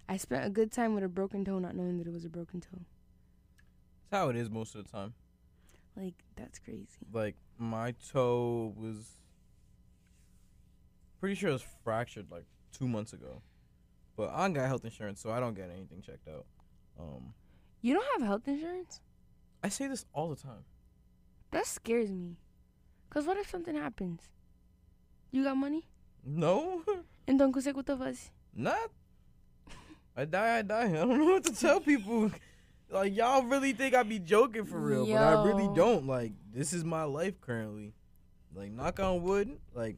I 0.09 0.17
spent 0.17 0.45
a 0.45 0.49
good 0.49 0.71
time 0.71 0.95
with 0.95 1.03
a 1.03 1.07
broken 1.07 1.45
toe, 1.45 1.59
not 1.59 1.75
knowing 1.75 1.97
that 1.99 2.07
it 2.07 2.13
was 2.13 2.25
a 2.25 2.29
broken 2.29 2.61
toe. 2.61 2.81
That's 4.15 4.23
how 4.23 4.29
it 4.29 4.37
is 4.37 4.49
most 4.49 4.75
of 4.75 4.85
the 4.85 4.89
time. 4.89 5.13
Like 5.97 6.13
that's 6.37 6.57
crazy. 6.57 6.87
Like 7.11 7.35
my 7.57 7.93
toe 8.13 8.73
was 8.77 9.19
pretty 11.19 11.35
sure 11.35 11.49
it 11.49 11.53
was 11.53 11.65
fractured 11.83 12.31
like 12.31 12.45
two 12.71 12.87
months 12.87 13.11
ago, 13.11 13.41
but 14.15 14.29
I 14.29 14.43
don't 14.43 14.53
got 14.53 14.67
health 14.67 14.85
insurance, 14.85 15.19
so 15.19 15.31
I 15.31 15.41
don't 15.41 15.53
get 15.53 15.69
anything 15.69 16.01
checked 16.01 16.29
out. 16.29 16.45
Um, 16.97 17.33
You 17.81 17.93
don't 17.95 18.05
have 18.21 18.25
health 18.25 18.47
insurance? 18.47 19.01
I 19.61 19.67
say 19.67 19.87
this 19.87 20.05
all 20.13 20.29
the 20.29 20.37
time. 20.41 20.63
That 21.51 21.65
scares 21.65 22.09
me. 22.09 22.37
Cause 23.09 23.25
what 23.25 23.35
if 23.35 23.49
something 23.49 23.75
happens? 23.75 24.21
You 25.31 25.43
got 25.43 25.57
money? 25.57 25.89
No, 26.25 26.83
And 27.27 27.37
Então 27.41 27.51
você 27.51 27.73
conta 27.73 27.97
faz. 27.97 28.31
not. 28.53 28.89
I 30.15 30.23
die, 30.23 30.59
I 30.59 30.61
die. 30.61 30.85
I 30.85 31.03
don't 31.05 31.17
know 31.17 31.25
what 31.33 31.43
to 31.43 31.53
tell 31.53 31.81
people. 31.81 32.31
Like 32.95 33.13
y'all 33.13 33.43
really 33.43 33.73
think 33.73 33.93
I 33.93 34.03
be 34.03 34.19
joking 34.19 34.63
for 34.63 34.79
real, 34.79 35.05
but 35.05 35.17
I 35.17 35.43
really 35.43 35.69
don't. 35.75 36.07
Like 36.07 36.31
this 36.53 36.71
is 36.71 36.85
my 36.85 37.03
life 37.03 37.41
currently. 37.41 37.93
Like 38.55 38.71
knock 38.71 39.01
on 39.01 39.21
wood. 39.21 39.57
Like 39.73 39.97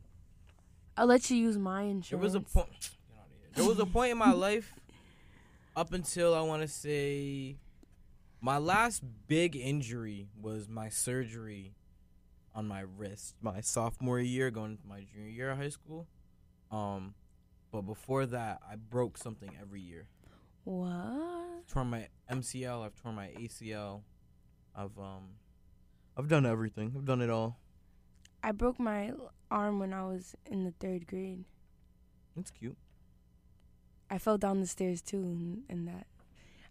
I'll 0.98 1.06
let 1.06 1.30
you 1.30 1.38
use 1.38 1.60
my 1.60 1.84
insurance. 1.84 2.10
There 2.10 2.18
was 2.18 2.34
a 2.34 2.40
point. 2.40 2.90
There 3.54 3.66
was 3.66 3.78
a 3.78 3.86
point 3.98 4.14
in 4.14 4.18
my 4.18 4.32
life, 4.32 4.74
up 5.76 5.94
until 5.94 6.34
I 6.34 6.42
want 6.42 6.64
to 6.64 6.68
say, 6.68 7.58
my 8.42 8.58
last 8.58 9.04
big 9.28 9.56
injury 9.56 10.30
was 10.42 10.68
my 10.68 10.90
surgery 10.90 11.76
on 12.56 12.68
my 12.68 12.84
wrist, 12.98 13.36
my 13.44 13.62
sophomore 13.62 14.20
year, 14.20 14.50
going 14.50 14.72
into 14.72 14.88
my 14.88 15.06
junior 15.14 15.30
year 15.30 15.52
of 15.52 15.60
high 15.60 15.70
school. 15.70 16.08
Um, 16.72 17.14
but 17.72 17.82
before 17.82 18.26
that, 18.26 18.60
I 18.68 18.76
broke 18.76 19.20
something 19.20 19.52
every 19.62 19.82
year. 19.82 20.08
What? 20.68 21.66
Torn 21.70 21.88
my 21.88 22.10
MCL. 22.30 22.86
I've 22.86 22.96
torn 23.02 23.16
my 23.16 23.28
ACL. 23.40 24.02
I've 24.76 24.98
um, 25.00 25.30
I've 26.18 26.28
done 26.28 26.46
everything. 26.46 26.94
I've 26.94 27.06
done 27.06 27.22
it 27.22 27.30
all. 27.30 27.58
I 28.44 28.52
broke 28.52 28.78
my 28.78 29.14
arm 29.50 29.80
when 29.80 29.94
I 29.94 30.04
was 30.04 30.36
in 30.46 30.66
the 30.66 30.72
third 30.72 31.08
grade. 31.08 31.46
That's 32.36 32.52
cute. 32.52 32.76
I 34.10 34.18
fell 34.18 34.38
down 34.38 34.60
the 34.60 34.68
stairs 34.68 35.02
too, 35.02 35.64
and, 35.70 35.88
that. 35.88 36.06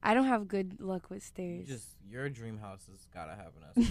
I 0.02 0.12
don't 0.12 0.26
have 0.26 0.46
good 0.46 0.78
luck 0.78 1.08
with 1.08 1.22
You 1.22 1.64
stairs. 1.64 1.66
just 1.66 1.88
your 2.06 2.28
dream 2.28 2.58
house 2.58 2.86
has 2.90 3.06
gotta 3.14 3.34
have 3.34 3.52
an 3.56 3.86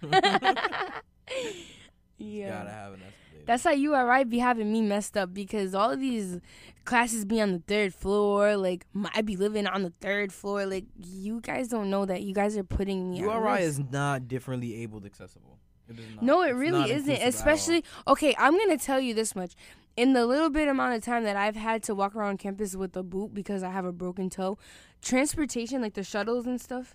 escalator. 0.00 1.02
yeah. 2.18 2.50
Gotta 2.58 2.70
have 2.70 2.92
an 2.94 3.00
escalator. 3.00 3.44
That's 3.46 3.64
how 3.64 3.70
URI 3.70 4.24
be 4.24 4.38
having 4.38 4.70
me 4.72 4.82
messed 4.82 5.16
up 5.16 5.32
because 5.32 5.74
all 5.74 5.90
of 5.90 6.00
these 6.00 6.38
classes 6.84 7.24
be 7.24 7.40
on 7.40 7.52
the 7.52 7.62
third 7.66 7.94
floor. 7.94 8.56
Like 8.56 8.84
I 9.14 9.22
be 9.22 9.36
living 9.36 9.66
on 9.66 9.82
the 9.84 9.92
third 10.00 10.32
floor. 10.32 10.66
Like 10.66 10.84
you 10.96 11.40
guys 11.40 11.68
don't 11.68 11.88
know 11.90 12.04
that. 12.04 12.22
You 12.22 12.34
guys 12.34 12.56
are 12.58 12.64
putting 12.64 13.10
me. 13.10 13.20
at 13.20 13.24
URI 13.24 13.62
is 13.62 13.78
not 13.78 14.28
differently 14.28 14.82
abled 14.82 15.06
accessible. 15.06 15.58
It 15.88 15.98
is 15.98 16.04
not. 16.16 16.22
No, 16.24 16.42
it 16.42 16.50
It's 16.50 16.56
really 16.58 16.82
isn't. 16.90 16.92
inclusive 16.92 17.14
at 17.20 17.22
all. 17.22 17.28
Especially 17.28 17.84
okay, 18.06 18.34
I'm 18.38 18.58
gonna 18.58 18.76
tell 18.78 19.00
you 19.00 19.14
this 19.14 19.34
much. 19.34 19.54
in 19.96 20.12
the 20.12 20.26
little 20.26 20.50
bit 20.50 20.68
amount 20.68 20.94
of 20.94 21.02
time 21.02 21.24
that 21.24 21.34
I've 21.36 21.56
had 21.56 21.82
to 21.84 21.94
walk 21.94 22.14
around 22.14 22.38
campus 22.38 22.76
with 22.76 22.94
a 22.96 23.02
boot 23.02 23.32
because 23.32 23.62
I 23.62 23.70
have 23.70 23.84
a 23.86 23.92
broken 23.92 24.28
toe, 24.30 24.58
transportation 25.00 25.80
like 25.80 25.94
the 25.94 26.04
shuttles 26.04 26.46
and 26.46 26.60
stuff, 26.60 26.94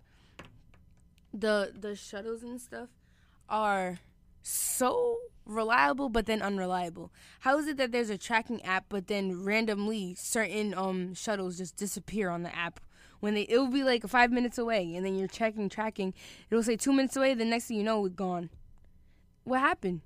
the 1.33 1.73
the 1.77 1.95
shuttles 1.95 2.43
and 2.43 2.61
stuff 2.61 2.89
are 3.49 3.97
so 4.43 5.17
reliable 5.45 6.09
but 6.09 6.25
then 6.25 6.41
unreliable. 6.41 7.11
How 7.41 7.57
is 7.57 7.67
it 7.67 7.77
that 7.77 7.91
there's 7.91 8.09
a 8.09 8.17
tracking 8.17 8.63
app 8.63 8.85
but 8.89 9.07
then 9.07 9.43
randomly 9.43 10.15
certain 10.15 10.73
um 10.73 11.13
shuttles 11.13 11.57
just 11.57 11.75
disappear 11.75 12.29
on 12.29 12.43
the 12.43 12.55
app 12.55 12.79
when 13.19 13.33
they 13.33 13.41
it 13.43 13.57
will 13.57 13.67
be 13.67 13.83
like 13.83 14.07
5 14.07 14.31
minutes 14.31 14.57
away 14.57 14.95
and 14.95 15.05
then 15.05 15.15
you're 15.15 15.27
checking 15.27 15.69
tracking 15.69 16.13
it'll 16.49 16.63
say 16.63 16.75
2 16.75 16.93
minutes 16.93 17.15
away 17.15 17.33
the 17.33 17.45
next 17.45 17.65
thing 17.65 17.77
you 17.77 17.83
know 17.83 18.05
it's 18.05 18.15
gone. 18.15 18.49
What 19.43 19.59
happened? 19.59 20.01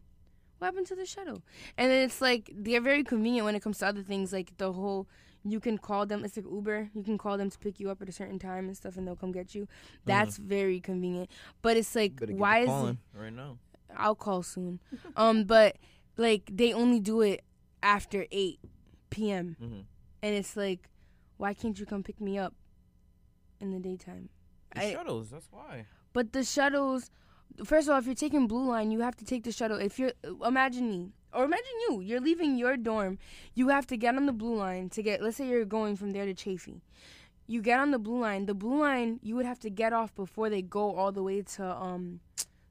What 0.57 0.68
happened 0.68 0.88
to 0.88 0.95
the 0.95 1.05
shuttle? 1.05 1.43
And 1.77 1.91
then 1.91 2.03
it's 2.03 2.22
like 2.22 2.49
they're 2.53 2.81
very 2.81 3.03
convenient 3.03 3.45
when 3.45 3.55
it 3.55 3.61
comes 3.61 3.77
to 3.80 3.88
other 3.88 4.01
things 4.01 4.34
like 4.34 4.57
the 4.57 4.73
whole 4.73 5.07
you 5.43 5.59
can 5.59 5.77
call 5.77 6.05
them 6.05 6.26
it's 6.26 6.35
like 6.35 6.45
Uber. 6.51 6.89
You 6.95 7.03
can 7.03 7.18
call 7.18 7.38
them 7.38 7.49
to 7.51 7.59
pick 7.59 7.80
you 7.80 7.91
up 7.91 8.01
at 8.01 8.09
a 8.09 8.11
certain 8.11 8.39
time 8.39 8.68
and 8.68 8.76
stuff 8.76 8.97
and 8.97 9.07
they'll 9.07 9.15
come 9.15 9.31
get 9.31 9.53
you. 9.53 9.68
That's 10.05 10.38
very 10.38 10.80
convenient. 10.80 11.30
But 11.61 11.77
it's 11.77 11.95
like 11.95 12.19
why 12.27 12.59
is 12.61 12.69
it, 12.69 12.97
right 13.14 13.34
now? 13.34 13.57
I'll 13.95 14.15
call 14.15 14.43
soon. 14.43 14.80
um, 15.15 15.43
but 15.45 15.77
like 16.18 16.49
they 16.51 16.73
only 16.73 16.99
do 16.99 17.22
it 17.22 17.43
after 17.84 18.26
eight 18.31 18.59
p.m. 19.09 19.55
Mhm. 19.61 19.84
and 20.23 20.35
it's 20.35 20.57
like, 20.57 20.89
why 21.38 21.53
can't 21.53 21.80
you 21.80 21.85
come 21.85 22.03
pick 22.03 22.19
me 22.19 22.38
up 22.38 22.53
in 23.59 23.72
the 23.72 23.80
daytime? 23.80 24.30
The 24.76 24.81
I- 24.85 24.91
shuttles. 24.93 25.30
That's 25.30 25.47
why. 25.51 25.85
But 26.14 26.34
the 26.34 26.43
shuttles, 26.43 27.11
first 27.64 27.88
of 27.88 27.93
all, 27.93 27.99
if 27.99 28.05
you're 28.05 28.15
taking 28.15 28.47
Blue 28.47 28.68
Line, 28.68 28.89
you 28.91 29.01
have 29.01 29.15
to 29.18 29.26
take 29.26 29.43
the 29.43 29.51
shuttle. 29.51 29.77
If 29.77 29.99
you're, 29.99 30.14
imagine 30.45 30.89
me, 30.89 31.11
or 31.31 31.45
imagine 31.45 31.65
you, 31.89 32.01
you're 32.01 32.19
leaving 32.19 32.57
your 32.57 32.76
dorm, 32.76 33.19
you 33.53 33.68
have 33.69 33.85
to 33.88 33.97
get 33.97 34.15
on 34.15 34.26
the 34.26 34.34
Blue 34.34 34.55
Line 34.55 34.89
to 34.89 35.03
get, 35.03 35.22
let's 35.22 35.38
say 35.38 35.47
you're 35.47 35.65
going 35.65 35.95
from 35.95 36.11
there 36.11 36.26
to 36.26 36.34
Chafee. 36.34 36.81
You 37.45 37.61
get 37.61 37.80
on 37.80 37.91
the 37.91 37.99
Blue 37.99 38.19
Line. 38.19 38.45
The 38.47 38.55
Blue 38.55 38.80
Line, 38.81 39.19
you 39.22 39.35
would 39.35 39.45
have 39.45 39.59
to 39.59 39.69
get 39.69 39.93
off 39.93 40.14
before 40.15 40.49
they 40.49 40.61
go 40.64 40.95
all 40.95 41.11
the 41.11 41.22
way 41.23 41.43
to 41.43 41.64
um, 41.65 42.19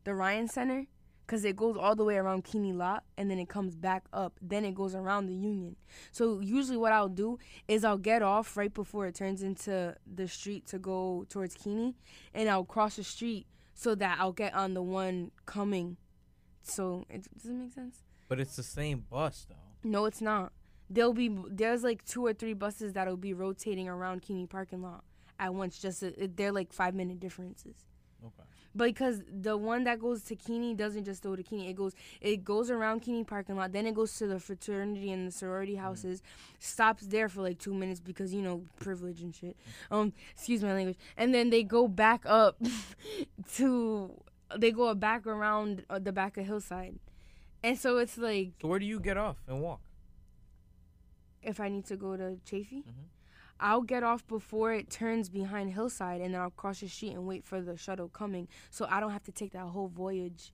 the 0.05 0.15
Ryan 0.15 0.49
Center, 0.49 0.87
because 1.27 1.45
it 1.45 1.57
goes 1.57 1.77
all 1.77 1.97
the 1.97 2.05
way 2.05 2.17
around 2.17 2.45
Keeney 2.45 2.73
Lot, 2.73 3.03
and 3.19 3.29
then 3.31 3.39
it 3.39 3.49
comes 3.49 3.75
back 3.75 4.05
up. 4.13 4.39
Then 4.41 4.65
it 4.65 4.75
goes 4.75 4.95
around 4.95 5.27
the 5.27 5.35
Union. 5.35 5.75
So 6.13 6.39
usually, 6.41 6.77
what 6.77 6.93
I'll 6.93 7.09
do 7.09 7.39
is 7.67 7.85
I'll 7.85 7.99
get 7.99 8.23
off 8.23 8.57
right 8.57 8.73
before 8.73 9.07
it 9.07 9.15
turns 9.17 9.43
into 9.43 9.95
the 10.07 10.29
street 10.29 10.67
to 10.69 10.79
go 10.79 11.27
towards 11.29 11.55
Keeney, 11.55 11.97
and 12.33 12.49
I'll 12.49 12.65
cross 12.65 12.97
the 12.97 13.05
street 13.05 13.47
so 13.75 13.95
that 13.97 14.19
I'll 14.21 14.33
get 14.33 14.55
on 14.55 14.75
the 14.75 14.83
one 14.83 15.33
coming. 15.47 15.97
So 16.63 17.05
it 17.11 17.27
does 17.37 17.51
it 17.51 17.55
make 17.55 17.73
sense? 17.73 17.99
But 18.29 18.41
it's 18.41 18.57
the 18.57 18.63
same 18.63 19.05
bus 19.11 19.47
though. 19.49 19.55
No, 19.89 20.05
it's 20.07 20.21
not. 20.21 20.53
There'll 20.89 21.13
be 21.13 21.37
there's 21.51 21.83
like 21.83 22.05
two 22.05 22.25
or 22.25 22.33
three 22.33 22.55
buses 22.55 22.93
that'll 22.93 23.17
be 23.17 23.35
rotating 23.35 23.89
around 23.89 24.23
Keeney 24.23 24.47
parking 24.47 24.83
lot 24.83 25.05
at 25.39 25.53
once. 25.55 25.79
Just 25.79 26.01
to, 26.01 26.09
it- 26.23 26.37
they're 26.37 26.53
like 26.53 26.73
five 26.73 26.95
minute 26.95 27.19
differences. 27.21 27.75
Okay. 28.25 28.43
Because 28.75 29.23
the 29.31 29.57
one 29.57 29.85
that 29.85 30.01
goes 30.01 30.23
to 30.25 30.37
Keeney 30.37 30.75
doesn't 30.75 31.05
just 31.05 31.23
go 31.23 31.35
to 31.35 31.43
Keeney. 31.43 31.69
It 31.71 31.77
goes 31.77 31.95
it 32.21 32.45
goes 32.45 32.71
around 32.71 33.01
Keeney 33.01 33.25
parking 33.25 33.57
lot, 33.57 33.73
then 33.73 33.87
it 33.87 33.95
goes 33.95 34.17
to 34.19 34.27
the 34.27 34.39
fraternity 34.39 35.11
and 35.13 35.27
the 35.27 35.33
sorority 35.33 35.77
houses, 35.77 36.23
stops 36.59 37.07
there 37.07 37.29
for 37.29 37.43
like 37.43 37.59
two 37.59 37.73
minutes 37.73 38.01
because 38.01 38.35
you 38.35 38.43
know 38.43 38.63
privilege 38.81 39.23
and 39.23 39.35
shit. 39.35 39.57
Um, 39.91 40.13
excuse 40.33 40.63
my 40.63 40.75
language. 40.75 40.99
And 41.17 41.35
then 41.35 41.51
they 41.51 41.63
go 41.63 41.89
back 41.89 42.23
up 42.27 42.61
to 43.55 44.11
they 44.57 44.71
go 44.73 44.95
back 44.95 45.27
around 45.27 45.85
uh, 45.89 45.99
the 45.99 46.13
back 46.13 46.37
of 46.37 46.45
Hillside, 46.47 46.99
and 47.63 47.79
so 47.79 47.97
it's 47.99 48.19
like 48.19 48.53
So 48.61 48.69
where 48.69 48.79
do 48.79 48.87
you 48.87 49.01
get 49.01 49.17
off 49.17 49.37
and 49.49 49.61
walk? 49.63 49.81
if 51.43 51.61
I 51.61 51.69
need 51.69 51.87
to 51.87 51.97
go 51.97 52.17
to 52.17 52.39
Chafee, 52.45 52.83
I'll 53.59 53.83
get 53.83 54.03
off 54.03 54.27
before 54.27 54.73
it 54.75 54.91
turns 54.91 55.29
behind 55.29 55.71
Hillside, 55.73 56.21
and 56.21 56.35
then 56.35 56.41
I'll 56.41 56.51
cross 56.51 56.81
the 56.81 56.89
street 56.89 57.13
and 57.13 57.27
wait 57.27 57.45
for 57.45 57.61
the 57.61 57.77
shuttle 57.77 58.09
coming, 58.09 58.49
so 58.71 58.87
I 58.91 59.01
don't 59.01 59.13
have 59.13 59.25
to 59.25 59.33
take 59.33 59.53
that 59.53 59.67
whole 59.67 59.89
voyage 59.89 60.53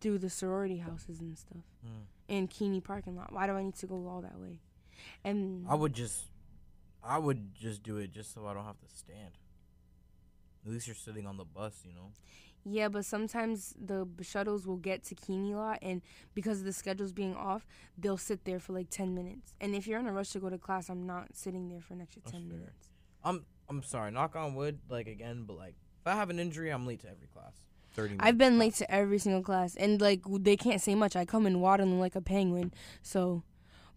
through 0.00 0.18
the 0.18 0.30
sorority 0.30 0.78
houses 0.78 1.20
and 1.20 1.36
stuff 1.38 1.62
Mm. 1.86 2.04
and 2.28 2.50
Keeney 2.50 2.80
parking 2.80 3.16
lot. 3.16 3.32
Why 3.32 3.46
do 3.46 3.52
I 3.52 3.62
need 3.62 3.74
to 3.76 3.86
go 3.86 4.08
all 4.08 4.22
that 4.22 4.38
way? 4.38 4.58
And 5.24 5.66
I 5.68 5.74
would 5.74 5.92
just, 5.92 6.24
I 7.02 7.18
would 7.18 7.54
just 7.54 7.82
do 7.82 7.98
it 7.98 8.10
just 8.10 8.32
so 8.34 8.46
I 8.46 8.54
don't 8.54 8.64
have 8.64 8.80
to 8.80 8.88
stand. 8.96 9.32
At 10.66 10.72
least 10.72 10.86
you're 10.86 10.96
sitting 10.96 11.26
on 11.26 11.36
the 11.36 11.44
bus, 11.44 11.82
you 11.86 11.92
know. 11.94 12.12
Yeah, 12.64 12.88
but 12.88 13.04
sometimes 13.04 13.74
the 13.82 14.06
shuttles 14.20 14.66
will 14.66 14.76
get 14.76 15.02
to 15.04 15.14
Keeney 15.14 15.54
lot, 15.54 15.78
and 15.80 16.02
because 16.34 16.58
of 16.60 16.66
the 16.66 16.72
schedules 16.72 17.12
being 17.12 17.34
off, 17.34 17.66
they'll 17.96 18.18
sit 18.18 18.44
there 18.44 18.60
for 18.60 18.74
like 18.74 18.90
ten 18.90 19.14
minutes. 19.14 19.54
And 19.60 19.74
if 19.74 19.86
you're 19.86 19.98
in 19.98 20.06
a 20.06 20.12
rush 20.12 20.30
to 20.30 20.40
go 20.40 20.50
to 20.50 20.58
class, 20.58 20.90
I'm 20.90 21.06
not 21.06 21.28
sitting 21.34 21.68
there 21.68 21.80
for 21.80 21.94
an 21.94 22.02
extra 22.02 22.22
ten 22.22 22.48
minutes. 22.48 22.90
I'm, 23.24 23.46
I'm 23.68 23.82
sorry. 23.82 24.10
Knock 24.10 24.36
on 24.36 24.54
wood, 24.54 24.78
like 24.88 25.06
again, 25.06 25.44
but 25.46 25.56
like 25.56 25.74
if 26.00 26.06
I 26.06 26.14
have 26.14 26.28
an 26.30 26.38
injury, 26.38 26.70
I'm 26.70 26.86
late 26.86 27.00
to 27.00 27.08
every 27.08 27.28
class. 27.28 27.54
Thirty. 27.94 28.10
Minutes. 28.10 28.28
I've 28.28 28.38
been 28.38 28.58
late 28.58 28.74
to 28.74 28.90
every 28.90 29.18
single 29.18 29.42
class, 29.42 29.74
and 29.76 30.00
like 30.00 30.20
they 30.28 30.56
can't 30.56 30.80
say 30.80 30.94
much. 30.94 31.16
I 31.16 31.24
come 31.24 31.46
in 31.46 31.60
waddling 31.60 31.98
like 31.98 32.14
a 32.14 32.20
penguin, 32.22 32.72
so. 33.02 33.42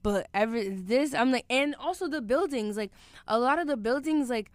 But 0.02 0.28
every 0.34 0.68
this, 0.68 1.14
I'm 1.14 1.32
like, 1.32 1.46
and 1.50 1.76
also 1.76 2.10
the 2.10 2.22
buildings, 2.22 2.76
like 2.76 2.92
a 3.26 3.40
lot 3.40 3.58
of 3.58 3.68
the 3.68 3.78
buildings, 3.78 4.30
like 4.30 4.52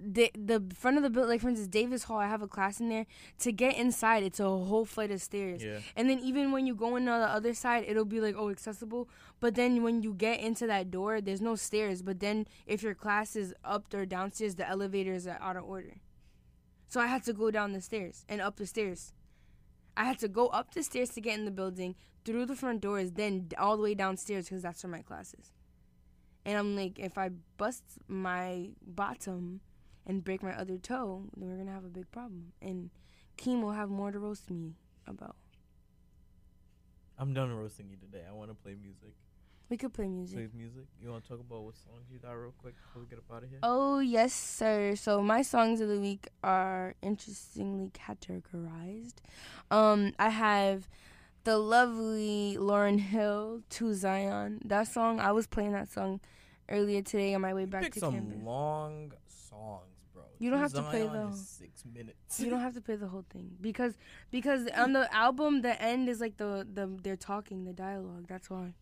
the 0.00 0.30
the 0.34 0.62
front 0.74 0.96
of 0.96 1.02
the 1.02 1.10
building, 1.10 1.30
like 1.30 1.40
for 1.40 1.48
instance, 1.48 1.68
Davis 1.68 2.04
Hall. 2.04 2.18
I 2.18 2.28
have 2.28 2.42
a 2.42 2.48
class 2.48 2.80
in 2.80 2.88
there. 2.88 3.06
To 3.40 3.52
get 3.52 3.76
inside, 3.76 4.22
it's 4.22 4.40
a 4.40 4.44
whole 4.44 4.84
flight 4.84 5.10
of 5.10 5.20
stairs. 5.20 5.62
Yeah. 5.62 5.80
And 5.96 6.08
then 6.08 6.20
even 6.20 6.52
when 6.52 6.66
you 6.66 6.74
go 6.74 6.96
in 6.96 7.08
on 7.08 7.20
the 7.20 7.26
other 7.26 7.54
side, 7.54 7.84
it'll 7.86 8.04
be 8.04 8.20
like 8.20 8.36
oh 8.36 8.50
accessible. 8.50 9.08
But 9.40 9.54
then 9.54 9.82
when 9.82 10.02
you 10.02 10.14
get 10.14 10.40
into 10.40 10.66
that 10.66 10.90
door, 10.90 11.20
there's 11.20 11.40
no 11.40 11.56
stairs. 11.56 12.02
But 12.02 12.20
then 12.20 12.46
if 12.66 12.82
your 12.82 12.94
class 12.94 13.36
is 13.36 13.54
up 13.64 13.92
or 13.92 14.06
downstairs, 14.06 14.54
the 14.54 14.68
elevators 14.68 15.26
are 15.26 15.38
uh, 15.40 15.44
out 15.44 15.56
of 15.56 15.64
order. 15.64 15.96
So 16.88 17.00
I 17.00 17.06
had 17.06 17.22
to 17.24 17.32
go 17.32 17.50
down 17.50 17.72
the 17.72 17.80
stairs 17.80 18.24
and 18.28 18.40
up 18.40 18.56
the 18.56 18.66
stairs. 18.66 19.12
I 19.96 20.04
had 20.04 20.18
to 20.20 20.28
go 20.28 20.46
up 20.48 20.74
the 20.74 20.82
stairs 20.82 21.10
to 21.10 21.20
get 21.20 21.36
in 21.38 21.44
the 21.44 21.50
building, 21.50 21.96
through 22.24 22.46
the 22.46 22.54
front 22.54 22.80
doors, 22.80 23.12
then 23.12 23.48
all 23.58 23.76
the 23.76 23.82
way 23.82 23.94
downstairs 23.94 24.44
because 24.44 24.62
that's 24.62 24.84
where 24.84 24.90
my 24.90 25.02
class 25.02 25.34
is. 25.34 25.50
And 26.44 26.56
I'm 26.56 26.76
like, 26.76 26.98
if 26.98 27.18
I 27.18 27.30
bust 27.56 27.82
my 28.06 28.70
bottom 28.86 29.60
and 30.08 30.24
break 30.24 30.42
my 30.42 30.52
other 30.58 30.78
toe, 30.78 31.24
then 31.36 31.48
we're 31.50 31.56
gonna 31.56 31.72
have 31.72 31.84
a 31.84 31.88
big 31.88 32.10
problem. 32.10 32.52
And 32.60 32.90
Keem 33.36 33.62
will 33.62 33.72
have 33.72 33.90
more 33.90 34.10
to 34.10 34.18
roast 34.18 34.50
me 34.50 34.74
about. 35.06 35.36
I'm 37.18 37.34
done 37.34 37.52
roasting 37.52 37.88
you 37.90 37.96
today. 37.96 38.24
I 38.28 38.32
want 38.32 38.50
to 38.50 38.54
play 38.54 38.74
music. 38.80 39.14
We 39.68 39.76
could 39.76 39.92
play 39.92 40.08
music. 40.08 40.36
Play 40.36 40.48
music. 40.54 40.84
You 41.02 41.10
want 41.10 41.24
to 41.24 41.28
talk 41.28 41.40
about 41.40 41.62
what 41.62 41.74
songs 41.74 42.06
you 42.10 42.18
got 42.18 42.32
real 42.32 42.54
quick 42.58 42.74
before 42.76 43.02
we 43.02 43.08
get 43.08 43.18
up 43.18 43.36
out 43.36 43.42
of 43.42 43.50
here? 43.50 43.58
Oh 43.62 43.98
yes, 43.98 44.32
sir. 44.32 44.94
So 44.94 45.20
my 45.20 45.42
songs 45.42 45.80
of 45.80 45.88
the 45.88 46.00
week 46.00 46.28
are 46.42 46.94
interestingly 47.02 47.90
categorized. 47.90 49.16
Um, 49.70 50.14
I 50.18 50.30
have 50.30 50.88
the 51.44 51.58
lovely 51.58 52.56
Lauryn 52.58 52.98
Hill 53.00 53.62
to 53.70 53.92
Zion. 53.94 54.60
That 54.64 54.88
song 54.88 55.20
I 55.20 55.32
was 55.32 55.46
playing 55.46 55.72
that 55.72 55.90
song 55.90 56.20
earlier 56.68 57.02
today 57.02 57.34
on 57.34 57.42
my 57.42 57.52
way 57.52 57.66
back 57.66 57.82
Pick 57.82 57.94
to 57.94 58.00
some 58.00 58.14
campus. 58.14 58.38
long 58.42 59.12
songs. 59.26 59.97
You 60.38 60.50
don't 60.50 60.60
have 60.60 60.72
to 60.74 60.82
play 60.82 61.02
the 61.06 61.32
six 61.32 61.84
minutes. 61.84 62.40
you 62.40 62.50
don't 62.50 62.60
have 62.60 62.74
to 62.74 62.80
play 62.88 62.96
the 62.96 63.08
whole 63.08 63.24
thing 63.30 63.56
because 63.60 63.94
because 64.30 64.68
on 64.76 64.92
the 64.92 65.12
album 65.14 65.62
the 65.62 65.80
end 65.82 66.08
is 66.08 66.20
like 66.20 66.36
the 66.36 66.66
the 66.72 66.88
they're 67.02 67.16
talking 67.16 67.64
the 67.64 67.72
dialogue. 67.72 68.26
That's 68.28 68.48
why. 68.50 68.74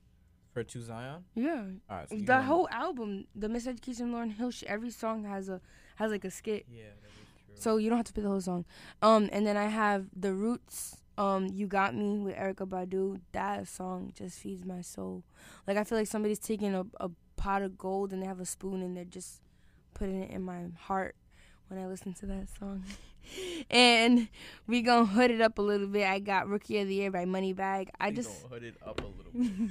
For 0.53 0.63
two 0.65 0.81
Zion. 0.81 1.25
Yeah. 1.35 1.65
All 1.91 1.97
right. 1.99 2.09
So 2.09 2.17
the 2.17 2.41
whole 2.43 2.67
album, 2.71 3.27
the 3.35 3.47
Miseducation 3.49 4.11
Lauryn 4.11 4.33
Hill, 4.33 4.51
sh- 4.51 4.65
every 4.67 4.91
song 4.91 5.25
has 5.25 5.49
a 5.49 5.61
has 5.97 6.11
like 6.11 6.25
a 6.25 6.31
skit. 6.31 6.65
Yeah, 6.71 6.85
that 7.03 7.09
is 7.09 7.47
true. 7.47 7.55
So 7.57 7.77
you 7.77 7.91
don't 7.91 7.99
have 7.99 8.07
to 8.07 8.13
play 8.15 8.23
the 8.23 8.31
whole 8.31 8.41
song. 8.41 8.65
Um, 9.03 9.29
and 9.33 9.47
then 9.47 9.57
I 9.59 9.67
have 9.67 10.07
the 10.15 10.33
Roots. 10.33 10.97
Um, 11.19 11.47
you 11.53 11.67
got 11.67 11.95
me 11.95 12.19
with 12.19 12.37
Erykah 12.37 12.69
Badu. 12.69 13.21
That 13.33 13.69
song 13.69 14.13
just 14.15 14.39
feeds 14.39 14.65
my 14.65 14.81
soul. 14.83 15.25
Like 15.67 15.77
I 15.77 15.85
feel 15.85 15.99
like 15.99 16.07
somebody's 16.07 16.39
taking 16.39 16.75
a, 16.75 16.85
a 17.01 17.11
pot 17.37 17.61
of 17.63 17.77
gold 17.77 18.13
and 18.13 18.23
they 18.23 18.27
have 18.27 18.41
a 18.41 18.47
spoon 18.47 18.81
and 18.83 18.97
they're 18.97 19.05
just 19.05 19.41
putting 19.95 20.23
it 20.23 20.31
in 20.31 20.43
my 20.43 20.65
heart 20.79 21.17
when 21.69 21.81
I 21.81 21.87
listen 21.87 22.15
to 22.15 22.27
that 22.27 22.49
song. 22.59 22.85
and 23.71 24.29
we 24.67 24.83
gonna 24.83 25.07
hood 25.07 25.31
it 25.31 25.41
up 25.41 25.59
a 25.59 25.63
little 25.63 25.87
bit. 25.89 26.07
I 26.07 26.19
got 26.19 26.49
Rookie 26.49 26.79
of 26.79 26.89
the 26.89 26.95
Year 26.95 27.11
by 27.11 27.25
Moneybagg. 27.25 27.89
I 28.01 28.11
We 28.11 28.17
just 28.17 28.43
gonna 28.43 28.55
hood 28.55 28.63
it 28.65 28.77
up 28.87 29.01
a 29.01 29.07
little 29.07 29.69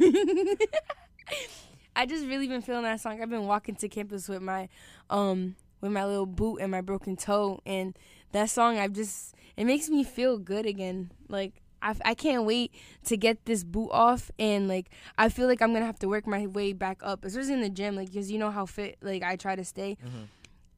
bit. 0.58 0.70
I 1.96 2.06
just 2.06 2.26
really 2.26 2.48
been 2.48 2.62
feeling 2.62 2.84
that 2.84 3.00
song. 3.00 3.22
I've 3.22 3.30
been 3.30 3.46
walking 3.48 3.76
to 3.76 3.88
campus 3.88 4.28
with 4.28 4.42
my 4.42 4.68
um 5.10 5.56
with 5.82 5.92
my 5.92 6.06
little 6.06 6.26
boot 6.26 6.58
and 6.62 6.72
my 6.72 6.82
broken 6.82 7.16
toe 7.16 7.60
and 7.66 7.98
that 8.32 8.50
song 8.50 8.78
I've 8.78 8.94
just 8.94 9.34
it 9.56 9.66
makes 9.66 9.90
me 9.90 10.04
feel 10.04 10.38
good 10.38 10.66
again. 10.66 11.12
Like 11.30 11.54
I, 11.82 11.96
I 12.04 12.14
can't 12.14 12.44
wait 12.44 12.74
to 13.06 13.16
get 13.16 13.46
this 13.46 13.64
boot 13.64 13.90
off 13.92 14.30
and 14.38 14.68
like 14.68 14.90
I 15.18 15.30
feel 15.30 15.48
like 15.48 15.62
I'm 15.62 15.74
to 15.74 15.80
have 15.86 16.00
to 16.00 16.10
work 16.10 16.28
my 16.28 16.48
way 16.48 16.74
back 16.74 17.00
up, 17.02 17.24
especially 17.24 17.54
in 17.54 17.62
the 17.62 17.70
gym 17.70 17.96
like 17.96 18.12
cuz 18.12 18.30
you 18.30 18.40
know 18.40 18.52
how 18.52 18.66
fit 18.66 18.98
like 19.02 19.24
I 19.24 19.38
try 19.38 19.56
to 19.56 19.64
stay. 19.64 19.98
Mhm. 20.06 20.28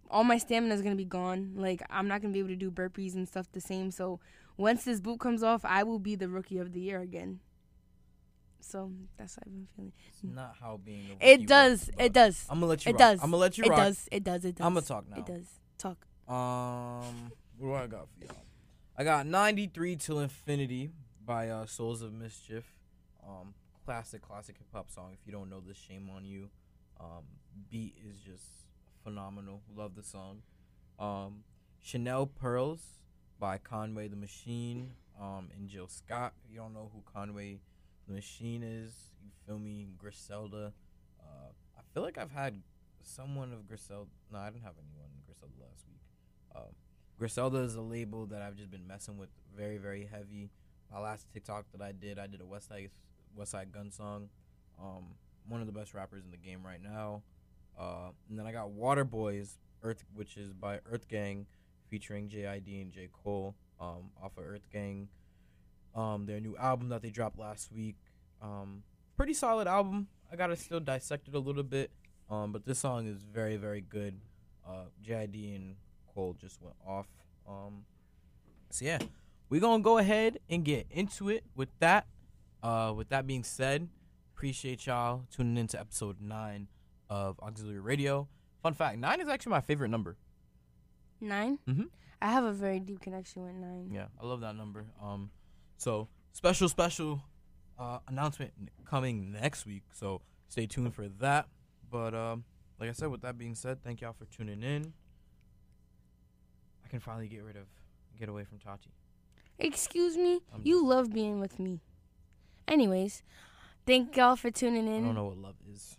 All 0.10 0.24
my 0.24 0.38
stamina 0.38 0.74
is 0.74 0.82
going 0.82 0.94
to 0.94 0.98
be 0.98 1.06
gone. 1.06 1.54
Like 1.56 1.82
I'm 1.90 2.08
not 2.08 2.22
going 2.22 2.32
to 2.32 2.34
be 2.34 2.40
able 2.40 2.50
to 2.50 2.56
do 2.56 2.72
burpees 2.72 3.16
and 3.16 3.28
stuff 3.28 3.48
the 3.52 3.62
same. 3.62 3.92
So 3.92 4.20
once 4.58 4.84
this 4.86 5.00
boot 5.02 5.20
comes 5.20 5.44
off, 5.44 5.64
I 5.66 5.84
will 5.84 6.00
be 6.00 6.16
the 6.16 6.30
rookie 6.30 6.58
of 6.60 6.74
the 6.74 6.80
year 6.80 7.00
again. 7.00 7.40
So 8.60 8.92
that's 9.18 9.38
what 9.38 9.44
I've 9.48 9.54
been 9.54 9.68
feeling. 9.76 9.94
It's 10.10 10.24
not 10.24 10.56
how 10.60 10.80
being 10.84 11.06
a 11.22 11.26
It 11.34 11.48
does. 11.48 11.88
works, 11.88 11.98
It 12.00 12.14
does. 12.14 12.46
I'm 12.50 12.58
gonna 12.60 12.66
let 12.68 12.86
you. 12.86 12.90
It 12.90 12.94
rock. 12.94 13.00
does. 13.00 13.20
I'm 13.24 13.32
gonna 13.32 13.38
let 13.42 13.58
you 13.58 13.64
It 13.66 13.70
rock. 13.70 13.78
does. 13.78 14.10
It 14.12 14.24
does. 14.24 14.46
It 14.46 14.56
does. 14.56 14.66
I'm 14.66 14.74
gonna 14.74 14.86
talk 14.86 15.10
now. 15.10 15.18
It 15.18 15.26
does. 15.26 15.46
Talk. 15.78 16.06
Um, 16.28 17.32
what 17.58 17.68
do 17.68 17.74
I 17.76 17.88
got 17.88 18.08
for 18.18 18.26
y'all? 18.26 18.44
I 18.98 19.04
got 19.04 19.26
93 19.28 19.96
Till 19.96 20.20
Infinity 20.20 20.90
by 21.24 21.50
uh, 21.50 21.66
Souls 21.66 22.02
of 22.02 22.12
Mischief. 22.14 22.66
Um, 23.26 23.54
classic, 23.86 24.22
classic 24.22 24.58
hip 24.58 24.68
hop 24.74 24.90
song. 24.92 25.12
If 25.14 25.20
you 25.26 25.32
don't 25.32 25.50
know 25.50 25.62
this, 25.66 25.78
shame 25.78 26.10
on 26.14 26.26
you. 26.26 26.50
Um, 27.00 27.24
beat 27.70 27.96
is 28.10 28.18
just 28.18 28.44
phenomenal. 29.08 29.62
Love 29.74 29.96
the 29.96 30.04
song. 30.04 30.42
Um, 31.00 31.44
Chanel 31.82 32.26
Pearls 32.26 32.82
by 33.40 33.58
Conway 33.58 34.10
the 34.10 34.18
Machine 34.18 34.92
um, 35.18 35.48
and 35.56 35.70
Jill 35.70 35.88
Scott. 35.88 36.34
If 36.44 36.52
you 36.52 36.60
don't 36.60 36.74
know 36.74 36.92
who 36.94 37.02
Conway 37.14 37.60
the 38.06 38.14
Machine 38.14 38.64
is, 38.64 38.92
you 39.24 39.30
feel 39.46 39.60
me? 39.60 39.88
Griselda. 39.98 40.74
Uh, 41.22 41.52
I 41.78 41.82
feel 41.94 42.04
like 42.04 42.18
I've 42.18 42.32
had 42.32 42.62
someone 43.02 43.54
of 43.54 43.66
Griselda. 43.66 44.10
No, 44.30 44.40
I 44.40 44.50
didn't 44.50 44.64
have 44.64 44.74
anyone 44.78 45.10
Griselda 45.26 45.54
last 45.62 45.86
week. 45.88 46.02
Um, 46.54 46.76
Griselda 47.18 47.60
is 47.60 47.76
a 47.76 47.82
label 47.82 48.26
that 48.26 48.42
I've 48.42 48.58
just 48.58 48.72
been 48.72 48.86
messing 48.86 49.18
with 49.18 49.30
very, 49.56 49.78
very 49.78 50.10
heavy. 50.12 50.50
My 50.92 51.00
last 51.00 51.28
TikTok 51.34 51.66
that 51.72 51.82
I 51.82 51.94
did, 51.94 52.20
I 52.20 52.28
did 52.28 52.42
a 52.42 52.46
West 52.46 52.68
Side 52.68 52.90
Westside 53.40 53.72
Gunn 53.72 53.90
song. 53.90 54.28
Um, 54.78 55.16
one 55.48 55.62
of 55.62 55.68
the 55.68 55.74
best 55.74 55.94
rappers 55.94 56.26
in 56.26 56.32
the 56.32 56.38
game 56.38 56.66
right 56.66 56.84
now. 56.84 57.22
Uh, 57.78 58.10
and 58.30 58.38
then 58.38 58.46
I 58.46 58.52
got 58.52 58.70
Waterboyz, 58.70 59.58
Earth, 59.84 60.04
which 60.14 60.38
is 60.38 60.54
by 60.54 60.80
EarthGang, 60.92 61.46
featuring 61.90 62.30
JID 62.30 62.82
and 62.82 62.92
J 62.92 63.10
Cole. 63.24 63.56
Um, 63.80 64.10
off 64.24 64.32
of 64.38 64.44
EarthGang, 64.44 65.06
um, 65.94 66.26
their 66.26 66.40
new 66.40 66.58
album 66.58 66.90
that 66.90 67.04
they 67.04 67.12
dropped 67.12 67.38
last 67.38 67.72
week. 67.72 67.98
Um, 68.42 68.82
pretty 69.16 69.36
solid 69.36 69.68
album. 69.68 70.08
I 70.32 70.36
gotta 70.36 70.56
still 70.56 70.80
dissect 70.80 71.28
it 71.28 71.36
a 71.36 71.40
little 71.40 71.64
bit. 71.64 71.92
Um, 72.30 72.52
but 72.52 72.66
this 72.66 72.80
song 72.80 73.08
is 73.08 73.22
very, 73.22 73.56
very 73.56 73.82
good. 73.82 74.20
Uh, 74.68 74.86
JID 75.06 75.56
and 75.56 75.76
Cole 76.14 76.36
just 76.40 76.62
went 76.62 76.76
off. 76.86 77.08
Um, 77.48 77.86
so 78.72 78.86
yeah, 78.86 78.98
we're 79.50 79.62
gonna 79.62 79.84
go 79.84 80.00
ahead 80.00 80.40
and 80.50 80.66
get 80.66 80.88
into 80.90 81.30
it 81.30 81.44
with 81.56 81.70
that. 81.80 82.08
Uh, 82.64 82.94
with 82.96 83.10
that 83.10 83.28
being 83.28 83.44
said, 83.44 83.88
appreciate 84.36 84.88
y'all 84.88 85.26
tuning 85.32 85.58
in 85.58 85.68
to 85.68 85.80
episode 85.80 86.20
nine 86.20 86.68
of 87.10 87.40
Auxiliary 87.40 87.80
Radio. 87.80 88.28
Fun 88.62 88.74
fact: 88.74 88.98
nine 88.98 89.22
is 89.22 89.28
actually 89.28 89.52
my 89.52 89.62
favorite 89.62 89.90
number. 89.90 90.18
9 91.20 91.58
Mhm. 91.68 91.90
I 92.22 92.32
have 92.32 92.44
a 92.44 92.52
very 92.54 92.80
deep 92.80 93.00
connection 93.02 93.44
with 93.44 93.56
nine. 93.56 93.90
Yeah, 93.92 94.08
I 94.22 94.26
love 94.26 94.42
that 94.42 94.56
number. 94.56 94.86
Um, 95.02 95.32
so 95.78 96.10
special, 96.32 96.70
special 96.70 97.22
uh, 97.80 98.00
announcement 98.08 98.54
coming 98.86 99.32
next 99.32 99.66
week. 99.66 99.84
So 99.94 100.22
stay 100.48 100.66
tuned 100.68 100.94
for 100.96 101.08
that. 101.08 101.48
But 101.90 102.14
um, 102.16 102.44
like 102.80 102.90
I 102.90 102.94
said, 102.94 103.10
with 103.10 103.22
that 103.22 103.38
being 103.38 103.56
said, 103.56 103.84
thank 103.84 104.02
y'all 104.02 104.14
for 104.14 104.26
tuning 104.26 104.62
in. 104.64 104.94
I 106.84 106.88
can 106.88 107.00
finally 107.00 107.28
get 107.28 107.44
rid 107.44 107.56
of, 107.56 107.68
get 108.20 108.30
away 108.30 108.44
from 108.46 108.60
Tatie. 108.60 108.92
Excuse 109.60 110.18
me. 110.18 110.42
I'm 110.54 110.62
you 110.64 110.86
love 110.86 111.12
being 111.14 111.40
with 111.40 111.60
me. 111.60 111.82
Anyways, 112.68 113.24
thank 113.86 114.16
y'all 114.18 114.36
for 114.36 114.52
tuning 114.52 114.88
in. 114.88 115.04
I 115.04 115.08
don't 115.08 115.16
know 115.16 115.26
what 115.26 115.38
love 115.38 115.56
is. 115.72 115.98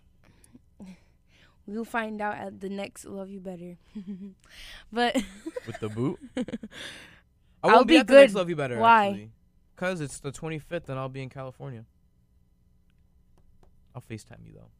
We'll 1.69 1.85
find 1.85 2.23
out 2.23 2.39
at 2.39 2.61
the 2.61 2.71
next 2.71 3.05
Love 3.05 3.29
You 3.29 3.41
Better. 3.41 3.77
but 4.93 5.23
With 5.67 5.79
the 5.81 5.91
boot. 5.91 6.19
I 6.37 6.43
I'll 7.63 7.75
won't 7.77 7.89
be, 7.89 7.95
be 7.95 7.99
at 7.99 8.07
the 8.07 8.15
next 8.15 8.33
good. 8.33 8.39
Love 8.39 8.49
You 8.49 8.57
Better. 8.57 8.79
Why? 8.79 9.29
Because 9.77 10.01
it's 10.01 10.19
the 10.19 10.33
25th 10.33 10.89
and 10.89 10.99
I'll 10.99 11.11
be 11.11 11.23
in 11.23 11.29
California. 11.29 11.85
I'll 13.95 14.01
FaceTime 14.01 14.47
you 14.47 14.55
though. 14.55 14.71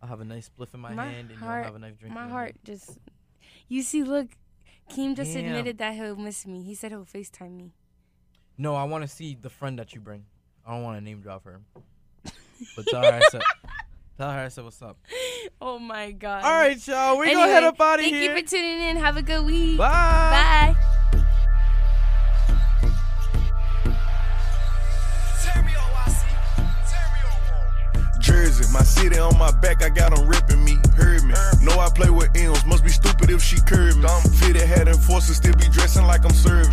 I'll 0.00 0.08
have 0.08 0.20
a 0.20 0.24
nice 0.24 0.48
spliff 0.48 0.72
in 0.72 0.80
my, 0.80 0.94
hand 0.94 1.30
and 1.30 1.38
heart, 1.38 1.64
you'll 1.64 1.64
have 1.66 1.74
a 1.74 1.78
nice 1.78 1.96
drink. 1.96 2.14
My 2.14 2.28
heart 2.28 2.56
hand. 2.56 2.58
just. 2.64 2.98
You 3.68 3.82
see, 3.82 4.02
look, 4.02 4.28
Keem 4.90 5.14
just 5.14 5.34
Damn. 5.34 5.44
admitted 5.44 5.76
that 5.78 5.94
he'll 5.94 6.16
miss 6.16 6.46
me. 6.46 6.62
He 6.62 6.74
said 6.74 6.92
he'll 6.92 7.04
FaceTime 7.04 7.56
me. 7.56 7.72
No, 8.56 8.74
I 8.74 8.84
want 8.84 9.02
to 9.02 9.08
see 9.08 9.36
the 9.38 9.50
friend 9.50 9.78
that 9.78 9.94
you 9.94 10.00
bring. 10.00 10.24
I 10.66 10.72
don't 10.72 10.82
want 10.82 10.96
to 10.96 11.04
name 11.04 11.20
drop 11.20 11.44
her. 11.44 11.60
But 12.76 12.86
her 12.90 12.98
I 12.98 13.20
said, 13.30 13.42
tell 14.16 14.30
her 14.30 14.40
I 14.40 14.48
said 14.48 14.64
what's 14.64 14.80
up. 14.82 14.96
Oh 15.60 15.78
my 15.78 16.10
god. 16.10 16.42
All 16.44 16.50
right, 16.50 16.86
y'all. 16.86 17.18
We 17.18 17.32
gonna 17.32 17.50
head 17.50 17.62
up 17.64 17.80
outta 17.80 18.02
Thank 18.02 18.14
here. 18.14 18.34
Thank 18.34 18.50
you 18.52 18.58
for 18.58 18.62
tuning 18.62 18.82
in. 18.82 18.96
Have 18.96 19.16
a 19.16 19.22
good 19.22 19.44
week. 19.46 19.78
Bye. 19.78 20.74
Bye. 20.74 21.24
Jersey, 28.20 28.64
my 28.72 28.82
city 28.82 29.18
on 29.18 29.36
my 29.38 29.50
back, 29.60 29.82
I 29.82 29.88
got 29.90 30.16
'em 30.18 30.26
ripping 30.26 30.64
me. 30.64 30.78
Heard 30.96 31.24
me. 31.24 31.34
Know 31.60 31.78
I 31.80 31.88
play 31.94 32.10
with 32.10 32.30
M's, 32.36 32.64
must 32.64 32.84
be 32.84 32.90
stupid 32.90 33.30
if 33.30 33.42
she 33.42 33.60
curved 33.60 33.98
me. 33.98 34.08
Fitted 34.38 34.62
hat 34.62 34.88
and 34.88 34.98
forces 34.98 35.36
still 35.36 35.54
be 35.54 35.68
dressing 35.68 36.06
like 36.06 36.24
I'm 36.24 36.32
serving. 36.32 36.70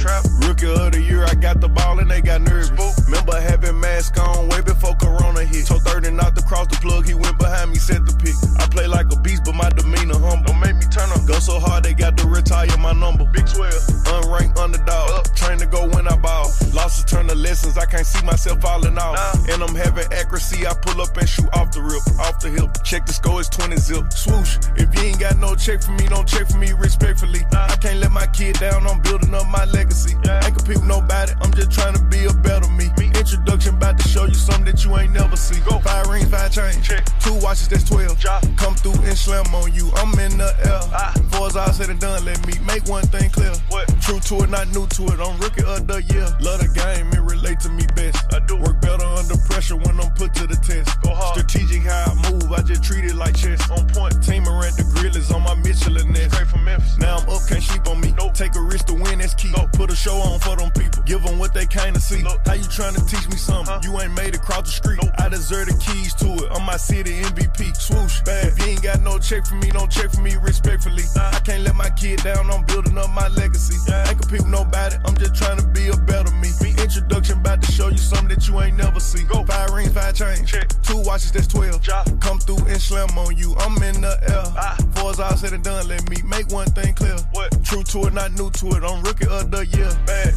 Rookie 0.48 0.68
of 0.68 0.91
the 0.91 1.02
year, 1.02 1.26
I 1.26 1.35
got 1.35 1.60
the 1.61 1.69
ball 1.69 1.99
and 1.99 2.10
they 2.10 2.22
got 2.22 2.41
nervous. 2.41 2.72
Remember 3.06 3.39
having 3.39 3.80
mask 3.80 4.19
on 4.19 4.49
way 4.49 4.61
before 4.61 4.95
Corona 4.95 5.43
hit. 5.43 5.65
So 5.65 5.80
30 5.80 6.11
knocked 6.11 6.39
across 6.39 6.68
the 6.68 6.77
plug, 6.77 7.07
he 7.07 7.14
went 7.14 7.38
behind 7.38 7.72
me, 7.72 7.77
set 7.77 8.06
the 8.06 8.14
pick. 8.14 8.35
I 8.60 8.68
play 8.68 8.88
like 8.88 9.11
a 9.11 9.19
beast, 9.19 9.43
but 9.45 9.56
my 9.56 9.69
demeanor 9.69 10.19
humble. 10.19 10.52
Don't 10.52 10.60
make 10.60 10.76
me 10.76 10.85
turn 10.91 11.10
up. 11.11 11.26
Go 11.26 11.39
so 11.39 11.60
hard, 11.60 11.84
they 11.84 11.93
got 11.93 12.18
to 12.18 12.27
retire 12.27 12.68
my 12.77 12.93
number. 12.93 13.26
Big 13.26 13.48
12, 13.48 13.73
unranked 14.11 14.57
underdog. 14.57 15.26
Train 15.35 15.57
to 15.60 15.65
go 15.65 15.88
when 15.88 16.07
I 16.07 16.18
ball. 16.18 16.52
Losses 16.73 17.06
turn 17.06 17.27
to 17.27 17.35
lessons, 17.35 17.77
I 17.77 17.85
can't 17.85 18.06
see 18.06 18.23
myself 18.26 18.61
falling 18.61 18.98
off. 18.98 19.18
And 19.49 19.64
I'm 19.64 19.76
having 19.76 20.11
accuracy, 20.11 20.68
I 20.68 20.73
pull 20.73 21.02
up 21.02 21.15
and 21.18 21.27
shoot 21.27 21.49
off 21.53 21.72
the 21.72 21.81
rip, 21.81 22.03
off 22.19 22.39
the 22.39 22.49
hip. 22.49 22.69
Check 22.84 23.06
the 23.06 23.14
score, 23.14 23.39
it's 23.39 23.49
20 23.49 23.77
zip. 23.77 24.10
Swoosh, 24.11 24.57
if 24.75 24.93
you 24.95 25.09
ain't 25.09 25.19
got 25.19 25.38
no 25.38 25.55
check 25.55 25.81
for 25.81 25.91
me, 25.91 26.07
don't 26.07 26.27
check 26.27 26.47
for 26.47 26.57
me 26.57 26.73
respectfully. 26.73 27.41
I 27.51 27.75
can't 27.81 27.99
let 27.99 28.11
my 28.11 28.27
kid 28.27 28.59
down, 28.59 28.85
I'm 28.88 29.01
building 29.01 29.33
up 29.33 29.47
my 29.47 29.65
legacy. 29.65 30.15
Ain't 30.29 30.55
compete 30.55 30.77
with 30.77 30.85
nobody, 30.85 31.33
I'm 31.41 31.53
just 31.53 31.71
trying 31.71 31.95
to 31.95 32.03
be 32.05 32.25
a 32.25 32.33
better 32.33 32.69
me. 32.69 32.89
Introduction 33.21 33.75
about 33.75 33.99
to 33.99 34.07
show 34.09 34.25
you 34.25 34.33
something 34.33 34.65
that 34.65 34.83
you 34.83 34.97
ain't 34.97 35.13
never 35.13 35.35
see. 35.35 35.59
Go. 35.61 35.79
Five 35.79 36.07
rings, 36.07 36.27
five 36.27 36.51
chains. 36.51 36.81
Check. 36.85 37.05
Two 37.19 37.35
watches, 37.35 37.67
that's 37.67 37.83
12. 37.83 38.17
Come 38.57 38.73
through 38.75 38.99
and 39.03 39.15
slam 39.17 39.45
on 39.53 39.71
you, 39.73 39.91
I'm 39.95 40.17
in 40.19 40.38
the 40.38 40.49
air. 40.65 40.81
Ah. 40.91 41.13
Before 41.15 41.47
it's 41.47 41.55
all 41.55 41.71
said 41.71 41.89
and 41.89 41.99
done, 41.99 42.25
let 42.25 42.45
me 42.47 42.53
make 42.65 42.83
one 42.88 43.05
thing 43.07 43.29
clear. 43.29 43.53
What? 43.69 43.88
True 44.01 44.19
to 44.19 44.43
it, 44.43 44.49
not 44.49 44.69
new 44.73 44.88
to 44.88 45.03
it, 45.13 45.19
I'm 45.21 45.39
rookie 45.39 45.63
of 45.63 45.85
the 45.85 46.01
year. 46.11 46.25
Love 46.41 46.65
the 46.65 46.69
game, 46.73 47.13
it 47.13 47.21
relate 47.21 47.59
to 47.61 47.69
me 47.69 47.85
best. 47.95 48.17
I 48.33 48.39
do. 48.39 48.57
Work 48.57 48.81
better 48.81 49.05
under 49.05 49.38
pressure 49.49 49.77
when 49.77 49.99
I'm 49.99 50.11
put 50.13 50.33
to 50.35 50.47
the 50.47 50.55
test. 50.55 51.01
Go 51.01 51.13
hard. 51.13 51.38
Strategic 51.38 51.83
how 51.83 52.11
I 52.11 52.31
move, 52.31 52.51
I 52.51 52.61
just 52.63 52.83
treat 52.83 53.05
it 53.05 53.15
like 53.15 53.38
chess. 53.38 53.61
On 53.69 53.88
point. 53.88 54.01
Team 54.10 54.48
around 54.48 54.76
the 54.78 54.84
grill 54.95 55.15
is 55.15 55.32
on 55.32 55.44
my 55.44 55.56
Michelin. 55.56 56.14
Straight 56.15 56.48
from 56.48 56.64
Memphis. 56.64 56.98
Now 56.98 57.18
I'm 57.18 57.30
up, 57.30 57.41
can't 57.48 57.64
sleep 57.64 57.88
on 57.88 57.99
me. 58.02 58.14
Nope. 58.18 58.34
Take 58.34 58.56
a 58.56 58.61
risk 58.61 58.88
to 58.88 58.94
win, 58.94 59.19
that's 59.19 59.34
key. 59.34 59.53
Put 59.73 59.91
a 59.91 59.95
show 59.95 60.15
on 60.15 60.40
for 60.40 60.56
them 60.56 60.72
people. 60.72 61.03
Give 61.03 61.22
them 61.23 61.38
what 61.38 61.53
they 61.53 61.65
kinda 61.65 61.99
see. 61.99 62.23
How 62.45 62.53
you 62.53 62.64
trying 62.65 62.95
to 62.95 63.06
teach 63.06 63.28
me 63.30 63.38
something? 63.38 63.84
You 63.84 63.99
ain't 63.99 64.14
made 64.14 64.36
it 64.36 64.41
cross 64.41 64.64
the 64.64 64.72
street. 64.72 64.99
I 65.18 65.30
deserve 65.30 65.68
the 65.68 65.78
keys 65.78 66.14
to 66.15 66.28
it. 66.45 66.52
I'm 66.52 66.65
my 66.65 66.78
city 66.78 67.22
MVP. 67.22 67.76
Swoosh. 67.76 68.22
Bad. 68.22 68.48
If 68.48 68.60
you 68.60 68.65
ain't 68.65 68.82
got 68.82 69.02
no 69.02 69.19
check 69.19 69.45
for 69.45 69.56
me, 69.56 69.69
don't 69.72 69.91
check 69.91 70.11
for 70.11 70.22
me 70.22 70.36
respectfully. 70.41 71.03
I 71.15 71.40
can't 71.44 71.64
let 71.64 71.76
my 71.76 71.90
kid 71.90 72.23
down, 72.23 72.49
I'm 72.49 72.65
building 72.65 72.98
up 72.98 73.10
my 73.10 73.28
legacy. 73.30 73.78
i 73.91 74.10
Ain't 74.10 74.19
compete 74.22 74.41
with 74.41 74.48
nobody, 74.48 74.95
I'm 75.06 75.15
just 75.15 75.36
trying 75.36 75.60
to 75.60 75.68
be 75.68 75.88
a 75.90 75.98
better 75.98 76.32
me. 76.36 76.49
Introduction 76.82 77.40
about 77.40 77.61
to 77.61 77.72
show 77.72 77.90
you 77.90 77.98
something 77.98 78.30
that 78.30 78.48
you 78.48 78.60
ain't 78.60 78.76
never 78.76 78.99
see. 78.99 79.23
Go. 79.23 79.45
Five 79.45 79.69
rings, 79.72 79.94
five 79.94 80.14
chains. 80.14 80.49
Check. 80.49 80.68
Two 80.82 80.98
watches, 80.98 81.32
that's 81.32 81.48
12. 81.48 81.82
Come 82.19 82.40
through 82.40 82.65
and 82.68 82.82
slam 82.82 83.18
on 83.18 83.38
you, 83.38 83.56
I'm 83.60 83.82
in 83.84 83.90
the 83.99 84.15
air. 84.30 84.43
Ah. 84.55 84.77
Before 84.93 85.09
it's 85.09 85.19
all 85.19 85.35
said 85.35 85.53
and 85.53 85.63
done, 85.63 85.88
let 85.88 86.07
me 86.09 86.18
make 86.23 86.47
one 86.49 86.68
thing 86.72 86.93
clear. 86.93 87.18
What? 87.31 87.51
True 87.65 87.84
to 87.84 88.07
it, 88.07 88.13
not 88.13 88.31
new 88.34 88.49
to 88.51 88.68
it, 88.68 88.84
I'm 88.84 89.03
rookie 89.03 89.27
of 89.27 89.51
the 89.51 89.65
year. 89.65 89.91
Bad. 90.05 90.34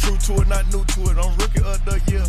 True 0.00 0.16
to 0.16 0.42
it, 0.42 0.48
not 0.48 0.64
new 0.72 0.84
to 0.84 1.00
it, 1.10 1.18
I'm 1.18 1.36
rookie 1.36 1.60
of 1.60 1.84
the 1.84 2.00
year. 2.08 2.24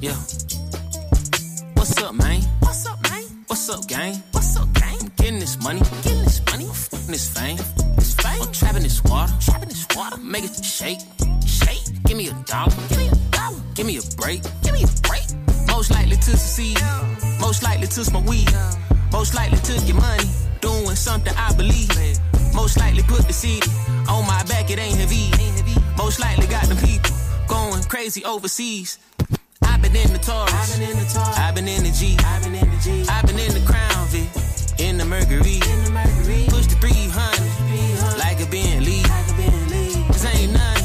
Yeah. 0.00 0.16
What's 1.74 1.96
up, 2.02 2.14
man? 2.14 2.42
What's 2.60 2.86
up, 2.86 3.02
man? 3.10 3.22
What's 3.46 3.68
up, 3.70 3.88
gang? 3.88 4.22
What's 4.32 4.56
up, 4.56 4.70
gang? 4.74 4.98
I'm 5.00 5.08
getting 5.16 5.38
this 5.38 5.58
money. 5.62 5.80
Getting 6.02 6.24
this 6.24 6.42
money. 6.52 6.68
I'm 7.04 7.10
this 7.10 7.28
fame. 7.28 7.58
This 7.96 8.14
fame. 8.14 8.40
I'm 8.40 8.50
trapping 8.50 8.82
this 8.82 9.04
water. 9.04 9.30
Trapping 9.38 9.68
this 9.68 9.86
water. 9.94 10.16
Make 10.16 10.44
it 10.44 10.64
shake. 10.64 11.00
Shake. 11.46 11.84
Give 12.04 12.16
me 12.16 12.28
a 12.28 12.32
dollar. 12.46 12.72
Give 12.88 12.98
me 12.98 13.08
a 13.08 13.14
dollar. 13.30 13.60
Give 13.74 13.86
me 13.86 13.98
a 13.98 14.02
break. 14.16 14.42
Give 14.62 14.72
me 14.72 14.84
a 14.84 15.00
break. 15.06 15.26
Most 15.68 15.90
likely 15.90 16.16
to 16.16 16.32
succeed. 16.36 16.78
Most 17.40 17.62
likely 17.62 17.88
to 17.88 18.04
smoke 18.04 18.24
weed. 18.24 18.48
Most 19.12 19.34
likely 19.34 19.58
to 19.58 19.72
get 19.84 19.96
money. 19.96 20.24
Doing 20.62 20.96
something 20.96 21.34
I 21.36 21.52
believe. 21.54 21.90
Most 22.54 22.78
likely 22.78 23.02
put 23.02 23.26
the 23.26 23.34
seed 23.34 23.64
on 24.08 24.26
my 24.26 24.42
back. 24.44 24.70
It 24.70 24.78
ain't 24.78 24.96
heavy. 24.96 25.28
Ain't 25.42 25.60
heavy. 25.60 25.76
Most 25.98 26.20
likely 26.20 26.46
got 26.46 26.64
them 26.68 26.78
people 26.78 27.14
going 27.48 27.82
crazy 27.82 28.24
overseas. 28.24 28.98
I've 29.62 29.82
been 29.82 29.94
in 29.94 30.10
the 30.10 30.18
Taurus. 30.18 30.54
I've 30.54 30.78
been 30.78 30.88
in 30.88 30.96
the 30.96 31.04
Taurus. 31.12 31.36
I've 31.36 31.54
been 31.54 31.68
in 31.68 31.82
the 31.84 31.90
G. 31.90 32.16
I've 32.20 32.42
been 32.44 32.54
in 32.54 32.70
the 32.70 32.80
G. 32.80 33.04
I've 33.10 33.26
been 33.26 33.38
in 33.38 33.52
the 33.52 33.60
Crown 33.70 33.93
the 33.93 33.93
Mercury. 35.14 35.62
In 35.70 35.84
the 35.84 35.90
Mercury. 35.90 36.44
Push 36.48 36.66
the 36.66 36.74
300. 36.82 38.18
Like 38.18 38.40
a 38.42 38.46
Bentley. 38.50 38.98
A 39.06 40.36
ain't 40.36 40.52
none 40.52 40.82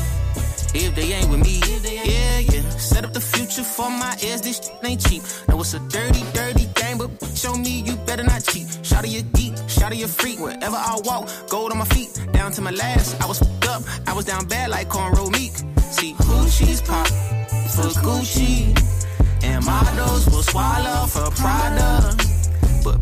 if 0.75 0.93
they 0.93 1.13
ain't 1.13 1.29
with 1.31 1.41
me. 1.41 1.57
Yeah, 2.05 2.37
yeah. 2.37 2.61
Set 2.77 3.03
up 3.05 3.13
the 3.13 3.21
future 3.21 3.63
for 3.63 3.89
my 3.89 4.15
ears. 4.21 4.41
This 4.41 4.57
shit 4.57 4.75
ain't 4.83 5.01
cheap. 5.01 5.23
Know 5.47 5.59
it's 5.59 5.73
a 5.73 5.79
dirty, 5.89 6.23
dirty 6.33 6.67
game, 6.75 6.99
but 6.99 7.09
show 7.35 7.55
me 7.55 7.81
you 7.81 7.95
better 8.05 8.23
not 8.23 8.43
cheat. 8.43 8.67
Shout 8.85 9.03
of 9.03 9.09
your 9.09 9.23
geek, 9.33 9.53
shout 9.67 9.91
of 9.93 9.97
your 9.97 10.07
freak. 10.07 10.39
Wherever 10.39 10.77
I 10.77 10.99
walk, 11.05 11.27
gold 11.49 11.71
on 11.71 11.79
my 11.79 11.85
feet. 11.85 12.11
Down 12.31 12.51
to 12.51 12.61
my 12.61 12.71
last, 12.71 13.19
I 13.23 13.25
was 13.25 13.41
f***ed 13.41 13.67
up. 13.67 13.81
I 14.05 14.13
was 14.13 14.25
down 14.25 14.45
bad 14.45 14.69
like 14.69 14.89
cornrow 14.89 15.31
meek. 15.31 15.53
See, 15.95 16.13
Gucci's 16.13 16.81
pop 16.81 17.07
for 17.73 17.89
Gucci. 18.05 18.77
And 19.41 19.65
models 19.65 20.27
will 20.29 20.43
swallow 20.43 21.07
for 21.07 21.31
Prada. 21.31 22.15
But 22.83 22.99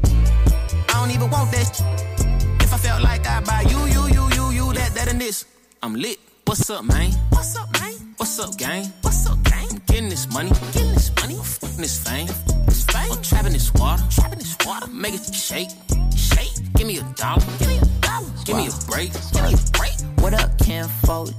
don't 0.97 1.11
even 1.11 1.29
want 1.29 1.51
that 1.51 1.67
shit. 1.75 2.61
If 2.61 2.73
I 2.73 2.77
felt 2.77 3.01
like 3.03 3.25
I 3.27 3.39
buy 3.41 3.61
you, 3.61 3.79
you, 3.85 4.07
you, 4.07 4.23
you, 4.35 4.45
you, 4.51 4.73
that, 4.73 4.93
that, 4.95 5.07
and 5.07 5.21
this, 5.21 5.45
I'm 5.83 5.93
lit. 5.95 6.17
What's 6.45 6.69
up, 6.69 6.83
man? 6.83 7.11
What's 7.29 7.55
up, 7.55 7.71
man? 7.79 7.93
What's 8.17 8.39
up, 8.39 8.57
gang? 8.57 8.85
What's 9.01 9.27
up, 9.27 9.41
gang? 9.43 9.67
I'm 9.69 9.81
getting 9.85 10.09
this 10.09 10.27
money, 10.31 10.49
I'm 10.49 10.71
getting 10.71 10.93
this 10.93 11.11
money, 11.21 11.35
I'm 11.35 11.43
fucking 11.43 11.77
this 11.77 11.97
fame, 12.07 12.27
this 12.65 12.83
fame. 12.85 13.11
I'm 13.11 13.21
trapping 13.21 13.53
this 13.53 13.73
water, 13.75 14.01
I'm 14.01 14.09
trapping 14.09 14.39
this 14.39 14.57
water, 14.65 14.87
make 14.87 15.13
it 15.13 15.33
shake, 15.33 15.69
shake. 16.15 16.53
Give 16.75 16.87
me 16.87 16.97
a 16.97 17.03
dollar, 17.15 17.43
give 17.59 17.67
me 17.67 17.77
a 17.77 17.85
dollar, 18.01 18.29
give 18.45 18.55
me 18.57 18.67
a 18.67 18.75
break, 18.89 19.13
give 19.33 19.43
me 19.43 19.53
a 19.53 19.77
break. 19.77 19.95
What 20.23 20.33
up, 20.33 20.57
Ken 20.59 20.87
Folk? 21.05 21.29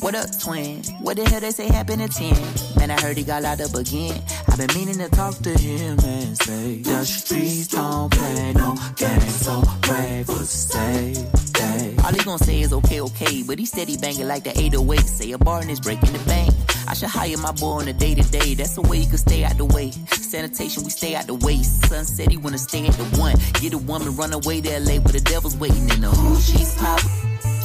What 0.00 0.14
up, 0.14 0.28
twin? 0.38 0.82
What 1.00 1.16
the 1.16 1.24
hell 1.28 1.40
they 1.40 1.50
say 1.50 1.68
happened 1.68 2.02
at 2.02 2.12
10? 2.12 2.34
Man, 2.76 2.90
I 2.90 3.00
heard 3.00 3.16
he 3.16 3.24
got 3.24 3.42
locked 3.42 3.62
up 3.62 3.74
again. 3.74 4.22
I've 4.46 4.58
been 4.58 4.68
meaning 4.74 4.98
to 4.98 5.08
talk 5.08 5.34
to 5.36 5.50
him 5.58 5.98
and 6.04 6.36
say, 6.36 6.82
The 6.82 7.04
streets 7.04 7.68
don't 7.68 8.12
play 8.12 8.52
no 8.52 8.76
games, 8.94 9.34
so 9.36 9.62
brave 9.80 10.26
for 10.26 10.44
stay. 10.44 11.14
stay. 11.14 11.94
All 12.04 12.12
he 12.12 12.22
gonna 12.24 12.38
say 12.38 12.60
is 12.60 12.74
okay, 12.74 13.00
okay, 13.00 13.42
but 13.42 13.58
he 13.58 13.64
said 13.64 13.88
steady 13.88 13.96
banging 13.96 14.28
like 14.28 14.44
the 14.44 14.50
808. 14.50 15.00
Say 15.00 15.32
a 15.32 15.38
bar 15.38 15.60
and 15.60 15.70
it's 15.70 15.80
breaking 15.80 16.12
the 16.12 16.22
bank. 16.26 16.52
I 16.86 16.92
should 16.92 17.08
hire 17.08 17.38
my 17.38 17.52
boy 17.52 17.80
on 17.80 17.88
a 17.88 17.94
day 17.94 18.14
to 18.14 18.22
day. 18.30 18.54
That's 18.54 18.74
the 18.74 18.82
way 18.82 18.98
you 18.98 19.08
can 19.08 19.18
stay 19.18 19.44
out 19.44 19.56
the 19.56 19.64
way. 19.64 19.92
Sanitation, 20.10 20.84
we 20.84 20.90
stay 20.90 21.14
out 21.14 21.26
the 21.26 21.34
way. 21.34 21.62
Son 21.62 22.04
said 22.04 22.30
he 22.30 22.36
wanna 22.36 22.58
stay 22.58 22.86
at 22.86 22.94
the 22.94 23.04
one. 23.18 23.36
Get 23.62 23.72
a 23.72 23.78
woman, 23.78 24.14
run 24.14 24.34
away 24.34 24.60
to 24.60 24.78
LA 24.78 25.00
where 25.00 25.12
the 25.12 25.20
devil's 25.20 25.56
waiting 25.56 25.88
in 25.88 26.02
the 26.02 26.10
who 26.10 26.36
she's 26.38 26.74
pop. 26.74 27.00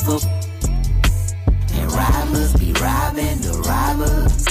For 0.05 0.19
and 0.23 0.50
robbers 1.91 2.53
be 2.55 2.73
robbing 2.73 3.39
the 3.41 3.53
robbers. 3.67 4.47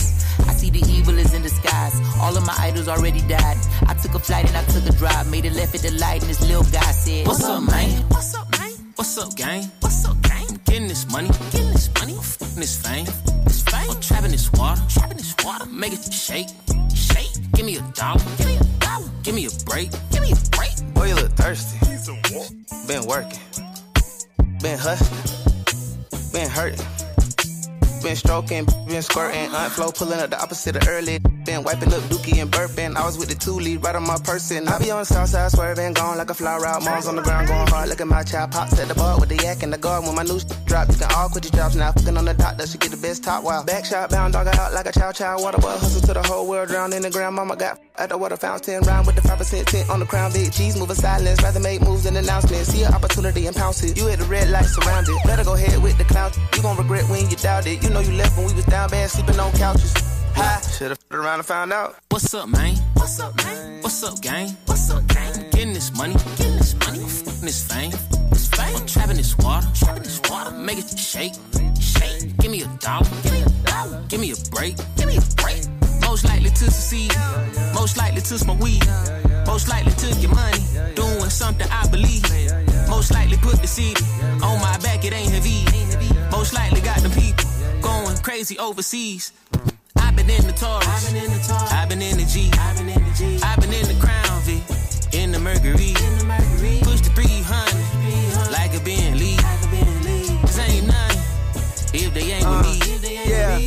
I 0.49 0.53
see 0.55 0.71
the 0.71 0.85
evil 0.89 1.19
is 1.19 1.35
in 1.35 1.43
disguise. 1.43 1.95
All 2.21 2.37
of 2.37 2.47
my 2.47 2.57
idols 2.59 2.89
already 2.89 3.21
died. 3.23 3.57
I 3.87 3.95
took 3.95 4.15
a 4.15 4.19
flight 4.19 4.47
and 4.47 4.57
I 4.57 4.65
took 4.65 4.87
a 4.87 4.93
drive. 4.97 5.31
Made 5.31 5.47
a 5.47 5.51
left 5.51 5.75
at 5.75 5.83
the 5.83 5.93
light 5.99 6.21
and 6.23 6.31
this 6.31 6.41
little 6.41 6.65
guy 6.65 6.93
said, 6.93 7.27
What's 7.27 7.45
up, 7.45 7.63
man? 7.63 7.91
What's 8.09 8.35
up, 8.35 8.51
man? 8.59 8.73
What's 8.97 9.17
up, 9.19 9.35
gang? 9.35 9.65
What's 9.81 10.05
up, 10.05 10.21
gang? 10.23 10.45
I'm 10.51 10.61
getting 10.65 10.89
this 10.89 11.11
money, 11.11 11.29
getting 11.53 11.73
this 11.73 11.91
money, 11.99 12.13
I'm 12.13 12.19
f***ing 12.21 12.61
this 12.61 12.77
fame, 12.85 13.07
this 13.45 13.63
fame. 13.63 13.91
I'm 13.91 14.01
trapping 14.01 14.31
this 14.31 14.53
water, 14.53 14.83
trapping 14.91 15.17
this 15.17 15.35
water, 15.43 15.65
make 15.67 15.95
it 15.95 16.13
shake, 16.13 16.49
shake. 16.95 17.33
Give 17.55 17.65
me 17.65 17.77
a 17.77 17.83
dollar, 17.95 18.21
give 18.37 18.47
me 18.47 18.57
a 18.57 18.65
dollar, 18.85 19.09
give 19.23 19.35
me 19.35 19.47
a 19.47 19.51
break, 19.65 19.91
give 20.11 20.21
me 20.21 20.33
a 20.33 20.51
break. 20.51 20.95
Boy, 20.95 21.09
you 21.09 21.15
look 21.15 21.33
thirsty. 21.33 21.79
Been 22.87 23.07
working, 23.07 23.41
been 24.61 24.79
hustling, 24.79 26.33
been 26.33 26.51
hurting. 26.51 27.00
Been 28.03 28.17
stroking, 28.17 28.65
been 28.89 29.03
squirting, 29.03 29.51
aunt 29.55 29.73
flow 29.73 29.93
pulling 29.93 30.21
up 30.21 30.31
the 30.31 30.41
opposite 30.41 30.75
of 30.75 30.89
early. 30.89 31.19
Been 31.45 31.63
wiping 31.63 31.93
up 31.93 32.03
dookie 32.05 32.41
and 32.41 32.51
burping. 32.51 32.97
I 32.97 33.05
was 33.05 33.19
with 33.19 33.29
the 33.29 33.35
two 33.35 33.53
lead 33.53 33.85
right 33.85 33.95
on 33.95 34.07
my 34.07 34.19
person. 34.25 34.67
I 34.69 34.79
be 34.79 34.91
on 34.91 35.01
the 35.01 35.05
south 35.05 35.29
side 35.29 35.51
swerving, 35.51 35.93
gone 35.93 36.17
like 36.17 36.31
a 36.31 36.35
flower 36.35 36.65
out. 36.67 36.83
Mom's 36.83 37.07
on 37.07 37.17
the 37.17 37.23
ground 37.23 37.49
going 37.49 37.67
hard. 37.69 37.89
Look 37.89 38.01
at 38.01 38.07
my 38.07 38.23
child 38.23 38.53
pops 38.53 38.79
at 38.81 38.89
the 38.89 38.95
bar 38.95 39.21
with 39.21 39.29
the 39.29 39.37
yak 39.37 39.63
in 39.63 39.71
the 39.71 39.79
guard. 39.79 40.05
When 40.05 40.15
my 40.15 40.23
new 40.23 40.41
drop, 40.65 40.89
you 40.89 40.97
can 40.97 41.13
all 41.15 41.29
quit 41.29 41.45
your 41.45 41.53
jobs 41.53 41.77
now. 41.77 41.93
Fucking 41.93 42.17
on 42.17 42.25
the 42.25 42.35
dot, 42.35 42.57
that 42.57 42.69
should 42.69 42.81
get 42.81 42.91
the 42.91 42.97
best 42.97 43.23
top 43.23 43.45
wow. 43.45 43.63
Back 43.65 43.85
shot 43.85 44.11
bound, 44.11 44.33
dog 44.33 44.49
out 44.49 44.73
like 44.73 44.87
a 44.87 44.93
chow 44.93 45.13
chow. 45.13 45.41
Water 45.41 45.59
boy 45.59 45.77
hustle 45.77 46.01
to 46.01 46.15
the 46.15 46.23
whole 46.23 46.49
world, 46.49 46.69
drown 46.69 46.93
in 46.93 47.03
the 47.03 47.11
ground. 47.11 47.37
Mama 47.37 47.57
got 47.57 47.79
at 47.97 48.09
the 48.09 48.17
water 48.17 48.37
fountain, 48.37 48.81
round 48.83 49.07
with 49.07 49.17
the 49.17 49.23
5% 49.23 49.67
tint 49.67 49.91
on 49.91 50.01
the 50.01 50.07
crown. 50.07 50.33
Big 50.33 50.53
G's 50.53 50.77
moving 50.79 50.97
silence, 50.97 51.43
rather 51.43 51.61
make 51.61 51.83
moves 51.83 52.05
than 52.05 52.17
announcements. 52.17 52.73
See 52.73 52.83
an 52.83 52.95
opportunity 52.95 53.47
and 53.47 53.55
pounce 53.55 53.83
it. 53.85 53.97
You 53.97 54.07
hit 54.07 54.19
the 54.19 54.25
red 54.25 54.49
light 54.49 54.65
surrounded. 54.65 55.17
Better 55.25 55.45
go 55.45 55.55
ahead 55.55 55.83
with 55.83 55.99
the 55.99 56.05
cloud. 56.05 56.37
You 56.57 56.63
gon' 56.63 56.77
regret 56.77 57.09
when 57.09 57.29
you 57.29 57.37
doubt 57.37 57.67
it. 57.67 57.83
You 57.83 57.90
know 57.91 58.01
you 58.01 58.13
left 58.13 58.37
when 58.37 58.47
we 58.47 58.55
was 58.55 58.65
down 58.67 58.89
bad, 58.91 59.11
sleeping 59.11 59.39
on 59.39 59.53
couches. 59.53 59.93
High, 60.35 60.61
should've 60.61 60.99
f***ed 60.99 61.17
around 61.17 61.41
and 61.41 61.47
found 61.47 61.73
out. 61.73 61.97
What's 62.09 62.33
up, 62.35 62.49
man? 62.49 62.77
What's 62.95 63.19
up, 63.21 63.37
man? 63.37 63.83
What's 63.83 64.03
up, 64.03 64.21
gang? 64.21 64.57
What's 64.67 64.91
up, 64.91 65.07
gang? 65.09 65.33
I'm 65.35 65.51
getting 65.51 65.73
this 65.73 65.95
money, 65.97 66.15
getting 66.37 66.57
this 66.57 66.75
money, 66.75 67.01
I'm 67.01 67.07
f***ing 67.07 67.41
this 67.43 67.67
fame, 67.67 67.91
this 68.31 68.49
fame. 68.49 68.77
I'm 68.77 68.87
trapping 68.87 69.17
this 69.17 69.37
water, 69.39 69.67
trapping 69.75 70.05
this 70.05 70.21
water, 70.31 70.53
make 70.53 70.79
it 70.79 70.99
shake, 70.99 71.35
shake. 71.81 72.37
Give 72.39 72.51
me 72.51 72.63
a 72.63 72.67
dollar, 72.79 73.07
give 73.23 73.33
me 73.33 73.43
a 73.43 73.49
dollar, 73.67 74.05
give 74.09 74.21
me 74.21 74.31
a 74.31 74.37
break, 74.51 74.77
give 74.97 75.07
me 75.07 75.17
a 75.17 75.43
break. 75.43 75.67
Most 76.03 76.25
likely 76.25 76.51
to 76.51 76.71
succeed, 76.71 77.13
most 77.75 77.97
likely 77.97 78.21
to 78.21 78.39
smoke 78.39 78.61
weed, 78.61 78.85
most 79.47 79.69
likely 79.69 79.93
to 79.93 80.07
get 80.21 80.31
money, 80.31 80.63
doing 80.95 81.31
something 81.31 81.67
I 81.71 81.89
believe. 81.89 82.25
Most 82.89 83.13
likely 83.13 83.37
put 83.39 83.61
the 83.61 83.69
seed 83.69 83.99
on 84.43 84.61
my 84.61 84.79
back, 84.79 85.05
it 85.05 85.13
ain't 85.13 85.31
heavy. 85.33 85.65
Most 86.31 86.55
likely 86.55 86.81
got 86.81 86.99
the 87.01 87.11
people 87.11 87.50
going 87.81 88.17
crazy 88.19 88.59
overseas. 88.59 89.33
I've 89.97 90.17
been 90.17 90.31
in 90.31 90.47
the 90.47 90.53
Taurus, 90.53 90.87
I've 90.87 91.13
been 91.13 91.25
in 91.25 91.31
the 91.31 91.45
Taurus, 91.47 91.73
I've 91.73 91.89
been 91.89 92.03
in 92.03 92.17
the 92.17 92.25
G, 92.25 92.51
I've 92.55 92.77
been 92.79 92.89
in 92.89 93.05
the 93.05 93.15
G, 93.15 93.41
I've 93.43 93.61
been 93.61 93.73
in 93.73 93.87
the 93.89 93.99
Crown 94.01 94.41
Vic, 94.43 94.63
in 95.15 95.33
the 95.33 95.39
Mercury, 95.39 95.91
in 95.91 96.19
the 96.19 96.25
Mercury. 96.25 96.81
Push 96.83 97.01
the 97.01 97.11
300 97.11 98.53
like 98.53 98.75
a 98.75 98.81
Bentley. 98.85 99.37
Cause 100.41 100.59
ain't 100.59 100.87
none 100.87 101.17
if 101.95 102.13
they 102.15 102.33
ain't 102.33 102.49
with 102.49 102.67
uh, 102.67 103.01
me. 103.03 103.31
Yeah, 103.31 103.59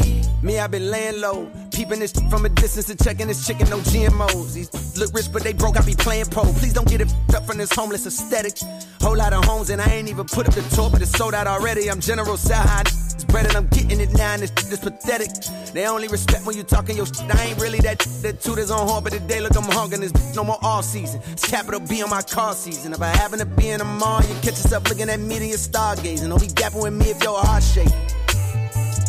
me, 0.41 0.59
I 0.59 0.67
been 0.67 0.89
laying 0.89 1.21
low. 1.21 1.49
Peeping 1.73 1.99
this 1.99 2.11
from 2.29 2.45
a 2.45 2.49
distance 2.49 2.89
and 2.91 3.03
checking 3.03 3.27
this 3.27 3.47
chicken, 3.47 3.67
no 3.67 3.79
GMOs. 3.79 4.53
These 4.53 4.97
look 4.97 5.11
rich, 5.11 5.33
but 5.33 5.43
they 5.43 5.53
broke. 5.53 5.75
I 5.75 5.81
be 5.81 5.95
playing 5.95 6.25
pole. 6.25 6.53
Please 6.53 6.71
don't 6.71 6.87
get 6.87 7.01
it 7.01 7.11
up 7.35 7.47
from 7.47 7.57
this 7.57 7.71
homeless 7.73 8.05
aesthetic. 8.05 8.59
Whole 9.01 9.17
lot 9.17 9.33
of 9.33 9.43
homes, 9.45 9.71
and 9.71 9.81
I 9.81 9.87
ain't 9.87 10.07
even 10.07 10.25
put 10.25 10.47
up 10.47 10.53
the 10.53 10.61
tour, 10.75 10.91
but 10.91 11.01
it's 11.01 11.11
sold 11.11 11.33
out 11.33 11.47
already. 11.47 11.89
I'm 11.89 11.99
General 11.99 12.37
Sahai. 12.37 12.81
It's 13.15 13.23
bread 13.23 13.47
and 13.47 13.55
I'm 13.55 13.65
getting 13.67 13.99
it 13.99 14.13
now, 14.13 14.33
and 14.33 14.43
this 14.43 14.71
is 14.71 14.77
pathetic. 14.77 15.29
They 15.73 15.87
only 15.87 16.07
respect 16.09 16.45
when 16.45 16.55
you 16.55 16.61
talking 16.61 16.95
your 16.95 17.07
shit. 17.07 17.33
I 17.33 17.45
ain't 17.45 17.59
really 17.59 17.79
that 17.79 17.99
that 18.21 18.39
tutors 18.39 18.69
on 18.69 18.87
horn, 18.87 19.03
but 19.03 19.13
today 19.13 19.41
look, 19.41 19.55
I'm 19.57 19.63
hungry. 19.63 19.97
This 19.97 20.35
no 20.35 20.43
more 20.43 20.59
all 20.61 20.83
season. 20.83 21.21
It's 21.31 21.49
capital 21.49 21.79
B 21.79 22.03
on 22.03 22.09
my 22.11 22.21
car 22.21 22.53
season. 22.53 22.93
If 22.93 23.01
I 23.01 23.07
happen 23.07 23.39
to 23.39 23.45
be 23.47 23.69
in 23.69 23.79
the 23.79 23.85
mall, 23.85 24.21
you 24.21 24.35
catch 24.35 24.61
yourself 24.61 24.87
looking 24.89 25.09
at 25.09 25.19
me 25.19 25.37
and 25.37 25.43
stargazing. 25.45 26.29
Don't 26.29 26.39
be 26.39 26.47
gapping 26.47 26.83
with 26.83 26.93
me 26.93 27.09
if 27.09 27.23
your 27.23 27.39
heart 27.39 27.63
shake. 27.63 27.89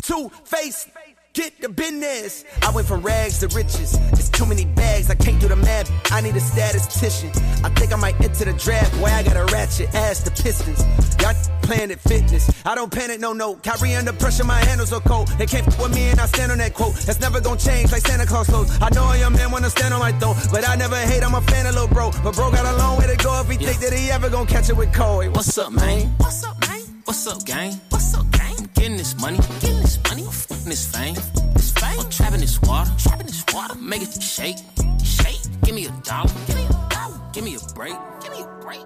Two 0.02 0.30
face. 0.44 0.88
Get 1.34 1.60
the 1.60 1.68
business. 1.68 2.44
I 2.62 2.70
went 2.70 2.86
from 2.86 3.02
rags 3.02 3.40
to 3.40 3.48
riches. 3.48 3.98
It's 4.12 4.28
too 4.28 4.46
many 4.46 4.66
bags. 4.66 5.10
I 5.10 5.16
can't 5.16 5.40
do 5.40 5.48
the 5.48 5.56
math. 5.56 5.90
I 6.12 6.20
need 6.20 6.36
a 6.36 6.40
statistician. 6.40 7.30
I 7.64 7.70
think 7.70 7.92
I 7.92 7.96
might 7.96 8.14
enter 8.20 8.44
the 8.44 8.52
draft. 8.52 8.96
Boy, 9.00 9.06
I 9.06 9.24
got 9.24 9.36
a 9.36 9.44
ratchet 9.52 9.92
ass 9.96 10.20
the 10.20 10.30
Pistons. 10.30 10.78
Y'all 11.20 11.34
Planet 11.62 11.98
Fitness. 11.98 12.48
I 12.64 12.76
don't 12.76 12.92
panic, 12.92 13.18
no, 13.18 13.32
no. 13.32 13.56
Kyrie 13.56 13.96
under 13.96 14.12
pressure, 14.12 14.44
my 14.44 14.60
handles 14.60 14.92
are 14.92 15.00
cold. 15.00 15.26
They 15.36 15.46
can't 15.46 15.66
f 15.66 15.76
with 15.80 15.92
me 15.92 16.02
and 16.02 16.20
I 16.20 16.26
stand 16.26 16.52
on 16.52 16.58
that 16.58 16.72
quote. 16.72 16.94
That's 16.94 17.18
never 17.18 17.40
gonna 17.40 17.58
change 17.58 17.90
like 17.90 18.06
Santa 18.06 18.26
Claus 18.26 18.46
clothes. 18.46 18.70
I 18.80 18.90
know 18.90 19.10
a 19.10 19.18
young 19.18 19.32
man 19.32 19.50
wanna 19.50 19.70
stand 19.70 19.92
on 19.92 19.98
my 19.98 20.12
throne, 20.12 20.36
but 20.52 20.68
I 20.68 20.76
never 20.76 20.96
hate. 20.96 21.24
I'm 21.24 21.34
a 21.34 21.40
fan 21.40 21.66
of 21.66 21.74
little 21.74 21.88
bro. 21.88 22.12
But 22.22 22.36
bro 22.36 22.52
got 22.52 22.64
a 22.64 22.76
long 22.78 22.96
way 22.98 23.08
to 23.08 23.16
go 23.16 23.40
if 23.40 23.50
he 23.50 23.56
think 23.56 23.80
that 23.80 23.92
he 23.92 24.08
ever 24.12 24.30
gonna 24.30 24.46
catch 24.48 24.70
it 24.70 24.76
with 24.76 24.92
Cole. 24.94 25.22
Hey, 25.22 25.30
What's 25.30 25.58
up, 25.58 25.72
man? 25.72 26.14
What's 26.18 26.44
up, 26.44 26.60
man? 26.60 26.80
What's 27.06 27.26
up, 27.26 27.44
gang? 27.44 27.72
What's 27.88 28.14
up, 28.14 28.30
gang? 28.30 28.54
I'm 28.56 28.70
getting 28.74 28.96
this 28.96 29.18
money, 29.18 29.38
getting 29.60 29.80
this 29.80 29.98
money, 30.08 30.26
I'm 30.64 30.70
this 30.70 30.90
fame, 30.90 31.14
this 31.52 31.72
fame. 31.72 32.00
I'm 32.00 32.08
trapping 32.08 32.40
this 32.40 32.58
water, 32.62 32.90
trapping 32.96 33.26
this 33.26 33.44
water, 33.52 33.74
make 33.74 34.00
it 34.00 34.22
shake, 34.22 34.56
shake. 35.04 35.38
Give 35.62 35.74
me 35.74 35.84
a 35.84 35.90
dollar, 36.02 36.30
give 36.46 36.56
me 36.56 36.64
a 36.64 36.88
dollar, 36.88 37.20
give 37.34 37.44
me 37.44 37.54
a 37.56 37.74
break, 37.74 37.94
give 38.22 38.32
me 38.32 38.40
a 38.40 38.46
break. 38.62 38.80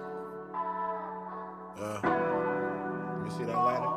Uh, 1.79 2.01
let 2.03 3.23
me 3.23 3.29
see 3.29 3.45
that 3.45 3.55
lighter. 3.55 3.87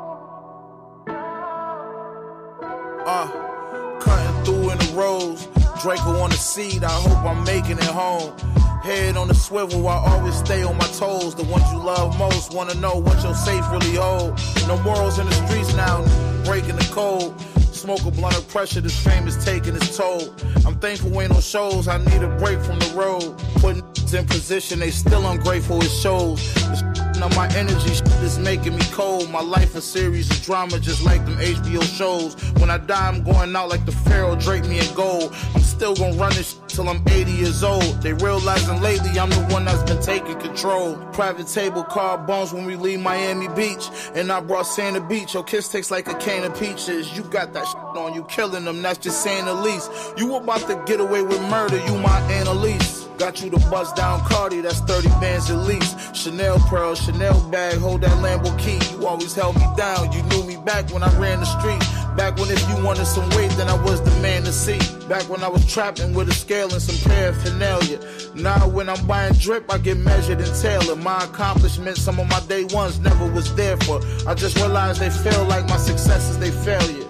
Uh, 3.05 3.99
cutting 3.99 4.45
through 4.45 4.71
in 4.71 4.79
the 4.79 4.93
roads. 4.95 5.49
Draco 5.83 6.21
on 6.21 6.31
the 6.31 6.37
seat, 6.37 6.85
I 6.85 6.89
hope 6.89 7.25
I'm 7.25 7.43
making 7.43 7.79
it 7.79 7.83
home. 7.83 8.39
Head 8.85 9.17
on 9.17 9.27
the 9.27 9.35
swivel, 9.35 9.89
I 9.89 9.97
always 10.07 10.37
stay 10.37 10.63
on 10.63 10.77
my 10.77 10.87
toes. 10.87 11.35
The 11.35 11.43
ones 11.43 11.65
you 11.73 11.79
love 11.79 12.17
most 12.17 12.55
wanna 12.55 12.75
know 12.75 12.95
what 12.95 13.21
your 13.25 13.35
safe 13.35 13.69
really 13.73 13.97
hold. 13.97 14.41
No 14.69 14.81
morals 14.85 15.19
in 15.19 15.27
the 15.27 15.33
streets 15.33 15.75
now, 15.75 16.05
breaking 16.45 16.77
the 16.77 16.89
code. 16.93 17.35
Smoke 17.83 18.05
a 18.05 18.13
blunt 18.13 18.39
of 18.39 18.47
pressure, 18.49 18.81
this 18.81 18.97
fame 18.97 19.27
is 19.27 19.45
taking 19.45 19.75
its 19.75 19.97
toll. 19.97 20.33
I'm 20.65 20.79
thankful 20.79 21.21
ain't 21.21 21.33
no 21.33 21.41
shows, 21.41 21.89
I 21.89 21.99
need 21.99 22.23
a 22.23 22.29
break 22.39 22.61
from 22.61 22.79
the 22.79 22.93
road. 22.95 23.37
Putting 23.57 23.83
in 24.15 24.27
position, 24.27 24.79
they 24.79 24.93
still 24.93 25.27
ungrateful, 25.27 25.83
it 25.83 25.89
shows. 25.89 26.55
This 26.55 26.83
on 27.23 27.35
my 27.37 27.49
energy 27.55 27.93
is 28.25 28.39
making 28.39 28.77
me 28.77 28.85
cold. 28.91 29.31
My 29.31 29.41
life 29.41 29.75
a 29.77 29.81
series 29.81 30.29
of 30.31 30.43
drama, 30.43 30.79
just 30.81 31.05
like 31.05 31.25
them 31.25 31.37
HBO 31.37 31.83
shows. 31.83 32.35
When 32.61 32.69
I 32.69 32.79
die, 32.79 33.09
I'm 33.09 33.23
going 33.23 33.55
out 33.55 33.69
like 33.69 33.85
the 33.87 33.93
Pharaoh, 33.93 34.37
drape 34.37 34.65
me 34.65 34.81
in 34.81 34.95
gold. 34.95 35.35
I'm 35.55 35.63
still 35.63 35.95
gonna 35.95 36.17
run 36.17 36.33
this 36.35 36.55
till 36.73 36.89
I'm 36.89 37.03
80 37.09 37.31
years 37.31 37.62
old. 37.62 38.03
They 38.03 38.12
realizing 38.15 38.81
lately 38.81 39.19
I'm 39.19 39.31
the 39.31 39.47
one 39.51 39.65
that's 39.65 39.82
been 39.82 40.03
taking 40.03 40.39
control. 40.40 40.97
Private 41.12 41.47
table, 41.47 41.85
Carbone's 41.85 42.53
when 42.53 42.65
we 42.65 42.77
leave 42.77 43.01
Miami 43.01 43.49
Beach. 43.49 43.89
And 44.15 44.32
I 44.32 44.40
brought 44.40 44.66
Santa 44.66 45.01
Beach. 45.01 45.35
Your 45.35 45.44
kiss 45.44 45.69
tastes 45.69 45.90
like 45.90 46.09
a 46.09 46.15
can 46.15 46.44
of 46.44 46.59
peaches. 46.59 47.16
You 47.16 47.23
got 47.24 47.53
that 47.53 47.66
shit 47.66 47.77
on 47.77 48.15
you, 48.15 48.24
killing 48.24 48.65
them, 48.65 48.82
that's 48.82 48.99
just 48.99 49.23
saying 49.23 49.44
the 49.44 49.55
least. 49.55 49.90
You 50.16 50.35
about 50.35 50.61
to 50.69 50.82
get 50.86 51.01
away 51.01 51.23
with 51.23 51.40
murder, 51.43 51.78
you 51.86 51.99
my 51.99 52.19
Annalise. 52.32 53.02
Got 53.19 53.43
you 53.43 53.51
the 53.51 53.59
bust 53.71 53.97
down 53.97 54.21
Cardi, 54.25 54.61
that's 54.61 54.81
30 54.81 55.09
bands 55.21 55.51
at 55.51 55.59
least. 55.59 56.17
Chanel 56.17 56.59
pearl, 56.69 56.95
Chanel 56.95 57.39
bag, 57.51 57.79
hold 57.79 58.01
that 58.03 58.11
Lambo 58.19 58.57
key. 58.59 58.81
You 58.97 59.07
always 59.07 59.35
held 59.35 59.57
me 59.57 59.67
down, 59.77 60.13
you 60.13 60.23
knew 60.25 60.45
me 60.45 60.57
back 60.57 60.91
when 60.91 61.03
I 61.03 61.19
ran 61.19 61.41
the 61.41 61.47
street. 61.47 61.81
Back 62.17 62.37
when 62.37 62.51
if 62.51 62.61
you 62.69 62.85
wanted 62.85 63.07
some 63.07 63.29
weight, 63.31 63.51
then 63.53 63.69
I 63.69 63.83
was 63.83 64.03
the 64.03 64.11
man 64.21 64.43
to 64.43 64.53
see. 64.53 64.79
Back 65.09 65.29
when 65.31 65.43
I 65.43 65.49
was 65.49 65.65
trapping 65.73 66.15
with 66.15 66.29
a 66.29 66.35
scale 66.35 66.71
and 66.73 66.83
some 66.83 67.11
paraphernalia. 67.11 67.99
Now 68.35 68.69
when 68.69 68.89
I'm 68.89 69.07
buying 69.07 69.35
drip, 69.35 69.73
I 69.73 69.79
get 69.79 69.97
measured 69.99 70.41
and 70.41 70.61
tailored. 70.61 70.99
My 70.99 71.25
accomplishments, 71.25 72.03
some 72.03 72.19
of 72.19 72.29
my 72.29 72.41
day 72.49 72.65
ones 72.65 72.99
never 72.99 73.31
was 73.31 73.55
there 73.55 73.77
for. 73.79 74.01
I 74.27 74.35
just 74.35 74.57
realized 74.57 75.01
they 75.01 75.11
feel 75.11 75.45
like 75.45 75.67
my 75.69 75.79
successes, 75.79 76.39
they 76.39 76.51
failure. 76.51 77.09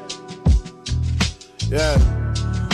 Yeah. 1.69 2.22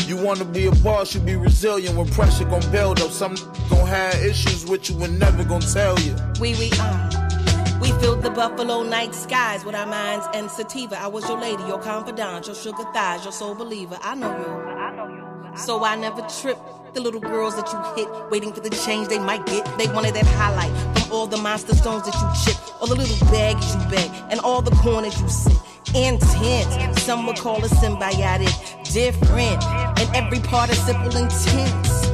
You 0.08 0.16
wanna 0.16 0.46
be 0.46 0.64
a 0.64 0.72
boss, 0.76 1.14
you 1.14 1.20
be 1.20 1.36
resilient 1.36 1.94
when 1.94 2.08
pressure 2.08 2.46
gon' 2.46 2.62
build 2.72 2.98
up. 3.02 3.10
Some 3.10 3.34
gon' 3.68 3.86
have 3.86 4.14
issues 4.24 4.64
with 4.64 4.88
you 4.88 5.04
and 5.04 5.18
never 5.18 5.44
gon' 5.44 5.60
tell 5.60 6.00
you. 6.00 6.16
We 6.40 6.54
we 6.54 6.70
uh, 6.80 7.78
we 7.78 7.92
filled 8.00 8.22
the 8.22 8.30
buffalo 8.30 8.82
night 8.82 9.14
skies 9.14 9.66
with 9.66 9.74
our 9.74 9.84
minds 9.84 10.26
and 10.32 10.50
sativa. 10.50 10.98
I 10.98 11.08
was 11.08 11.28
your 11.28 11.38
lady, 11.38 11.62
your 11.64 11.78
confidant, 11.78 12.46
your 12.46 12.56
sugar 12.56 12.84
thighs, 12.94 13.24
your 13.24 13.34
soul 13.34 13.54
believer. 13.54 13.98
I 14.00 14.14
know 14.14 14.30
you. 14.30 14.46
I 14.46 14.96
know 14.96 15.08
you. 15.08 15.58
So 15.58 15.84
I 15.84 15.94
never 15.96 16.22
trip. 16.40 16.56
The 16.94 17.02
little 17.02 17.20
girls 17.20 17.54
that 17.56 17.70
you 17.70 17.78
hit, 18.02 18.30
waiting 18.30 18.54
for 18.54 18.60
the 18.60 18.70
change 18.70 19.08
they 19.08 19.18
might 19.18 19.44
get. 19.44 19.66
They 19.76 19.88
wanted 19.88 20.14
that 20.14 20.24
highlight 20.24 20.72
from 20.96 21.12
all 21.12 21.26
the 21.26 21.36
monster 21.36 21.74
stones 21.74 22.04
that 22.06 22.14
you 22.14 22.28
chip, 22.46 22.80
all 22.80 22.86
the 22.86 22.96
little 22.96 23.26
bags 23.28 23.74
you 23.74 23.90
beg, 23.90 24.10
and 24.30 24.40
all 24.40 24.62
the 24.62 24.74
corners 24.76 25.20
you 25.20 25.28
sit. 25.28 25.67
Intense, 25.94 27.02
some 27.02 27.26
would 27.26 27.38
call 27.38 27.64
it 27.64 27.70
symbiotic, 27.70 28.52
different, 28.92 29.64
and 29.64 30.16
every 30.16 30.38
participle 30.40 31.16
intense. 31.16 32.08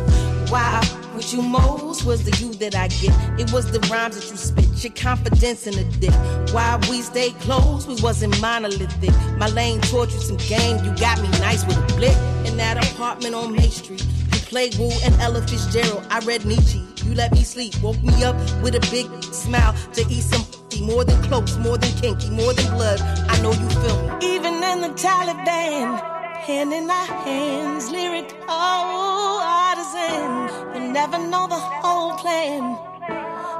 Why? 0.50 0.80
What 1.14 1.32
you 1.32 1.42
most 1.42 2.04
was 2.04 2.24
the 2.24 2.36
you 2.38 2.54
that 2.54 2.74
I 2.74 2.88
get. 2.88 3.14
It 3.38 3.52
was 3.52 3.70
the 3.70 3.80
rhymes 3.88 4.16
that 4.16 4.30
you 4.30 4.36
spit, 4.36 4.82
your 4.82 4.92
confidence 4.92 5.66
in 5.66 5.74
the 5.74 5.84
dick. 5.98 6.14
Why 6.52 6.78
we 6.88 7.02
stay 7.02 7.30
close, 7.40 7.86
we 7.86 7.96
wasn't 8.02 8.40
monolithic. 8.40 9.12
My 9.38 9.48
lane 9.48 9.80
taught 9.80 10.12
you 10.12 10.18
some 10.18 10.36
game, 10.36 10.84
you 10.84 10.94
got 10.96 11.20
me 11.20 11.28
nice 11.40 11.64
with 11.66 11.76
a 11.78 11.96
blick. 11.96 12.16
In 12.46 12.56
that 12.58 12.84
apartment 12.92 13.34
on 13.34 13.52
May 13.52 13.70
Street, 13.70 14.04
you 14.04 14.38
played 14.40 14.76
Wu 14.76 14.90
and 15.04 15.14
Ella 15.20 15.40
Fitzgerald. 15.42 16.06
I 16.10 16.20
read 16.20 16.44
Nietzsche. 16.44 16.82
You 17.04 17.14
let 17.14 17.32
me 17.32 17.42
sleep, 17.42 17.80
woke 17.82 18.02
me 18.02 18.24
up 18.24 18.36
with 18.62 18.74
a 18.74 18.80
big 18.90 19.06
smile 19.34 19.74
to 19.94 20.00
eat 20.08 20.22
some 20.22 20.44
more 20.80 21.04
than 21.04 21.20
close, 21.22 21.56
more 21.58 21.78
than 21.78 21.92
kinky, 22.00 22.30
more 22.30 22.52
than 22.52 22.66
blood. 22.74 23.00
I 23.28 23.40
know 23.42 23.52
you 23.52 23.68
feel 23.82 24.18
me. 24.18 24.34
Even 24.34 24.54
in 24.62 24.80
the 24.80 24.92
Taliban, 24.96 26.00
pen 26.44 26.72
in 26.72 26.90
our 26.90 27.06
hands, 27.24 27.90
lyric 27.90 28.34
oh 28.48 29.40
artisan. 29.44 30.74
You'll 30.74 30.92
never 30.92 31.18
know 31.18 31.46
the 31.46 31.60
whole 31.80 32.12
plan. 32.18 32.62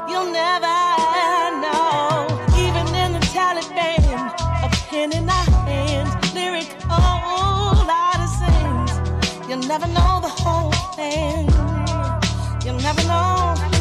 You'll 0.09 0.33
never 0.33 0.77
know. 1.65 2.27
Even 2.65 2.87
in 2.95 3.13
the 3.13 3.25
Taliban, 3.35 4.33
a 4.65 4.69
pen 4.89 5.13
in 5.13 5.29
our 5.29 5.51
hands, 5.69 6.35
lyric 6.35 6.69
oh 6.91 7.87
artisans. 7.89 9.49
You'll 9.49 9.69
never 9.69 9.87
know 9.89 10.21
the 10.23 10.33
whole 10.43 10.73
plan. 10.95 11.47
You'll 12.65 12.81
never 12.81 13.03
know. 13.05 13.74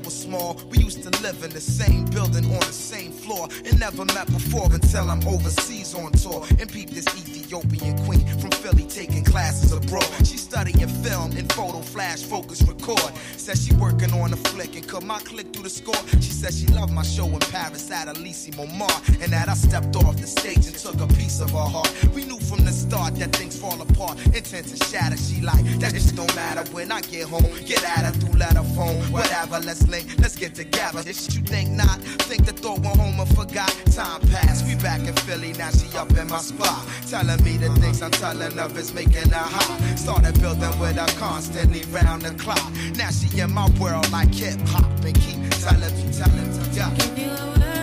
Planet 0.00 0.04
was 0.04 0.14
small. 0.14 0.56
We 0.70 0.78
used 0.78 1.02
to 1.02 1.10
live 1.22 1.42
in 1.44 1.50
the 1.50 1.60
same 1.60 2.04
building 2.06 2.44
on 2.44 2.60
the 2.60 2.72
same 2.72 3.12
floor 3.12 3.48
and 3.64 3.78
never 3.78 4.04
met 4.06 4.26
before 4.26 4.72
until 4.72 5.10
I'm 5.10 5.26
overseas 5.26 5.94
on 5.94 6.12
tour 6.12 6.46
and 6.58 6.70
peep 6.70 6.90
this 6.90 7.06
Ethiopian 7.50 7.98
queen 8.04 8.24
from 8.38 8.52
Philly 8.52 8.84
taking 8.84 9.24
classes 9.24 9.72
abroad. 9.72 10.06
She 10.24 10.36
studying 10.36 10.86
film 11.02 11.32
and 11.32 11.52
photo 11.52 11.80
flash 11.80 12.22
focus 12.22 12.62
record. 12.62 13.12
Says 13.36 13.66
she 13.66 13.74
working 13.74 14.12
on 14.12 14.32
a 14.32 14.36
flick 14.36 14.76
and 14.76 14.86
cut 14.86 15.02
my 15.02 15.18
click 15.18 15.52
through 15.52 15.64
the 15.64 15.70
score. 15.70 16.02
She 16.20 16.30
says 16.30 16.60
she 16.60 16.68
loved 16.68 16.92
my 16.92 17.02
show 17.02 17.26
in 17.26 17.40
Paris 17.40 17.90
at 17.90 18.06
Elysee 18.06 18.52
Montmartre 18.56 19.14
and 19.20 19.32
that 19.32 19.48
I 19.48 19.54
stepped 19.54 19.96
off 19.96 20.16
the 20.16 20.28
stage 20.28 20.66
and 20.68 20.76
took 20.76 21.00
a 21.00 21.08
piece 21.08 21.40
of 21.40 21.50
her 21.50 21.58
heart. 21.58 21.90
We 22.14 22.24
knew 22.24 22.38
from 22.38 22.64
the 22.64 22.70
start 22.70 23.16
that 23.16 23.34
things 23.34 23.58
fall 23.58 23.80
apart, 23.82 24.24
intent 24.26 24.68
to 24.68 24.84
shatter. 24.84 25.16
She 25.16 25.40
like 25.40 25.64
that 25.80 25.92
shit 25.92 26.14
don't 26.14 26.34
matter 26.36 26.62
when 26.70 26.92
I 26.92 27.00
get 27.00 27.28
home. 27.28 27.50
Get 27.66 27.82
at 27.82 28.04
her 28.04 28.12
through 28.12 28.38
letter 28.38 28.62
phone, 28.76 29.02
whatever. 29.10 29.58
Let's 29.58 29.88
link, 29.88 30.06
let's 30.18 30.36
get 30.36 30.54
together. 30.54 31.02
Shit 31.02 31.34
you 31.34 31.42
think 31.42 31.70
not? 31.70 31.98
Think 32.30 32.46
the 32.46 32.52
thought 32.52 32.78
went 32.78 32.96
home 32.96 33.18
and 33.18 33.36
forgot. 33.36 33.70
Time 33.90 34.20
passed, 34.28 34.66
we 34.66 34.76
back 34.76 35.00
in 35.00 35.14
Philly 35.26 35.52
now. 35.54 35.70
She 35.70 35.90
up 35.96 36.10
in 36.16 36.28
my 36.28 36.38
spot, 36.38 36.86
telling 37.08 37.39
me 37.42 37.56
the 37.56 37.68
things 37.80 38.02
I'm 38.02 38.10
telling 38.10 38.56
her 38.56 38.78
is 38.78 38.92
making 38.92 39.30
her 39.30 39.36
hot. 39.36 39.98
Started 39.98 40.40
building 40.40 40.78
with 40.78 40.96
her 40.96 41.18
constantly 41.18 41.82
round 41.92 42.22
the 42.22 42.30
clock. 42.42 42.72
Now 42.96 43.10
she 43.10 43.40
in 43.40 43.52
my 43.52 43.68
world 43.80 44.10
like 44.10 44.34
hip 44.34 44.60
hop 44.66 44.84
and 45.04 45.14
keep 45.14 45.40
telling 45.60 45.94
me, 45.96 46.12
telling 46.12 46.50
me, 46.50 46.76
yeah. 46.76 47.79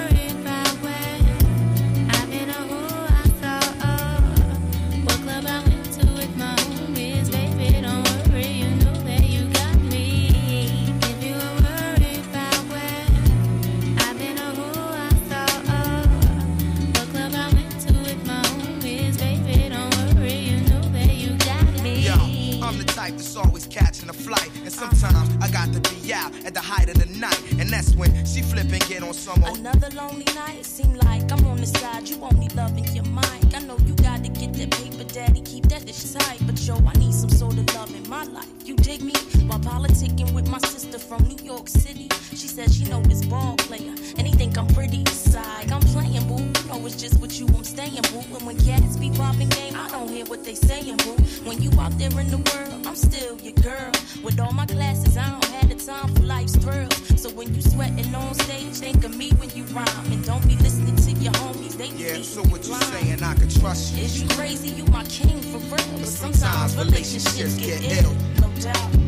Always 23.37 23.65
catching 23.67 24.09
a 24.09 24.13
flight. 24.13 24.49
And 24.63 24.71
sometimes 24.71 25.29
I 25.41 25.49
got 25.49 25.71
to 25.73 25.79
be 25.93 26.13
out 26.13 26.33
at 26.45 26.53
the 26.53 26.59
height 26.59 26.89
of 26.89 26.97
the 26.99 27.05
night. 27.17 27.41
And 27.59 27.69
that's 27.69 27.95
when 27.95 28.11
she 28.25 28.41
flip 28.41 28.71
and 28.71 28.85
get 28.87 29.03
on 29.03 29.13
some 29.13 29.43
old. 29.43 29.59
Another 29.59 29.89
lonely 29.91 30.25
night, 30.35 30.65
seem 30.65 30.93
like 30.95 31.31
I'm 31.31 31.45
on 31.47 31.57
the 31.57 31.67
side. 31.67 32.09
You 32.09 32.17
only 32.21 32.49
loving 32.49 32.87
your 32.95 33.05
mind. 33.05 33.53
I 33.55 33.59
know 33.59 33.77
you 33.85 33.93
gotta 33.95 34.29
get 34.29 34.53
that 34.53 34.71
paper, 34.71 35.03
daddy. 35.05 35.41
Keep 35.41 35.65
that 35.69 35.85
dish 35.85 36.03
tight. 36.11 36.39
But 36.45 36.59
yo, 36.65 36.75
I 36.75 36.93
need 36.97 37.13
some 37.13 37.29
sort 37.29 37.57
of 37.57 37.73
love 37.75 37.95
in 37.95 38.07
my 38.09 38.23
life. 38.25 38.49
You 38.65 38.75
dig 38.75 39.01
me? 39.01 39.13
While 39.47 39.59
politicking 39.59 40.33
with 40.33 40.47
my 40.49 40.59
sister 40.59 40.99
from 40.99 41.23
New 41.23 41.43
York 41.43 41.69
City, 41.69 42.09
she 42.31 42.47
said 42.47 42.71
she 42.71 42.85
know 42.85 43.01
this 43.01 43.25
ball 43.25 43.55
player. 43.57 43.93
And 44.17 44.27
he 44.27 44.33
think 44.33 44.57
I'm 44.57 44.67
pretty. 44.67 45.05
Side, 45.05 45.71
I'm 45.71 45.81
playing, 45.81 46.27
boo. 46.27 46.56
Know 46.77 46.85
it's 46.85 46.95
just 46.95 47.19
with 47.19 47.39
you 47.39 47.47
I'm 47.47 47.63
staying, 47.63 48.01
boo. 48.11 48.21
And 48.35 48.45
when 48.45 48.57
cats 48.57 48.97
be 48.97 49.09
popping 49.09 49.49
game, 49.49 49.73
I 49.75 49.89
don't 49.89 50.09
hear 50.09 50.25
what 50.25 50.43
they 50.43 50.53
saying, 50.53 50.97
boo. 50.97 51.15
When 51.43 51.61
you 51.61 51.71
out 51.79 51.97
there 51.97 52.11
in 52.19 52.29
the 52.29 52.37
world, 52.37 52.85
I'm 52.85 52.95
still 52.95 53.35
your 53.41 53.53
girl. 53.53 53.91
With 54.23 54.39
all 54.39 54.51
my 54.53 54.65
classes, 54.65 55.17
I 55.17 55.27
don't 55.29 55.45
have 55.45 55.69
the 55.69 55.75
time 55.75 56.13
for 56.13 56.23
life's 56.23 56.55
thrills. 56.57 56.93
So 57.19 57.29
when 57.31 57.53
you 57.55 57.61
sweating 57.61 58.13
on 58.13 58.33
stage, 58.35 58.75
think 58.75 59.03
of 59.03 59.15
me 59.17 59.31
when 59.39 59.49
you 59.55 59.63
rhyme. 59.73 60.11
And 60.11 60.23
don't 60.23 60.45
be 60.47 60.55
listening 60.57 60.95
to 60.95 61.11
your 61.23 61.33
homies, 61.33 61.77
they 61.77 61.87
Yeah, 61.87 62.21
so 62.21 62.43
what 62.43 62.67
you 62.67 62.75
saying? 62.75 63.23
I 63.23 63.33
can 63.33 63.49
trust 63.49 63.95
you. 63.95 64.03
Is 64.03 64.21
you 64.21 64.29
crazy? 64.29 64.69
You 64.69 64.85
my 64.85 65.03
king 65.05 65.41
for 65.41 65.57
real. 65.57 65.97
But 65.97 66.05
sometimes 66.05 66.77
relationships 66.77 67.55
get 67.55 67.81
ill, 68.03 68.13
no 68.39 68.49
doubt. 68.61 69.06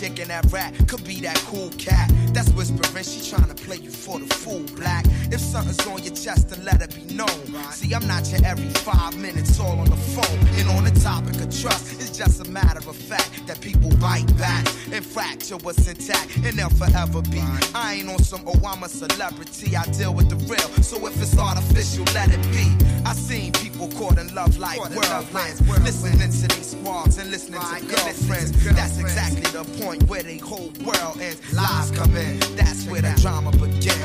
chick 0.00 0.18
and 0.18 0.30
that 0.30 0.50
rat 0.50 0.72
could 0.88 1.04
be 1.04 1.20
that 1.20 1.36
cool 1.46 1.68
cat. 1.76 2.10
That's 2.32 2.48
whispering, 2.50 3.04
she 3.04 3.20
trying 3.28 3.48
to 3.48 3.54
play 3.54 3.76
you 3.76 3.90
for 3.90 4.18
the 4.18 4.32
fool, 4.34 4.64
black. 4.74 5.04
If 5.30 5.40
something's 5.40 5.86
on 5.86 6.02
your 6.02 6.14
chest, 6.14 6.48
then 6.48 6.64
let 6.64 6.80
it 6.80 6.94
be 6.94 7.14
known. 7.14 7.28
See, 7.72 7.92
I'm 7.94 8.06
not 8.06 8.26
your 8.30 8.40
every 8.44 8.68
five 8.80 9.16
minutes 9.18 9.60
all 9.60 9.78
on 9.78 9.90
the 9.90 9.96
phone. 9.96 10.38
And 10.58 10.68
on 10.70 10.84
the 10.84 10.98
topic 11.00 11.36
of 11.36 11.50
trust, 11.60 12.00
it's 12.00 12.16
just 12.16 12.40
a 12.40 12.50
matter 12.50 12.78
of 12.88 12.96
fact 12.96 13.46
that 13.46 13.60
people 13.60 13.90
bite 13.96 14.30
back 14.38 14.66
and 14.90 15.04
fracture 15.04 15.58
what's 15.58 15.86
intact, 15.86 16.34
and 16.36 16.56
they'll 16.56 16.70
forever 16.70 17.20
be. 17.22 17.42
I 17.74 17.96
ain't 18.00 18.08
on 18.08 18.22
some, 18.22 18.42
oh, 18.46 18.66
I'm 18.66 18.82
a 18.82 18.88
celebrity, 18.88 19.76
I 19.76 19.84
deal 19.92 20.14
with 20.14 20.30
the 20.30 20.36
real. 20.48 20.70
So 20.82 21.06
if 21.06 21.20
it's 21.20 21.36
artificial, 21.36 22.04
let 22.14 22.32
it 22.32 22.42
be. 22.52 22.66
I 23.04 23.12
seen 23.12 23.52
people 23.52 23.69
or 23.80 23.88
caught 23.88 24.18
in 24.18 24.34
love 24.34 24.58
like 24.58 24.78
whirlwinds. 24.78 25.60
Listening 25.82 26.18
to 26.18 26.48
these 26.54 26.70
squads 26.72 27.16
and 27.18 27.30
listening 27.30 27.60
to 27.60 27.86
girlfriends. 27.86 28.52
That's 28.74 28.98
exactly 28.98 29.40
the 29.42 29.64
point 29.82 30.02
where 30.04 30.22
the 30.22 30.38
whole 30.38 30.70
world 30.84 31.18
ends. 31.20 31.40
Lies 31.54 31.90
come 31.92 32.14
in, 32.16 32.38
that's 32.56 32.84
where 32.86 33.00
the 33.00 33.14
drama 33.20 33.52
begins. 33.52 33.86
She 33.86 33.96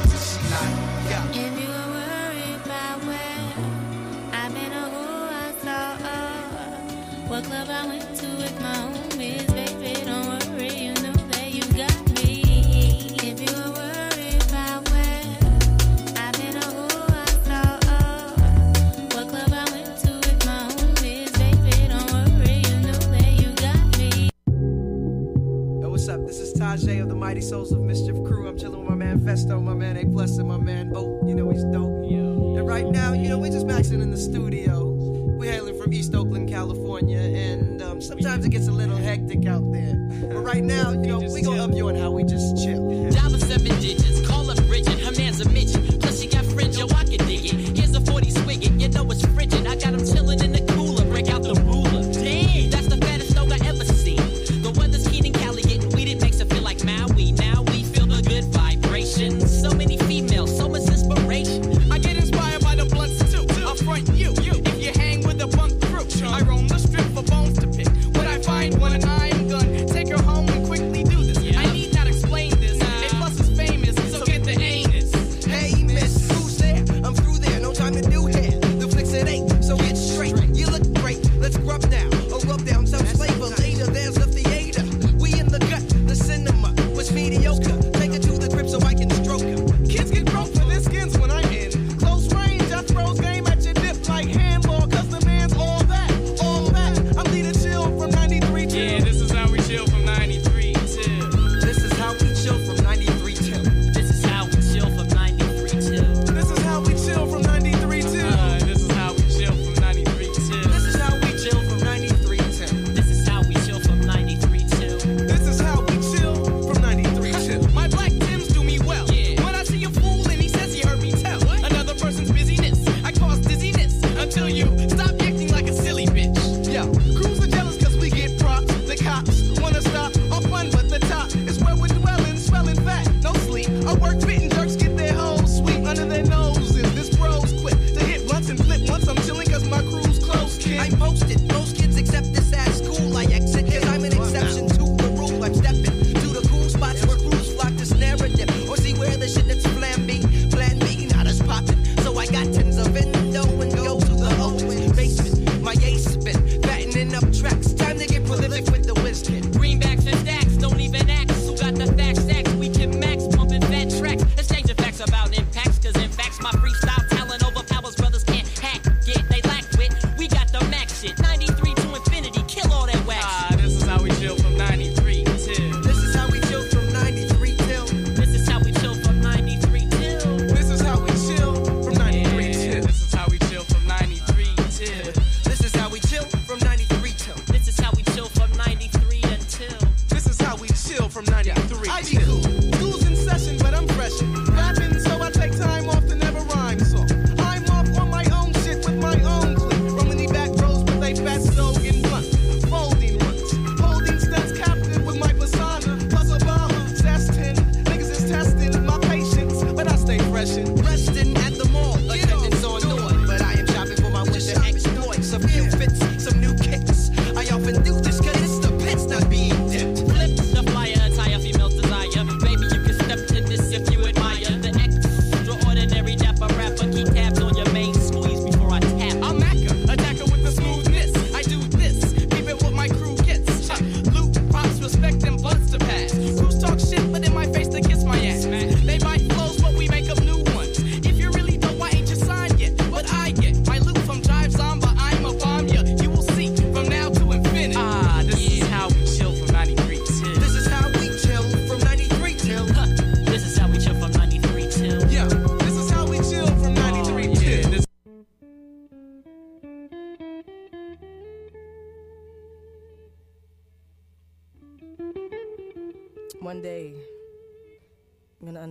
like. 0.49 1.35
If 1.35 1.59
you 1.59 1.67
were 1.67 1.89
worried 1.91 2.61
about 2.63 3.03
where 3.03 3.53
I've 4.31 4.53
been 4.53 4.71
or 4.71 4.89
who 4.95 5.05
I 5.29 5.53
saw, 5.61 5.97
what 7.27 7.43
club 7.43 7.69
I 7.69 7.85
went 7.87 8.15
to 8.15 8.27
with 8.37 8.61
my 8.61 8.83
own. 8.83 9.14
Of 26.75 27.07
the 27.07 27.15
Mighty 27.15 27.39
Souls 27.39 27.71
of 27.71 27.79
Mischief 27.79 28.15
Crew. 28.25 28.49
I'm 28.49 28.57
chilling 28.57 28.81
with 28.81 28.89
my 28.89 28.95
man 28.95 29.17
Phesto, 29.21 29.63
my 29.63 29.73
man 29.73 29.95
A 29.95 30.05
Plus, 30.05 30.37
and 30.39 30.49
my 30.49 30.57
man 30.57 30.91
Bo. 30.91 31.21
You 31.25 31.33
know 31.33 31.49
he's 31.49 31.63
dope. 31.63 32.03
Yeah. 32.11 32.17
And 32.17 32.67
right 32.67 32.85
now, 32.85 33.13
you 33.13 33.29
know, 33.29 33.39
we're 33.39 33.49
just 33.49 33.65
maxing 33.65 34.01
in 34.01 34.11
the 34.11 34.17
studio. 34.17 34.89
We're 34.89 35.53
hailing 35.53 35.81
from 35.81 35.93
East 35.93 36.13
Oakland, 36.13 36.49
California, 36.49 37.19
and 37.19 37.81
um, 37.81 38.01
sometimes 38.01 38.45
it 38.45 38.49
gets 38.49 38.67
a 38.67 38.73
little 38.73 38.97
hectic 38.97 39.45
out 39.45 39.71
there. 39.71 39.95
But 40.27 40.43
right 40.43 40.65
now, 40.65 40.91
you 40.91 41.07
know, 41.07 41.19
we, 41.19 41.29
we 41.29 41.41
gonna 41.43 41.63
up 41.63 41.73
you 41.73 41.87
on 41.87 41.95
how 41.95 42.11
we 42.11 42.25
just 42.25 42.57
chill. 42.57 43.09
Seven 43.39 43.79
digits. 43.79 44.14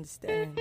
understand. 0.05 0.60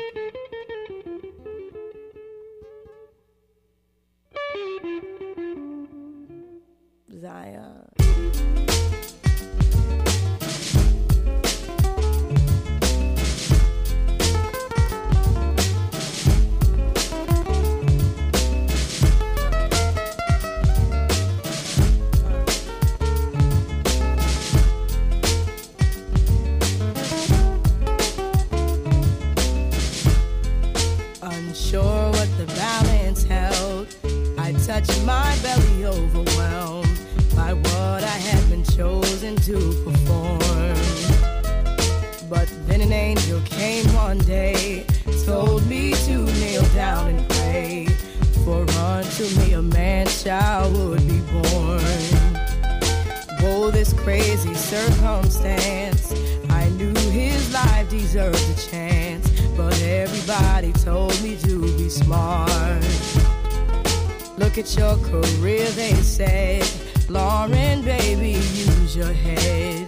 Look 64.56 64.66
at 64.68 64.78
your 64.78 64.98
career, 64.98 65.68
they 65.72 65.96
said. 65.96 66.62
Lauryn, 67.10 67.84
baby, 67.84 68.34
use 68.34 68.96
your 68.96 69.12
head. 69.12 69.88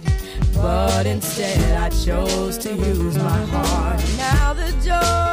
But 0.54 1.06
instead, 1.06 1.80
I 1.80 1.88
chose 1.90 2.58
to 2.58 2.74
use 2.74 3.16
my 3.16 3.44
heart. 3.44 4.02
Now 4.18 4.54
the 4.54 4.72
door. 4.84 5.25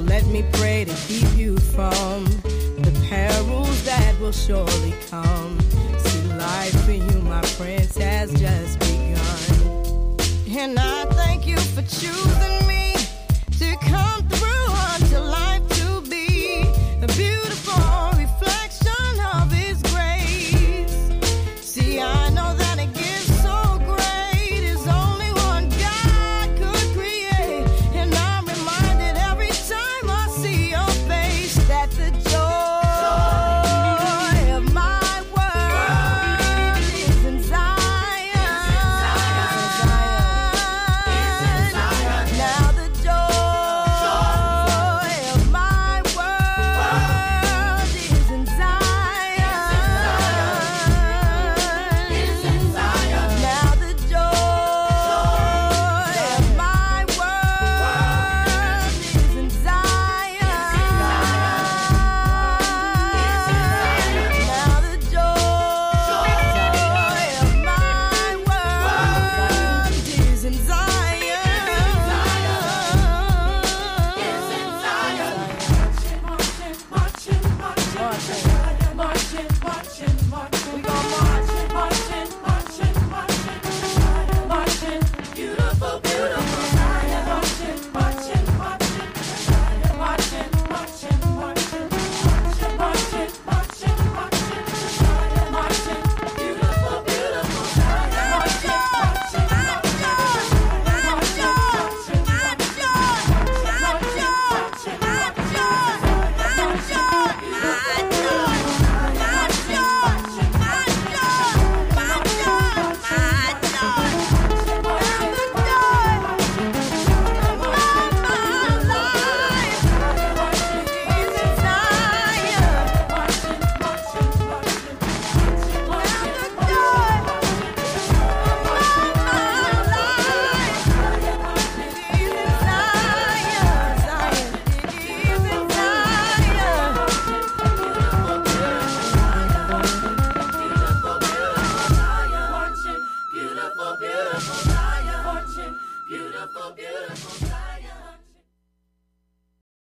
let 0.00 0.26
me 0.26 0.44
pray 0.52 0.84
to 0.84 0.94
keep 1.06 1.36
you 1.36 1.56
from 1.58 2.24
the 2.24 3.06
perils 3.08 3.84
that 3.84 4.18
will 4.20 4.32
surely 4.32 4.94
come. 5.10 5.58
See, 5.98 6.32
life 6.34 6.84
for 6.84 6.92
you, 6.92 7.20
my 7.22 7.42
prince, 7.56 7.96
has 7.98 8.32
just 8.34 8.78
begun. 8.80 10.16
And 10.58 10.78
I 10.78 11.04
thank 11.12 11.46
you 11.46 11.58
for 11.58 11.82
choosing. 11.82 12.49